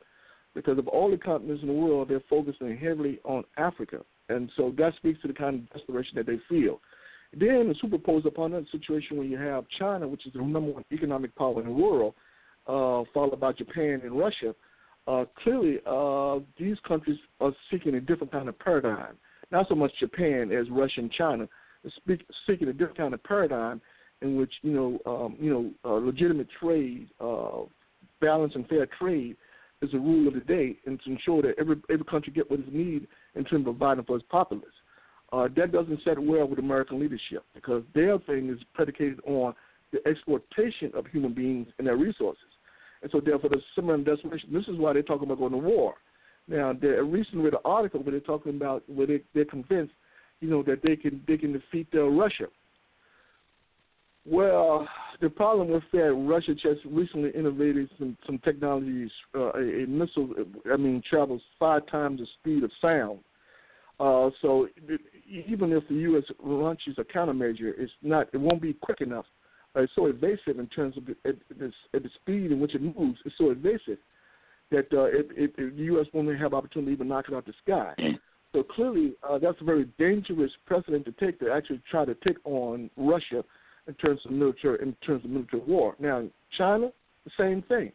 because 0.55 0.79
of 0.79 0.89
all 0.89 1.11
the 1.11 1.17
continents 1.17 1.63
in 1.63 1.69
the 1.69 1.75
world, 1.75 2.09
they're 2.09 2.23
focusing 2.29 2.77
heavily 2.77 3.19
on 3.25 3.45
Africa, 3.57 3.99
and 4.29 4.51
so 4.57 4.73
that 4.79 4.95
speaks 4.97 5.21
to 5.23 5.29
the 5.29 5.35
kind 5.35 5.57
of 5.57 5.71
desperation 5.79 6.17
that 6.17 6.27
they 6.27 6.41
feel. 6.49 6.81
Then 7.37 7.75
superposed 7.81 8.27
upon 8.27 8.53
that 8.53 8.67
situation 8.71 9.17
when 9.17 9.29
you 9.31 9.39
have 9.39 9.65
China, 9.79 10.07
which 10.07 10.27
is 10.27 10.33
the 10.33 10.39
number 10.41 10.61
one 10.61 10.85
economic 10.93 11.35
power 11.35 11.61
in 11.61 11.67
the 11.67 11.73
world, 11.73 12.15
uh, 12.67 13.03
followed 13.13 13.41
by 13.41 13.53
Japan 13.53 14.01
and 14.05 14.17
Russia 14.17 14.55
uh, 15.07 15.25
clearly 15.43 15.81
uh, 15.87 16.39
these 16.59 16.77
countries 16.87 17.19
are 17.41 17.53
seeking 17.71 17.95
a 17.95 18.01
different 18.01 18.33
kind 18.33 18.49
of 18.49 18.59
paradigm. 18.59 19.17
Not 19.51 19.69
so 19.69 19.75
much 19.75 19.93
Japan 20.01 20.51
as 20.51 20.71
Russia 20.71 21.01
and 21.01 21.13
China, 21.13 21.49
speak, 21.97 22.25
seeking 22.47 22.69
a 22.69 22.73
different 22.73 22.97
kind 22.97 23.15
of 23.15 23.23
paradigm 23.25 23.81
in 24.23 24.37
which 24.37 24.53
you 24.63 24.73
know 24.73 24.99
um, 25.07 25.37
you 25.39 25.51
know 25.51 25.71
uh, 25.85 25.95
legitimate 25.95 26.49
trade, 26.61 27.09
balanced 28.20 28.57
and 28.57 28.66
fair 28.69 28.86
trade 28.99 29.36
is 29.82 29.91
the 29.93 29.99
rule 29.99 30.28
of 30.28 30.35
the 30.35 30.41
day, 30.41 30.77
and 30.86 31.01
to 31.03 31.11
ensure 31.11 31.43
that 31.43 31.55
every 31.59 31.77
every 31.91 32.05
country 32.05 32.32
get 32.32 32.51
what 32.51 32.61
it 32.61 32.73
needs 32.73 33.07
in 33.35 33.45
terms 33.45 33.66
of 33.66 33.78
providing 33.78 34.05
for 34.05 34.16
its 34.16 34.24
populace. 34.31 34.66
Uh, 35.32 35.49
that 35.57 35.73
doesn't 35.73 36.01
set 36.05 36.19
well 36.19 36.47
with 36.47 36.59
American 36.59 37.01
leadership 37.01 37.45
because 37.55 37.82
their 37.95 38.19
thing 38.20 38.49
is 38.49 38.62
predicated 38.73 39.20
on 39.27 39.53
the 39.93 39.99
exploitation 40.09 40.93
of 40.95 41.07
human 41.07 41.32
beings 41.32 41.66
and 41.78 41.86
their 41.86 41.97
resources. 41.97 42.43
And 43.03 43.11
so, 43.11 43.20
therefore, 43.20 43.51
the 43.51 43.61
similar 43.74 43.99
desperation. 43.99 44.53
This 44.53 44.66
is 44.69 44.78
why 44.78 44.93
they're 44.93 45.03
talking 45.03 45.24
about 45.24 45.39
going 45.39 45.53
to 45.53 45.59
war. 45.59 45.95
Now, 46.49 46.73
they 46.73 46.89
recently 46.89 47.45
read 47.45 47.55
an 47.55 47.61
article 47.65 48.03
where 48.03 48.12
they're 48.12 48.20
talking 48.20 48.55
about 48.57 48.82
where 48.89 49.07
they, 49.07 49.23
they're 49.35 49.45
convinced, 49.45 49.95
you 50.41 50.49
know, 50.49 50.62
that 50.62 50.82
they 50.82 50.97
can 50.97 51.23
they 51.27 51.36
can 51.36 51.53
defeat 51.53 51.89
uh, 51.95 52.05
Russia. 52.05 52.47
Well, 54.27 54.89
the 55.21 55.29
problem 55.29 55.69
with 55.69 55.83
that, 55.93 56.15
Russia 56.15 56.55
just 56.55 56.85
recently 56.87 57.31
innovated 57.35 57.91
some 57.99 58.17
some 58.27 58.39
technologies. 58.39 59.11
Uh, 59.35 59.53
a, 59.53 59.85
a 59.85 59.87
missile, 59.87 60.31
I 60.73 60.77
mean, 60.77 61.03
travels 61.09 61.43
five 61.59 61.87
times 61.87 62.21
the 62.21 62.27
speed 62.41 62.65
of 62.65 62.71
sound. 62.81 63.21
Uh, 64.01 64.31
so 64.43 64.69
even 65.47 65.73
if 65.73 65.87
the 65.89 65.95
U.S. 65.95 66.25
launches 66.43 66.97
a 66.99 67.05
countermeasure, 67.05 67.73
it's 67.79 67.93
not. 68.03 68.29
It 68.33 68.39
won't 68.39 68.63
be 68.63 68.73
quick 68.73 69.01
enough 69.01 69.27
uh, 69.77 69.83
it's 69.83 69.93
so 69.95 70.07
evasive 70.07 70.59
in 70.59 70.67
terms 70.69 70.97
of 70.97 71.05
the, 71.07 71.17
at, 71.29 71.37
the, 71.59 71.73
at 71.95 72.03
the 72.03 72.11
speed 72.23 72.53
in 72.53 72.61
which 72.61 72.75
it 72.75 72.83
moves. 72.83 73.19
It's 73.25 73.35
so 73.39 73.51
evasive 73.51 73.99
that 74.71 74.87
uh, 74.93 75.05
it, 75.05 75.29
it, 75.37 75.55
it, 75.59 75.77
the 75.77 75.85
U.S. 75.85 76.07
won't 76.13 76.29
even 76.29 76.39
have 76.39 76.55
opportunity 76.55 76.93
to 76.93 76.95
even 76.95 77.09
knock 77.09 77.27
it 77.29 77.35
out 77.35 77.47
the 77.47 77.53
sky. 77.65 77.95
So 78.53 78.63
clearly, 78.63 79.15
uh, 79.29 79.39
that's 79.39 79.61
a 79.61 79.65
very 79.65 79.87
dangerous 79.99 80.53
precedent 80.65 81.05
to 81.07 81.13
take 81.13 81.41
to 81.41 81.51
actually 81.51 81.83
try 81.91 82.05
to 82.05 82.15
take 82.27 82.37
on 82.45 82.89
Russia 82.97 83.43
in 83.86 83.94
terms 83.94 84.20
of 84.24 84.32
military 84.32 84.78
in 84.82 84.94
terms 85.06 85.24
of 85.24 85.31
military 85.31 85.62
war. 85.62 85.94
Now, 85.98 86.24
China, 86.56 86.90
the 87.24 87.31
same 87.39 87.62
thing. 87.62 87.93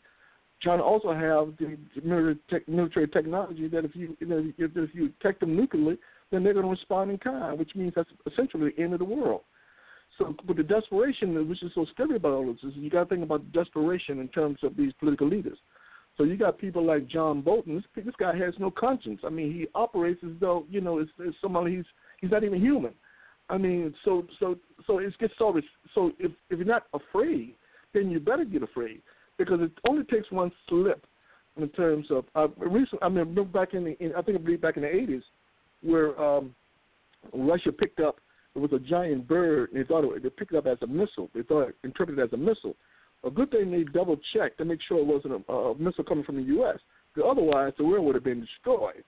China 0.62 0.84
also 0.84 1.14
have 1.14 1.56
the, 1.58 1.78
military 2.68 3.08
technology 3.08 3.68
that 3.70 3.86
if 3.86 3.96
you, 3.96 4.16
you 4.20 4.28
know, 4.28 4.44
if, 4.58 4.72
if 4.76 4.90
you 4.94 5.12
attack 5.20 5.40
them 5.40 5.56
nuclearly, 5.56 5.98
then 6.32 6.44
they're 6.44 6.54
going 6.54 6.66
to 6.66 6.72
respond 6.72 7.12
in 7.12 7.18
kind, 7.18 7.58
which 7.58 7.76
means 7.76 7.94
that's 7.96 8.10
essentially 8.32 8.72
the 8.76 8.84
end 8.84 8.94
of 8.94 9.00
the 9.00 9.06
world. 9.06 9.42
So, 10.18 10.36
but 10.46 10.58
the 10.58 10.64
desperation, 10.64 11.48
which 11.48 11.64
is 11.64 11.72
so 11.74 11.86
scary 11.94 12.18
about 12.18 12.34
all 12.34 12.46
this, 12.46 12.62
is 12.64 12.76
you 12.76 12.90
got 12.90 13.06
to 13.06 13.10
think 13.10 13.24
about 13.24 13.52
desperation 13.54 14.20
in 14.20 14.28
terms 14.28 14.58
of 14.64 14.76
these 14.76 14.92
political 15.00 15.28
leaders. 15.28 15.58
So 16.18 16.26
you 16.26 16.36
got 16.36 16.58
people 16.58 16.86
like 16.86 17.08
John 17.08 17.42
Bolton. 17.42 17.76
This, 17.76 18.04
this 18.04 18.16
guy 18.20 18.38
has 18.38 18.54
no 18.60 18.70
conscience. 18.70 19.22
I 19.26 19.30
mean, 19.30 19.54
he 19.54 19.68
operates 19.74 20.22
as 20.26 20.32
though 20.42 20.66
you 20.70 20.82
know 20.82 21.00
it's, 21.00 21.12
it's 21.20 21.38
somebody 21.42 21.78
he's 21.78 21.86
he's 22.20 22.32
not 22.32 22.44
even 22.44 22.60
human. 22.60 22.92
I 23.50 23.58
mean, 23.58 23.94
so 24.06 24.26
so 24.40 24.58
so 24.86 25.00
it 25.00 25.18
gets 25.20 25.34
so 25.38 25.60
so 25.96 26.12
if 26.20 26.32
if 26.50 26.58
you're 26.60 26.66
not 26.66 26.84
afraid, 26.94 27.56
then 27.94 28.10
you 28.10 28.20
better 28.20 28.46
get 28.46 28.64
afraid 28.64 29.02
because 29.38 29.60
it 29.62 29.72
only 29.88 30.04
takes 30.06 30.32
one 30.32 30.52
slip 30.68 31.06
in 31.58 31.68
terms 31.70 32.08
of 32.12 32.26
uh, 32.36 32.48
recent. 32.58 33.02
I 33.02 33.10
mean, 33.10 33.20
remember 33.20 33.44
back 33.46 33.74
in, 33.74 33.84
the, 33.86 34.04
in 34.04 34.14
I 34.16 34.22
think 34.22 34.38
I 34.38 34.42
believe 34.42 34.62
back 34.62 34.78
in 34.78 34.84
the 34.84 34.90
'80s, 34.90 35.24
where 35.82 36.20
um, 36.22 36.54
Russia 37.34 37.72
picked 37.72 38.00
up 38.00 38.18
it 38.56 38.60
was 38.60 38.72
a 38.74 38.80
giant 38.80 39.28
bird, 39.28 39.72
and 39.72 39.82
they 39.82 39.88
thought 39.88 40.04
it, 40.04 40.24
they 40.24 40.30
picked 40.30 40.54
it 40.54 40.58
up 40.58 40.66
as 40.66 40.78
a 40.82 40.88
missile. 40.88 41.30
They 41.34 41.44
thought 41.44 41.70
it 41.70 41.76
interpreted 41.84 42.24
as 42.24 42.34
a 42.34 42.38
missile. 42.38 42.76
A 43.24 43.30
good 43.30 43.52
thing 43.52 43.72
they 43.72 43.84
double 43.84 44.18
checked 44.34 44.58
to 44.58 44.66
make 44.66 44.80
sure 44.88 45.00
it 45.00 45.06
wasn't 45.06 45.44
a, 45.48 45.52
a 45.52 45.78
missile 45.78 46.04
coming 46.04 46.24
from 46.24 46.38
the 46.38 46.44
U.S. 46.44 46.78
Because 47.14 47.30
otherwise, 47.32 47.74
the 47.78 47.84
world 47.84 48.06
would 48.06 48.16
have 48.16 48.24
been 48.24 48.42
destroyed. 48.42 49.04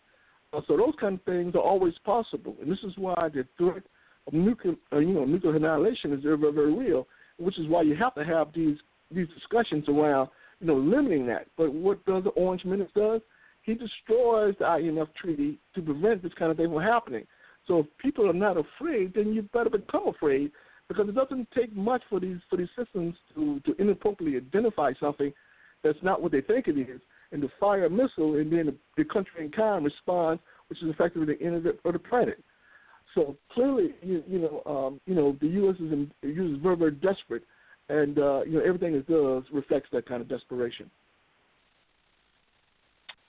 Uh, 0.53 0.61
so 0.67 0.77
those 0.77 0.93
kind 0.99 1.15
of 1.15 1.23
things 1.23 1.55
are 1.55 1.61
always 1.61 1.93
possible, 2.05 2.55
and 2.61 2.69
this 2.69 2.79
is 2.83 2.93
why 2.97 3.29
the 3.33 3.45
threat 3.57 3.83
nuclear, 4.31 4.75
uh, 4.93 4.99
you 4.99 5.13
know, 5.13 5.25
nuclear 5.25 5.55
annihilation 5.55 6.13
is 6.13 6.23
very, 6.23 6.37
very, 6.37 6.53
very 6.53 6.73
real. 6.73 7.07
Which 7.37 7.57
is 7.57 7.67
why 7.67 7.81
you 7.81 7.95
have 7.95 8.13
to 8.15 8.23
have 8.23 8.47
these 8.53 8.77
these 9.09 9.27
discussions 9.29 9.85
around, 9.89 10.29
you 10.59 10.67
know, 10.67 10.75
limiting 10.75 11.25
that. 11.27 11.47
But 11.57 11.73
what 11.73 12.05
does 12.05 12.23
the 12.23 12.29
Orange 12.31 12.63
Menace 12.65 12.89
does? 12.95 13.21
He 13.63 13.73
destroys 13.73 14.55
the 14.59 14.75
INF 14.75 15.09
treaty 15.19 15.59
to 15.75 15.81
prevent 15.81 16.23
this 16.23 16.33
kind 16.37 16.51
of 16.51 16.57
thing 16.57 16.69
from 16.71 16.81
happening. 16.81 17.25
So 17.67 17.79
if 17.79 17.85
people 17.97 18.29
are 18.29 18.33
not 18.33 18.57
afraid, 18.57 19.13
then 19.13 19.33
you 19.33 19.43
better 19.53 19.69
become 19.69 20.07
afraid 20.07 20.51
because 20.87 21.07
it 21.07 21.15
doesn't 21.15 21.47
take 21.51 21.75
much 21.75 22.01
for 22.09 22.19
these 22.19 22.37
for 22.49 22.57
these 22.57 22.69
systems 22.77 23.15
to 23.35 23.59
to 23.61 23.75
inappropriately 23.81 24.37
identify 24.37 24.93
something 24.99 25.33
that's 25.83 26.01
not 26.03 26.21
what 26.21 26.31
they 26.31 26.41
think 26.41 26.67
it 26.67 26.77
is, 26.77 27.01
and 27.31 27.41
to 27.41 27.49
fire 27.59 27.85
a 27.85 27.89
missile, 27.89 28.35
and 28.35 28.51
then 28.51 28.67
the, 28.67 28.75
the 28.97 29.03
country 29.03 29.43
in 29.43 29.51
kind 29.51 29.83
responds, 29.83 30.41
which 30.67 30.81
is 30.83 30.89
effectively 30.89 31.33
the 31.33 31.43
end 31.43 31.55
of 31.55 31.63
the, 31.63 31.77
of 31.85 31.93
the 31.93 31.99
planet. 31.99 32.43
So 33.15 33.35
clearly, 33.51 33.93
you, 34.01 34.23
you 34.27 34.39
know, 34.39 34.63
um, 34.65 35.01
you 35.05 35.15
know, 35.15 35.37
the 35.41 35.47
U.S. 35.47 35.75
is 35.75 35.91
in, 35.91 36.11
U.S. 36.21 36.51
is 36.57 36.61
very, 36.61 36.77
very 36.77 36.91
desperate, 36.91 37.43
and 37.89 38.17
uh, 38.17 38.43
you 38.43 38.53
know, 38.53 38.61
everything 38.65 38.95
it 38.95 39.07
does 39.07 39.43
reflects 39.51 39.89
that 39.91 40.07
kind 40.07 40.21
of 40.21 40.29
desperation. 40.29 40.89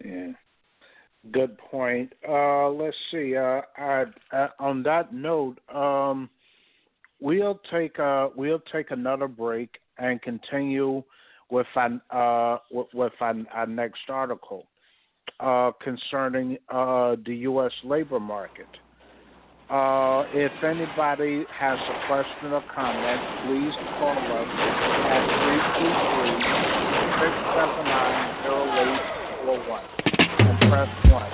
Yeah. 0.04 0.32
Good 1.30 1.56
point. 1.58 2.12
Uh, 2.28 2.68
let's 2.70 2.96
see. 3.12 3.36
Uh, 3.36 3.60
I, 3.76 4.04
uh, 4.32 4.48
on 4.58 4.82
that 4.82 5.14
note, 5.14 5.58
um, 5.72 6.28
we'll 7.20 7.60
take 7.70 7.98
uh, 8.00 8.28
we'll 8.34 8.62
take 8.72 8.90
another 8.90 9.28
break 9.28 9.70
and 9.98 10.20
continue 10.22 11.02
with 11.48 11.66
an, 11.76 12.00
uh, 12.10 12.56
with, 12.72 12.88
with 12.92 13.12
an, 13.20 13.46
our 13.52 13.66
next 13.66 14.00
article 14.08 14.66
concerning 15.82 16.56
the 16.70 17.16
U.S. 17.26 17.72
labor 17.84 18.18
market. 18.18 18.66
Uh, 19.72 20.28
if 20.34 20.52
anybody 20.62 21.46
has 21.58 21.78
a 21.80 22.06
question 22.06 22.52
or 22.52 22.62
comment, 22.74 23.22
please 23.48 23.72
call 23.96 24.12
us 24.12 24.48
at 25.08 25.24
323 25.48 26.44
679 27.24 28.52
0841 29.48 29.80
and 30.44 30.60
press 30.68 30.92
1. 31.08 31.32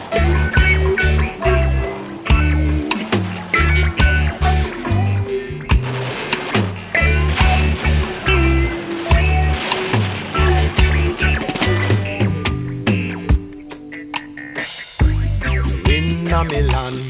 in 15.91 16.23
Milan. 16.47 17.08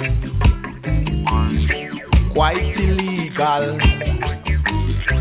Quite 2.38 2.56
illegal. 2.56 3.78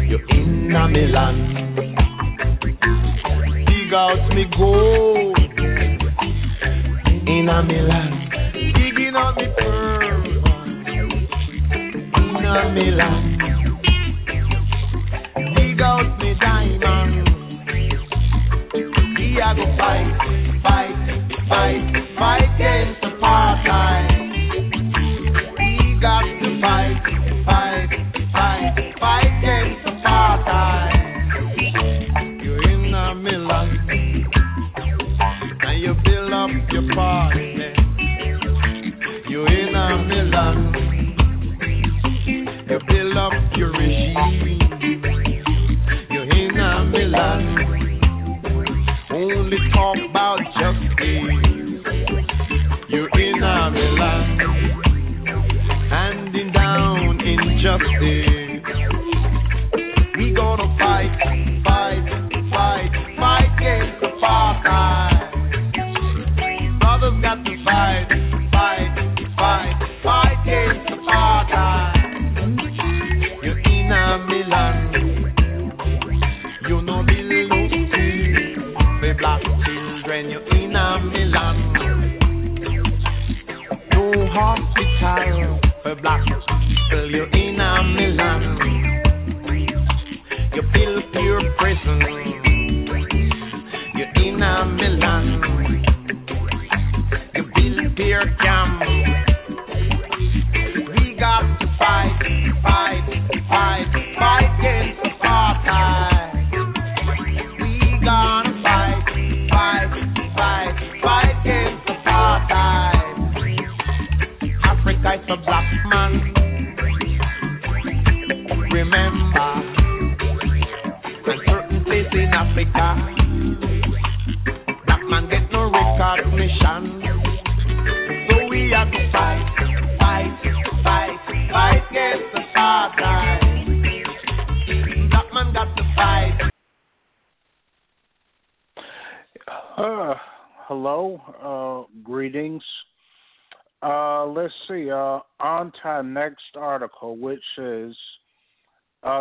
You're 0.05 0.29
in 0.29 0.75
a 0.75 0.87
Milan. 0.87 1.35
Dig 3.65 3.91
out 3.91 4.29
me 4.35 4.45
gold. 4.55 5.35
In 7.25 7.49
a 7.49 7.63
Milan. 7.63 8.29
Digging 8.53 9.15
out 9.15 9.35
me 9.35 9.47
pearl. 9.57 10.25
In 12.13 12.45
a 12.45 12.69
Milan. 12.75 13.23
Dig 15.55 15.81
out 15.81 16.19
me 16.19 16.35
diamond. 16.39 17.13
We 19.17 19.41
are 19.41 19.55
go 19.55 19.65
fight, 19.75 20.61
fight, 20.61 20.95
fight, 21.49 21.81
fight 22.19 22.43
against 22.43 23.01
apartheid. 23.01 24.06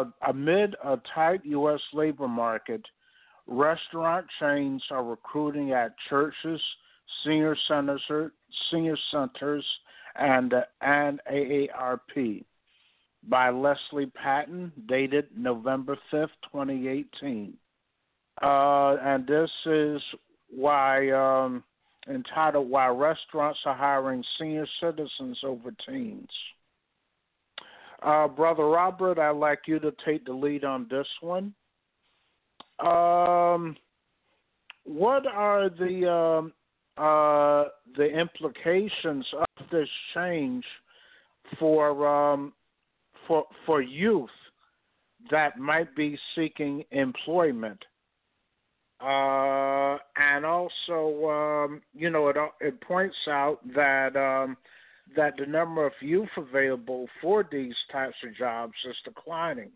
Uh, 0.00 0.04
amid 0.28 0.74
a 0.84 0.98
tight 1.14 1.40
U.S. 1.44 1.80
labor 1.92 2.28
market, 2.28 2.82
restaurant 3.46 4.26
chains 4.40 4.82
are 4.90 5.04
recruiting 5.04 5.72
at 5.72 5.94
churches, 6.08 6.60
senior 7.24 7.56
centers, 7.68 8.02
senior 8.70 8.96
centers, 9.10 9.64
and 10.18 10.54
and 10.80 11.20
AARP. 11.30 12.44
By 13.28 13.50
Leslie 13.50 14.06
Patton, 14.06 14.72
dated 14.88 15.26
November 15.36 15.96
fifth, 16.10 16.30
twenty 16.50 16.88
eighteen. 16.88 17.54
Uh, 18.42 18.96
and 19.02 19.26
this 19.26 19.50
is 19.64 20.00
why 20.50 21.10
um, 21.10 21.64
entitled 22.08 22.68
"Why 22.68 22.88
Restaurants 22.88 23.58
Are 23.64 23.74
Hiring 23.74 24.22
Senior 24.38 24.66
Citizens 24.80 25.38
Over 25.42 25.72
Teens." 25.86 26.28
Uh, 28.02 28.28
Brother 28.28 28.66
Robert, 28.66 29.18
I'd 29.18 29.30
like 29.30 29.60
you 29.66 29.78
to 29.80 29.92
take 30.04 30.24
the 30.24 30.32
lead 30.32 30.64
on 30.64 30.86
this 30.90 31.06
one. 31.20 31.54
Um, 32.80 33.76
what 34.84 35.26
are 35.26 35.70
the 35.70 36.10
um, 36.10 36.52
uh, 36.98 37.68
the 37.96 38.04
implications 38.04 39.26
of 39.32 39.66
this 39.70 39.88
change 40.14 40.64
for 41.58 42.06
um, 42.06 42.52
for 43.26 43.44
for 43.64 43.80
youth 43.80 44.30
that 45.30 45.58
might 45.58 45.94
be 45.96 46.18
seeking 46.34 46.84
employment. 46.90 47.84
Uh, 49.00 49.98
and 50.16 50.46
also, 50.46 51.28
um, 51.28 51.82
you 51.94 52.08
know, 52.08 52.28
it 52.28 52.36
it 52.60 52.80
points 52.80 53.16
out 53.28 53.60
that 53.74 54.16
um, 54.16 54.56
that 55.14 55.34
the 55.38 55.46
number 55.46 55.86
of 55.86 55.92
youth 56.00 56.28
available 56.36 57.06
for 57.22 57.46
these 57.50 57.74
types 57.92 58.16
of 58.24 58.34
jobs 58.34 58.74
is 58.88 58.96
declining, 59.04 59.70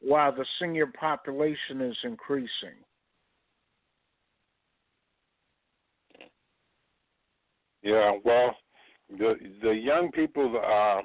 while 0.00 0.34
the 0.34 0.46
senior 0.58 0.86
population 0.86 1.80
is 1.80 1.96
increasing. 2.04 2.78
Yeah, 7.82 8.12
well, 8.24 8.56
the 9.10 9.34
the 9.62 9.72
young 9.72 10.10
people 10.12 10.56
uh, 10.56 11.02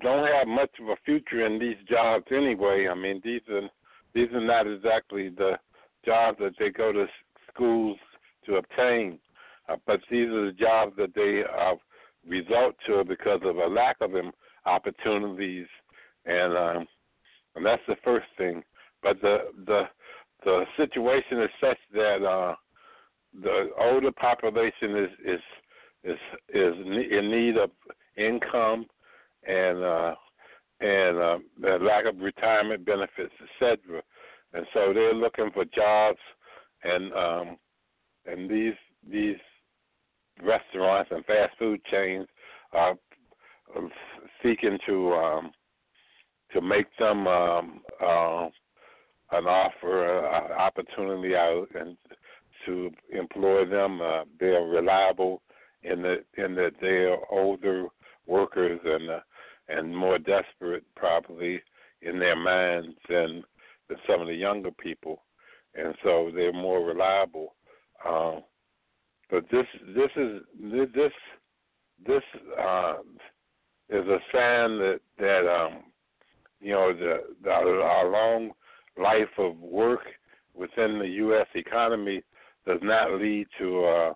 don't 0.00 0.26
have 0.26 0.48
much 0.48 0.70
of 0.80 0.88
a 0.88 0.96
future 1.04 1.44
in 1.46 1.58
these 1.58 1.76
jobs 1.88 2.24
anyway. 2.30 2.88
I 2.90 2.94
mean, 2.94 3.20
these 3.22 3.42
are 3.50 3.68
these 4.14 4.30
are 4.32 4.40
not 4.40 4.66
exactly 4.66 5.28
the 5.28 5.58
jobs 6.04 6.38
that 6.40 6.54
they 6.58 6.70
go 6.70 6.92
to 6.92 7.06
schools 7.52 7.98
to 8.46 8.56
obtain, 8.56 9.18
uh, 9.68 9.76
but 9.86 10.00
these 10.10 10.28
are 10.28 10.46
the 10.46 10.56
jobs 10.58 10.94
that 10.96 11.14
they 11.14 11.42
uh, 11.44 11.74
result 12.26 12.74
to 12.86 13.00
it 13.00 13.08
because 13.08 13.40
of 13.44 13.56
a 13.56 13.66
lack 13.66 13.96
of 14.00 14.12
opportunities, 14.66 15.66
and 16.24 16.56
um, 16.56 16.86
and 17.54 17.64
that's 17.66 17.82
the 17.86 17.96
first 18.04 18.26
thing. 18.36 18.62
But 19.02 19.20
the 19.20 19.38
the 19.66 19.82
the 20.44 20.64
situation 20.76 21.40
is 21.40 21.50
such 21.60 21.78
that 21.92 22.24
uh, 22.24 22.54
the 23.42 23.70
older 23.78 24.12
population 24.12 24.96
is 24.96 25.10
is 25.24 25.40
is 26.04 26.18
is 26.48 26.74
in 26.86 27.30
need 27.30 27.56
of 27.56 27.70
income 28.16 28.86
and 29.46 29.82
uh, 29.82 30.14
and 30.80 31.18
uh, 31.18 31.38
the 31.60 31.78
lack 31.80 32.06
of 32.06 32.18
retirement 32.18 32.84
benefits, 32.84 33.34
etc. 33.62 34.02
And 34.52 34.66
so 34.72 34.92
they're 34.92 35.14
looking 35.14 35.50
for 35.52 35.64
jobs, 35.64 36.18
and 36.82 37.12
um, 37.12 37.56
and 38.26 38.48
these 38.50 38.74
these 39.10 39.36
restaurants 40.42 41.10
and 41.12 41.24
fast 41.24 41.56
food 41.58 41.80
chains 41.90 42.26
are 42.72 42.96
seeking 44.42 44.78
to 44.86 45.12
um, 45.14 45.52
to 46.52 46.60
make 46.60 46.86
them 46.98 47.26
um, 47.26 47.80
uh, 48.00 48.48
an 49.32 49.46
offer, 49.46 50.26
uh, 50.26 50.52
opportunity 50.54 51.34
out, 51.34 51.66
and 51.74 51.96
to 52.66 52.90
employ 53.12 53.64
them. 53.64 54.00
Uh, 54.00 54.24
they're 54.38 54.62
reliable 54.64 55.42
in 55.82 56.02
that 56.02 56.24
in 56.36 56.54
that 56.54 56.72
they 56.80 57.04
are 57.04 57.18
older 57.30 57.86
workers 58.26 58.80
and 58.84 59.10
uh, 59.10 59.20
and 59.68 59.96
more 59.96 60.18
desperate 60.18 60.84
probably 60.94 61.60
in 62.02 62.18
their 62.18 62.36
minds 62.36 62.96
than 63.08 63.42
than 63.88 63.98
some 64.08 64.20
of 64.20 64.28
the 64.28 64.34
younger 64.34 64.70
people, 64.70 65.22
and 65.74 65.94
so 66.02 66.30
they're 66.34 66.52
more 66.52 66.84
reliable. 66.84 67.54
Um, 68.06 68.42
but 69.30 69.44
this 69.50 69.66
this 69.94 70.10
is 70.16 70.42
this 70.94 71.12
this 72.06 72.22
uh, 72.60 72.94
is 73.88 74.06
a 74.06 74.18
sign 74.32 74.78
that 74.78 75.00
that 75.18 75.48
um, 75.48 75.84
you 76.60 76.72
know 76.72 76.92
the, 76.92 77.20
the 77.42 77.50
our 77.50 78.08
long 78.10 78.50
life 78.96 79.28
of 79.38 79.58
work 79.58 80.00
within 80.54 80.98
the 80.98 81.08
U.S. 81.08 81.46
economy 81.54 82.22
does 82.66 82.80
not 82.82 83.12
lead 83.20 83.46
to 83.58 83.84
uh, 83.84 84.12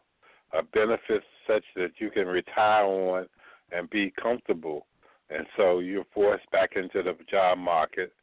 a 0.53 0.63
benefits 0.63 1.27
such 1.47 1.65
that 1.77 1.93
you 1.99 2.11
can 2.11 2.27
retire 2.27 2.85
on 2.85 3.27
and 3.73 3.91
be 3.91 4.13
comfortable. 4.21 4.87
And 5.31 5.47
so 5.57 5.81
you're 5.81 6.07
forced 6.15 6.51
back 6.53 6.71
into 6.77 7.03
the 7.03 7.15
job 7.31 7.59
market, 7.59 8.15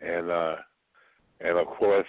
and 0.00 0.30
uh, 0.30 0.56
and 1.40 1.56
of 1.56 1.66
course, 1.68 2.06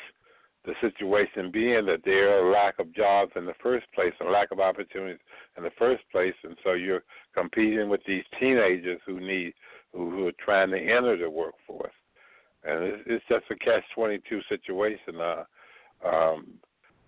the 0.65 0.73
situation 0.81 1.51
being 1.51 1.85
that 1.85 2.01
there 2.03 2.33
are 2.33 2.47
a 2.47 2.51
lack 2.51 2.79
of 2.79 2.93
jobs 2.93 3.31
in 3.35 3.45
the 3.45 3.53
first 3.63 3.85
place, 3.93 4.13
a 4.21 4.25
lack 4.25 4.51
of 4.51 4.59
opportunities 4.59 5.19
in 5.57 5.63
the 5.63 5.71
first 5.77 6.03
place, 6.11 6.33
and 6.43 6.57
so 6.63 6.73
you're 6.73 7.03
competing 7.33 7.89
with 7.89 8.01
these 8.05 8.23
teenagers 8.39 8.99
who 9.05 9.19
need 9.19 9.53
who, 9.93 10.11
who 10.11 10.27
are 10.27 10.33
trying 10.43 10.69
to 10.71 10.77
enter 10.77 11.17
the 11.17 11.29
workforce, 11.29 11.93
and 12.63 12.83
it's, 12.83 13.03
it's 13.05 13.25
just 13.29 13.45
a 13.49 13.55
catch 13.55 13.83
twenty 13.95 14.19
two 14.29 14.41
situation. 14.49 15.19
Uh, 15.19 15.43
um, 16.05 16.45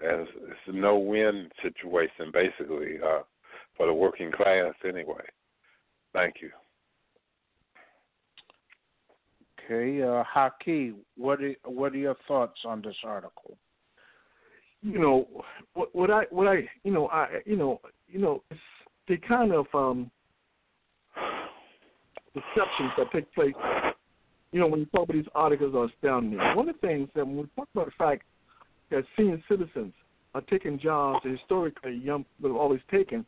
and 0.02 0.22
it's, 0.22 0.32
it's 0.44 0.60
a 0.68 0.72
no 0.72 0.98
win 0.98 1.50
situation 1.62 2.32
basically 2.34 2.96
uh, 3.06 3.22
for 3.78 3.86
the 3.86 3.94
working 3.94 4.32
class 4.32 4.74
anyway. 4.88 5.24
Thank 6.14 6.36
you. 6.42 6.50
Okay, 9.72 10.02
uh, 10.02 10.24
Haki, 10.36 10.94
what 11.16 11.42
are, 11.42 11.56
what 11.64 11.94
are 11.94 11.98
your 11.98 12.18
thoughts 12.28 12.60
on 12.66 12.82
this 12.82 12.96
article? 13.06 13.56
You 14.82 15.00
know, 15.00 15.28
what, 15.76 15.96
what 15.96 16.12
I 16.12 16.24
what 16.30 16.48
I 16.48 16.68
you 16.84 16.92
know 16.92 17.08
I 17.08 17.40
you 17.46 17.56
know 17.56 17.80
you 18.10 18.20
know 18.20 18.44
it's 18.50 18.60
the 19.08 19.16
kind 19.18 19.54
of 19.54 19.68
um, 19.74 20.12
deceptions 22.34 22.92
that 22.98 23.12
take 23.14 23.34
place. 23.34 23.54
You 24.52 24.60
know, 24.60 24.68
when 24.68 24.82
you 24.82 24.86
talk 24.88 25.04
about 25.04 25.14
these 25.14 25.26
articles 25.36 25.74
are 25.74 25.86
astounding. 25.86 26.38
One 26.38 26.68
of 26.68 26.76
the 26.82 26.88
things 26.88 27.08
that 27.16 27.26
when 27.26 27.38
we 27.38 27.44
talk 27.56 27.70
about 27.74 27.86
the 27.86 27.92
fact 27.98 28.24
that 28.90 29.06
senior 29.16 29.42
citizens 29.48 29.94
are 30.36 30.42
taking 30.42 30.80
jobs 30.80 31.22
that 31.24 31.32
historically 31.32 31.96
young 31.96 32.26
people 32.36 32.50
have 32.50 32.62
always 32.62 32.82
taken, 32.90 33.26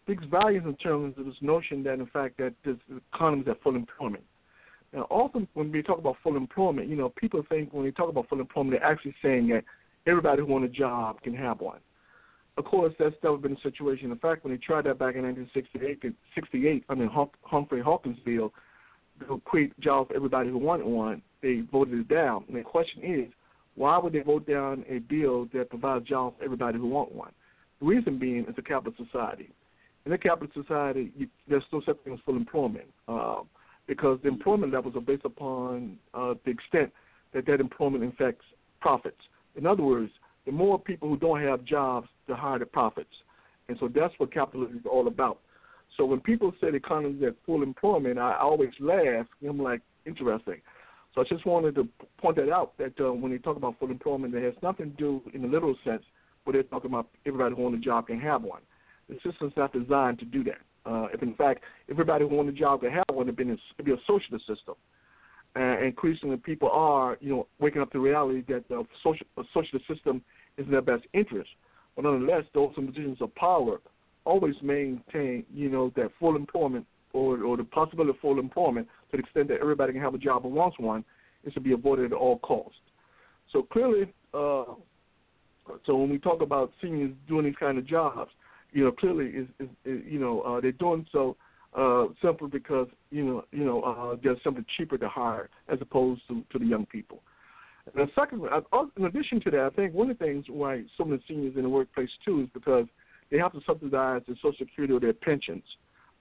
speaks 0.00 0.24
volumes 0.30 0.66
in 0.66 0.76
terms 0.76 1.14
of 1.18 1.26
this 1.26 1.34
notion 1.42 1.82
that 1.82 1.94
in 1.94 2.06
fact 2.06 2.38
that 2.38 2.54
this 2.64 2.76
economy 3.12 3.42
is 3.42 3.48
at 3.48 3.62
full 3.62 3.76
employment. 3.76 4.24
Now, 4.94 5.06
often 5.10 5.48
when 5.54 5.72
we 5.72 5.82
talk 5.82 5.98
about 5.98 6.16
full 6.22 6.36
employment, 6.36 6.88
you 6.88 6.96
know, 6.96 7.08
people 7.08 7.42
think 7.48 7.72
when 7.72 7.84
they 7.84 7.90
talk 7.90 8.08
about 8.08 8.28
full 8.28 8.40
employment, 8.40 8.78
they're 8.78 8.88
actually 8.88 9.14
saying 9.20 9.48
that 9.48 9.64
everybody 10.06 10.42
who 10.42 10.46
wants 10.46 10.72
a 10.72 10.72
job 10.72 11.20
can 11.22 11.34
have 11.34 11.60
one. 11.60 11.80
Of 12.56 12.64
course, 12.66 12.94
that's 12.98 13.16
never 13.22 13.36
been 13.36 13.54
the 13.54 13.68
situation. 13.68 14.12
In 14.12 14.18
fact, 14.18 14.44
when 14.44 14.52
they 14.52 14.58
tried 14.58 14.84
that 14.84 15.00
back 15.00 15.16
in 15.16 15.22
1968, 15.22 16.14
68, 16.36 16.84
I 16.88 16.94
mean 16.94 17.10
Humphrey 17.42 17.80
Hawkins 17.80 18.18
bill 18.24 18.52
to 19.26 19.40
create 19.44 19.78
jobs 19.80 20.08
for 20.08 20.16
everybody 20.16 20.50
who 20.50 20.58
wanted 20.58 20.86
one, 20.86 21.22
they 21.42 21.62
voted 21.72 21.98
it 21.98 22.08
down. 22.08 22.44
And 22.46 22.56
the 22.56 22.62
question 22.62 23.02
is, 23.02 23.32
why 23.74 23.98
would 23.98 24.12
they 24.12 24.20
vote 24.20 24.46
down 24.46 24.84
a 24.88 24.98
bill 24.98 25.48
that 25.52 25.70
provides 25.70 26.06
jobs 26.06 26.36
for 26.38 26.44
everybody 26.44 26.78
who 26.78 26.86
want 26.86 27.12
one? 27.12 27.32
The 27.80 27.86
reason 27.86 28.18
being, 28.18 28.44
it's 28.48 28.58
a 28.58 28.62
capitalist 28.62 29.02
society. 29.10 29.50
In 30.06 30.12
a 30.12 30.18
capitalist 30.18 30.54
society, 30.54 31.10
you, 31.16 31.26
there's 31.48 31.64
no 31.72 31.82
such 31.84 31.96
thing 32.04 32.12
as 32.12 32.20
full 32.24 32.36
employment. 32.36 32.86
Um, 33.08 33.48
because 33.86 34.18
the 34.22 34.28
employment 34.28 34.72
levels 34.72 34.96
are 34.96 35.00
based 35.00 35.24
upon 35.24 35.98
uh, 36.14 36.34
the 36.44 36.50
extent 36.50 36.92
that 37.32 37.46
that 37.46 37.60
employment 37.60 38.04
affects 38.04 38.44
profits. 38.80 39.20
In 39.56 39.66
other 39.66 39.82
words, 39.82 40.10
the 40.46 40.52
more 40.52 40.78
people 40.78 41.08
who 41.08 41.16
don't 41.16 41.42
have 41.42 41.64
jobs, 41.64 42.08
the 42.28 42.34
higher 42.34 42.58
the 42.58 42.66
profits. 42.66 43.08
And 43.68 43.76
so 43.80 43.88
that's 43.88 44.14
what 44.18 44.32
capitalism 44.32 44.78
is 44.78 44.84
all 44.90 45.08
about. 45.08 45.38
So 45.96 46.04
when 46.04 46.20
people 46.20 46.52
say 46.60 46.70
the 46.70 46.76
economy 46.76 47.16
is 47.16 47.22
at 47.22 47.36
full 47.46 47.62
employment, 47.62 48.18
I 48.18 48.36
always 48.36 48.70
laugh. 48.80 49.26
I'm 49.46 49.58
like, 49.58 49.80
interesting. 50.06 50.60
So 51.14 51.20
I 51.20 51.24
just 51.24 51.46
wanted 51.46 51.76
to 51.76 51.88
point 52.18 52.36
that 52.36 52.50
out 52.50 52.76
that 52.78 52.92
uh, 53.00 53.12
when 53.12 53.30
they 53.30 53.38
talk 53.38 53.56
about 53.56 53.78
full 53.78 53.90
employment, 53.90 54.34
it 54.34 54.42
has 54.42 54.54
nothing 54.62 54.90
to 54.90 54.96
do 54.96 55.22
in 55.32 55.42
the 55.42 55.48
literal 55.48 55.76
sense, 55.84 56.02
but 56.44 56.52
they're 56.52 56.64
talking 56.64 56.90
about 56.90 57.08
everybody 57.24 57.54
who 57.54 57.62
wants 57.62 57.78
a 57.78 57.84
job 57.84 58.08
can 58.08 58.20
have 58.20 58.42
one. 58.42 58.62
The 59.08 59.16
system's 59.24 59.52
not 59.56 59.72
designed 59.72 60.18
to 60.18 60.24
do 60.24 60.42
that. 60.44 60.58
Uh, 60.86 61.06
if 61.14 61.22
in 61.22 61.34
fact 61.34 61.62
everybody 61.90 62.24
who 62.24 62.34
wanted 62.34 62.54
a 62.54 62.58
job 62.58 62.80
to 62.82 62.90
have 62.90 63.04
one, 63.12 63.26
it'd, 63.26 63.36
been 63.36 63.50
it'd 63.50 63.84
be 63.84 63.92
a 63.92 63.96
socialist 64.06 64.46
system. 64.46 64.74
And 65.56 65.84
increasingly, 65.84 66.36
people 66.36 66.68
are, 66.70 67.16
you 67.20 67.30
know, 67.30 67.46
waking 67.60 67.80
up 67.80 67.92
to 67.92 67.98
the 67.98 68.02
reality 68.02 68.42
that 68.48 68.68
the 68.68 68.84
social, 69.02 69.26
a 69.38 69.42
socialist 69.54 69.86
system 69.86 70.20
is 70.58 70.66
in 70.66 70.72
their 70.72 70.82
best 70.82 71.04
interest. 71.12 71.50
But 71.94 72.04
nonetheless, 72.04 72.44
those 72.54 72.72
in 72.76 72.88
positions 72.88 73.18
of 73.20 73.34
power 73.36 73.78
always 74.24 74.54
maintain, 74.62 75.44
you 75.52 75.68
know, 75.68 75.92
that 75.96 76.10
full 76.18 76.34
employment 76.34 76.86
or, 77.12 77.42
or 77.44 77.56
the 77.56 77.64
possibility 77.64 78.10
of 78.10 78.18
full 78.18 78.40
employment 78.40 78.88
to 79.10 79.16
the 79.16 79.22
extent 79.22 79.48
that 79.48 79.60
everybody 79.60 79.92
can 79.92 80.02
have 80.02 80.14
a 80.14 80.18
job 80.18 80.44
or 80.44 80.50
wants 80.50 80.78
one 80.78 81.04
is 81.44 81.54
to 81.54 81.60
be 81.60 81.72
avoided 81.72 82.06
at 82.06 82.12
all 82.12 82.38
costs. 82.38 82.78
So 83.52 83.62
clearly, 83.62 84.12
uh, 84.32 84.64
so 85.86 85.96
when 85.96 86.10
we 86.10 86.18
talk 86.18 86.42
about 86.42 86.72
seniors 86.82 87.12
doing 87.28 87.44
these 87.44 87.54
kind 87.58 87.78
of 87.78 87.86
jobs, 87.86 88.30
you 88.74 88.84
know, 88.84 88.92
clearly 88.92 89.26
is, 89.26 89.46
is, 89.60 89.68
is 89.84 90.02
you 90.06 90.18
know 90.18 90.40
uh, 90.42 90.60
they're 90.60 90.72
doing 90.72 91.06
so 91.12 91.36
uh, 91.76 92.06
simply 92.20 92.48
because 92.48 92.88
you 93.10 93.24
know 93.24 93.44
you 93.52 93.64
know 93.64 93.80
uh, 93.82 94.16
there's 94.22 94.42
something 94.42 94.66
cheaper 94.76 94.98
to 94.98 95.08
hire 95.08 95.48
as 95.68 95.78
opposed 95.80 96.20
to, 96.28 96.44
to 96.52 96.58
the 96.58 96.66
young 96.66 96.84
people. 96.86 97.22
And 97.86 98.08
the 98.08 98.12
second, 98.20 98.42
uh, 98.50 98.84
in 98.96 99.04
addition 99.04 99.40
to 99.42 99.50
that, 99.52 99.60
I 99.60 99.70
think 99.70 99.94
one 99.94 100.10
of 100.10 100.18
the 100.18 100.24
things 100.24 100.46
why 100.48 100.82
of 100.98 101.08
the 101.08 101.20
seniors 101.28 101.56
in 101.56 101.62
the 101.62 101.68
workplace 101.68 102.10
too 102.24 102.42
is 102.42 102.48
because 102.52 102.86
they 103.30 103.38
have 103.38 103.52
to 103.52 103.60
subsidize 103.66 104.22
their 104.26 104.36
Social 104.36 104.54
Security 104.58 104.92
or 104.92 105.00
their 105.00 105.12
pensions. 105.12 105.64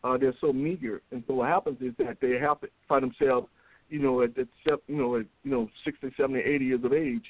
Uh, 0.04 0.18
they're 0.18 0.36
so 0.42 0.52
meager, 0.54 1.02
and 1.12 1.24
so 1.28 1.34
what 1.36 1.50
happens 1.50 1.78
is 1.82 1.94
that 1.98 2.18
they 2.22 2.38
have 2.38 2.60
to 2.60 2.68
find 2.90 3.04
themselves, 3.04 3.48
you 3.90 4.00
know, 4.00 4.22
at, 4.22 4.38
at 4.38 4.48
you 4.88 4.98
know, 4.98 5.16
at 5.16 5.26
you 5.44 5.52
know, 5.52 5.70
60, 5.86 6.12
70, 6.18 6.40
80 6.40 6.66
years 6.66 6.84
of 6.84 6.94
age, 6.94 7.24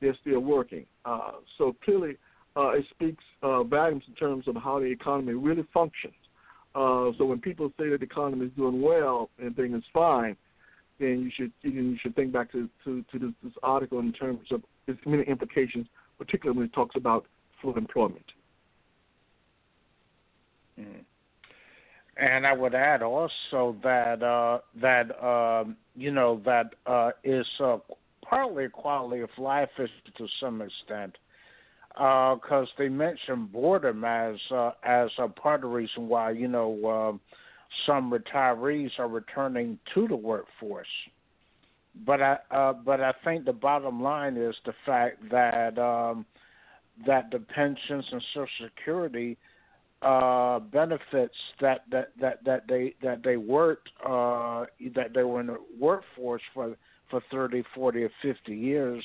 they're 0.00 0.16
still 0.20 0.40
working. 0.40 0.84
Uh, 1.06 1.32
so 1.56 1.74
clearly, 1.82 2.18
uh, 2.58 2.70
it 2.70 2.84
speaks 2.90 3.22
uh, 3.42 3.62
volumes 3.62 4.02
in 4.08 4.14
terms 4.14 4.48
of 4.48 4.56
how 4.56 4.80
the 4.80 4.86
economy 4.86 5.32
really 5.34 5.64
functions. 5.72 6.14
Uh, 6.74 7.12
so 7.16 7.24
when 7.24 7.40
people 7.40 7.72
say 7.78 7.88
that 7.88 8.00
the 8.00 8.06
economy 8.06 8.46
is 8.46 8.52
doing 8.56 8.82
well 8.82 9.30
and 9.38 9.54
things 9.54 9.76
is 9.76 9.84
fine, 9.92 10.36
then 10.98 11.20
you 11.20 11.30
should 11.34 11.52
you 11.62 11.96
should 12.02 12.14
think 12.16 12.32
back 12.32 12.50
to 12.52 12.68
to, 12.84 13.04
to 13.12 13.18
this, 13.18 13.30
this 13.44 13.52
article 13.62 14.00
in 14.00 14.12
terms 14.12 14.48
of 14.50 14.62
its 14.88 14.98
many 15.06 15.22
implications, 15.24 15.86
particularly 16.18 16.56
when 16.58 16.66
it 16.66 16.72
talks 16.72 16.96
about 16.96 17.26
full 17.62 17.76
employment. 17.76 18.24
Mm. 20.78 21.04
And 22.16 22.44
I 22.46 22.52
would 22.52 22.74
add 22.74 23.02
also 23.02 23.76
that 23.84 24.22
uh, 24.22 24.58
that 24.80 25.24
um, 25.24 25.76
you 25.94 26.10
know 26.10 26.40
that 26.44 26.74
uh, 26.86 27.10
is 27.22 27.46
uh, 27.60 27.78
partly 28.24 28.64
a 28.64 28.68
quality 28.68 29.22
of 29.22 29.30
life 29.38 29.70
issue 29.78 30.12
to 30.16 30.26
some 30.40 30.60
extent, 30.60 31.16
because 31.98 32.68
they 32.78 32.88
mentioned 32.88 33.52
boredom 33.52 34.04
as 34.04 34.36
uh, 34.52 34.70
as 34.84 35.10
a 35.18 35.28
part 35.28 35.64
of 35.64 35.70
the 35.70 35.76
reason 35.76 36.08
why 36.08 36.30
you 36.30 36.48
know 36.48 36.88
um 36.88 37.20
some 37.86 38.10
retirees 38.10 38.90
are 38.98 39.08
returning 39.08 39.78
to 39.94 40.08
the 40.08 40.16
workforce. 40.16 40.86
But 42.06 42.22
I 42.22 42.38
uh, 42.50 42.72
but 42.72 43.00
I 43.00 43.12
think 43.24 43.44
the 43.44 43.52
bottom 43.52 44.02
line 44.02 44.36
is 44.36 44.54
the 44.64 44.74
fact 44.86 45.28
that 45.30 45.78
um, 45.78 46.24
that 47.06 47.30
the 47.30 47.40
pensions 47.40 48.04
and 48.12 48.22
Social 48.32 48.68
Security 48.76 49.36
uh, 50.02 50.60
benefits 50.60 51.34
that, 51.60 51.82
that, 51.90 52.12
that, 52.20 52.44
that 52.44 52.62
they 52.68 52.94
that 53.02 53.22
they 53.24 53.36
worked 53.36 53.88
uh, 54.06 54.64
that 54.94 55.12
they 55.14 55.24
were 55.24 55.40
in 55.40 55.48
the 55.48 55.58
workforce 55.78 56.42
for 56.54 56.76
for 57.10 57.22
30, 57.32 57.64
40, 57.74 58.04
or 58.04 58.10
50 58.20 58.54
years, 58.54 59.02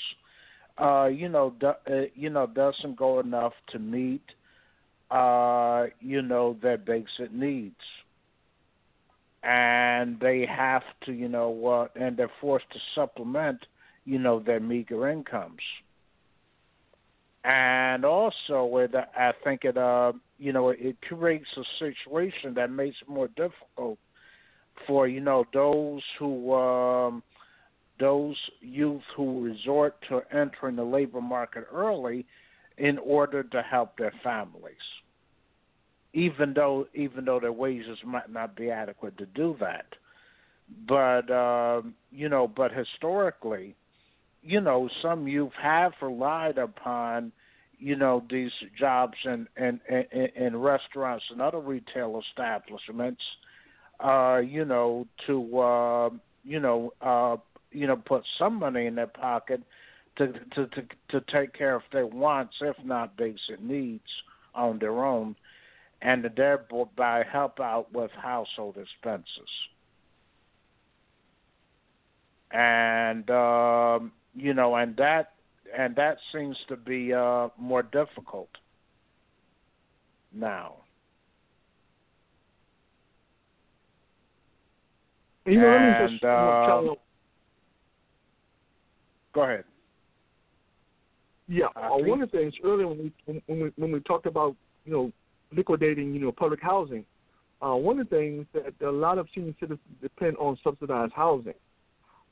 uh, 0.78 1.06
you 1.06 1.30
know, 1.30 1.54
do, 1.60 1.68
uh, 1.68 2.02
you 2.16 2.30
know, 2.30 2.48
doesn't 2.48 2.95
go 2.95 3.20
enough 3.20 3.54
to 3.70 3.80
meet, 3.80 4.24
uh, 5.12 5.86
you 6.00 6.22
know, 6.22 6.58
their 6.62 6.78
basic 6.78 7.32
needs, 7.32 7.76
and 9.44 10.20
they 10.20 10.45
have 10.45 10.84
to, 11.06 11.12
you 11.14 11.28
know, 11.28 11.66
uh, 11.68 11.88
and 12.00 12.18
they're 12.18 12.32
forced 12.40 12.70
to 12.72 12.80
supplement, 12.95 13.66
you 14.06 14.18
know, 14.20 14.40
their 14.40 14.60
meager 14.60 15.08
incomes. 15.10 15.62
And 17.44 18.06
also 18.06 18.78
it 18.78 18.94
I 18.95 19.34
think 19.44 19.64
it 19.66 19.78
uh 19.78 20.14
you 20.38 20.52
know 20.54 20.70
it 20.70 20.98
creates 21.02 21.48
a 21.58 21.64
situation 21.80 22.54
that 22.56 22.72
makes 22.72 22.98
it 23.02 23.10
more 23.10 23.28
difficult 23.30 24.00
for 24.88 25.08
you 25.08 25.20
know 25.20 25.45
those 25.54 26.02
who 26.20 26.54
um 26.54 27.24
those 27.99 28.36
youth 28.61 29.03
who 29.15 29.44
resort 29.44 29.95
to 30.10 30.22
entering 30.36 30.76
the 30.76 30.84
labor 30.84 31.22
market 31.22 31.65
early 31.72 32.26
in 32.78 32.98
order 32.98 33.44
to 33.44 33.61
help 33.61 33.98
their 33.98 34.14
families 34.24 34.76
even 36.14 36.53
though 36.53 36.88
even 36.94 37.26
though 37.26 37.40
their 37.40 37.52
wages 37.52 37.98
might 38.06 38.32
not 38.32 38.56
be 38.56 38.70
adequate 38.70 39.18
to 39.18 39.26
do 39.28 39.56
that. 39.60 39.86
But 40.88 41.30
um 41.32 41.94
you 42.11 42.30
know 42.30 42.48
but 42.48 42.72
historically 42.72 43.76
you 44.44 44.60
know, 44.60 44.90
some 45.02 45.28
youth 45.28 45.53
have 45.61 45.94
relied 46.02 46.57
upon, 46.57 47.32
you 47.80 47.95
know, 47.95 48.24
these 48.30 48.52
jobs 48.78 49.18
in 49.26 49.48
in, 49.57 49.80
in, 50.36 50.57
restaurants 50.57 51.24
and 51.32 51.41
other 51.41 51.60
retail 51.60 52.22
establishments, 52.30 53.22
uh, 54.02 54.41
you 54.45 54.65
know, 54.65 55.07
to 55.26 55.60
uh, 55.60 56.10
you 56.44 56.60
know, 56.60 56.91
uh, 57.02 57.38
you 57.74 57.88
know, 57.88 57.95
put 57.95 58.24
some 58.38 58.60
money 58.60 58.86
in 58.86 58.95
their 58.95 59.08
pocket 59.08 59.62
to 60.18 60.28
to 60.28 60.68
to, 60.68 60.84
to 61.10 61.22
take 61.32 61.54
care 61.54 61.76
of 61.76 61.82
their 61.91 62.08
wants, 62.08 62.56
if 62.62 62.76
not 62.84 63.18
basic 63.18 63.62
needs, 63.62 64.04
on 64.54 64.80
their 64.80 65.04
own, 65.04 65.36
and 66.02 66.24
to 66.24 66.30
thereby 66.36 67.24
help 67.32 67.60
out 67.60 67.91
with 67.94 68.12
household 68.12 68.78
expenses. 68.78 69.50
And 72.52 73.30
um, 73.30 74.12
you 74.36 74.54
know, 74.54 74.76
and 74.76 74.95
that 74.98 75.32
and 75.76 75.95
that 75.95 76.18
seems 76.32 76.58
to 76.68 76.76
be 76.76 77.14
uh, 77.14 77.50
more 77.58 77.84
difficult 77.84 78.50
now. 80.32 80.76
You 85.45 85.60
know, 85.60 85.68
let 85.68 85.82
me 85.82 85.88
And, 85.88 86.12
just 86.12 86.24
uh, 86.24 86.66
tell 86.68 86.84
you, 86.84 86.95
Go 89.34 89.43
ahead. 89.43 89.64
Yeah, 91.47 91.65
uh, 91.76 91.89
one 91.97 92.22
of 92.22 92.31
the 92.31 92.38
things 92.38 92.53
earlier 92.64 92.88
when 92.88 93.11
we 93.27 93.41
when 93.45 93.60
we 93.60 93.72
when 93.76 93.91
we 93.91 93.99
talked 94.01 94.26
about 94.26 94.55
you 94.85 94.93
know 94.93 95.11
liquidating 95.51 96.14
you 96.14 96.19
know 96.22 96.31
public 96.31 96.61
housing, 96.61 97.03
uh, 97.61 97.76
one 97.76 97.99
of 97.99 98.10
the 98.10 98.15
things 98.15 98.45
that 98.53 98.73
a 98.85 98.91
lot 98.91 99.18
of 99.18 99.27
senior 99.35 99.53
citizens 99.60 99.80
depend 100.01 100.38
on 100.38 100.57
subsidized 100.64 101.11
housing, 101.14 101.53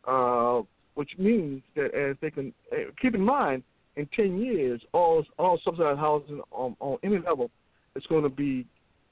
uh, 0.08 0.62
which 0.96 1.12
means 1.18 1.62
that 1.76 1.94
as 1.94 2.16
they 2.22 2.32
can 2.32 2.54
uh, 2.72 2.90
keep 3.02 3.14
in 3.14 3.22
mind 3.22 3.64
in 3.98 4.08
ten 4.16 4.40
years 4.40 4.82
all 4.94 5.26
all 5.38 5.60
subsidized 5.64 6.00
housing 6.00 6.42
on 6.52 6.76
on 6.80 6.98
any 7.04 7.18
level 7.18 7.52
is 7.98 8.04
going 8.08 8.24
to 8.24 8.30
be 8.30 8.66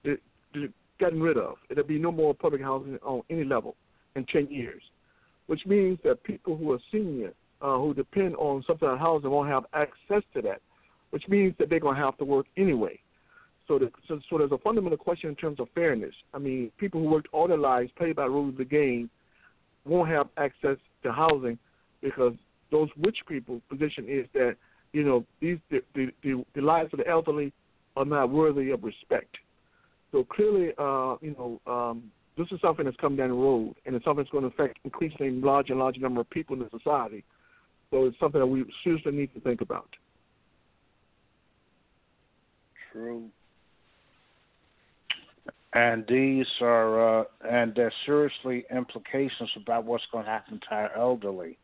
uh, 0.08 0.12
uh, 0.56 0.68
gotten 1.00 1.22
rid 1.22 1.38
of. 1.38 1.56
There'll 1.68 1.86
be 1.86 2.00
no 2.00 2.12
more 2.12 2.34
public 2.34 2.62
housing 2.62 2.98
on 3.04 3.22
any 3.30 3.44
level 3.44 3.76
in 4.16 4.26
ten 4.26 4.48
years, 4.50 4.82
which 5.48 5.66
means 5.66 6.00
that 6.06 6.24
people 6.24 6.56
who 6.56 6.72
are 6.72 6.80
senior 6.90 7.34
uh, 7.62 7.78
who 7.78 7.94
depend 7.94 8.36
on 8.36 8.64
subsidized 8.66 9.00
housing 9.00 9.30
won't 9.30 9.50
have 9.50 9.66
access 9.74 10.24
to 10.34 10.42
that, 10.42 10.62
which 11.12 11.28
means 11.28 11.54
that 11.60 11.70
they're 11.70 11.80
going 11.80 11.96
to 11.96 12.02
have 12.02 12.18
to 12.18 12.26
work 12.26 12.46
anyway. 12.58 13.00
So, 13.68 13.78
the, 13.78 13.92
so, 14.08 14.20
so 14.30 14.38
there's 14.40 14.52
a 14.52 14.58
fundamental 14.58 14.98
question 14.98 15.30
in 15.30 15.36
terms 15.36 15.60
of 15.60 15.68
fairness. 15.76 16.14
I 16.34 16.40
mean, 16.40 16.72
people 16.78 17.02
who 17.02 17.10
worked 17.10 17.28
all 17.32 17.48
their 17.48 17.58
lives, 17.58 17.92
played 17.98 18.16
by 18.16 18.24
the 18.24 18.30
rules 18.30 18.54
of 18.54 18.58
the 18.58 18.66
game, 18.66 19.10
won't 19.86 20.10
have 20.10 20.28
access 20.38 20.78
to 21.04 21.12
housing 21.12 21.58
because 22.02 22.34
those 22.72 22.90
rich 22.98 23.20
people 23.28 23.62
position 23.70 24.06
is 24.08 24.26
that 24.34 24.56
you 24.94 25.04
know 25.04 25.26
these 25.40 25.58
the 25.70 25.82
the, 25.94 26.12
the, 26.24 26.62
lives 26.62 26.90
of 26.94 27.00
the 27.00 27.08
elderly 27.08 27.54
are 27.96 28.06
not 28.06 28.30
worthy 28.30 28.72
of 28.72 28.84
respect. 28.84 29.36
So 30.12 30.24
clearly, 30.24 30.70
uh, 30.78 31.16
you 31.22 31.36
know, 31.38 31.62
um, 31.72 32.12
this 32.38 32.48
is 32.52 32.60
something 32.62 32.86
that's 32.86 32.98
come 32.98 33.16
down 33.16 33.30
the 33.30 33.36
road, 33.36 33.76
and 33.86 33.96
it's 33.96 34.06
something 34.06 34.24
that's 34.24 34.32
going 34.32 34.44
to 34.44 34.50
affect 34.50 34.80
increasingly 34.84 35.32
larger 35.32 35.74
and 35.74 35.80
larger 35.80 36.00
number 36.00 36.22
of 36.22 36.30
people 36.30 36.56
in 36.56 36.62
the 36.62 36.70
society. 36.78 37.24
So 37.92 38.06
it's 38.06 38.20
something 38.20 38.40
that 38.40 38.48
we 38.48 38.66
seriously 38.84 39.12
need 39.12 39.34
to 39.34 39.40
think 39.40 39.62
about. 39.62 39.90
True. 42.92 43.30
And 45.74 46.04
these 46.08 46.48
are, 46.62 47.22
uh, 47.22 47.24
and 47.48 47.74
there's 47.76 47.94
seriously 48.06 48.66
implications 48.76 49.50
about 49.56 49.86
what's 49.86 50.04
going 50.12 50.26
to 50.26 50.32
happen 50.32 50.60
to 50.70 50.76
our 50.76 50.98
elderly. 50.98 51.58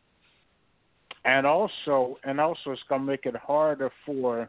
And 1.25 1.47
also, 1.47 2.17
and 2.23 2.39
also, 2.39 2.71
it's 2.71 2.81
going 2.87 3.01
to 3.01 3.07
make 3.07 3.25
it 3.25 3.35
harder 3.35 3.89
for 4.05 4.47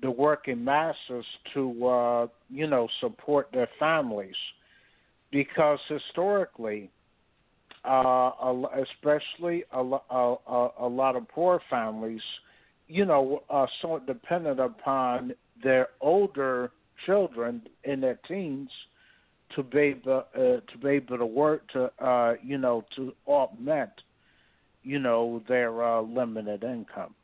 the 0.00 0.10
working 0.10 0.64
masses 0.64 1.26
to, 1.52 1.86
uh, 1.86 2.26
you 2.48 2.66
know, 2.66 2.88
support 3.00 3.48
their 3.52 3.68
families, 3.78 4.34
because 5.30 5.78
historically, 5.88 6.90
uh, 7.84 8.30
especially 8.82 9.64
a, 9.72 9.78
a, 9.80 10.68
a, 10.80 10.88
lot 10.88 11.16
of 11.16 11.26
poor 11.28 11.60
families, 11.70 12.20
you 12.88 13.04
know, 13.04 13.42
are 13.48 13.68
so 13.80 14.00
dependent 14.06 14.60
upon 14.60 15.32
their 15.62 15.88
older 16.00 16.72
children 17.06 17.62
in 17.84 18.00
their 18.00 18.18
teens 18.28 18.68
to 19.54 19.62
be 19.62 19.78
able 19.78 20.24
uh, 20.34 20.38
to 20.38 20.78
be 20.82 20.90
able 20.90 21.18
to 21.18 21.26
work 21.26 21.68
to 21.72 21.90
uh, 22.04 22.34
you 22.42 22.58
know 22.58 22.84
to 22.94 23.12
augment 23.26 23.90
you 24.82 24.98
know 24.98 25.42
their 25.48 25.82
uh, 25.82 26.00
limited 26.02 26.64
income. 26.64 27.14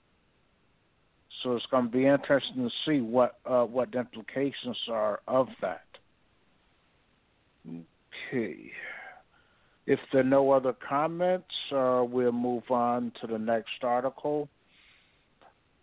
So 1.43 1.55
it's 1.55 1.67
going 1.67 1.85
to 1.85 1.91
be 1.91 2.07
interesting 2.07 2.57
to 2.57 2.71
see 2.85 3.01
what 3.01 3.39
uh, 3.47 3.65
what 3.65 3.93
the 3.93 4.01
implications 4.01 4.79
are 4.89 5.21
of 5.29 5.49
that. 5.61 5.83
Okay. 7.69 8.71
If 9.87 10.01
there 10.13 10.23
are 10.23 10.25
no 10.25 10.51
other 10.51 10.75
comments, 10.89 11.55
uh, 11.73 12.05
we'll 12.07 12.33
move 12.33 12.71
on 12.71 13.13
to 13.21 13.27
the 13.27 13.39
next 13.39 13.83
article 13.83 14.49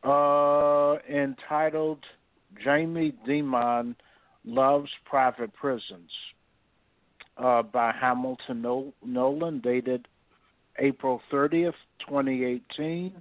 uh, 0.03 0.97
entitled 1.09 1.99
Jamie 2.63 3.13
Dimon 3.27 3.95
Loves 4.45 4.89
Private 5.05 5.53
Prisons 5.53 6.11
uh, 7.37 7.63
by 7.63 7.93
Hamilton 7.99 8.87
Nolan, 9.05 9.59
dated 9.61 10.07
April 10.79 11.21
30th, 11.31 11.73
2018. 12.07 13.13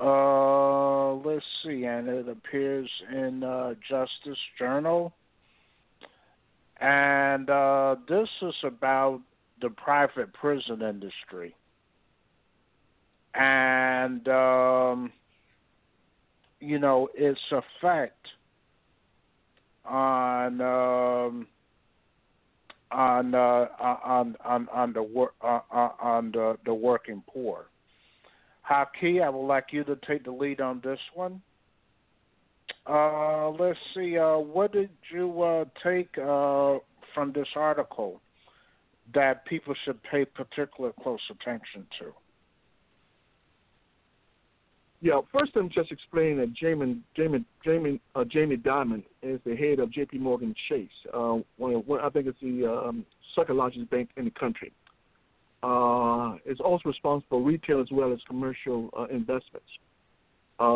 Uh, 0.00 1.12
let's 1.14 1.44
see, 1.64 1.84
and 1.84 2.08
it 2.08 2.28
appears 2.28 2.90
in 3.12 3.44
uh, 3.44 3.74
Justice 3.88 4.38
Journal. 4.58 5.12
And 6.82 7.48
uh, 7.48 7.94
this 8.08 8.28
is 8.42 8.54
about 8.64 9.20
the 9.60 9.70
private 9.70 10.32
prison 10.32 10.82
industry. 10.82 11.54
And, 13.34 14.26
um, 14.26 15.12
you 16.58 16.80
know, 16.80 17.08
its 17.14 17.40
effect 17.52 18.26
on 19.84 20.60
um, 20.60 21.46
on 22.90 23.34
uh, 23.34 23.66
on 23.80 24.36
on 24.44 24.68
on 24.72 24.92
the 24.92 25.02
wor- 25.02 25.34
uh, 25.40 25.60
uh, 25.72 25.90
on 26.00 26.32
the, 26.32 26.58
the 26.64 26.74
working 26.74 27.22
poor. 27.32 27.66
Haki, 28.68 29.22
I 29.22 29.28
would 29.28 29.46
like 29.46 29.66
you 29.70 29.84
to 29.84 29.96
take 30.06 30.24
the 30.24 30.32
lead 30.32 30.60
on 30.60 30.80
this 30.84 31.00
one. 31.14 31.40
Uh, 32.86 33.50
let's 33.50 33.78
see. 33.94 34.18
Uh, 34.18 34.38
what 34.38 34.72
did 34.72 34.90
you 35.12 35.42
uh, 35.42 35.64
take 35.82 36.16
uh, 36.18 36.78
from 37.14 37.32
this 37.32 37.48
article 37.54 38.20
that 39.14 39.44
people 39.46 39.74
should 39.84 40.02
pay 40.04 40.24
particular 40.24 40.92
close 41.02 41.20
attention 41.30 41.86
to? 41.98 42.12
Yeah, 45.00 45.20
first 45.32 45.52
I'm 45.56 45.68
just 45.68 45.90
explaining 45.90 46.38
that 46.38 46.52
Jamie 46.54 47.00
Jamie 47.16 47.44
Jamie 47.64 48.00
uh, 48.14 48.24
Jamie 48.24 48.56
Dimon 48.56 49.02
is 49.20 49.40
the 49.44 49.56
head 49.56 49.80
of 49.80 49.90
J.P. 49.90 50.18
Morgan 50.18 50.54
Chase. 50.68 50.88
Uh, 51.12 51.38
one, 51.56 51.74
of, 51.74 51.86
one 51.88 52.00
I 52.00 52.08
think 52.08 52.28
it's 52.28 52.38
the 52.40 52.66
um, 52.70 53.04
second 53.34 53.56
largest 53.56 53.90
bank 53.90 54.10
in 54.16 54.26
the 54.26 54.30
country. 54.30 54.72
Uh, 55.64 56.36
it's 56.44 56.60
also 56.60 56.88
responsible 56.88 57.40
for 57.40 57.42
retail 57.42 57.80
as 57.80 57.88
well 57.90 58.12
as 58.12 58.20
commercial 58.28 58.90
uh, 58.96 59.04
investments. 59.04 59.66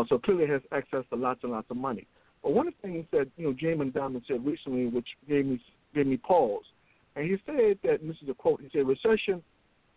So 0.08 0.18
clearly 0.18 0.46
has 0.46 0.62
access 0.72 1.04
to 1.10 1.16
lots 1.16 1.40
and 1.42 1.52
lots 1.52 1.70
of 1.70 1.76
money. 1.76 2.06
But 2.42 2.52
one 2.52 2.68
of 2.68 2.74
the 2.80 2.88
things 2.88 3.06
that 3.12 3.28
you 3.36 3.46
know 3.46 3.52
Jamie 3.52 3.90
Dimon 3.90 4.22
said 4.26 4.44
recently, 4.44 4.86
which 4.86 5.08
gave 5.28 5.46
me 5.46 5.60
gave 5.94 6.06
me 6.06 6.16
pause, 6.16 6.64
and 7.14 7.24
he 7.24 7.36
said 7.46 7.78
that 7.84 8.00
and 8.00 8.10
this 8.10 8.16
is 8.22 8.28
a 8.28 8.34
quote. 8.34 8.60
He 8.60 8.68
said, 8.72 8.86
"Recession 8.86 9.42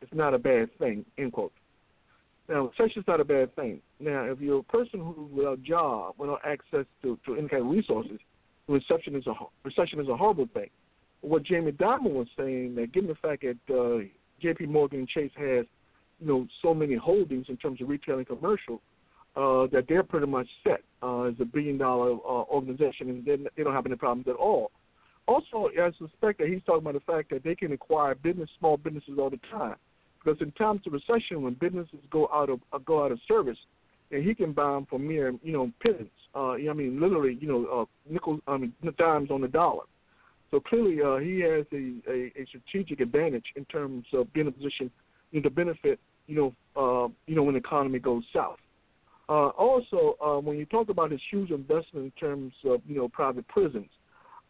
is 0.02 0.10
not 0.14 0.34
a 0.34 0.40
bad 0.40 0.76
thing." 0.78 1.06
End 1.18 1.34
quote. 1.34 1.54
Now, 2.48 2.72
recession 2.78 3.02
is 3.02 3.08
not 3.08 3.20
a 3.20 3.26
bad 3.26 3.56
thing. 3.56 3.82
Now, 4.00 4.24
if 4.24 4.40
you're 4.40 4.60
a 4.60 4.64
person 4.64 5.00
who's 5.00 5.32
without 5.32 5.62
job, 5.62 6.16
without 6.18 6.42
access 6.44 6.86
to, 7.04 7.20
to 7.26 7.36
any 7.36 7.48
kind 7.48 7.64
of 7.64 7.70
resources, 7.70 8.20
recession 8.68 9.16
is 9.16 9.28
a 9.28 9.34
recession 9.64 10.00
is 10.00 10.08
a 10.08 10.18
horrible 10.18 10.48
thing. 10.54 10.70
What 11.22 11.44
Jamie 11.44 11.74
Dimon 11.74 12.14
was 12.14 12.28
saying 12.38 12.76
that 12.76 12.94
given 12.94 13.10
the 13.10 13.16
fact 13.16 13.44
that 13.44 13.74
uh, 13.74 14.06
J.P. 14.42 14.68
Morgan 14.68 15.06
Chase 15.06 15.32
has, 15.36 15.66
you 16.20 16.28
know, 16.28 16.48
so 16.62 16.74
many 16.74 16.96
holdings 16.96 17.48
in 17.50 17.58
terms 17.58 17.82
of 17.82 17.90
retail 17.90 18.18
and 18.18 18.28
commercial, 18.28 18.82
uh, 19.36 19.68
that 19.72 19.86
they're 19.88 20.04
pretty 20.04 20.28
much 20.28 20.48
set 20.64 20.82
uh, 21.02 21.24
as 21.24 21.36
a 21.40 21.46
billion 21.46 21.78
dollar 21.78 22.14
uh, 22.14 22.44
organization, 22.52 23.10
and 23.10 23.26
they, 23.26 23.38
they 23.56 23.64
don't 23.64 23.74
have 23.74 23.86
any 23.86 23.96
problems 23.96 24.28
at 24.28 24.36
all. 24.36 24.72
Also, 25.28 25.70
I 25.80 25.92
suspect 26.00 26.40
that 26.40 26.48
he's 26.48 26.62
talking 26.66 26.82
about 26.82 26.96
the 26.96 27.12
fact 27.12 27.30
that 27.30 27.44
they 27.44 27.56
can 27.56 27.72
acquire 27.72 28.16
business, 28.16 28.50
small 28.58 28.78
businesses 28.78 29.18
all 29.20 29.30
the 29.30 29.40
time 29.52 29.76
because 30.24 30.42
in 30.42 30.52
times 30.54 30.82
of 30.86 30.94
recession, 30.94 31.42
when 31.42 31.54
businesses 31.56 32.00
go 32.12 32.30
out 32.34 32.50
of 32.50 32.60
uh, 32.74 32.78
go 32.80 33.04
out 33.04 33.12
of 33.12 33.20
service, 33.28 33.58
and 34.12 34.24
he 34.24 34.34
can 34.34 34.54
buy 34.54 34.74
them 34.74 34.88
for 34.90 35.00
mere 35.00 35.34
you 35.44 35.54
know 35.54 35.72
pennies. 35.82 36.10
Uh, 36.36 36.52
I 36.52 36.74
mean, 36.74 37.00
literally, 37.00 37.38
you 37.42 37.48
know, 37.48 37.82
uh, 37.82 38.12
nickels, 38.12 38.42
I 38.48 38.58
mean, 38.58 38.74
dimes 38.98 39.32
on 39.32 39.42
the 39.42 39.48
dollar. 39.48 39.86
So 40.52 40.60
clearly, 40.60 41.02
uh, 41.02 41.18
he 41.18 41.40
has 41.42 41.66
a, 41.72 42.12
a, 42.12 42.42
a 42.42 42.46
strategic 42.48 43.02
advantage 43.02 43.46
in 43.56 43.66
terms 43.66 44.06
of 44.14 44.32
being 44.34 44.48
in 44.48 44.54
a 44.54 44.56
position 44.56 44.92
you 45.32 45.42
know, 45.42 45.50
to 45.50 45.50
benefit, 45.50 46.00
you 46.28 46.36
know, 46.36 46.56
uh, 46.76 47.08
you 47.28 47.36
know, 47.36 47.44
when 47.44 47.54
the 47.54 47.60
economy 47.60 48.00
goes 48.00 48.24
south. 48.34 48.58
Uh, 49.30 49.50
also, 49.50 50.18
uh, 50.26 50.40
when 50.40 50.58
you 50.58 50.66
talk 50.66 50.90
about 50.90 51.12
his 51.12 51.22
huge 51.30 51.52
investment 51.52 52.06
in 52.06 52.12
terms 52.20 52.52
of 52.66 52.82
you 52.88 52.98
know 52.98 53.08
private 53.08 53.48
prisons, 53.48 53.90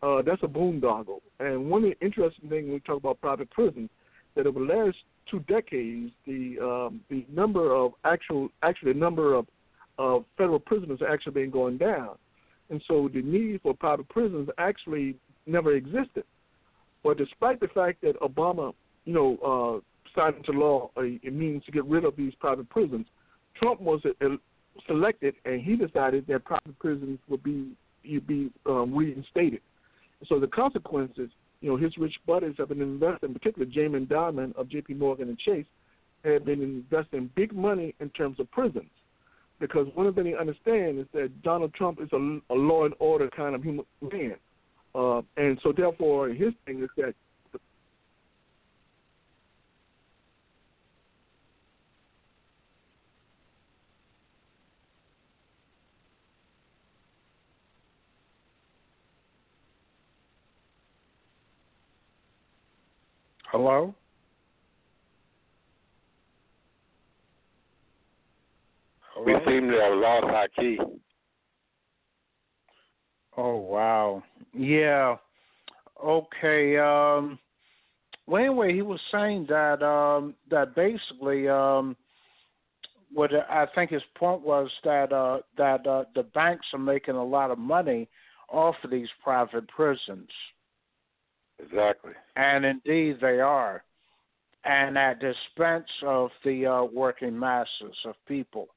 uh, 0.01 0.21
that's 0.21 0.41
a 0.41 0.47
boondoggle. 0.47 1.19
And 1.41 1.69
one 1.69 1.83
interesting 2.01 2.49
things 2.49 2.63
when 2.63 2.73
we 2.73 2.79
talk 2.79 2.97
about 2.97 3.19
private 3.19 3.49
prisons, 3.51 3.89
that 4.35 4.47
over 4.47 4.59
the 4.59 4.73
last 4.73 4.97
two 5.29 5.41
decades, 5.41 6.13
the 6.25 6.57
um, 6.61 7.01
the 7.09 7.25
number 7.29 7.75
of 7.75 7.91
actual 8.05 8.49
actually 8.63 8.93
the 8.93 8.99
number 8.99 9.35
of 9.35 9.47
of 9.97 10.23
federal 10.37 10.59
prisoners 10.59 11.01
actually 11.05 11.33
been 11.33 11.51
going 11.51 11.77
down, 11.77 12.15
and 12.69 12.81
so 12.87 13.09
the 13.13 13.21
need 13.21 13.59
for 13.61 13.73
private 13.73 14.07
prisons 14.07 14.47
actually 14.57 15.15
never 15.45 15.73
existed. 15.73 16.23
But 17.03 17.17
despite 17.17 17.59
the 17.59 17.67
fact 17.67 18.01
that 18.01 18.17
Obama, 18.21 18.73
you 19.03 19.13
know, 19.13 19.83
uh, 20.15 20.17
signed 20.17 20.37
into 20.37 20.53
law 20.53 20.89
a, 20.95 21.19
a 21.27 21.31
means 21.31 21.65
to 21.65 21.71
get 21.73 21.83
rid 21.83 22.05
of 22.05 22.15
these 22.15 22.33
private 22.35 22.69
prisons, 22.69 23.07
Trump 23.55 23.81
was 23.81 23.99
selected, 24.87 25.35
and 25.45 25.61
he 25.61 25.75
decided 25.75 26.25
that 26.27 26.45
private 26.45 26.77
prisons 26.79 27.19
would 27.27 27.43
be 27.43 27.71
would 28.09 28.27
be 28.27 28.51
um, 28.65 28.95
reinstated. 28.95 29.61
So 30.27 30.39
the 30.39 30.47
consequences 30.47 31.29
you 31.61 31.69
know, 31.69 31.77
his 31.77 31.97
rich 31.97 32.15
buddies 32.25 32.55
have 32.57 32.69
been 32.69 32.81
investing, 32.81 33.33
particularly 33.33 33.73
Jamie 33.73 34.05
Dimon 34.05 34.55
of 34.55 34.69
J.P. 34.69 34.93
Morgan 34.93 35.29
and 35.29 35.37
Chase, 35.37 35.65
have 36.23 36.45
been 36.45 36.61
investing 36.61 37.29
big 37.35 37.53
money 37.53 37.95
in 37.99 38.09
terms 38.11 38.39
of 38.39 38.49
prisons. 38.51 38.89
Because 39.59 39.87
one 39.93 40.07
of 40.07 40.15
the 40.15 40.23
things 40.23 40.35
they 40.35 40.39
understand 40.39 40.99
is 40.99 41.05
that 41.13 41.41
Donald 41.43 41.73
Trump 41.73 41.99
is 42.01 42.07
a, 42.13 42.39
a 42.49 42.55
law 42.55 42.85
and 42.85 42.93
order 42.99 43.29
kind 43.29 43.55
of 43.55 43.63
human 43.63 43.85
man. 44.01 44.35
Uh, 44.95 45.21
and 45.35 45.59
so, 45.61 45.73
therefore, 45.75 46.29
his 46.29 46.53
thing 46.65 46.81
is 46.81 46.89
that 46.95 47.13
Hello? 63.61 63.93
We 69.25 69.33
seem 69.45 69.69
to 69.69 69.77
have 69.81 69.97
lost 69.97 70.27
our 70.27 70.47
key. 70.57 70.79
Oh 73.35 73.57
wow. 73.57 74.23
Yeah. 74.53 75.17
Okay. 76.01 76.77
Um 76.77 77.37
well 78.27 78.41
anyway 78.41 78.73
he 78.73 78.81
was 78.81 79.01
saying 79.11 79.47
that 79.49 79.83
um 79.83 80.35
that 80.49 80.73
basically 80.73 81.49
um 81.49 81.97
what 83.11 83.31
I 83.33 83.67
think 83.75 83.91
his 83.91 84.01
point 84.15 84.41
was 84.41 84.69
that 84.85 85.11
uh 85.11 85.39
that 85.57 85.85
uh 85.85 86.05
the 86.15 86.23
banks 86.23 86.67
are 86.71 86.79
making 86.79 87.15
a 87.15 87.25
lot 87.25 87.51
of 87.51 87.57
money 87.57 88.07
off 88.49 88.75
of 88.85 88.89
these 88.91 89.09
private 89.21 89.67
prisons. 89.67 90.29
Exactly. 91.63 92.13
And 92.35 92.65
indeed 92.65 93.17
they 93.21 93.39
are. 93.39 93.83
And 94.65 94.97
at 94.97 95.19
the 95.21 95.29
expense 95.29 95.89
of 96.03 96.31
the 96.43 96.65
uh 96.65 96.83
working 96.83 97.37
masses 97.37 97.95
of 98.05 98.15
people. 98.27 98.67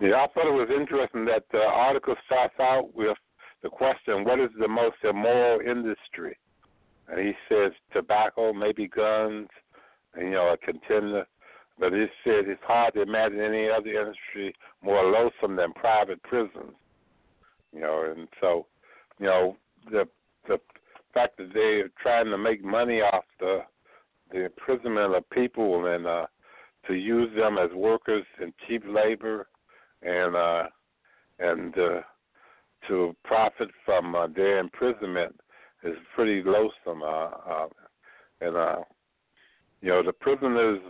Yeah, 0.00 0.16
I 0.16 0.28
thought 0.28 0.46
it 0.46 0.52
was 0.52 0.70
interesting 0.74 1.26
that 1.26 1.44
the 1.52 1.62
article 1.62 2.14
starts 2.24 2.54
out 2.58 2.94
with 2.94 3.18
the 3.62 3.68
question, 3.68 4.24
"What 4.24 4.40
is 4.40 4.50
the 4.58 4.68
most 4.68 4.96
immoral 5.04 5.60
industry?" 5.60 6.38
And 7.08 7.20
he 7.20 7.34
says 7.48 7.72
tobacco, 7.92 8.52
maybe 8.54 8.88
guns, 8.88 9.48
and 10.14 10.28
you 10.28 10.30
know 10.30 10.48
a 10.52 10.56
contender. 10.56 11.26
But 11.78 11.92
he 11.92 12.06
said 12.24 12.48
it's 12.48 12.62
hard 12.62 12.94
to 12.94 13.02
imagine 13.02 13.40
any 13.40 13.68
other 13.68 13.90
industry 13.90 14.54
more 14.82 15.04
loathsome 15.04 15.56
than 15.56 15.72
private 15.72 16.22
prisons. 16.22 16.74
You 17.72 17.80
know, 17.80 18.12
and 18.16 18.28
so, 18.40 18.66
you 19.18 19.26
know, 19.26 19.56
the 19.90 20.08
the 20.48 20.58
fact 21.12 21.36
that 21.38 21.50
they're 21.52 21.90
trying 22.00 22.26
to 22.26 22.38
make 22.38 22.64
money 22.64 23.00
off 23.00 23.24
the 23.38 23.60
the 24.32 24.44
imprisonment 24.44 25.14
of 25.14 25.28
people 25.30 25.86
and 25.86 26.06
uh 26.06 26.26
to 26.86 26.94
use 26.94 27.28
them 27.36 27.58
as 27.58 27.70
workers 27.74 28.24
and 28.40 28.52
cheap 28.66 28.82
labor 28.86 29.48
and 30.02 30.36
uh 30.36 30.64
and 31.38 31.76
uh 31.78 32.00
to 32.88 33.14
profit 33.24 33.68
from 33.84 34.14
uh, 34.14 34.26
their 34.28 34.58
imprisonment 34.58 35.38
is 35.84 35.96
pretty 36.14 36.42
loathsome 36.42 37.02
uh, 37.02 37.30
uh 37.50 37.68
and 38.40 38.56
uh 38.56 38.76
you 39.82 39.88
know 39.88 40.02
the 40.02 40.12
prisoners 40.12 40.80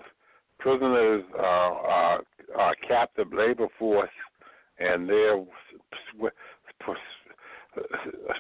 prisoners 0.59 1.25
uh, 1.39 1.43
are 1.43 2.21
are 2.57 2.75
captive 2.87 3.33
labor 3.33 3.69
force 3.79 4.11
and 4.79 5.09
they're 5.09 5.37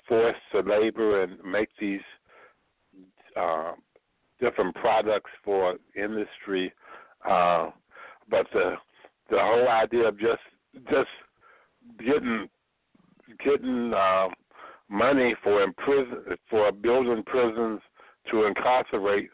forced 0.08 0.38
to 0.52 0.60
labor 0.60 1.22
and 1.22 1.42
make 1.44 1.68
these 1.78 2.00
uh, 3.36 3.72
different 4.40 4.74
products 4.76 5.30
for 5.44 5.76
industry. 5.96 6.72
Uh, 7.28 7.70
but 8.28 8.46
the 8.52 8.74
the 9.30 9.38
whole 9.38 9.68
idea 9.68 10.08
of 10.08 10.18
just 10.18 10.40
just 10.90 11.08
getting 11.98 12.48
getting 13.44 13.92
uh, 13.94 14.28
money 14.88 15.34
for 15.42 15.62
imprison 15.62 16.36
for 16.48 16.72
building 16.72 17.22
prisons 17.26 17.80
to 18.30 18.44
incarcerate 18.44 19.30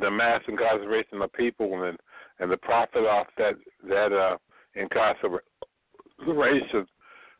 the 0.00 0.10
mass 0.10 0.40
incarceration 0.48 1.22
of 1.22 1.32
people 1.32 1.84
and 1.84 1.98
and 2.40 2.50
the 2.50 2.56
profit 2.56 3.04
off 3.04 3.26
that 3.36 3.54
that 3.88 4.12
uh, 4.12 4.36
incarceration 4.74 5.42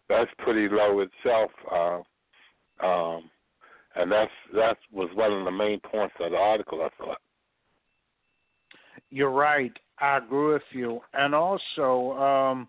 that's 0.09 0.30
pretty 0.39 0.68
low 0.74 1.01
itself. 1.01 1.51
Uh, 1.70 2.86
um, 2.86 3.30
and 3.97 4.10
that's 4.10 4.30
that 4.55 4.78
was 4.93 5.10
one 5.14 5.32
of 5.32 5.44
the 5.44 5.51
main 5.51 5.80
points 5.80 6.14
of 6.20 6.30
the 6.30 6.36
article. 6.36 6.82
I 6.82 6.89
thought. 7.02 7.18
You're 9.10 9.30
right. 9.30 9.72
I 10.01 10.18
agree 10.18 10.55
with 10.55 10.62
you. 10.72 11.01
And 11.14 11.35
also, 11.35 12.12
um, 12.18 12.68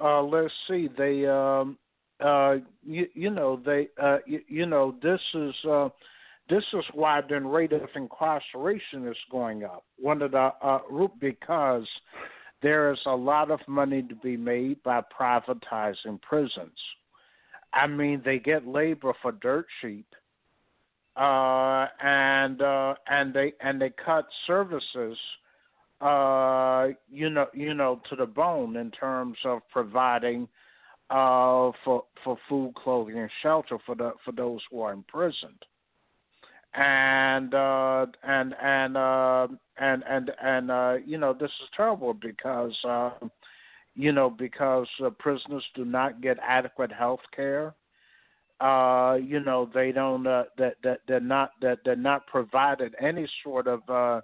uh, 0.00 0.22
let's 0.22 0.52
see, 0.66 0.88
they 0.96 1.26
um, 1.26 1.78
uh, 2.20 2.56
you, 2.84 3.06
you 3.14 3.30
know 3.30 3.60
they 3.64 3.88
uh, 4.02 4.18
you, 4.26 4.40
you 4.48 4.66
know 4.66 4.94
this 5.02 5.20
is 5.34 5.54
uh, 5.68 5.88
this 6.48 6.64
is 6.72 6.84
why 6.94 7.20
the 7.26 7.40
rate 7.40 7.72
of 7.72 7.88
incarceration 7.94 9.06
is 9.06 9.16
going 9.30 9.64
up. 9.64 9.84
One 9.98 10.22
of 10.22 10.32
the 10.32 10.50
uh, 10.62 10.80
root 10.90 11.12
because 11.20 11.86
there 12.62 12.92
is 12.92 12.98
a 13.06 13.14
lot 13.14 13.50
of 13.50 13.60
money 13.66 14.02
to 14.02 14.14
be 14.14 14.36
made 14.36 14.82
by 14.82 15.00
privatizing 15.00 16.20
prisons. 16.20 16.78
I 17.72 17.86
mean, 17.86 18.22
they 18.24 18.38
get 18.38 18.66
labor 18.66 19.14
for 19.22 19.32
dirt 19.32 19.66
cheap, 19.80 20.06
uh, 21.16 21.86
and 22.02 22.60
uh, 22.60 22.94
and 23.08 23.32
they 23.32 23.52
and 23.60 23.80
they 23.80 23.90
cut 23.90 24.26
services, 24.46 25.16
uh, 26.00 26.88
you 27.10 27.30
know, 27.30 27.46
you 27.54 27.74
know, 27.74 28.00
to 28.10 28.16
the 28.16 28.26
bone 28.26 28.76
in 28.76 28.90
terms 28.90 29.38
of 29.44 29.60
providing 29.70 30.48
uh, 31.10 31.70
for 31.84 32.04
for 32.24 32.36
food, 32.48 32.74
clothing, 32.74 33.18
and 33.18 33.30
shelter 33.42 33.78
for 33.86 33.94
the 33.94 34.12
for 34.24 34.32
those 34.32 34.60
who 34.70 34.80
are 34.80 34.92
imprisoned. 34.92 35.64
And 36.74 37.52
uh, 37.52 38.06
and 38.22 38.54
and 38.62 38.96
uh, 38.96 39.48
and 39.78 40.04
and 40.08 40.30
and 40.40 40.70
uh, 40.70 40.94
you 41.04 41.18
know 41.18 41.32
this 41.32 41.50
is 41.50 41.68
terrible 41.76 42.14
because 42.14 42.76
uh, 42.84 43.10
you 43.96 44.12
know 44.12 44.30
because 44.30 44.86
uh, 45.04 45.10
prisoners 45.10 45.64
do 45.74 45.84
not 45.84 46.20
get 46.20 46.38
adequate 46.40 46.92
health 46.92 47.20
care. 47.34 47.74
Uh, 48.60 49.18
you 49.20 49.40
know 49.40 49.68
they 49.74 49.90
don't 49.90 50.26
uh, 50.26 50.44
that 50.58 50.76
that 50.84 51.00
they're 51.08 51.18
not 51.18 51.52
that 51.60 51.78
they're 51.84 51.96
not 51.96 52.26
provided 52.28 52.94
any 53.00 53.28
sort 53.42 53.66
of 53.66 53.80
uh, 53.88 54.20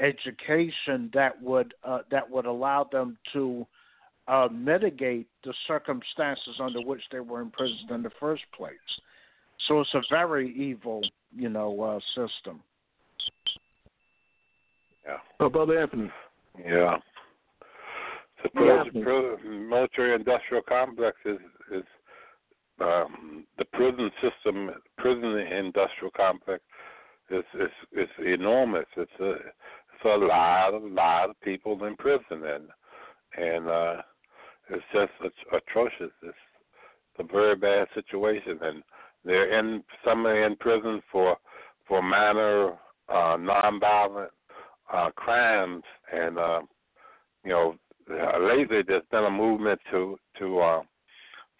education 0.00 1.10
that 1.14 1.40
would 1.40 1.74
uh, 1.84 2.00
that 2.10 2.28
would 2.28 2.46
allow 2.46 2.88
them 2.90 3.16
to 3.32 3.66
uh, 4.28 4.48
mitigate 4.52 5.28
the 5.44 5.54
circumstances 5.66 6.56
under 6.60 6.80
which 6.80 7.02
they 7.12 7.20
were 7.20 7.40
imprisoned 7.40 7.90
in 7.90 8.02
the 8.02 8.10
first 8.18 8.42
place. 8.56 8.74
So 9.68 9.80
it's 9.80 9.94
a 9.94 10.02
very 10.10 10.54
evil, 10.54 11.02
you 11.34 11.48
know, 11.48 11.80
uh, 11.82 12.00
system. 12.14 12.62
Yeah. 15.04 15.18
Oh, 15.40 15.48
Brother 15.48 15.78
Anthony. 15.78 16.10
Yeah. 16.58 16.98
The 18.42 18.50
Yeah. 18.54 18.84
prison, 18.84 19.02
prison, 19.02 19.68
military-industrial 19.68 20.62
complex 20.64 21.16
is 21.24 21.40
is 21.70 21.84
um, 22.80 23.46
the 23.58 23.64
prison 23.66 24.10
system. 24.20 24.70
Prison 24.98 25.36
industrial 25.38 26.10
complex 26.16 26.62
is 27.30 27.44
is 27.54 27.70
is 27.92 28.08
enormous. 28.24 28.86
It's 28.96 29.20
a 29.20 29.30
it's 29.30 30.04
a 30.04 30.16
lot 30.16 30.74
of 30.74 30.82
lot 30.82 31.30
of 31.30 31.40
people 31.40 31.82
in 31.84 31.96
prison 31.96 32.44
and 32.44 32.68
and 33.36 33.68
uh, 33.68 34.02
it's 34.70 34.84
just 34.92 35.12
it's 35.22 35.36
atrocious. 35.52 36.12
It's 36.22 36.36
a 37.18 37.24
very 37.24 37.56
bad 37.56 37.88
situation 37.94 38.58
and 38.62 38.82
they're 39.26 39.58
in 39.58 39.82
some 40.04 40.26
are 40.26 40.46
in 40.46 40.56
prison 40.56 41.02
for 41.10 41.36
for 41.86 42.02
minor 42.02 42.70
uh, 43.08 43.36
nonviolent 43.36 44.28
uh, 44.92 45.10
crimes 45.16 45.82
and 46.12 46.38
uh, 46.38 46.60
you 47.44 47.50
know 47.50 47.74
uh, 48.10 48.38
lately 48.38 48.82
there's 48.86 49.02
been 49.10 49.24
a 49.24 49.30
movement 49.30 49.80
to 49.90 50.18
to 50.38 50.58
uh, 50.60 50.82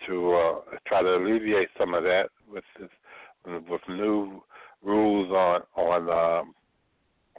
to 0.06 0.32
uh, 0.34 0.54
try 0.86 1.02
to 1.02 1.16
alleviate 1.16 1.68
some 1.78 1.94
of 1.94 2.04
that 2.04 2.28
with 2.50 2.64
this, 2.78 2.88
with 3.68 3.80
new 3.88 4.42
rules 4.82 5.30
on 5.30 5.62
on 5.76 6.10
um, 6.10 6.54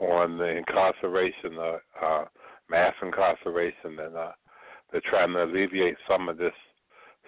on 0.00 0.38
the 0.38 0.44
incarceration, 0.44 1.58
uh, 1.58 2.04
uh, 2.04 2.24
mass 2.70 2.94
incarceration, 3.02 3.98
and 3.98 4.16
uh, 4.16 4.32
they're 4.92 5.00
trying 5.08 5.32
to 5.32 5.44
alleviate 5.44 5.96
some 6.08 6.28
of 6.28 6.38
this 6.38 6.52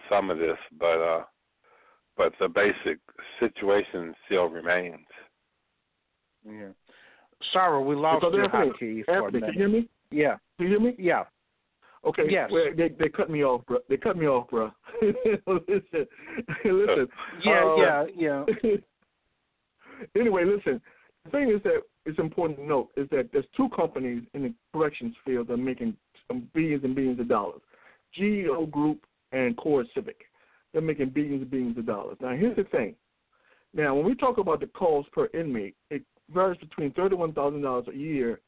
some 0.08 0.30
of 0.30 0.38
this, 0.38 0.56
but 0.78 1.00
uh, 1.00 1.22
but 2.20 2.34
the 2.38 2.48
basic 2.48 2.98
situation 3.38 4.14
still 4.26 4.44
remains. 4.44 5.06
Yeah. 6.46 6.68
Sorry, 7.50 7.82
we 7.82 7.94
lost 7.96 8.20
Brother 8.20 8.36
you, 8.36 8.44
Anthony, 8.44 8.72
Haki, 8.72 9.04
for 9.06 9.12
a 9.12 9.24
Anthony, 9.24 9.40
can 9.40 9.52
you 9.54 9.58
hear 9.58 9.68
me? 9.70 9.88
Yeah, 10.10 10.36
Can 10.58 10.66
you 10.66 10.68
hear 10.68 10.80
me? 10.80 10.94
yeah. 10.98 11.24
Okay. 12.04 12.24
Yes. 12.28 12.50
Well, 12.52 12.66
they 12.76 12.90
they 12.90 13.08
cut 13.08 13.30
me 13.30 13.42
off, 13.42 13.64
bro. 13.64 13.78
They 13.88 13.96
cut 13.96 14.18
me 14.18 14.26
off, 14.26 14.50
bro. 14.50 14.70
listen, 15.46 16.06
listen. 16.62 17.08
Yeah, 17.42 17.64
uh, 17.64 18.04
yeah, 18.14 18.44
yeah. 18.62 18.72
anyway, 20.20 20.44
listen. 20.44 20.78
The 21.24 21.30
thing 21.30 21.50
is 21.50 21.62
that 21.62 21.80
it's 22.04 22.18
important 22.18 22.58
to 22.58 22.66
note 22.66 22.90
is 22.98 23.08
that 23.12 23.30
there's 23.32 23.46
two 23.56 23.70
companies 23.74 24.24
in 24.34 24.42
the 24.42 24.54
corrections 24.74 25.14
field 25.24 25.48
that 25.48 25.54
are 25.54 25.56
making 25.56 25.96
some 26.28 26.48
billions 26.52 26.84
and 26.84 26.94
billions 26.94 27.18
of 27.18 27.28
dollars. 27.28 27.62
GEO 28.14 28.66
Group 28.66 29.06
and 29.32 29.56
Core 29.56 29.86
Civic. 29.94 30.26
They're 30.72 30.82
making 30.82 31.10
billions 31.10 31.42
and 31.42 31.50
billions 31.50 31.78
of 31.78 31.86
dollars. 31.86 32.16
Now, 32.20 32.36
here's 32.36 32.56
the 32.56 32.64
thing. 32.64 32.94
Now, 33.74 33.94
when 33.94 34.04
we 34.04 34.14
talk 34.14 34.38
about 34.38 34.60
the 34.60 34.66
cost 34.66 35.10
per 35.12 35.28
inmate, 35.34 35.76
it 35.90 36.02
varies 36.32 36.58
between 36.58 36.92
thirty-one 36.92 37.32
thousand 37.32 37.62
dollars 37.62 37.86
a 37.92 37.96
year 37.96 38.40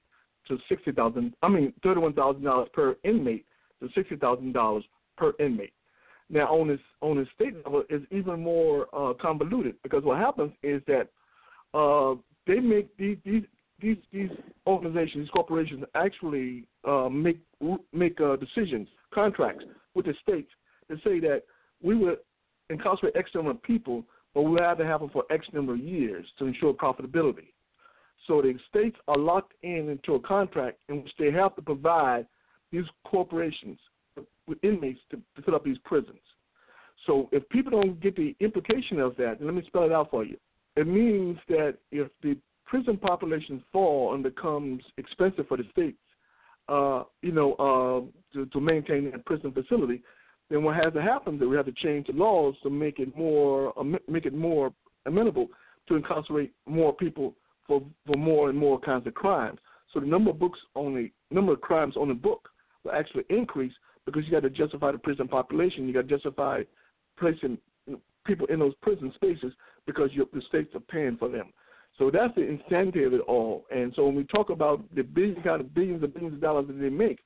to 0.48 0.58
sixty 0.68 0.92
thousand. 0.92 1.34
I 1.42 1.48
mean, 1.48 1.72
thirty-one 1.82 2.14
thousand 2.14 2.42
dollars 2.42 2.68
per 2.72 2.96
inmate 3.04 3.46
to 3.80 3.88
sixty 3.94 4.16
thousand 4.16 4.52
dollars 4.52 4.84
per 5.16 5.32
inmate. 5.38 5.72
Now, 6.30 6.46
on 6.46 6.68
this 6.68 6.80
on 7.00 7.16
the 7.16 7.26
state 7.34 7.54
level, 7.64 7.84
is 7.90 8.02
even 8.10 8.40
more 8.40 8.88
uh, 8.92 9.12
convoluted 9.14 9.76
because 9.82 10.02
what 10.04 10.18
happens 10.18 10.52
is 10.62 10.82
that 10.86 11.08
uh, 11.74 12.14
they 12.46 12.58
make 12.60 12.96
these 12.96 13.18
these 13.24 13.42
these 13.80 13.98
these 14.12 14.30
organizations, 14.66 15.24
these 15.24 15.30
corporations, 15.30 15.84
actually 15.94 16.64
uh, 16.84 17.08
make 17.08 17.38
make 17.92 18.20
uh, 18.20 18.36
decisions, 18.36 18.88
contracts 19.12 19.64
with 19.94 20.06
the 20.06 20.14
states 20.22 20.50
to 20.90 20.96
say 21.04 21.20
that 21.20 21.42
we 21.82 21.94
would 21.96 22.18
incarcerate 22.70 23.16
X 23.16 23.30
number 23.34 23.50
of 23.50 23.62
people, 23.62 24.04
but 24.34 24.42
we 24.42 24.60
have 24.60 24.78
to 24.78 24.86
have 24.86 25.00
them 25.00 25.10
for 25.10 25.24
X 25.30 25.46
number 25.52 25.74
of 25.74 25.80
years 25.80 26.26
to 26.38 26.46
ensure 26.46 26.72
profitability. 26.72 27.48
So 28.26 28.40
the 28.40 28.54
states 28.68 28.96
are 29.08 29.18
locked 29.18 29.52
in 29.62 29.88
into 29.88 30.14
a 30.14 30.20
contract 30.20 30.78
in 30.88 31.02
which 31.02 31.12
they 31.18 31.30
have 31.32 31.56
to 31.56 31.62
provide 31.62 32.26
these 32.70 32.84
corporations 33.04 33.78
with 34.46 34.58
inmates 34.62 35.00
to, 35.10 35.16
to 35.36 35.42
fill 35.42 35.54
up 35.54 35.64
these 35.64 35.78
prisons. 35.84 36.20
So 37.06 37.28
if 37.32 37.48
people 37.48 37.72
don't 37.72 38.00
get 38.00 38.16
the 38.16 38.34
implication 38.40 39.00
of 39.00 39.16
that, 39.16 39.38
let 39.40 39.54
me 39.54 39.62
spell 39.66 39.84
it 39.84 39.92
out 39.92 40.10
for 40.10 40.24
you. 40.24 40.36
It 40.76 40.86
means 40.86 41.38
that 41.48 41.76
if 41.90 42.08
the 42.22 42.36
prison 42.64 42.96
populations 42.96 43.62
fall 43.72 44.14
and 44.14 44.22
becomes 44.22 44.82
expensive 44.96 45.46
for 45.48 45.56
the 45.56 45.64
states, 45.72 45.98
uh, 46.68 47.02
you 47.22 47.32
know, 47.32 47.54
uh, 47.54 48.34
to, 48.34 48.46
to 48.46 48.60
maintain 48.60 49.10
that 49.10 49.26
prison 49.26 49.52
facility, 49.52 50.00
then 50.52 50.62
what 50.62 50.76
has 50.76 50.92
to 50.92 51.02
happen 51.02 51.34
is 51.34 51.40
that 51.40 51.48
we 51.48 51.56
have 51.56 51.66
to 51.66 51.72
change 51.72 52.06
the 52.06 52.12
laws 52.12 52.54
to 52.62 52.70
make 52.70 52.98
it 52.98 53.16
more 53.16 53.72
make 54.08 54.26
it 54.26 54.34
more 54.34 54.72
amenable 55.06 55.48
to 55.88 55.96
incarcerate 55.96 56.52
more 56.66 56.92
people 56.92 57.34
for 57.66 57.82
for 58.06 58.16
more 58.16 58.50
and 58.50 58.58
more 58.58 58.78
kinds 58.78 59.06
of 59.06 59.14
crimes. 59.14 59.58
So 59.92 60.00
the 60.00 60.06
number 60.06 60.30
of 60.30 60.38
books 60.38 60.58
on 60.74 60.94
the 60.94 61.10
number 61.34 61.52
of 61.52 61.60
crimes 61.60 61.96
on 61.96 62.08
the 62.08 62.14
book 62.14 62.48
will 62.84 62.92
actually 62.92 63.24
increase 63.30 63.72
because 64.04 64.24
you 64.24 64.30
got 64.30 64.42
to 64.42 64.50
justify 64.50 64.92
the 64.92 64.98
prison 64.98 65.28
population. 65.28 65.86
You 65.86 65.94
got 65.94 66.08
to 66.08 66.14
justify 66.16 66.62
placing 67.18 67.58
people 68.24 68.46
in 68.46 68.58
those 68.58 68.74
prison 68.82 69.12
spaces 69.14 69.52
because 69.86 70.10
the 70.14 70.42
states 70.48 70.74
are 70.74 70.80
paying 70.80 71.16
for 71.16 71.28
them. 71.28 71.52
So 71.98 72.10
that's 72.10 72.34
the 72.34 72.42
insanity 72.42 73.04
of 73.04 73.12
it 73.12 73.20
all. 73.22 73.64
And 73.70 73.92
so 73.94 74.06
when 74.06 74.14
we 74.14 74.24
talk 74.24 74.50
about 74.50 74.82
the 74.94 75.02
billion 75.02 75.42
kind 75.42 75.60
of 75.60 75.74
billions 75.74 76.02
and 76.02 76.12
billions 76.12 76.34
of 76.34 76.40
dollars 76.40 76.66
that 76.68 76.80
they 76.80 76.88
make, 76.88 77.20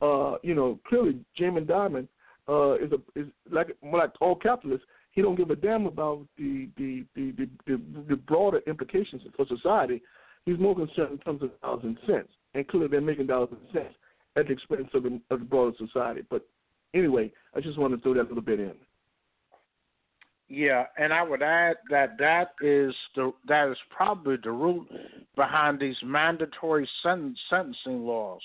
uh, 0.00 0.36
you 0.42 0.54
know, 0.54 0.78
clearly 0.88 1.18
Jamie 1.36 1.62
Dimon 1.62 2.08
uh, 2.48 2.74
is 2.74 2.92
a 2.92 3.20
is 3.20 3.26
like 3.50 3.68
like 3.82 4.10
all 4.20 4.36
capitalists. 4.36 4.86
He 5.10 5.22
don't 5.22 5.36
give 5.36 5.50
a 5.50 5.56
damn 5.56 5.86
about 5.86 6.26
the 6.36 6.68
the 6.76 7.04
the 7.14 7.32
the, 7.32 7.48
the, 7.66 7.80
the 8.08 8.16
broader 8.16 8.60
implications 8.66 9.22
for 9.36 9.46
society. 9.46 10.02
He's 10.44 10.58
more 10.58 10.74
concerned 10.74 11.12
in 11.12 11.18
terms 11.18 11.42
of 11.42 11.60
dollars 11.60 11.80
and 11.82 11.98
cents, 12.06 12.28
and 12.54 12.66
clearly 12.68 12.88
they're 12.88 13.00
making 13.00 13.26
dollars 13.26 13.48
and 13.50 13.60
cents 13.72 13.94
at 14.36 14.46
the 14.46 14.52
expense 14.52 14.88
of 14.94 15.02
the, 15.02 15.20
of 15.30 15.40
the 15.40 15.44
broader 15.44 15.76
society. 15.78 16.22
But 16.28 16.46
anyway, 16.94 17.32
I 17.54 17.60
just 17.60 17.78
wanted 17.78 17.96
to 17.96 18.02
throw 18.02 18.14
that 18.14 18.28
little 18.28 18.42
bit 18.42 18.60
in. 18.60 18.74
Yeah, 20.48 20.84
and 20.96 21.12
I 21.12 21.22
would 21.22 21.42
add 21.42 21.76
that 21.90 22.16
that 22.18 22.52
is 22.60 22.94
the 23.16 23.32
that 23.48 23.68
is 23.68 23.78
probably 23.90 24.36
the 24.42 24.52
root 24.52 24.86
behind 25.34 25.80
these 25.80 25.96
mandatory 26.04 26.88
sentencing 27.02 28.06
laws 28.06 28.42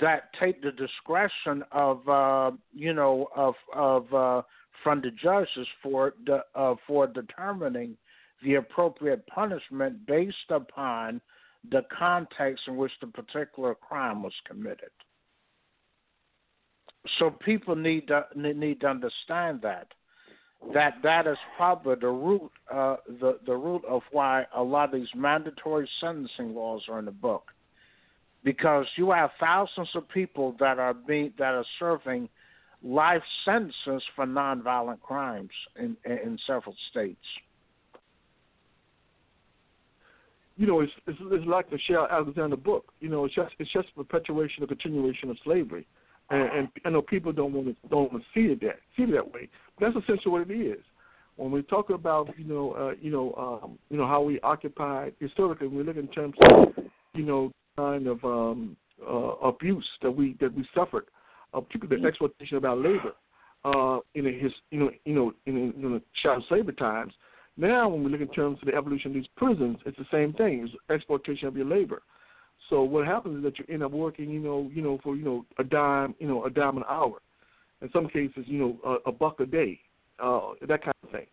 that 0.00 0.30
take 0.40 0.62
the 0.62 0.72
discretion 0.72 1.62
of 1.72 2.08
uh, 2.08 2.50
you 2.72 2.92
know 2.92 3.28
of 3.36 3.54
of 3.74 4.12
uh, 4.14 4.42
from 4.82 5.00
the 5.00 5.10
judges 5.10 5.66
for 5.82 6.14
uh, 6.54 6.74
for 6.86 7.06
determining 7.06 7.96
the 8.42 8.54
appropriate 8.54 9.26
punishment 9.26 10.06
based 10.06 10.50
upon 10.50 11.20
the 11.70 11.82
context 11.96 12.64
in 12.66 12.76
which 12.76 12.92
the 13.00 13.06
particular 13.06 13.74
crime 13.74 14.22
was 14.22 14.32
committed. 14.46 14.90
So 17.18 17.30
people 17.30 17.76
need 17.76 18.08
to 18.08 18.26
need 18.34 18.80
to 18.80 18.86
understand 18.86 19.60
that 19.62 19.88
that 20.72 20.94
that 21.02 21.26
is 21.26 21.36
probably 21.56 21.96
the 22.00 22.08
root 22.08 22.50
uh, 22.72 22.96
the 23.20 23.38
the 23.46 23.54
root 23.54 23.84
of 23.86 24.02
why 24.12 24.46
a 24.54 24.62
lot 24.62 24.94
of 24.94 25.00
these 25.00 25.08
mandatory 25.14 25.88
sentencing 26.00 26.54
laws 26.54 26.82
are 26.88 26.98
in 26.98 27.04
the 27.04 27.10
book, 27.10 27.50
because 28.44 28.86
you 28.96 29.10
have 29.10 29.30
thousands 29.40 29.88
of 29.94 30.08
people 30.08 30.54
that 30.60 30.78
are 30.78 30.94
being 30.94 31.32
that 31.38 31.54
are 31.54 31.64
serving 31.78 32.28
life 32.82 33.22
sentences 33.44 34.02
for 34.14 34.26
nonviolent 34.26 35.00
crimes 35.00 35.50
in 35.76 35.96
in 36.04 36.38
several 36.46 36.76
states. 36.90 37.26
you 40.56 40.66
know, 40.66 40.80
it's, 40.80 40.92
it's 41.06 41.18
it's 41.20 41.46
like 41.46 41.68
the 41.70 41.76
Michelle 41.76 42.06
Alexander 42.10 42.56
book. 42.56 42.92
You 43.00 43.08
know, 43.08 43.24
it's 43.24 43.34
just 43.34 43.52
it's 43.58 43.72
just 43.72 43.94
perpetuation 43.96 44.62
or 44.62 44.66
continuation 44.66 45.30
of 45.30 45.36
slavery, 45.44 45.86
and, 46.30 46.50
and 46.50 46.68
I 46.84 46.90
know 46.90 47.02
people 47.02 47.32
don't 47.32 47.52
want 47.52 47.66
to 47.66 47.88
don't 47.88 48.12
want 48.12 48.22
to 48.22 48.28
see 48.34 48.52
it 48.52 48.60
that 48.60 48.76
see 48.96 49.04
it 49.04 49.12
that 49.12 49.32
way. 49.32 49.48
But 49.78 49.92
that's 49.92 50.04
essentially 50.04 50.30
what 50.30 50.48
it 50.48 50.54
is. 50.54 50.82
When 51.36 51.50
we 51.50 51.62
talk 51.62 51.90
about 51.90 52.28
you 52.38 52.44
know 52.44 52.72
uh, 52.72 52.94
you 53.00 53.10
know 53.10 53.60
um, 53.62 53.78
you 53.90 53.96
know 53.96 54.06
how 54.06 54.22
we 54.22 54.38
occupied 54.40 55.14
historically, 55.18 55.66
we 55.66 55.82
look 55.82 55.96
in 55.96 56.08
terms 56.08 56.34
of 56.50 56.68
you 57.14 57.24
know 57.24 57.52
kind 57.76 58.06
of 58.06 58.22
um, 58.24 58.76
uh, 59.06 59.36
abuse 59.42 59.88
that 60.02 60.10
we 60.10 60.36
that 60.40 60.54
we 60.54 60.66
suffered, 60.74 61.06
uh, 61.52 61.60
particularly 61.60 62.02
the 62.02 62.08
exploitation 62.08 62.56
of 62.56 62.64
our 62.64 62.76
labor 62.76 63.12
uh, 63.64 63.98
in 64.14 64.24
his 64.24 64.52
you 64.70 64.80
know 64.80 64.90
you 65.04 65.14
know 65.14 65.32
in, 65.46 65.56
in, 65.56 65.72
in 65.84 65.92
the 65.92 66.02
chattel 66.22 66.44
slavery 66.48 66.74
times 66.74 67.12
now, 67.56 67.88
when 67.88 68.02
we 68.02 68.10
look 68.10 68.20
in 68.20 68.28
terms 68.28 68.58
of 68.60 68.66
the 68.66 68.74
evolution 68.74 69.12
of 69.12 69.14
these 69.14 69.28
prisons, 69.36 69.78
it's 69.86 69.96
the 69.96 70.06
same 70.10 70.32
thing. 70.32 70.64
It's 70.64 70.74
exploitation 70.90 71.46
of 71.46 71.56
your 71.56 71.66
labor. 71.66 72.02
So 72.68 72.82
what 72.82 73.06
happens 73.06 73.38
is 73.38 73.44
that 73.44 73.58
you 73.58 73.64
end 73.72 73.82
up 73.82 73.92
working, 73.92 74.30
you 74.30 74.40
know, 74.40 74.70
you 74.72 74.82
know, 74.82 74.98
for 75.02 75.14
you 75.14 75.24
know 75.24 75.44
a 75.58 75.64
dime, 75.64 76.14
you 76.18 76.26
know, 76.26 76.44
a 76.46 76.50
dime 76.50 76.76
an 76.78 76.84
hour. 76.88 77.18
In 77.82 77.90
some 77.92 78.08
cases, 78.08 78.44
you 78.46 78.58
know, 78.58 78.78
a, 78.84 79.10
a 79.10 79.12
buck 79.12 79.38
a 79.40 79.46
day, 79.46 79.78
uh, 80.18 80.52
that 80.62 80.82
kind 80.82 80.94
of 81.02 81.10
thing. 81.10 81.26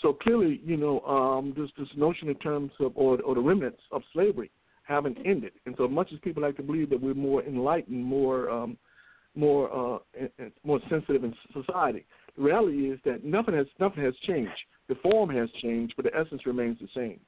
So 0.00 0.12
clearly, 0.12 0.60
you 0.64 0.76
know, 0.76 1.00
um, 1.00 1.52
this 1.56 1.68
this 1.76 1.88
notion 1.96 2.28
in 2.28 2.36
terms 2.36 2.70
of 2.80 2.92
or 2.94 3.20
or 3.20 3.34
the 3.34 3.40
remnants 3.40 3.80
of 3.92 4.02
slavery 4.12 4.50
haven't 4.88 5.18
ended. 5.24 5.52
And 5.66 5.74
so 5.76 5.86
much 5.86 6.08
as 6.12 6.18
people 6.20 6.42
like 6.42 6.56
to 6.56 6.62
believe 6.62 6.90
that 6.90 7.00
we're 7.00 7.14
more 7.14 7.42
enlightened, 7.44 8.02
more 8.02 8.50
um, 8.50 8.76
more 9.36 9.70
uh, 9.70 10.24
more 10.64 10.80
sensitive 10.88 11.22
in 11.22 11.34
society, 11.52 12.04
the 12.36 12.42
reality 12.42 12.90
is 12.90 12.98
that 13.04 13.24
nothing 13.24 13.54
has 13.54 13.66
nothing 13.78 14.02
has 14.02 14.14
changed. 14.26 14.50
The 14.88 14.96
form 14.96 15.28
has 15.30 15.50
changed, 15.62 15.94
but 15.96 16.06
the 16.06 16.16
essence 16.16 16.46
remains 16.46 16.78
the 16.80 16.88
same. 16.94 17.20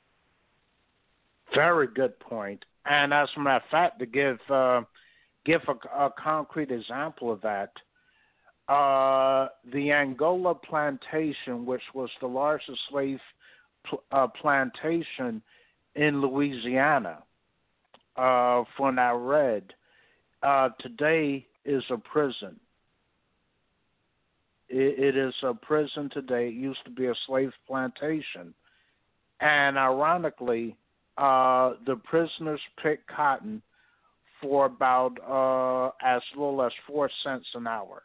Very 1.54 1.88
good 1.88 2.18
point. 2.20 2.64
And 2.86 3.12
as 3.12 3.28
a 3.36 3.40
matter 3.40 3.62
of 3.64 3.70
fact, 3.70 3.98
to 3.98 4.06
give 4.06 4.38
uh, 4.48 4.82
give 5.44 5.60
a, 5.68 6.04
a, 6.06 6.10
concrete 6.18 6.70
example 6.70 7.30
of 7.30 7.42
that, 7.42 7.72
uh, 8.72 9.48
the 9.72 9.92
Angola 9.92 10.54
plantation, 10.54 11.66
which 11.66 11.82
was 11.94 12.08
the 12.20 12.26
largest 12.26 12.78
slave 12.88 13.20
pl- 13.84 14.02
uh, 14.12 14.28
plantation 14.28 15.42
in 15.96 16.20
Louisiana, 16.20 17.22
uh, 18.16 18.64
from 18.76 18.98
I 18.98 19.12
read, 19.12 19.64
uh, 20.42 20.70
today 20.80 21.46
is 21.64 21.82
a 21.90 21.98
prison. 21.98 22.58
It, 24.68 24.98
it 24.98 25.16
is 25.16 25.34
a 25.42 25.54
prison 25.54 26.10
today. 26.12 26.48
It 26.48 26.54
used 26.54 26.84
to 26.84 26.90
be 26.90 27.06
a 27.06 27.14
slave 27.26 27.52
plantation. 27.66 28.54
And 29.40 29.78
ironically, 29.78 30.76
uh, 31.16 31.74
the 31.86 31.96
prisoners 31.96 32.60
pick 32.82 33.06
cotton 33.06 33.62
for 34.40 34.66
about 34.66 35.18
uh, 35.26 35.90
as 36.02 36.22
little 36.34 36.62
as 36.62 36.72
four 36.86 37.10
cents 37.22 37.46
an 37.54 37.66
hour. 37.66 38.02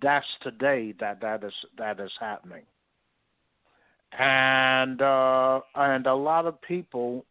That's 0.00 0.26
today 0.42 0.94
that 1.00 1.20
that 1.20 1.42
is 1.42 1.52
that 1.76 1.98
is 1.98 2.12
happening, 2.20 2.62
and 4.16 5.02
uh, 5.02 5.60
and 5.74 6.06
a 6.06 6.14
lot 6.14 6.46
of 6.46 6.60
people, 6.62 7.24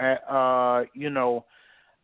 uh, 0.00 0.82
you 0.94 1.10
know, 1.10 1.44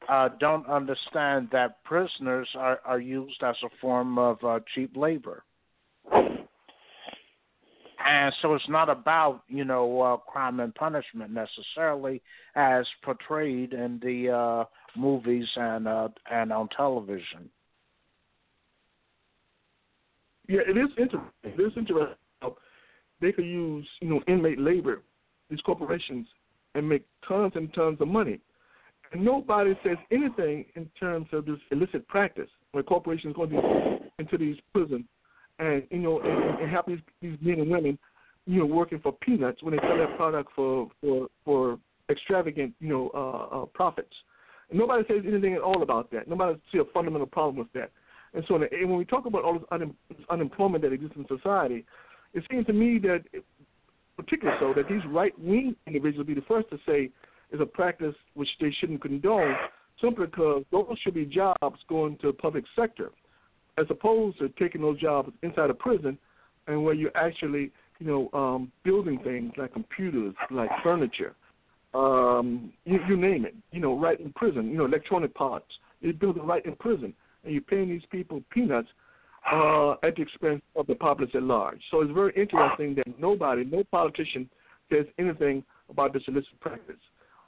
uh, 0.08 0.28
don't 0.40 0.66
understand 0.68 1.48
that 1.52 1.82
prisoners 1.84 2.48
are, 2.56 2.80
are 2.84 3.00
used 3.00 3.42
as 3.42 3.56
a 3.64 3.68
form 3.80 4.18
of 4.18 4.42
uh, 4.44 4.58
cheap 4.74 4.96
labor. 4.96 5.44
And 8.04 8.34
so 8.42 8.54
it's 8.54 8.68
not 8.68 8.90
about, 8.90 9.44
you 9.48 9.64
know, 9.64 10.00
uh, 10.00 10.16
crime 10.16 10.58
and 10.58 10.74
punishment 10.74 11.30
necessarily 11.30 12.20
as 12.56 12.84
portrayed 13.02 13.72
in 13.72 14.00
the 14.02 14.28
uh, 14.30 14.64
movies 14.96 15.46
and 15.56 15.86
uh, 15.86 16.08
and 16.30 16.52
on 16.52 16.68
television. 16.76 17.48
Yeah, 20.48 20.60
it 20.66 20.76
is 20.76 20.88
interesting. 20.98 21.30
It 21.44 21.60
is 21.60 21.72
interesting. 21.76 22.16
They 23.22 23.32
could 23.32 23.46
use, 23.46 23.88
you 24.00 24.10
know, 24.10 24.20
inmate 24.28 24.58
labor, 24.58 25.00
these 25.48 25.60
corporations, 25.62 26.26
and 26.74 26.86
make 26.86 27.06
tons 27.26 27.52
and 27.54 27.72
tons 27.72 27.98
of 28.00 28.08
money 28.08 28.40
and 29.12 29.24
nobody 29.24 29.74
says 29.84 29.96
anything 30.10 30.64
in 30.74 30.88
terms 30.98 31.26
of 31.32 31.44
this 31.46 31.58
illicit 31.70 32.06
practice 32.08 32.48
where 32.72 32.82
corporations 32.82 33.36
go 33.36 33.44
into 34.18 34.38
these 34.38 34.56
prisons 34.72 35.04
and 35.58 35.82
you 35.90 35.98
know 35.98 36.20
and, 36.20 36.60
and 36.60 36.70
have 36.70 36.84
these 36.86 37.00
these 37.20 37.36
men 37.40 37.60
and 37.60 37.70
women 37.70 37.98
you 38.46 38.58
know 38.58 38.66
working 38.66 38.98
for 39.00 39.12
peanuts 39.12 39.62
when 39.62 39.76
they 39.76 39.82
sell 39.82 39.96
their 39.96 40.14
product 40.16 40.50
for 40.56 40.90
for 41.00 41.28
for 41.44 41.78
extravagant 42.10 42.74
you 42.80 42.88
know 42.88 43.10
uh, 43.14 43.62
uh, 43.62 43.66
profits. 43.66 44.14
Nobody 44.72 45.04
says 45.06 45.22
anything 45.26 45.52
at 45.52 45.60
all 45.60 45.82
about 45.82 46.10
that. 46.12 46.26
Nobody 46.26 46.58
see 46.72 46.78
a 46.78 46.84
fundamental 46.94 47.26
problem 47.26 47.58
with 47.58 47.70
that. 47.74 47.90
And 48.32 48.42
so, 48.48 48.54
and 48.54 48.88
when 48.88 48.96
we 48.96 49.04
talk 49.04 49.26
about 49.26 49.44
all 49.44 49.58
this, 49.58 49.68
un- 49.70 49.94
this 50.08 50.18
unemployment 50.30 50.82
that 50.82 50.94
exists 50.94 51.14
in 51.14 51.26
society, 51.28 51.84
it 52.34 52.44
seems 52.50 52.66
to 52.66 52.72
me 52.72 52.98
that, 52.98 53.24
particularly 54.16 54.58
so, 54.60 54.72
that 54.74 54.88
these 54.88 55.02
right 55.08 55.38
wing 55.38 55.76
individuals 55.86 56.26
be 56.26 56.34
the 56.34 56.42
first 56.42 56.70
to 56.70 56.78
say 56.86 57.10
is 57.52 57.60
a 57.60 57.66
practice 57.66 58.14
which 58.34 58.48
they 58.60 58.70
shouldn't 58.80 59.02
condone 59.02 59.54
simply 60.00 60.26
because 60.26 60.64
those 60.70 60.96
should 61.02 61.14
be 61.14 61.24
jobs 61.24 61.78
going 61.88 62.16
to 62.18 62.28
the 62.28 62.32
public 62.32 62.64
sector 62.74 63.10
as 63.78 63.86
opposed 63.90 64.38
to 64.38 64.48
taking 64.50 64.80
those 64.80 65.00
jobs 65.00 65.30
inside 65.42 65.70
a 65.70 65.74
prison 65.74 66.18
and 66.66 66.82
where 66.82 66.94
you're 66.94 67.16
actually, 67.16 67.70
you 67.98 68.06
know, 68.06 68.30
um, 68.38 68.70
building 68.84 69.18
things 69.22 69.52
like 69.56 69.72
computers, 69.72 70.34
like 70.50 70.70
furniture, 70.82 71.34
um, 71.94 72.72
you, 72.84 72.98
you 73.08 73.16
name 73.16 73.44
it, 73.44 73.54
you 73.70 73.80
know, 73.80 73.98
right 73.98 74.20
in 74.20 74.32
prison, 74.32 74.70
you 74.70 74.78
know, 74.78 74.84
electronic 74.84 75.34
parts. 75.34 75.66
You're 76.00 76.14
building 76.14 76.46
right 76.46 76.64
in 76.64 76.74
prison 76.76 77.14
and 77.44 77.52
you're 77.52 77.62
paying 77.62 77.88
these 77.88 78.02
people 78.10 78.42
peanuts 78.50 78.88
uh, 79.50 79.92
at 80.02 80.16
the 80.16 80.22
expense 80.22 80.62
of 80.76 80.86
the 80.86 80.94
populace 80.94 81.32
at 81.34 81.42
large. 81.42 81.80
So 81.90 82.00
it's 82.00 82.12
very 82.12 82.32
interesting 82.36 82.94
that 82.96 83.18
nobody, 83.18 83.64
no 83.64 83.82
politician 83.90 84.48
says 84.90 85.06
anything 85.18 85.64
about 85.88 86.12
this 86.12 86.22
illicit 86.28 86.58
practice 86.60 86.96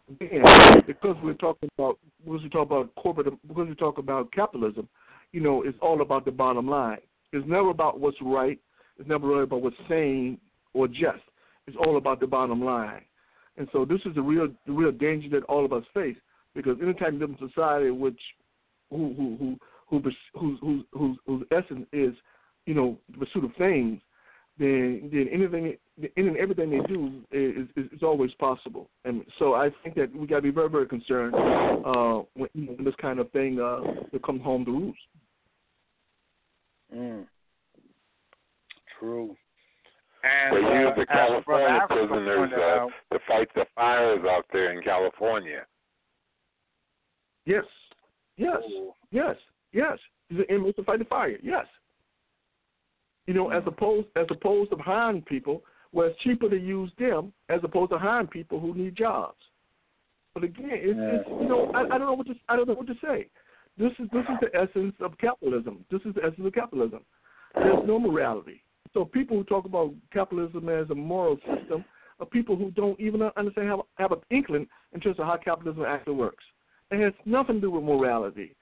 again, 0.08 0.42
because 0.86 1.16
we're 1.22 1.34
talking 1.34 1.68
about 1.78 1.98
because 2.24 2.42
we 2.42 2.48
talk 2.48 2.66
about 2.66 2.94
corporate 2.96 3.26
because 3.46 3.68
we 3.68 3.74
talk 3.74 3.98
about 3.98 4.32
capitalism, 4.32 4.88
you 5.32 5.40
know, 5.40 5.62
it's 5.62 5.78
all 5.80 6.02
about 6.02 6.24
the 6.24 6.30
bottom 6.30 6.68
line. 6.68 6.98
It's 7.32 7.46
never 7.48 7.70
about 7.70 8.00
what's 8.00 8.16
right. 8.22 8.58
It's 8.98 9.08
never 9.08 9.26
really 9.26 9.42
about 9.42 9.62
what's 9.62 9.76
sane 9.88 10.38
or 10.72 10.86
just. 10.86 11.22
It's 11.66 11.76
all 11.84 11.96
about 11.96 12.20
the 12.20 12.26
bottom 12.26 12.62
line. 12.62 13.02
And 13.56 13.68
so 13.72 13.84
this 13.84 14.00
is 14.04 14.14
the 14.14 14.22
real 14.22 14.48
the 14.66 14.72
real 14.72 14.92
danger 14.92 15.28
that 15.30 15.44
all 15.44 15.64
of 15.64 15.72
us 15.72 15.84
face 15.94 16.16
because 16.54 16.76
anytime 16.82 17.14
you 17.14 17.20
live 17.20 17.30
in 17.30 17.48
society 17.48 17.90
which 17.90 18.20
who 18.90 19.14
who 19.16 19.36
who 19.38 19.56
who 19.89 20.01
whose 20.35 20.59
whose 20.61 20.85
whose 20.93 21.16
whose 21.27 21.47
essence 21.51 21.86
is, 21.93 22.15
you 22.66 22.74
know, 22.74 22.98
the 23.11 23.19
pursuit 23.19 23.44
of 23.44 23.55
things, 23.56 24.01
then 24.59 25.11
then 25.12 25.28
anything 25.32 25.77
any 26.16 26.28
and 26.28 26.36
everything 26.36 26.70
they 26.70 26.81
do 26.86 27.23
is, 27.31 27.69
is, 27.77 27.93
is 27.93 28.02
always 28.02 28.32
possible. 28.35 28.89
And 29.05 29.24
so 29.39 29.55
I 29.55 29.70
think 29.82 29.94
that 29.97 30.15
we 30.15 30.27
got 30.27 30.36
to 30.36 30.43
be 30.43 30.51
very 30.51 30.69
very 30.69 30.86
concerned 30.86 31.35
uh, 31.35 32.23
when, 32.35 32.48
when 32.55 32.85
this 32.85 32.94
kind 33.01 33.19
of 33.19 33.31
thing 33.32 33.61
uh, 33.61 33.81
comes 34.24 34.43
home 34.43 34.65
to 34.65 34.70
roost. 34.70 34.98
Mm. 36.94 37.27
True. 38.98 39.36
And, 40.23 40.56
And 40.56 40.66
they 40.66 40.74
use 40.81 40.93
uh, 40.93 41.01
the 41.01 41.06
California 41.06 41.81
prisoners 41.86 42.51
pointed 42.51 42.59
uh, 42.59 42.86
to 43.12 43.19
fight 43.28 43.48
the 43.55 43.66
fires 43.74 44.20
out 44.28 44.47
there 44.52 44.73
in 44.73 44.82
California. 44.82 45.66
Yes, 47.44 47.65
yes, 48.39 48.62
yes, 49.11 49.36
yes. 49.74 49.98
Is 50.30 50.38
the 50.38 50.55
inmates 50.55 50.76
to 50.76 50.84
fight 50.84 51.01
the 51.01 51.05
fire. 51.05 51.36
Yes. 51.42 51.66
You 53.26 53.34
know, 53.34 53.51
as 53.51 53.62
opposed 53.66 54.09
as 54.16 54.26
opposed 54.30 54.70
to 54.70 54.76
hiring 54.78 55.22
people, 55.22 55.62
where 55.90 56.09
it's 56.09 56.20
cheaper 56.20 56.48
to 56.48 56.59
use 56.59 56.90
them 56.98 57.32
as 57.48 57.60
opposed 57.62 57.90
to 57.92 57.98
hiring 57.98 58.26
people 58.26 58.59
who 58.59 58.74
need 58.74 58.96
jobs. 58.96 59.36
But 60.34 60.44
again, 60.44 60.70
it's, 60.72 60.98
it's 60.98 61.28
you 61.40 61.48
know 61.48 61.70
I, 61.74 61.82
I 61.82 61.98
don't 61.98 62.06
know 62.06 62.14
what 62.14 62.26
to 62.26 62.34
I 62.48 62.56
don't 62.56 62.68
know 62.68 62.74
what 62.74 62.86
to 62.88 62.94
say. 63.02 63.28
This 63.78 63.92
is 63.98 64.09
this 64.12 64.24
is 64.28 64.38
the 64.40 64.56
essence 64.59 64.94
of 65.01 65.16
capitalism. 65.18 65.84
This 65.90 66.01
is 66.05 66.14
the 66.14 66.22
essence 66.22 66.46
of 66.46 66.52
capitalism. 66.52 67.01
There's 67.55 67.86
no 67.86 67.98
morality. 67.98 68.62
So 68.92 69.05
people 69.05 69.36
who 69.36 69.44
talk 69.44 69.64
about 69.64 69.92
capitalism 70.12 70.68
as 70.68 70.90
a 70.90 70.94
moral 70.94 71.36
system 71.38 71.84
are 72.20 72.26
people 72.26 72.56
who 72.56 72.70
don't 72.72 72.98
even 73.01 73.22
understand 73.36 73.68
have 73.68 73.80
have 73.96 74.12
an 74.12 74.20
inkling 74.30 74.66
in 74.92 75.01
terms 75.01 75.18
of 75.18 75.26
how 75.26 75.36
capitalism 75.36 75.84
actually 75.84 76.14
works. 76.14 76.44
It 76.90 77.01
has 77.01 77.12
nothing 77.24 77.56
to 77.56 77.60
do 77.62 77.70
with 77.70 77.84
morality. 77.84 78.55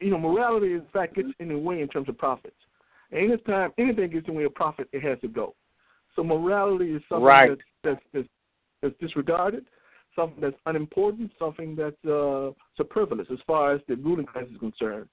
You 0.00 0.10
know, 0.10 0.18
morality 0.18 0.72
in 0.72 0.84
fact 0.92 1.14
gets 1.14 1.28
in 1.40 1.48
the 1.48 1.58
way 1.58 1.82
in 1.82 1.88
terms 1.88 2.08
of 2.08 2.16
profits. 2.18 2.56
And 3.10 3.32
anytime 3.32 3.72
anything 3.78 4.10
gets 4.10 4.26
in 4.28 4.34
the 4.34 4.38
way 4.38 4.44
of 4.44 4.54
profit, 4.54 4.88
it 4.92 5.02
has 5.02 5.18
to 5.20 5.28
go. 5.28 5.54
So 6.16 6.24
morality 6.24 6.92
is 6.94 7.02
something 7.08 7.24
Right. 7.24 7.50
that's, 7.50 7.60
that's, 7.84 8.00
that's, 8.12 8.28
that's 8.82 8.94
disregarded, 9.00 9.66
something 10.16 10.40
that's 10.40 10.56
unimportant, 10.66 11.30
something 11.38 11.76
that's 11.76 12.04
uh, 12.04 12.50
superfluous 12.76 13.28
as 13.30 13.38
far 13.46 13.72
as 13.72 13.80
the 13.88 13.96
ruling 13.96 14.26
class 14.26 14.44
is 14.50 14.58
concerned. 14.58 15.08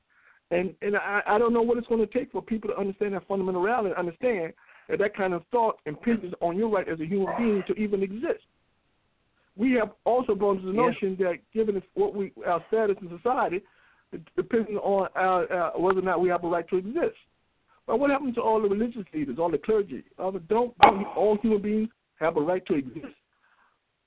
And 0.52 0.76
and 0.84 0.96
I, 0.96 1.22
I 1.26 1.38
don't 1.40 1.54
know 1.54 1.64
what 1.64 1.78
it's 1.78 1.88
going 1.88 2.06
to 2.06 2.14
take 2.14 2.32
for 2.32 2.42
people 2.42 2.70
to 2.70 2.78
understand 2.78 3.16
that 3.16 3.28
fundamental 3.28 3.62
reality 3.62 3.90
and 3.90 3.98
understand 3.98 4.54
that 4.90 5.00
that 5.00 5.16
kind 5.16 5.34
of 5.34 5.44
thought 5.52 5.80
impinges 5.88 6.34
on 6.40 6.56
your 6.56 6.70
right 6.70 6.88
as 6.88 7.00
a 7.00 7.06
human 7.06 7.34
being 7.38 7.64
to 7.68 7.74
even 7.74 8.04
exist. 8.04 8.44
We 9.56 9.72
have 9.74 9.92
also 10.04 10.36
brought 10.36 10.62
to 10.62 10.66
the 10.68 10.72
Yeah. 10.72 10.88
notion 10.88 11.16
that 11.18 11.40
given 11.52 11.82
what 11.96 12.14
we 12.14 12.32
our 12.46 12.64
status 12.68 12.98
in 13.02 13.10
society, 13.10 13.62
depending 14.36 14.78
on 14.78 15.08
our, 15.16 15.52
uh, 15.52 15.72
whether 15.80 16.00
or 16.00 16.04
not 16.04 16.22
we 16.22 16.30
have 16.30 16.44
a 16.44 16.48
right 16.48 16.68
to 16.70 16.78
exist. 16.78 17.16
But 17.88 18.00
what 18.00 18.10
happened 18.10 18.36
to 18.36 18.42
all 18.42 18.62
the 18.62 18.70
religious 18.70 19.06
leaders, 19.14 19.38
all 19.40 19.52
the 19.52 19.58
clergy? 19.58 20.04
Uh, 20.18 20.32
don't, 20.50 20.74
all 21.16 21.38
human 21.42 21.62
beings 21.62 21.90
have 22.20 22.38
a 22.38 22.42
right 22.42 22.66
to 22.68 22.76
exist? 22.76 23.14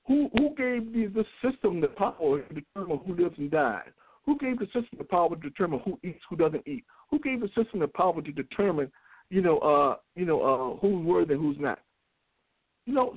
Who 0.06 0.30
who 0.32 0.54
gave 0.56 0.92
the, 0.92 1.06
the 1.06 1.24
system 1.42 1.80
the 1.80 1.88
power 1.88 2.40
to 2.40 2.54
determine 2.54 2.98
who 3.06 3.14
lives 3.14 3.36
and 3.38 3.50
dies? 3.50 3.90
Who 4.24 4.38
gave 4.38 4.58
the 4.58 4.66
system 4.66 4.96
the 4.96 5.04
power 5.04 5.36
to 5.36 5.40
determine 5.40 5.80
who 5.84 5.98
eats, 6.02 6.20
who 6.28 6.36
doesn't 6.36 6.66
eat? 6.66 6.84
Who 7.10 7.18
gave 7.20 7.40
the 7.40 7.48
system 7.48 7.80
the 7.80 7.88
power 7.88 8.20
to 8.20 8.32
determine, 8.32 8.90
you 9.30 9.42
know, 9.42 9.58
uh, 9.58 9.96
you 10.16 10.24
know, 10.24 10.40
uh, 10.40 10.80
who's 10.80 11.04
worthy 11.04 11.34
and 11.34 11.42
who's 11.42 11.58
not? 11.60 11.80
You 12.86 12.94
know, 12.94 13.16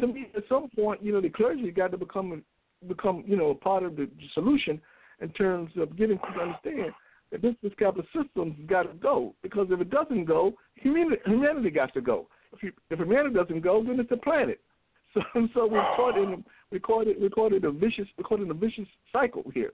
to 0.00 0.06
me, 0.06 0.30
at 0.34 0.44
some 0.48 0.70
point, 0.74 1.02
you 1.02 1.12
know, 1.12 1.20
the 1.20 1.28
clergy 1.28 1.70
got 1.70 1.90
to 1.90 1.98
become 1.98 2.42
become, 2.88 3.22
you 3.26 3.36
know, 3.36 3.50
a 3.50 3.54
part 3.54 3.82
of 3.82 3.96
the 3.96 4.08
solution 4.32 4.80
in 5.20 5.28
terms 5.30 5.70
of 5.76 5.96
getting 5.96 6.18
people 6.18 6.34
to 6.34 6.40
understand 6.40 6.92
that 7.30 7.42
this 7.42 7.72
capitalist 7.78 8.08
system's 8.14 8.54
got 8.66 8.82
to 8.82 8.94
go. 8.94 9.34
Because 9.42 9.68
if 9.70 9.80
it 9.80 9.90
doesn't 9.90 10.24
go, 10.24 10.54
humanity 10.76 11.20
humanity 11.26 11.70
got 11.70 11.92
to 11.94 12.00
go. 12.00 12.28
If 12.52 12.62
you, 12.62 12.72
if 12.90 12.98
humanity 12.98 13.34
doesn't 13.34 13.60
go, 13.60 13.82
then 13.82 13.98
it's 13.98 14.10
the 14.10 14.16
planet. 14.18 14.60
So 15.14 15.20
so 15.54 15.66
we're 15.68 15.80
caught 15.94 16.18
in 16.18 16.44
we 16.72 16.80
caught 16.80 17.06
it 17.06 17.20
we 17.20 17.28
caught 17.28 17.52
it 17.52 17.64
a 17.64 17.70
vicious 17.70 18.08
we 18.18 18.24
caught 18.24 18.40
in 18.40 18.50
a 18.50 18.54
vicious 18.54 18.88
cycle 19.12 19.44
here. 19.54 19.72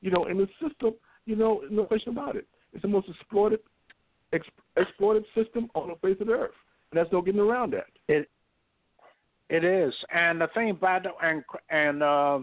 You 0.00 0.10
know, 0.10 0.24
and 0.24 0.40
the 0.40 0.48
system, 0.60 0.94
you 1.26 1.36
know, 1.36 1.62
no 1.70 1.84
question 1.84 2.12
about 2.12 2.34
it. 2.34 2.48
It's 2.72 2.82
the 2.82 2.88
most 2.88 3.08
exploited 3.08 3.60
ex, 4.32 4.46
exploited 4.76 5.24
system 5.34 5.70
on 5.74 5.88
the 5.88 5.94
face 5.96 6.20
of 6.20 6.26
the 6.26 6.32
earth. 6.32 6.50
And 6.90 6.98
there's 6.98 7.12
no 7.12 7.22
getting 7.22 7.40
around 7.40 7.72
that. 7.72 7.86
It 8.08 8.28
it 9.48 9.64
is, 9.64 9.92
and 10.12 10.40
the 10.40 10.48
thing 10.54 10.70
about 10.70 11.06
and 11.22 11.44
and 11.70 12.02
uh, 12.02 12.40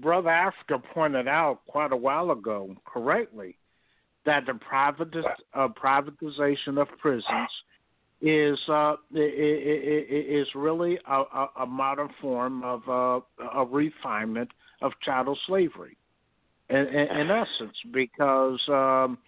Brother 0.00 0.30
Africa 0.30 0.82
pointed 0.92 1.28
out 1.28 1.60
quite 1.66 1.92
a 1.92 1.96
while 1.96 2.30
ago, 2.30 2.74
correctly, 2.84 3.56
that 4.26 4.44
the 4.46 4.58
uh, 5.54 5.68
privatization 5.68 6.80
of 6.80 6.88
prisons 6.98 7.50
is 8.20 8.58
uh, 8.68 8.94
is 9.14 10.46
really 10.54 10.98
a, 11.06 11.46
a, 11.60 11.66
modern 11.66 12.08
form 12.20 12.62
of 12.62 12.82
uh, 12.88 13.20
a 13.54 13.66
refinement 13.66 14.50
of 14.80 14.92
chattel 15.02 15.38
slavery, 15.46 15.96
in, 16.70 16.76
in, 16.76 17.30
essence, 17.30 17.76
because. 17.92 18.60
Um, 18.68 19.18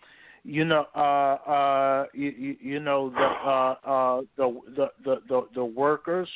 you 0.48 0.64
know, 0.64 0.86
uh, 0.94 1.50
uh, 1.50 2.06
you, 2.14 2.32
you, 2.38 2.56
you 2.60 2.78
know 2.78 3.10
the, 3.10 3.18
uh, 3.18 3.74
uh, 3.84 4.20
the, 4.36 4.60
the 4.76 4.86
the 5.04 5.16
the 5.28 5.48
the 5.56 5.64
workers 5.64 6.28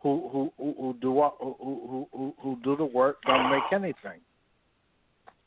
who 0.00 0.28
who 0.32 0.52
who, 0.58 0.96
do 1.00 1.12
what- 1.12 1.36
who 1.40 2.06
who 2.12 2.34
who 2.40 2.56
do 2.62 2.76
the 2.76 2.84
work 2.84 3.18
don't 3.26 3.50
make 3.50 3.72
anything, 3.72 4.20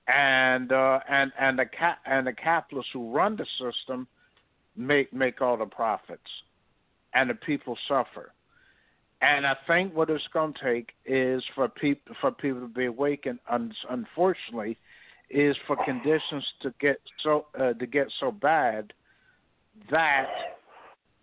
and 0.07 0.71
uh, 0.71 0.99
and 1.09 1.31
and 1.39 1.57
the 1.57 1.65
cap 1.65 1.99
and 2.05 2.27
the 2.27 2.33
capitalists 2.33 2.91
who 2.93 3.11
run 3.13 3.35
the 3.35 3.45
system 3.59 4.07
make 4.75 5.13
make 5.13 5.41
all 5.41 5.57
the 5.57 5.65
profits, 5.65 6.29
and 7.13 7.29
the 7.29 7.35
people 7.35 7.77
suffer. 7.87 8.33
And 9.21 9.45
I 9.45 9.55
think 9.67 9.95
what 9.95 10.09
it's 10.09 10.27
going 10.33 10.53
to 10.53 10.59
take 10.63 10.89
is 11.05 11.43
for 11.53 11.69
people 11.69 12.15
for 12.19 12.31
people 12.31 12.61
to 12.61 12.67
be 12.67 12.85
awakened. 12.85 13.39
Un- 13.49 13.73
unfortunately, 13.89 14.77
is 15.29 15.55
for 15.67 15.77
conditions 15.85 16.45
to 16.61 16.73
get 16.79 16.99
so 17.23 17.45
uh, 17.59 17.73
to 17.73 17.85
get 17.85 18.07
so 18.19 18.31
bad 18.31 18.91
that 19.89 20.27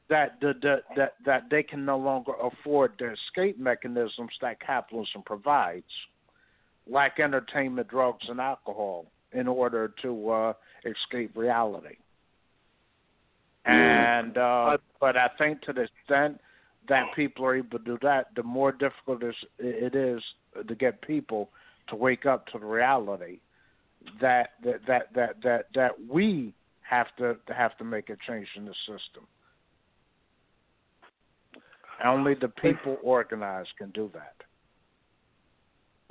that 0.08 0.40
the, 0.40 0.54
the, 0.62 0.76
that 0.96 1.14
that 1.26 1.42
they 1.50 1.62
can 1.62 1.84
no 1.84 1.98
longer 1.98 2.32
afford 2.42 2.92
the 2.98 3.12
escape 3.12 3.58
mechanisms 3.58 4.30
that 4.40 4.60
capitalism 4.60 5.22
provides, 5.24 5.84
like 6.90 7.20
entertainment, 7.20 7.88
drugs, 7.88 8.24
and 8.28 8.40
alcohol, 8.40 9.06
in 9.32 9.46
order 9.46 9.92
to 10.02 10.30
uh, 10.30 10.52
escape 10.84 11.36
reality. 11.36 11.96
And 13.64 14.38
uh, 14.38 14.78
but 15.00 15.16
I 15.16 15.28
think 15.36 15.60
to 15.62 15.72
the 15.72 15.82
extent 15.82 16.40
that 16.88 17.04
people 17.14 17.44
are 17.44 17.54
able 17.54 17.78
to 17.78 17.84
do 17.84 17.98
that, 18.02 18.28
the 18.34 18.42
more 18.42 18.72
difficult 18.72 19.22
it 19.22 19.28
is- 19.28 19.48
it 19.58 19.94
is 19.94 20.22
to 20.66 20.74
get 20.74 21.02
people 21.02 21.50
to 21.88 21.96
wake 21.96 22.24
up 22.24 22.46
to 22.48 22.58
the 22.58 22.66
reality 22.66 23.40
that 24.20 24.52
that 24.64 24.80
that 24.86 25.12
that 25.14 25.42
that, 25.42 25.66
that 25.74 25.92
we 26.08 26.54
have 26.80 27.08
to 27.18 27.36
have 27.54 27.76
to 27.76 27.84
make 27.84 28.08
a 28.08 28.16
change 28.26 28.48
in 28.56 28.64
the 28.64 28.74
system. 28.86 29.26
Only 32.04 32.34
the 32.34 32.48
people 32.48 32.96
organized 33.02 33.70
can 33.76 33.90
do 33.90 34.10
that. 34.14 34.34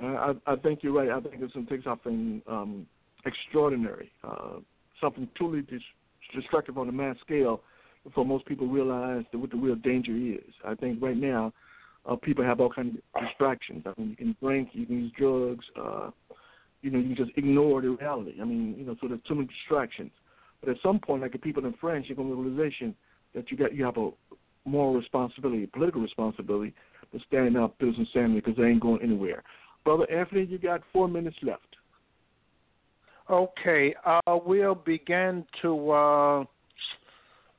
Uh, 0.02 0.34
I, 0.46 0.52
I 0.52 0.56
think 0.56 0.80
you're 0.82 0.92
right. 0.92 1.10
I 1.10 1.20
think 1.20 1.42
it's 1.42 1.54
going 1.54 1.66
to 1.66 1.76
take 1.76 1.84
something 1.84 2.42
um, 2.46 2.86
extraordinary, 3.24 4.12
uh, 4.22 4.58
something 5.00 5.28
truly 5.36 5.62
dis- 5.62 5.80
destructive 6.34 6.78
on 6.78 6.88
a 6.88 6.92
mass 6.92 7.16
scale 7.24 7.62
before 8.04 8.24
most 8.24 8.46
people 8.46 8.68
realize 8.68 9.24
what 9.32 9.50
the 9.50 9.56
real 9.56 9.74
danger 9.76 10.14
is. 10.14 10.54
I 10.64 10.74
think 10.74 11.02
right 11.02 11.16
now 11.16 11.52
uh, 12.06 12.16
people 12.16 12.44
have 12.44 12.60
all 12.60 12.70
kinds 12.70 12.98
of 13.14 13.22
distractions. 13.22 13.84
I 13.86 14.00
mean, 14.00 14.10
you 14.10 14.16
can 14.16 14.36
drink, 14.40 14.70
you 14.72 14.86
can 14.86 15.04
use 15.04 15.12
drugs, 15.18 15.64
uh, 15.80 16.10
you 16.82 16.90
know, 16.90 16.98
you 16.98 17.14
can 17.14 17.26
just 17.26 17.36
ignore 17.36 17.82
the 17.82 17.90
reality. 17.90 18.34
I 18.40 18.44
mean, 18.44 18.76
you 18.78 18.84
know, 18.84 18.96
so 19.00 19.08
there's 19.08 19.20
too 19.26 19.34
many 19.34 19.48
distractions. 19.48 20.12
But 20.60 20.70
at 20.70 20.76
some 20.82 21.00
point, 21.00 21.22
like 21.22 21.32
the 21.32 21.38
people 21.38 21.64
in 21.66 21.74
France, 21.80 22.06
you 22.08 22.14
come 22.14 22.28
to 22.28 22.36
the 22.36 22.40
realization 22.40 22.94
that 23.34 23.50
you 23.50 23.56
got 23.56 23.74
you 23.74 23.84
have 23.84 23.96
a 23.96 24.10
moral 24.68 24.94
responsibility, 24.94 25.66
political 25.66 26.00
responsibility 26.02 26.74
to 27.12 27.18
stand 27.26 27.56
up, 27.56 27.78
build 27.78 27.94
some 27.96 28.06
sanity 28.12 28.40
because 28.40 28.56
they 28.56 28.64
ain't 28.64 28.80
going 28.80 29.02
anywhere. 29.02 29.42
Brother 29.84 30.10
Anthony, 30.10 30.44
you 30.44 30.58
got 30.58 30.82
four 30.92 31.08
minutes 31.08 31.36
left. 31.42 31.62
Okay, 33.30 33.94
uh, 34.04 34.38
we'll 34.44 34.74
begin 34.74 35.44
to 35.62 35.90
uh, 35.90 36.44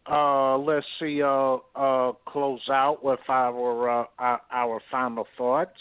uh, 0.09 0.57
let's 0.57 0.85
see, 0.99 1.21
uh, 1.21 1.57
uh, 1.75 2.11
close 2.25 2.61
out 2.69 3.03
with 3.03 3.19
our 3.29 4.01
uh, 4.01 4.05
our, 4.17 4.41
our 4.51 4.81
final 4.89 5.27
thoughts. 5.37 5.71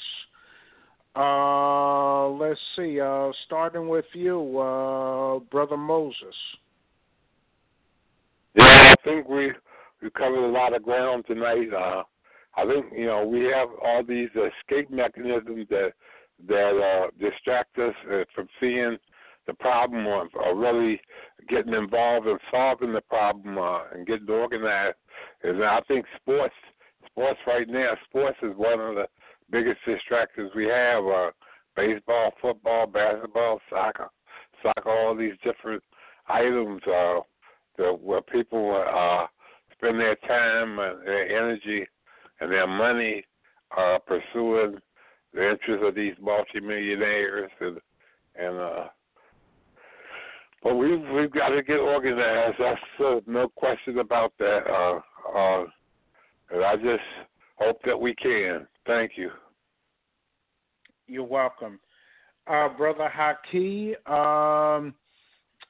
Uh, 1.17 2.29
let's 2.29 2.61
see, 2.77 3.01
uh, 3.01 3.31
starting 3.47 3.89
with 3.89 4.05
you, 4.13 4.59
uh, 4.59 5.39
brother 5.51 5.77
Moses. 5.77 6.35
Yeah, 8.55 8.65
I 8.65 8.95
think 9.03 9.29
we 9.29 9.53
we 10.03 10.11
covered 10.11 10.45
a 10.45 10.53
lot 10.53 10.75
of 10.75 10.83
ground 10.83 11.25
tonight. 11.27 11.73
Uh, 11.73 12.03
I 12.57 12.67
think 12.67 12.87
you 12.97 13.07
know 13.07 13.27
we 13.27 13.45
have 13.45 13.69
all 13.83 14.03
these 14.05 14.29
escape 14.31 14.91
mechanisms 14.91 15.67
that 15.71 15.93
that 16.47 16.81
uh, 16.81 17.11
distract 17.19 17.79
us 17.79 17.95
uh, 18.13 18.25
from 18.35 18.49
seeing 18.61 18.97
the 19.47 19.55
problem 19.55 20.07
or, 20.07 20.29
or 20.35 20.57
really 20.57 21.01
getting 21.49 21.73
involved 21.73 22.27
in 22.27 22.39
solving 22.51 22.93
the 22.93 23.01
problem 23.01 23.59
uh, 23.59 23.85
and 23.93 24.07
getting 24.07 24.29
organized. 24.29 24.97
And 25.43 25.65
I 25.65 25.81
think 25.89 26.05
sports, 26.21 26.55
sports 27.07 27.39
right 27.47 27.67
now, 27.69 27.93
sports 28.09 28.37
is 28.43 28.53
one 28.57 28.79
of 28.79 28.95
the 28.95 29.07
biggest 29.51 29.79
distractions 29.87 30.51
we 30.55 30.67
have. 30.67 31.05
Uh, 31.05 31.31
baseball, 31.75 32.33
football, 32.43 32.87
basketball, 32.87 33.61
soccer, 33.71 34.09
soccer, 34.63 34.91
all 34.91 35.17
these 35.17 35.35
different 35.43 35.83
items. 36.29 36.83
Uh, 36.87 37.21
the, 37.79 37.93
where 37.93 38.21
people 38.21 38.85
uh, 38.87 39.27
spend 39.79 39.99
their 40.01 40.17
time 40.17 40.77
their 41.05 41.29
energy 41.29 41.87
and 42.41 42.53
their 42.53 42.67
money 42.67 43.25
uh, 43.77 43.99
pursuing 44.07 44.79
the 45.35 45.51
interests 45.51 45.85
of 45.85 45.95
these 45.95 46.15
multimillionaires 46.21 47.51
and 47.61 47.79
and 48.37 48.57
uh, 48.57 48.85
but 50.63 50.75
we've 50.75 51.01
we've 51.15 51.31
got 51.31 51.51
to 51.51 51.63
get 51.63 51.79
organized. 51.79 52.57
That's 52.59 52.81
uh, 53.01 53.21
no 53.27 53.49
question 53.49 53.99
about 53.99 54.33
that. 54.39 54.67
Uh, 54.69 55.01
uh, 55.37 55.65
and 56.51 56.65
I 56.65 56.77
just 56.77 57.05
hope 57.57 57.79
that 57.85 57.99
we 57.99 58.15
can. 58.15 58.67
Thank 58.87 59.13
you. 59.17 59.31
You're 61.07 61.25
welcome, 61.25 61.79
uh, 62.47 62.69
brother 62.71 63.11
Haki. 63.15 63.95
Um, 64.11 64.95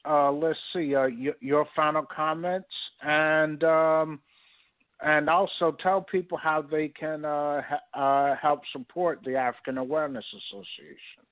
uh, 0.06 0.30
let's 0.30 0.58
see 0.72 0.94
uh, 0.94 1.06
your, 1.06 1.34
your 1.40 1.66
final 1.74 2.04
comments 2.14 2.68
and 3.02 3.62
um, 3.64 4.20
and 5.00 5.30
also 5.30 5.76
tell 5.80 6.00
people 6.02 6.36
how 6.36 6.60
they 6.60 6.88
can 6.88 7.24
uh, 7.24 7.62
ha- 7.62 8.32
uh, 8.32 8.36
help 8.36 8.62
support 8.72 9.20
the 9.24 9.36
African 9.36 9.78
Awareness 9.78 10.24
Association. 10.32 11.22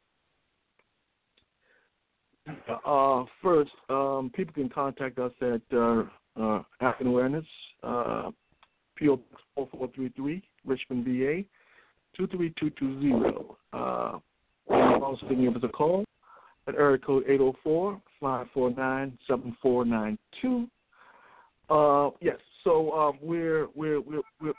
Uh, 2.87 3.25
first, 3.43 3.73
um, 3.89 4.31
people 4.35 4.55
can 4.55 4.69
contact 4.69 5.19
us 5.19 5.33
at 5.41 5.61
uh, 5.77 6.05
uh, 6.41 6.63
African 6.81 7.09
Awareness, 7.09 7.45
uh, 7.83 8.31
PO 8.99 9.17
Box 9.17 9.43
4433, 9.57 10.43
Richmond, 10.65 11.05
VA, 11.05 11.43
23220. 12.17 13.57
Uh, 13.73 14.19
you 14.71 14.93
can 14.95 15.03
also 15.03 15.27
give 15.29 15.57
us 15.57 15.63
a 15.65 15.69
call 15.69 16.05
at 16.67 16.75
area 16.75 16.99
code 16.99 17.25
804 17.29 18.01
five 18.21 18.47
four 18.53 18.71
nine 18.71 19.19
seven 19.27 19.57
four 19.61 19.85
nine 19.85 20.19
two. 20.41 20.69
Uh, 21.69 22.11
yes. 22.21 22.37
So 22.65 22.91
uh, 22.91 23.13
we're 23.21 23.69
we're 23.75 24.01
we're, 24.01 24.23
we're 24.41 24.53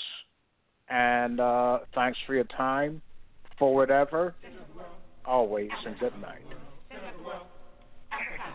and 0.89 1.39
uh, 1.39 1.79
thanks 1.93 2.17
for 2.25 2.33
your 2.33 2.45
time. 2.45 3.01
Forward 3.59 3.91
ever, 3.91 4.33
always, 5.23 5.69
and 5.85 5.99
good 5.99 6.19
night. 6.19 6.41
Africa 8.11 8.51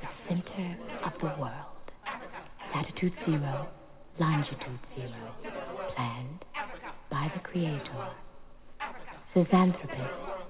the 0.00 0.08
center 0.28 0.76
of 1.04 1.12
the 1.20 1.40
world. 1.40 1.52
Latitude 2.74 3.12
zero, 3.24 3.68
longitude 4.18 4.78
zero. 4.94 5.34
Planned 5.96 6.44
by 7.10 7.30
the 7.34 7.40
Creator. 7.40 8.08
Zinjanthropus 9.34 10.31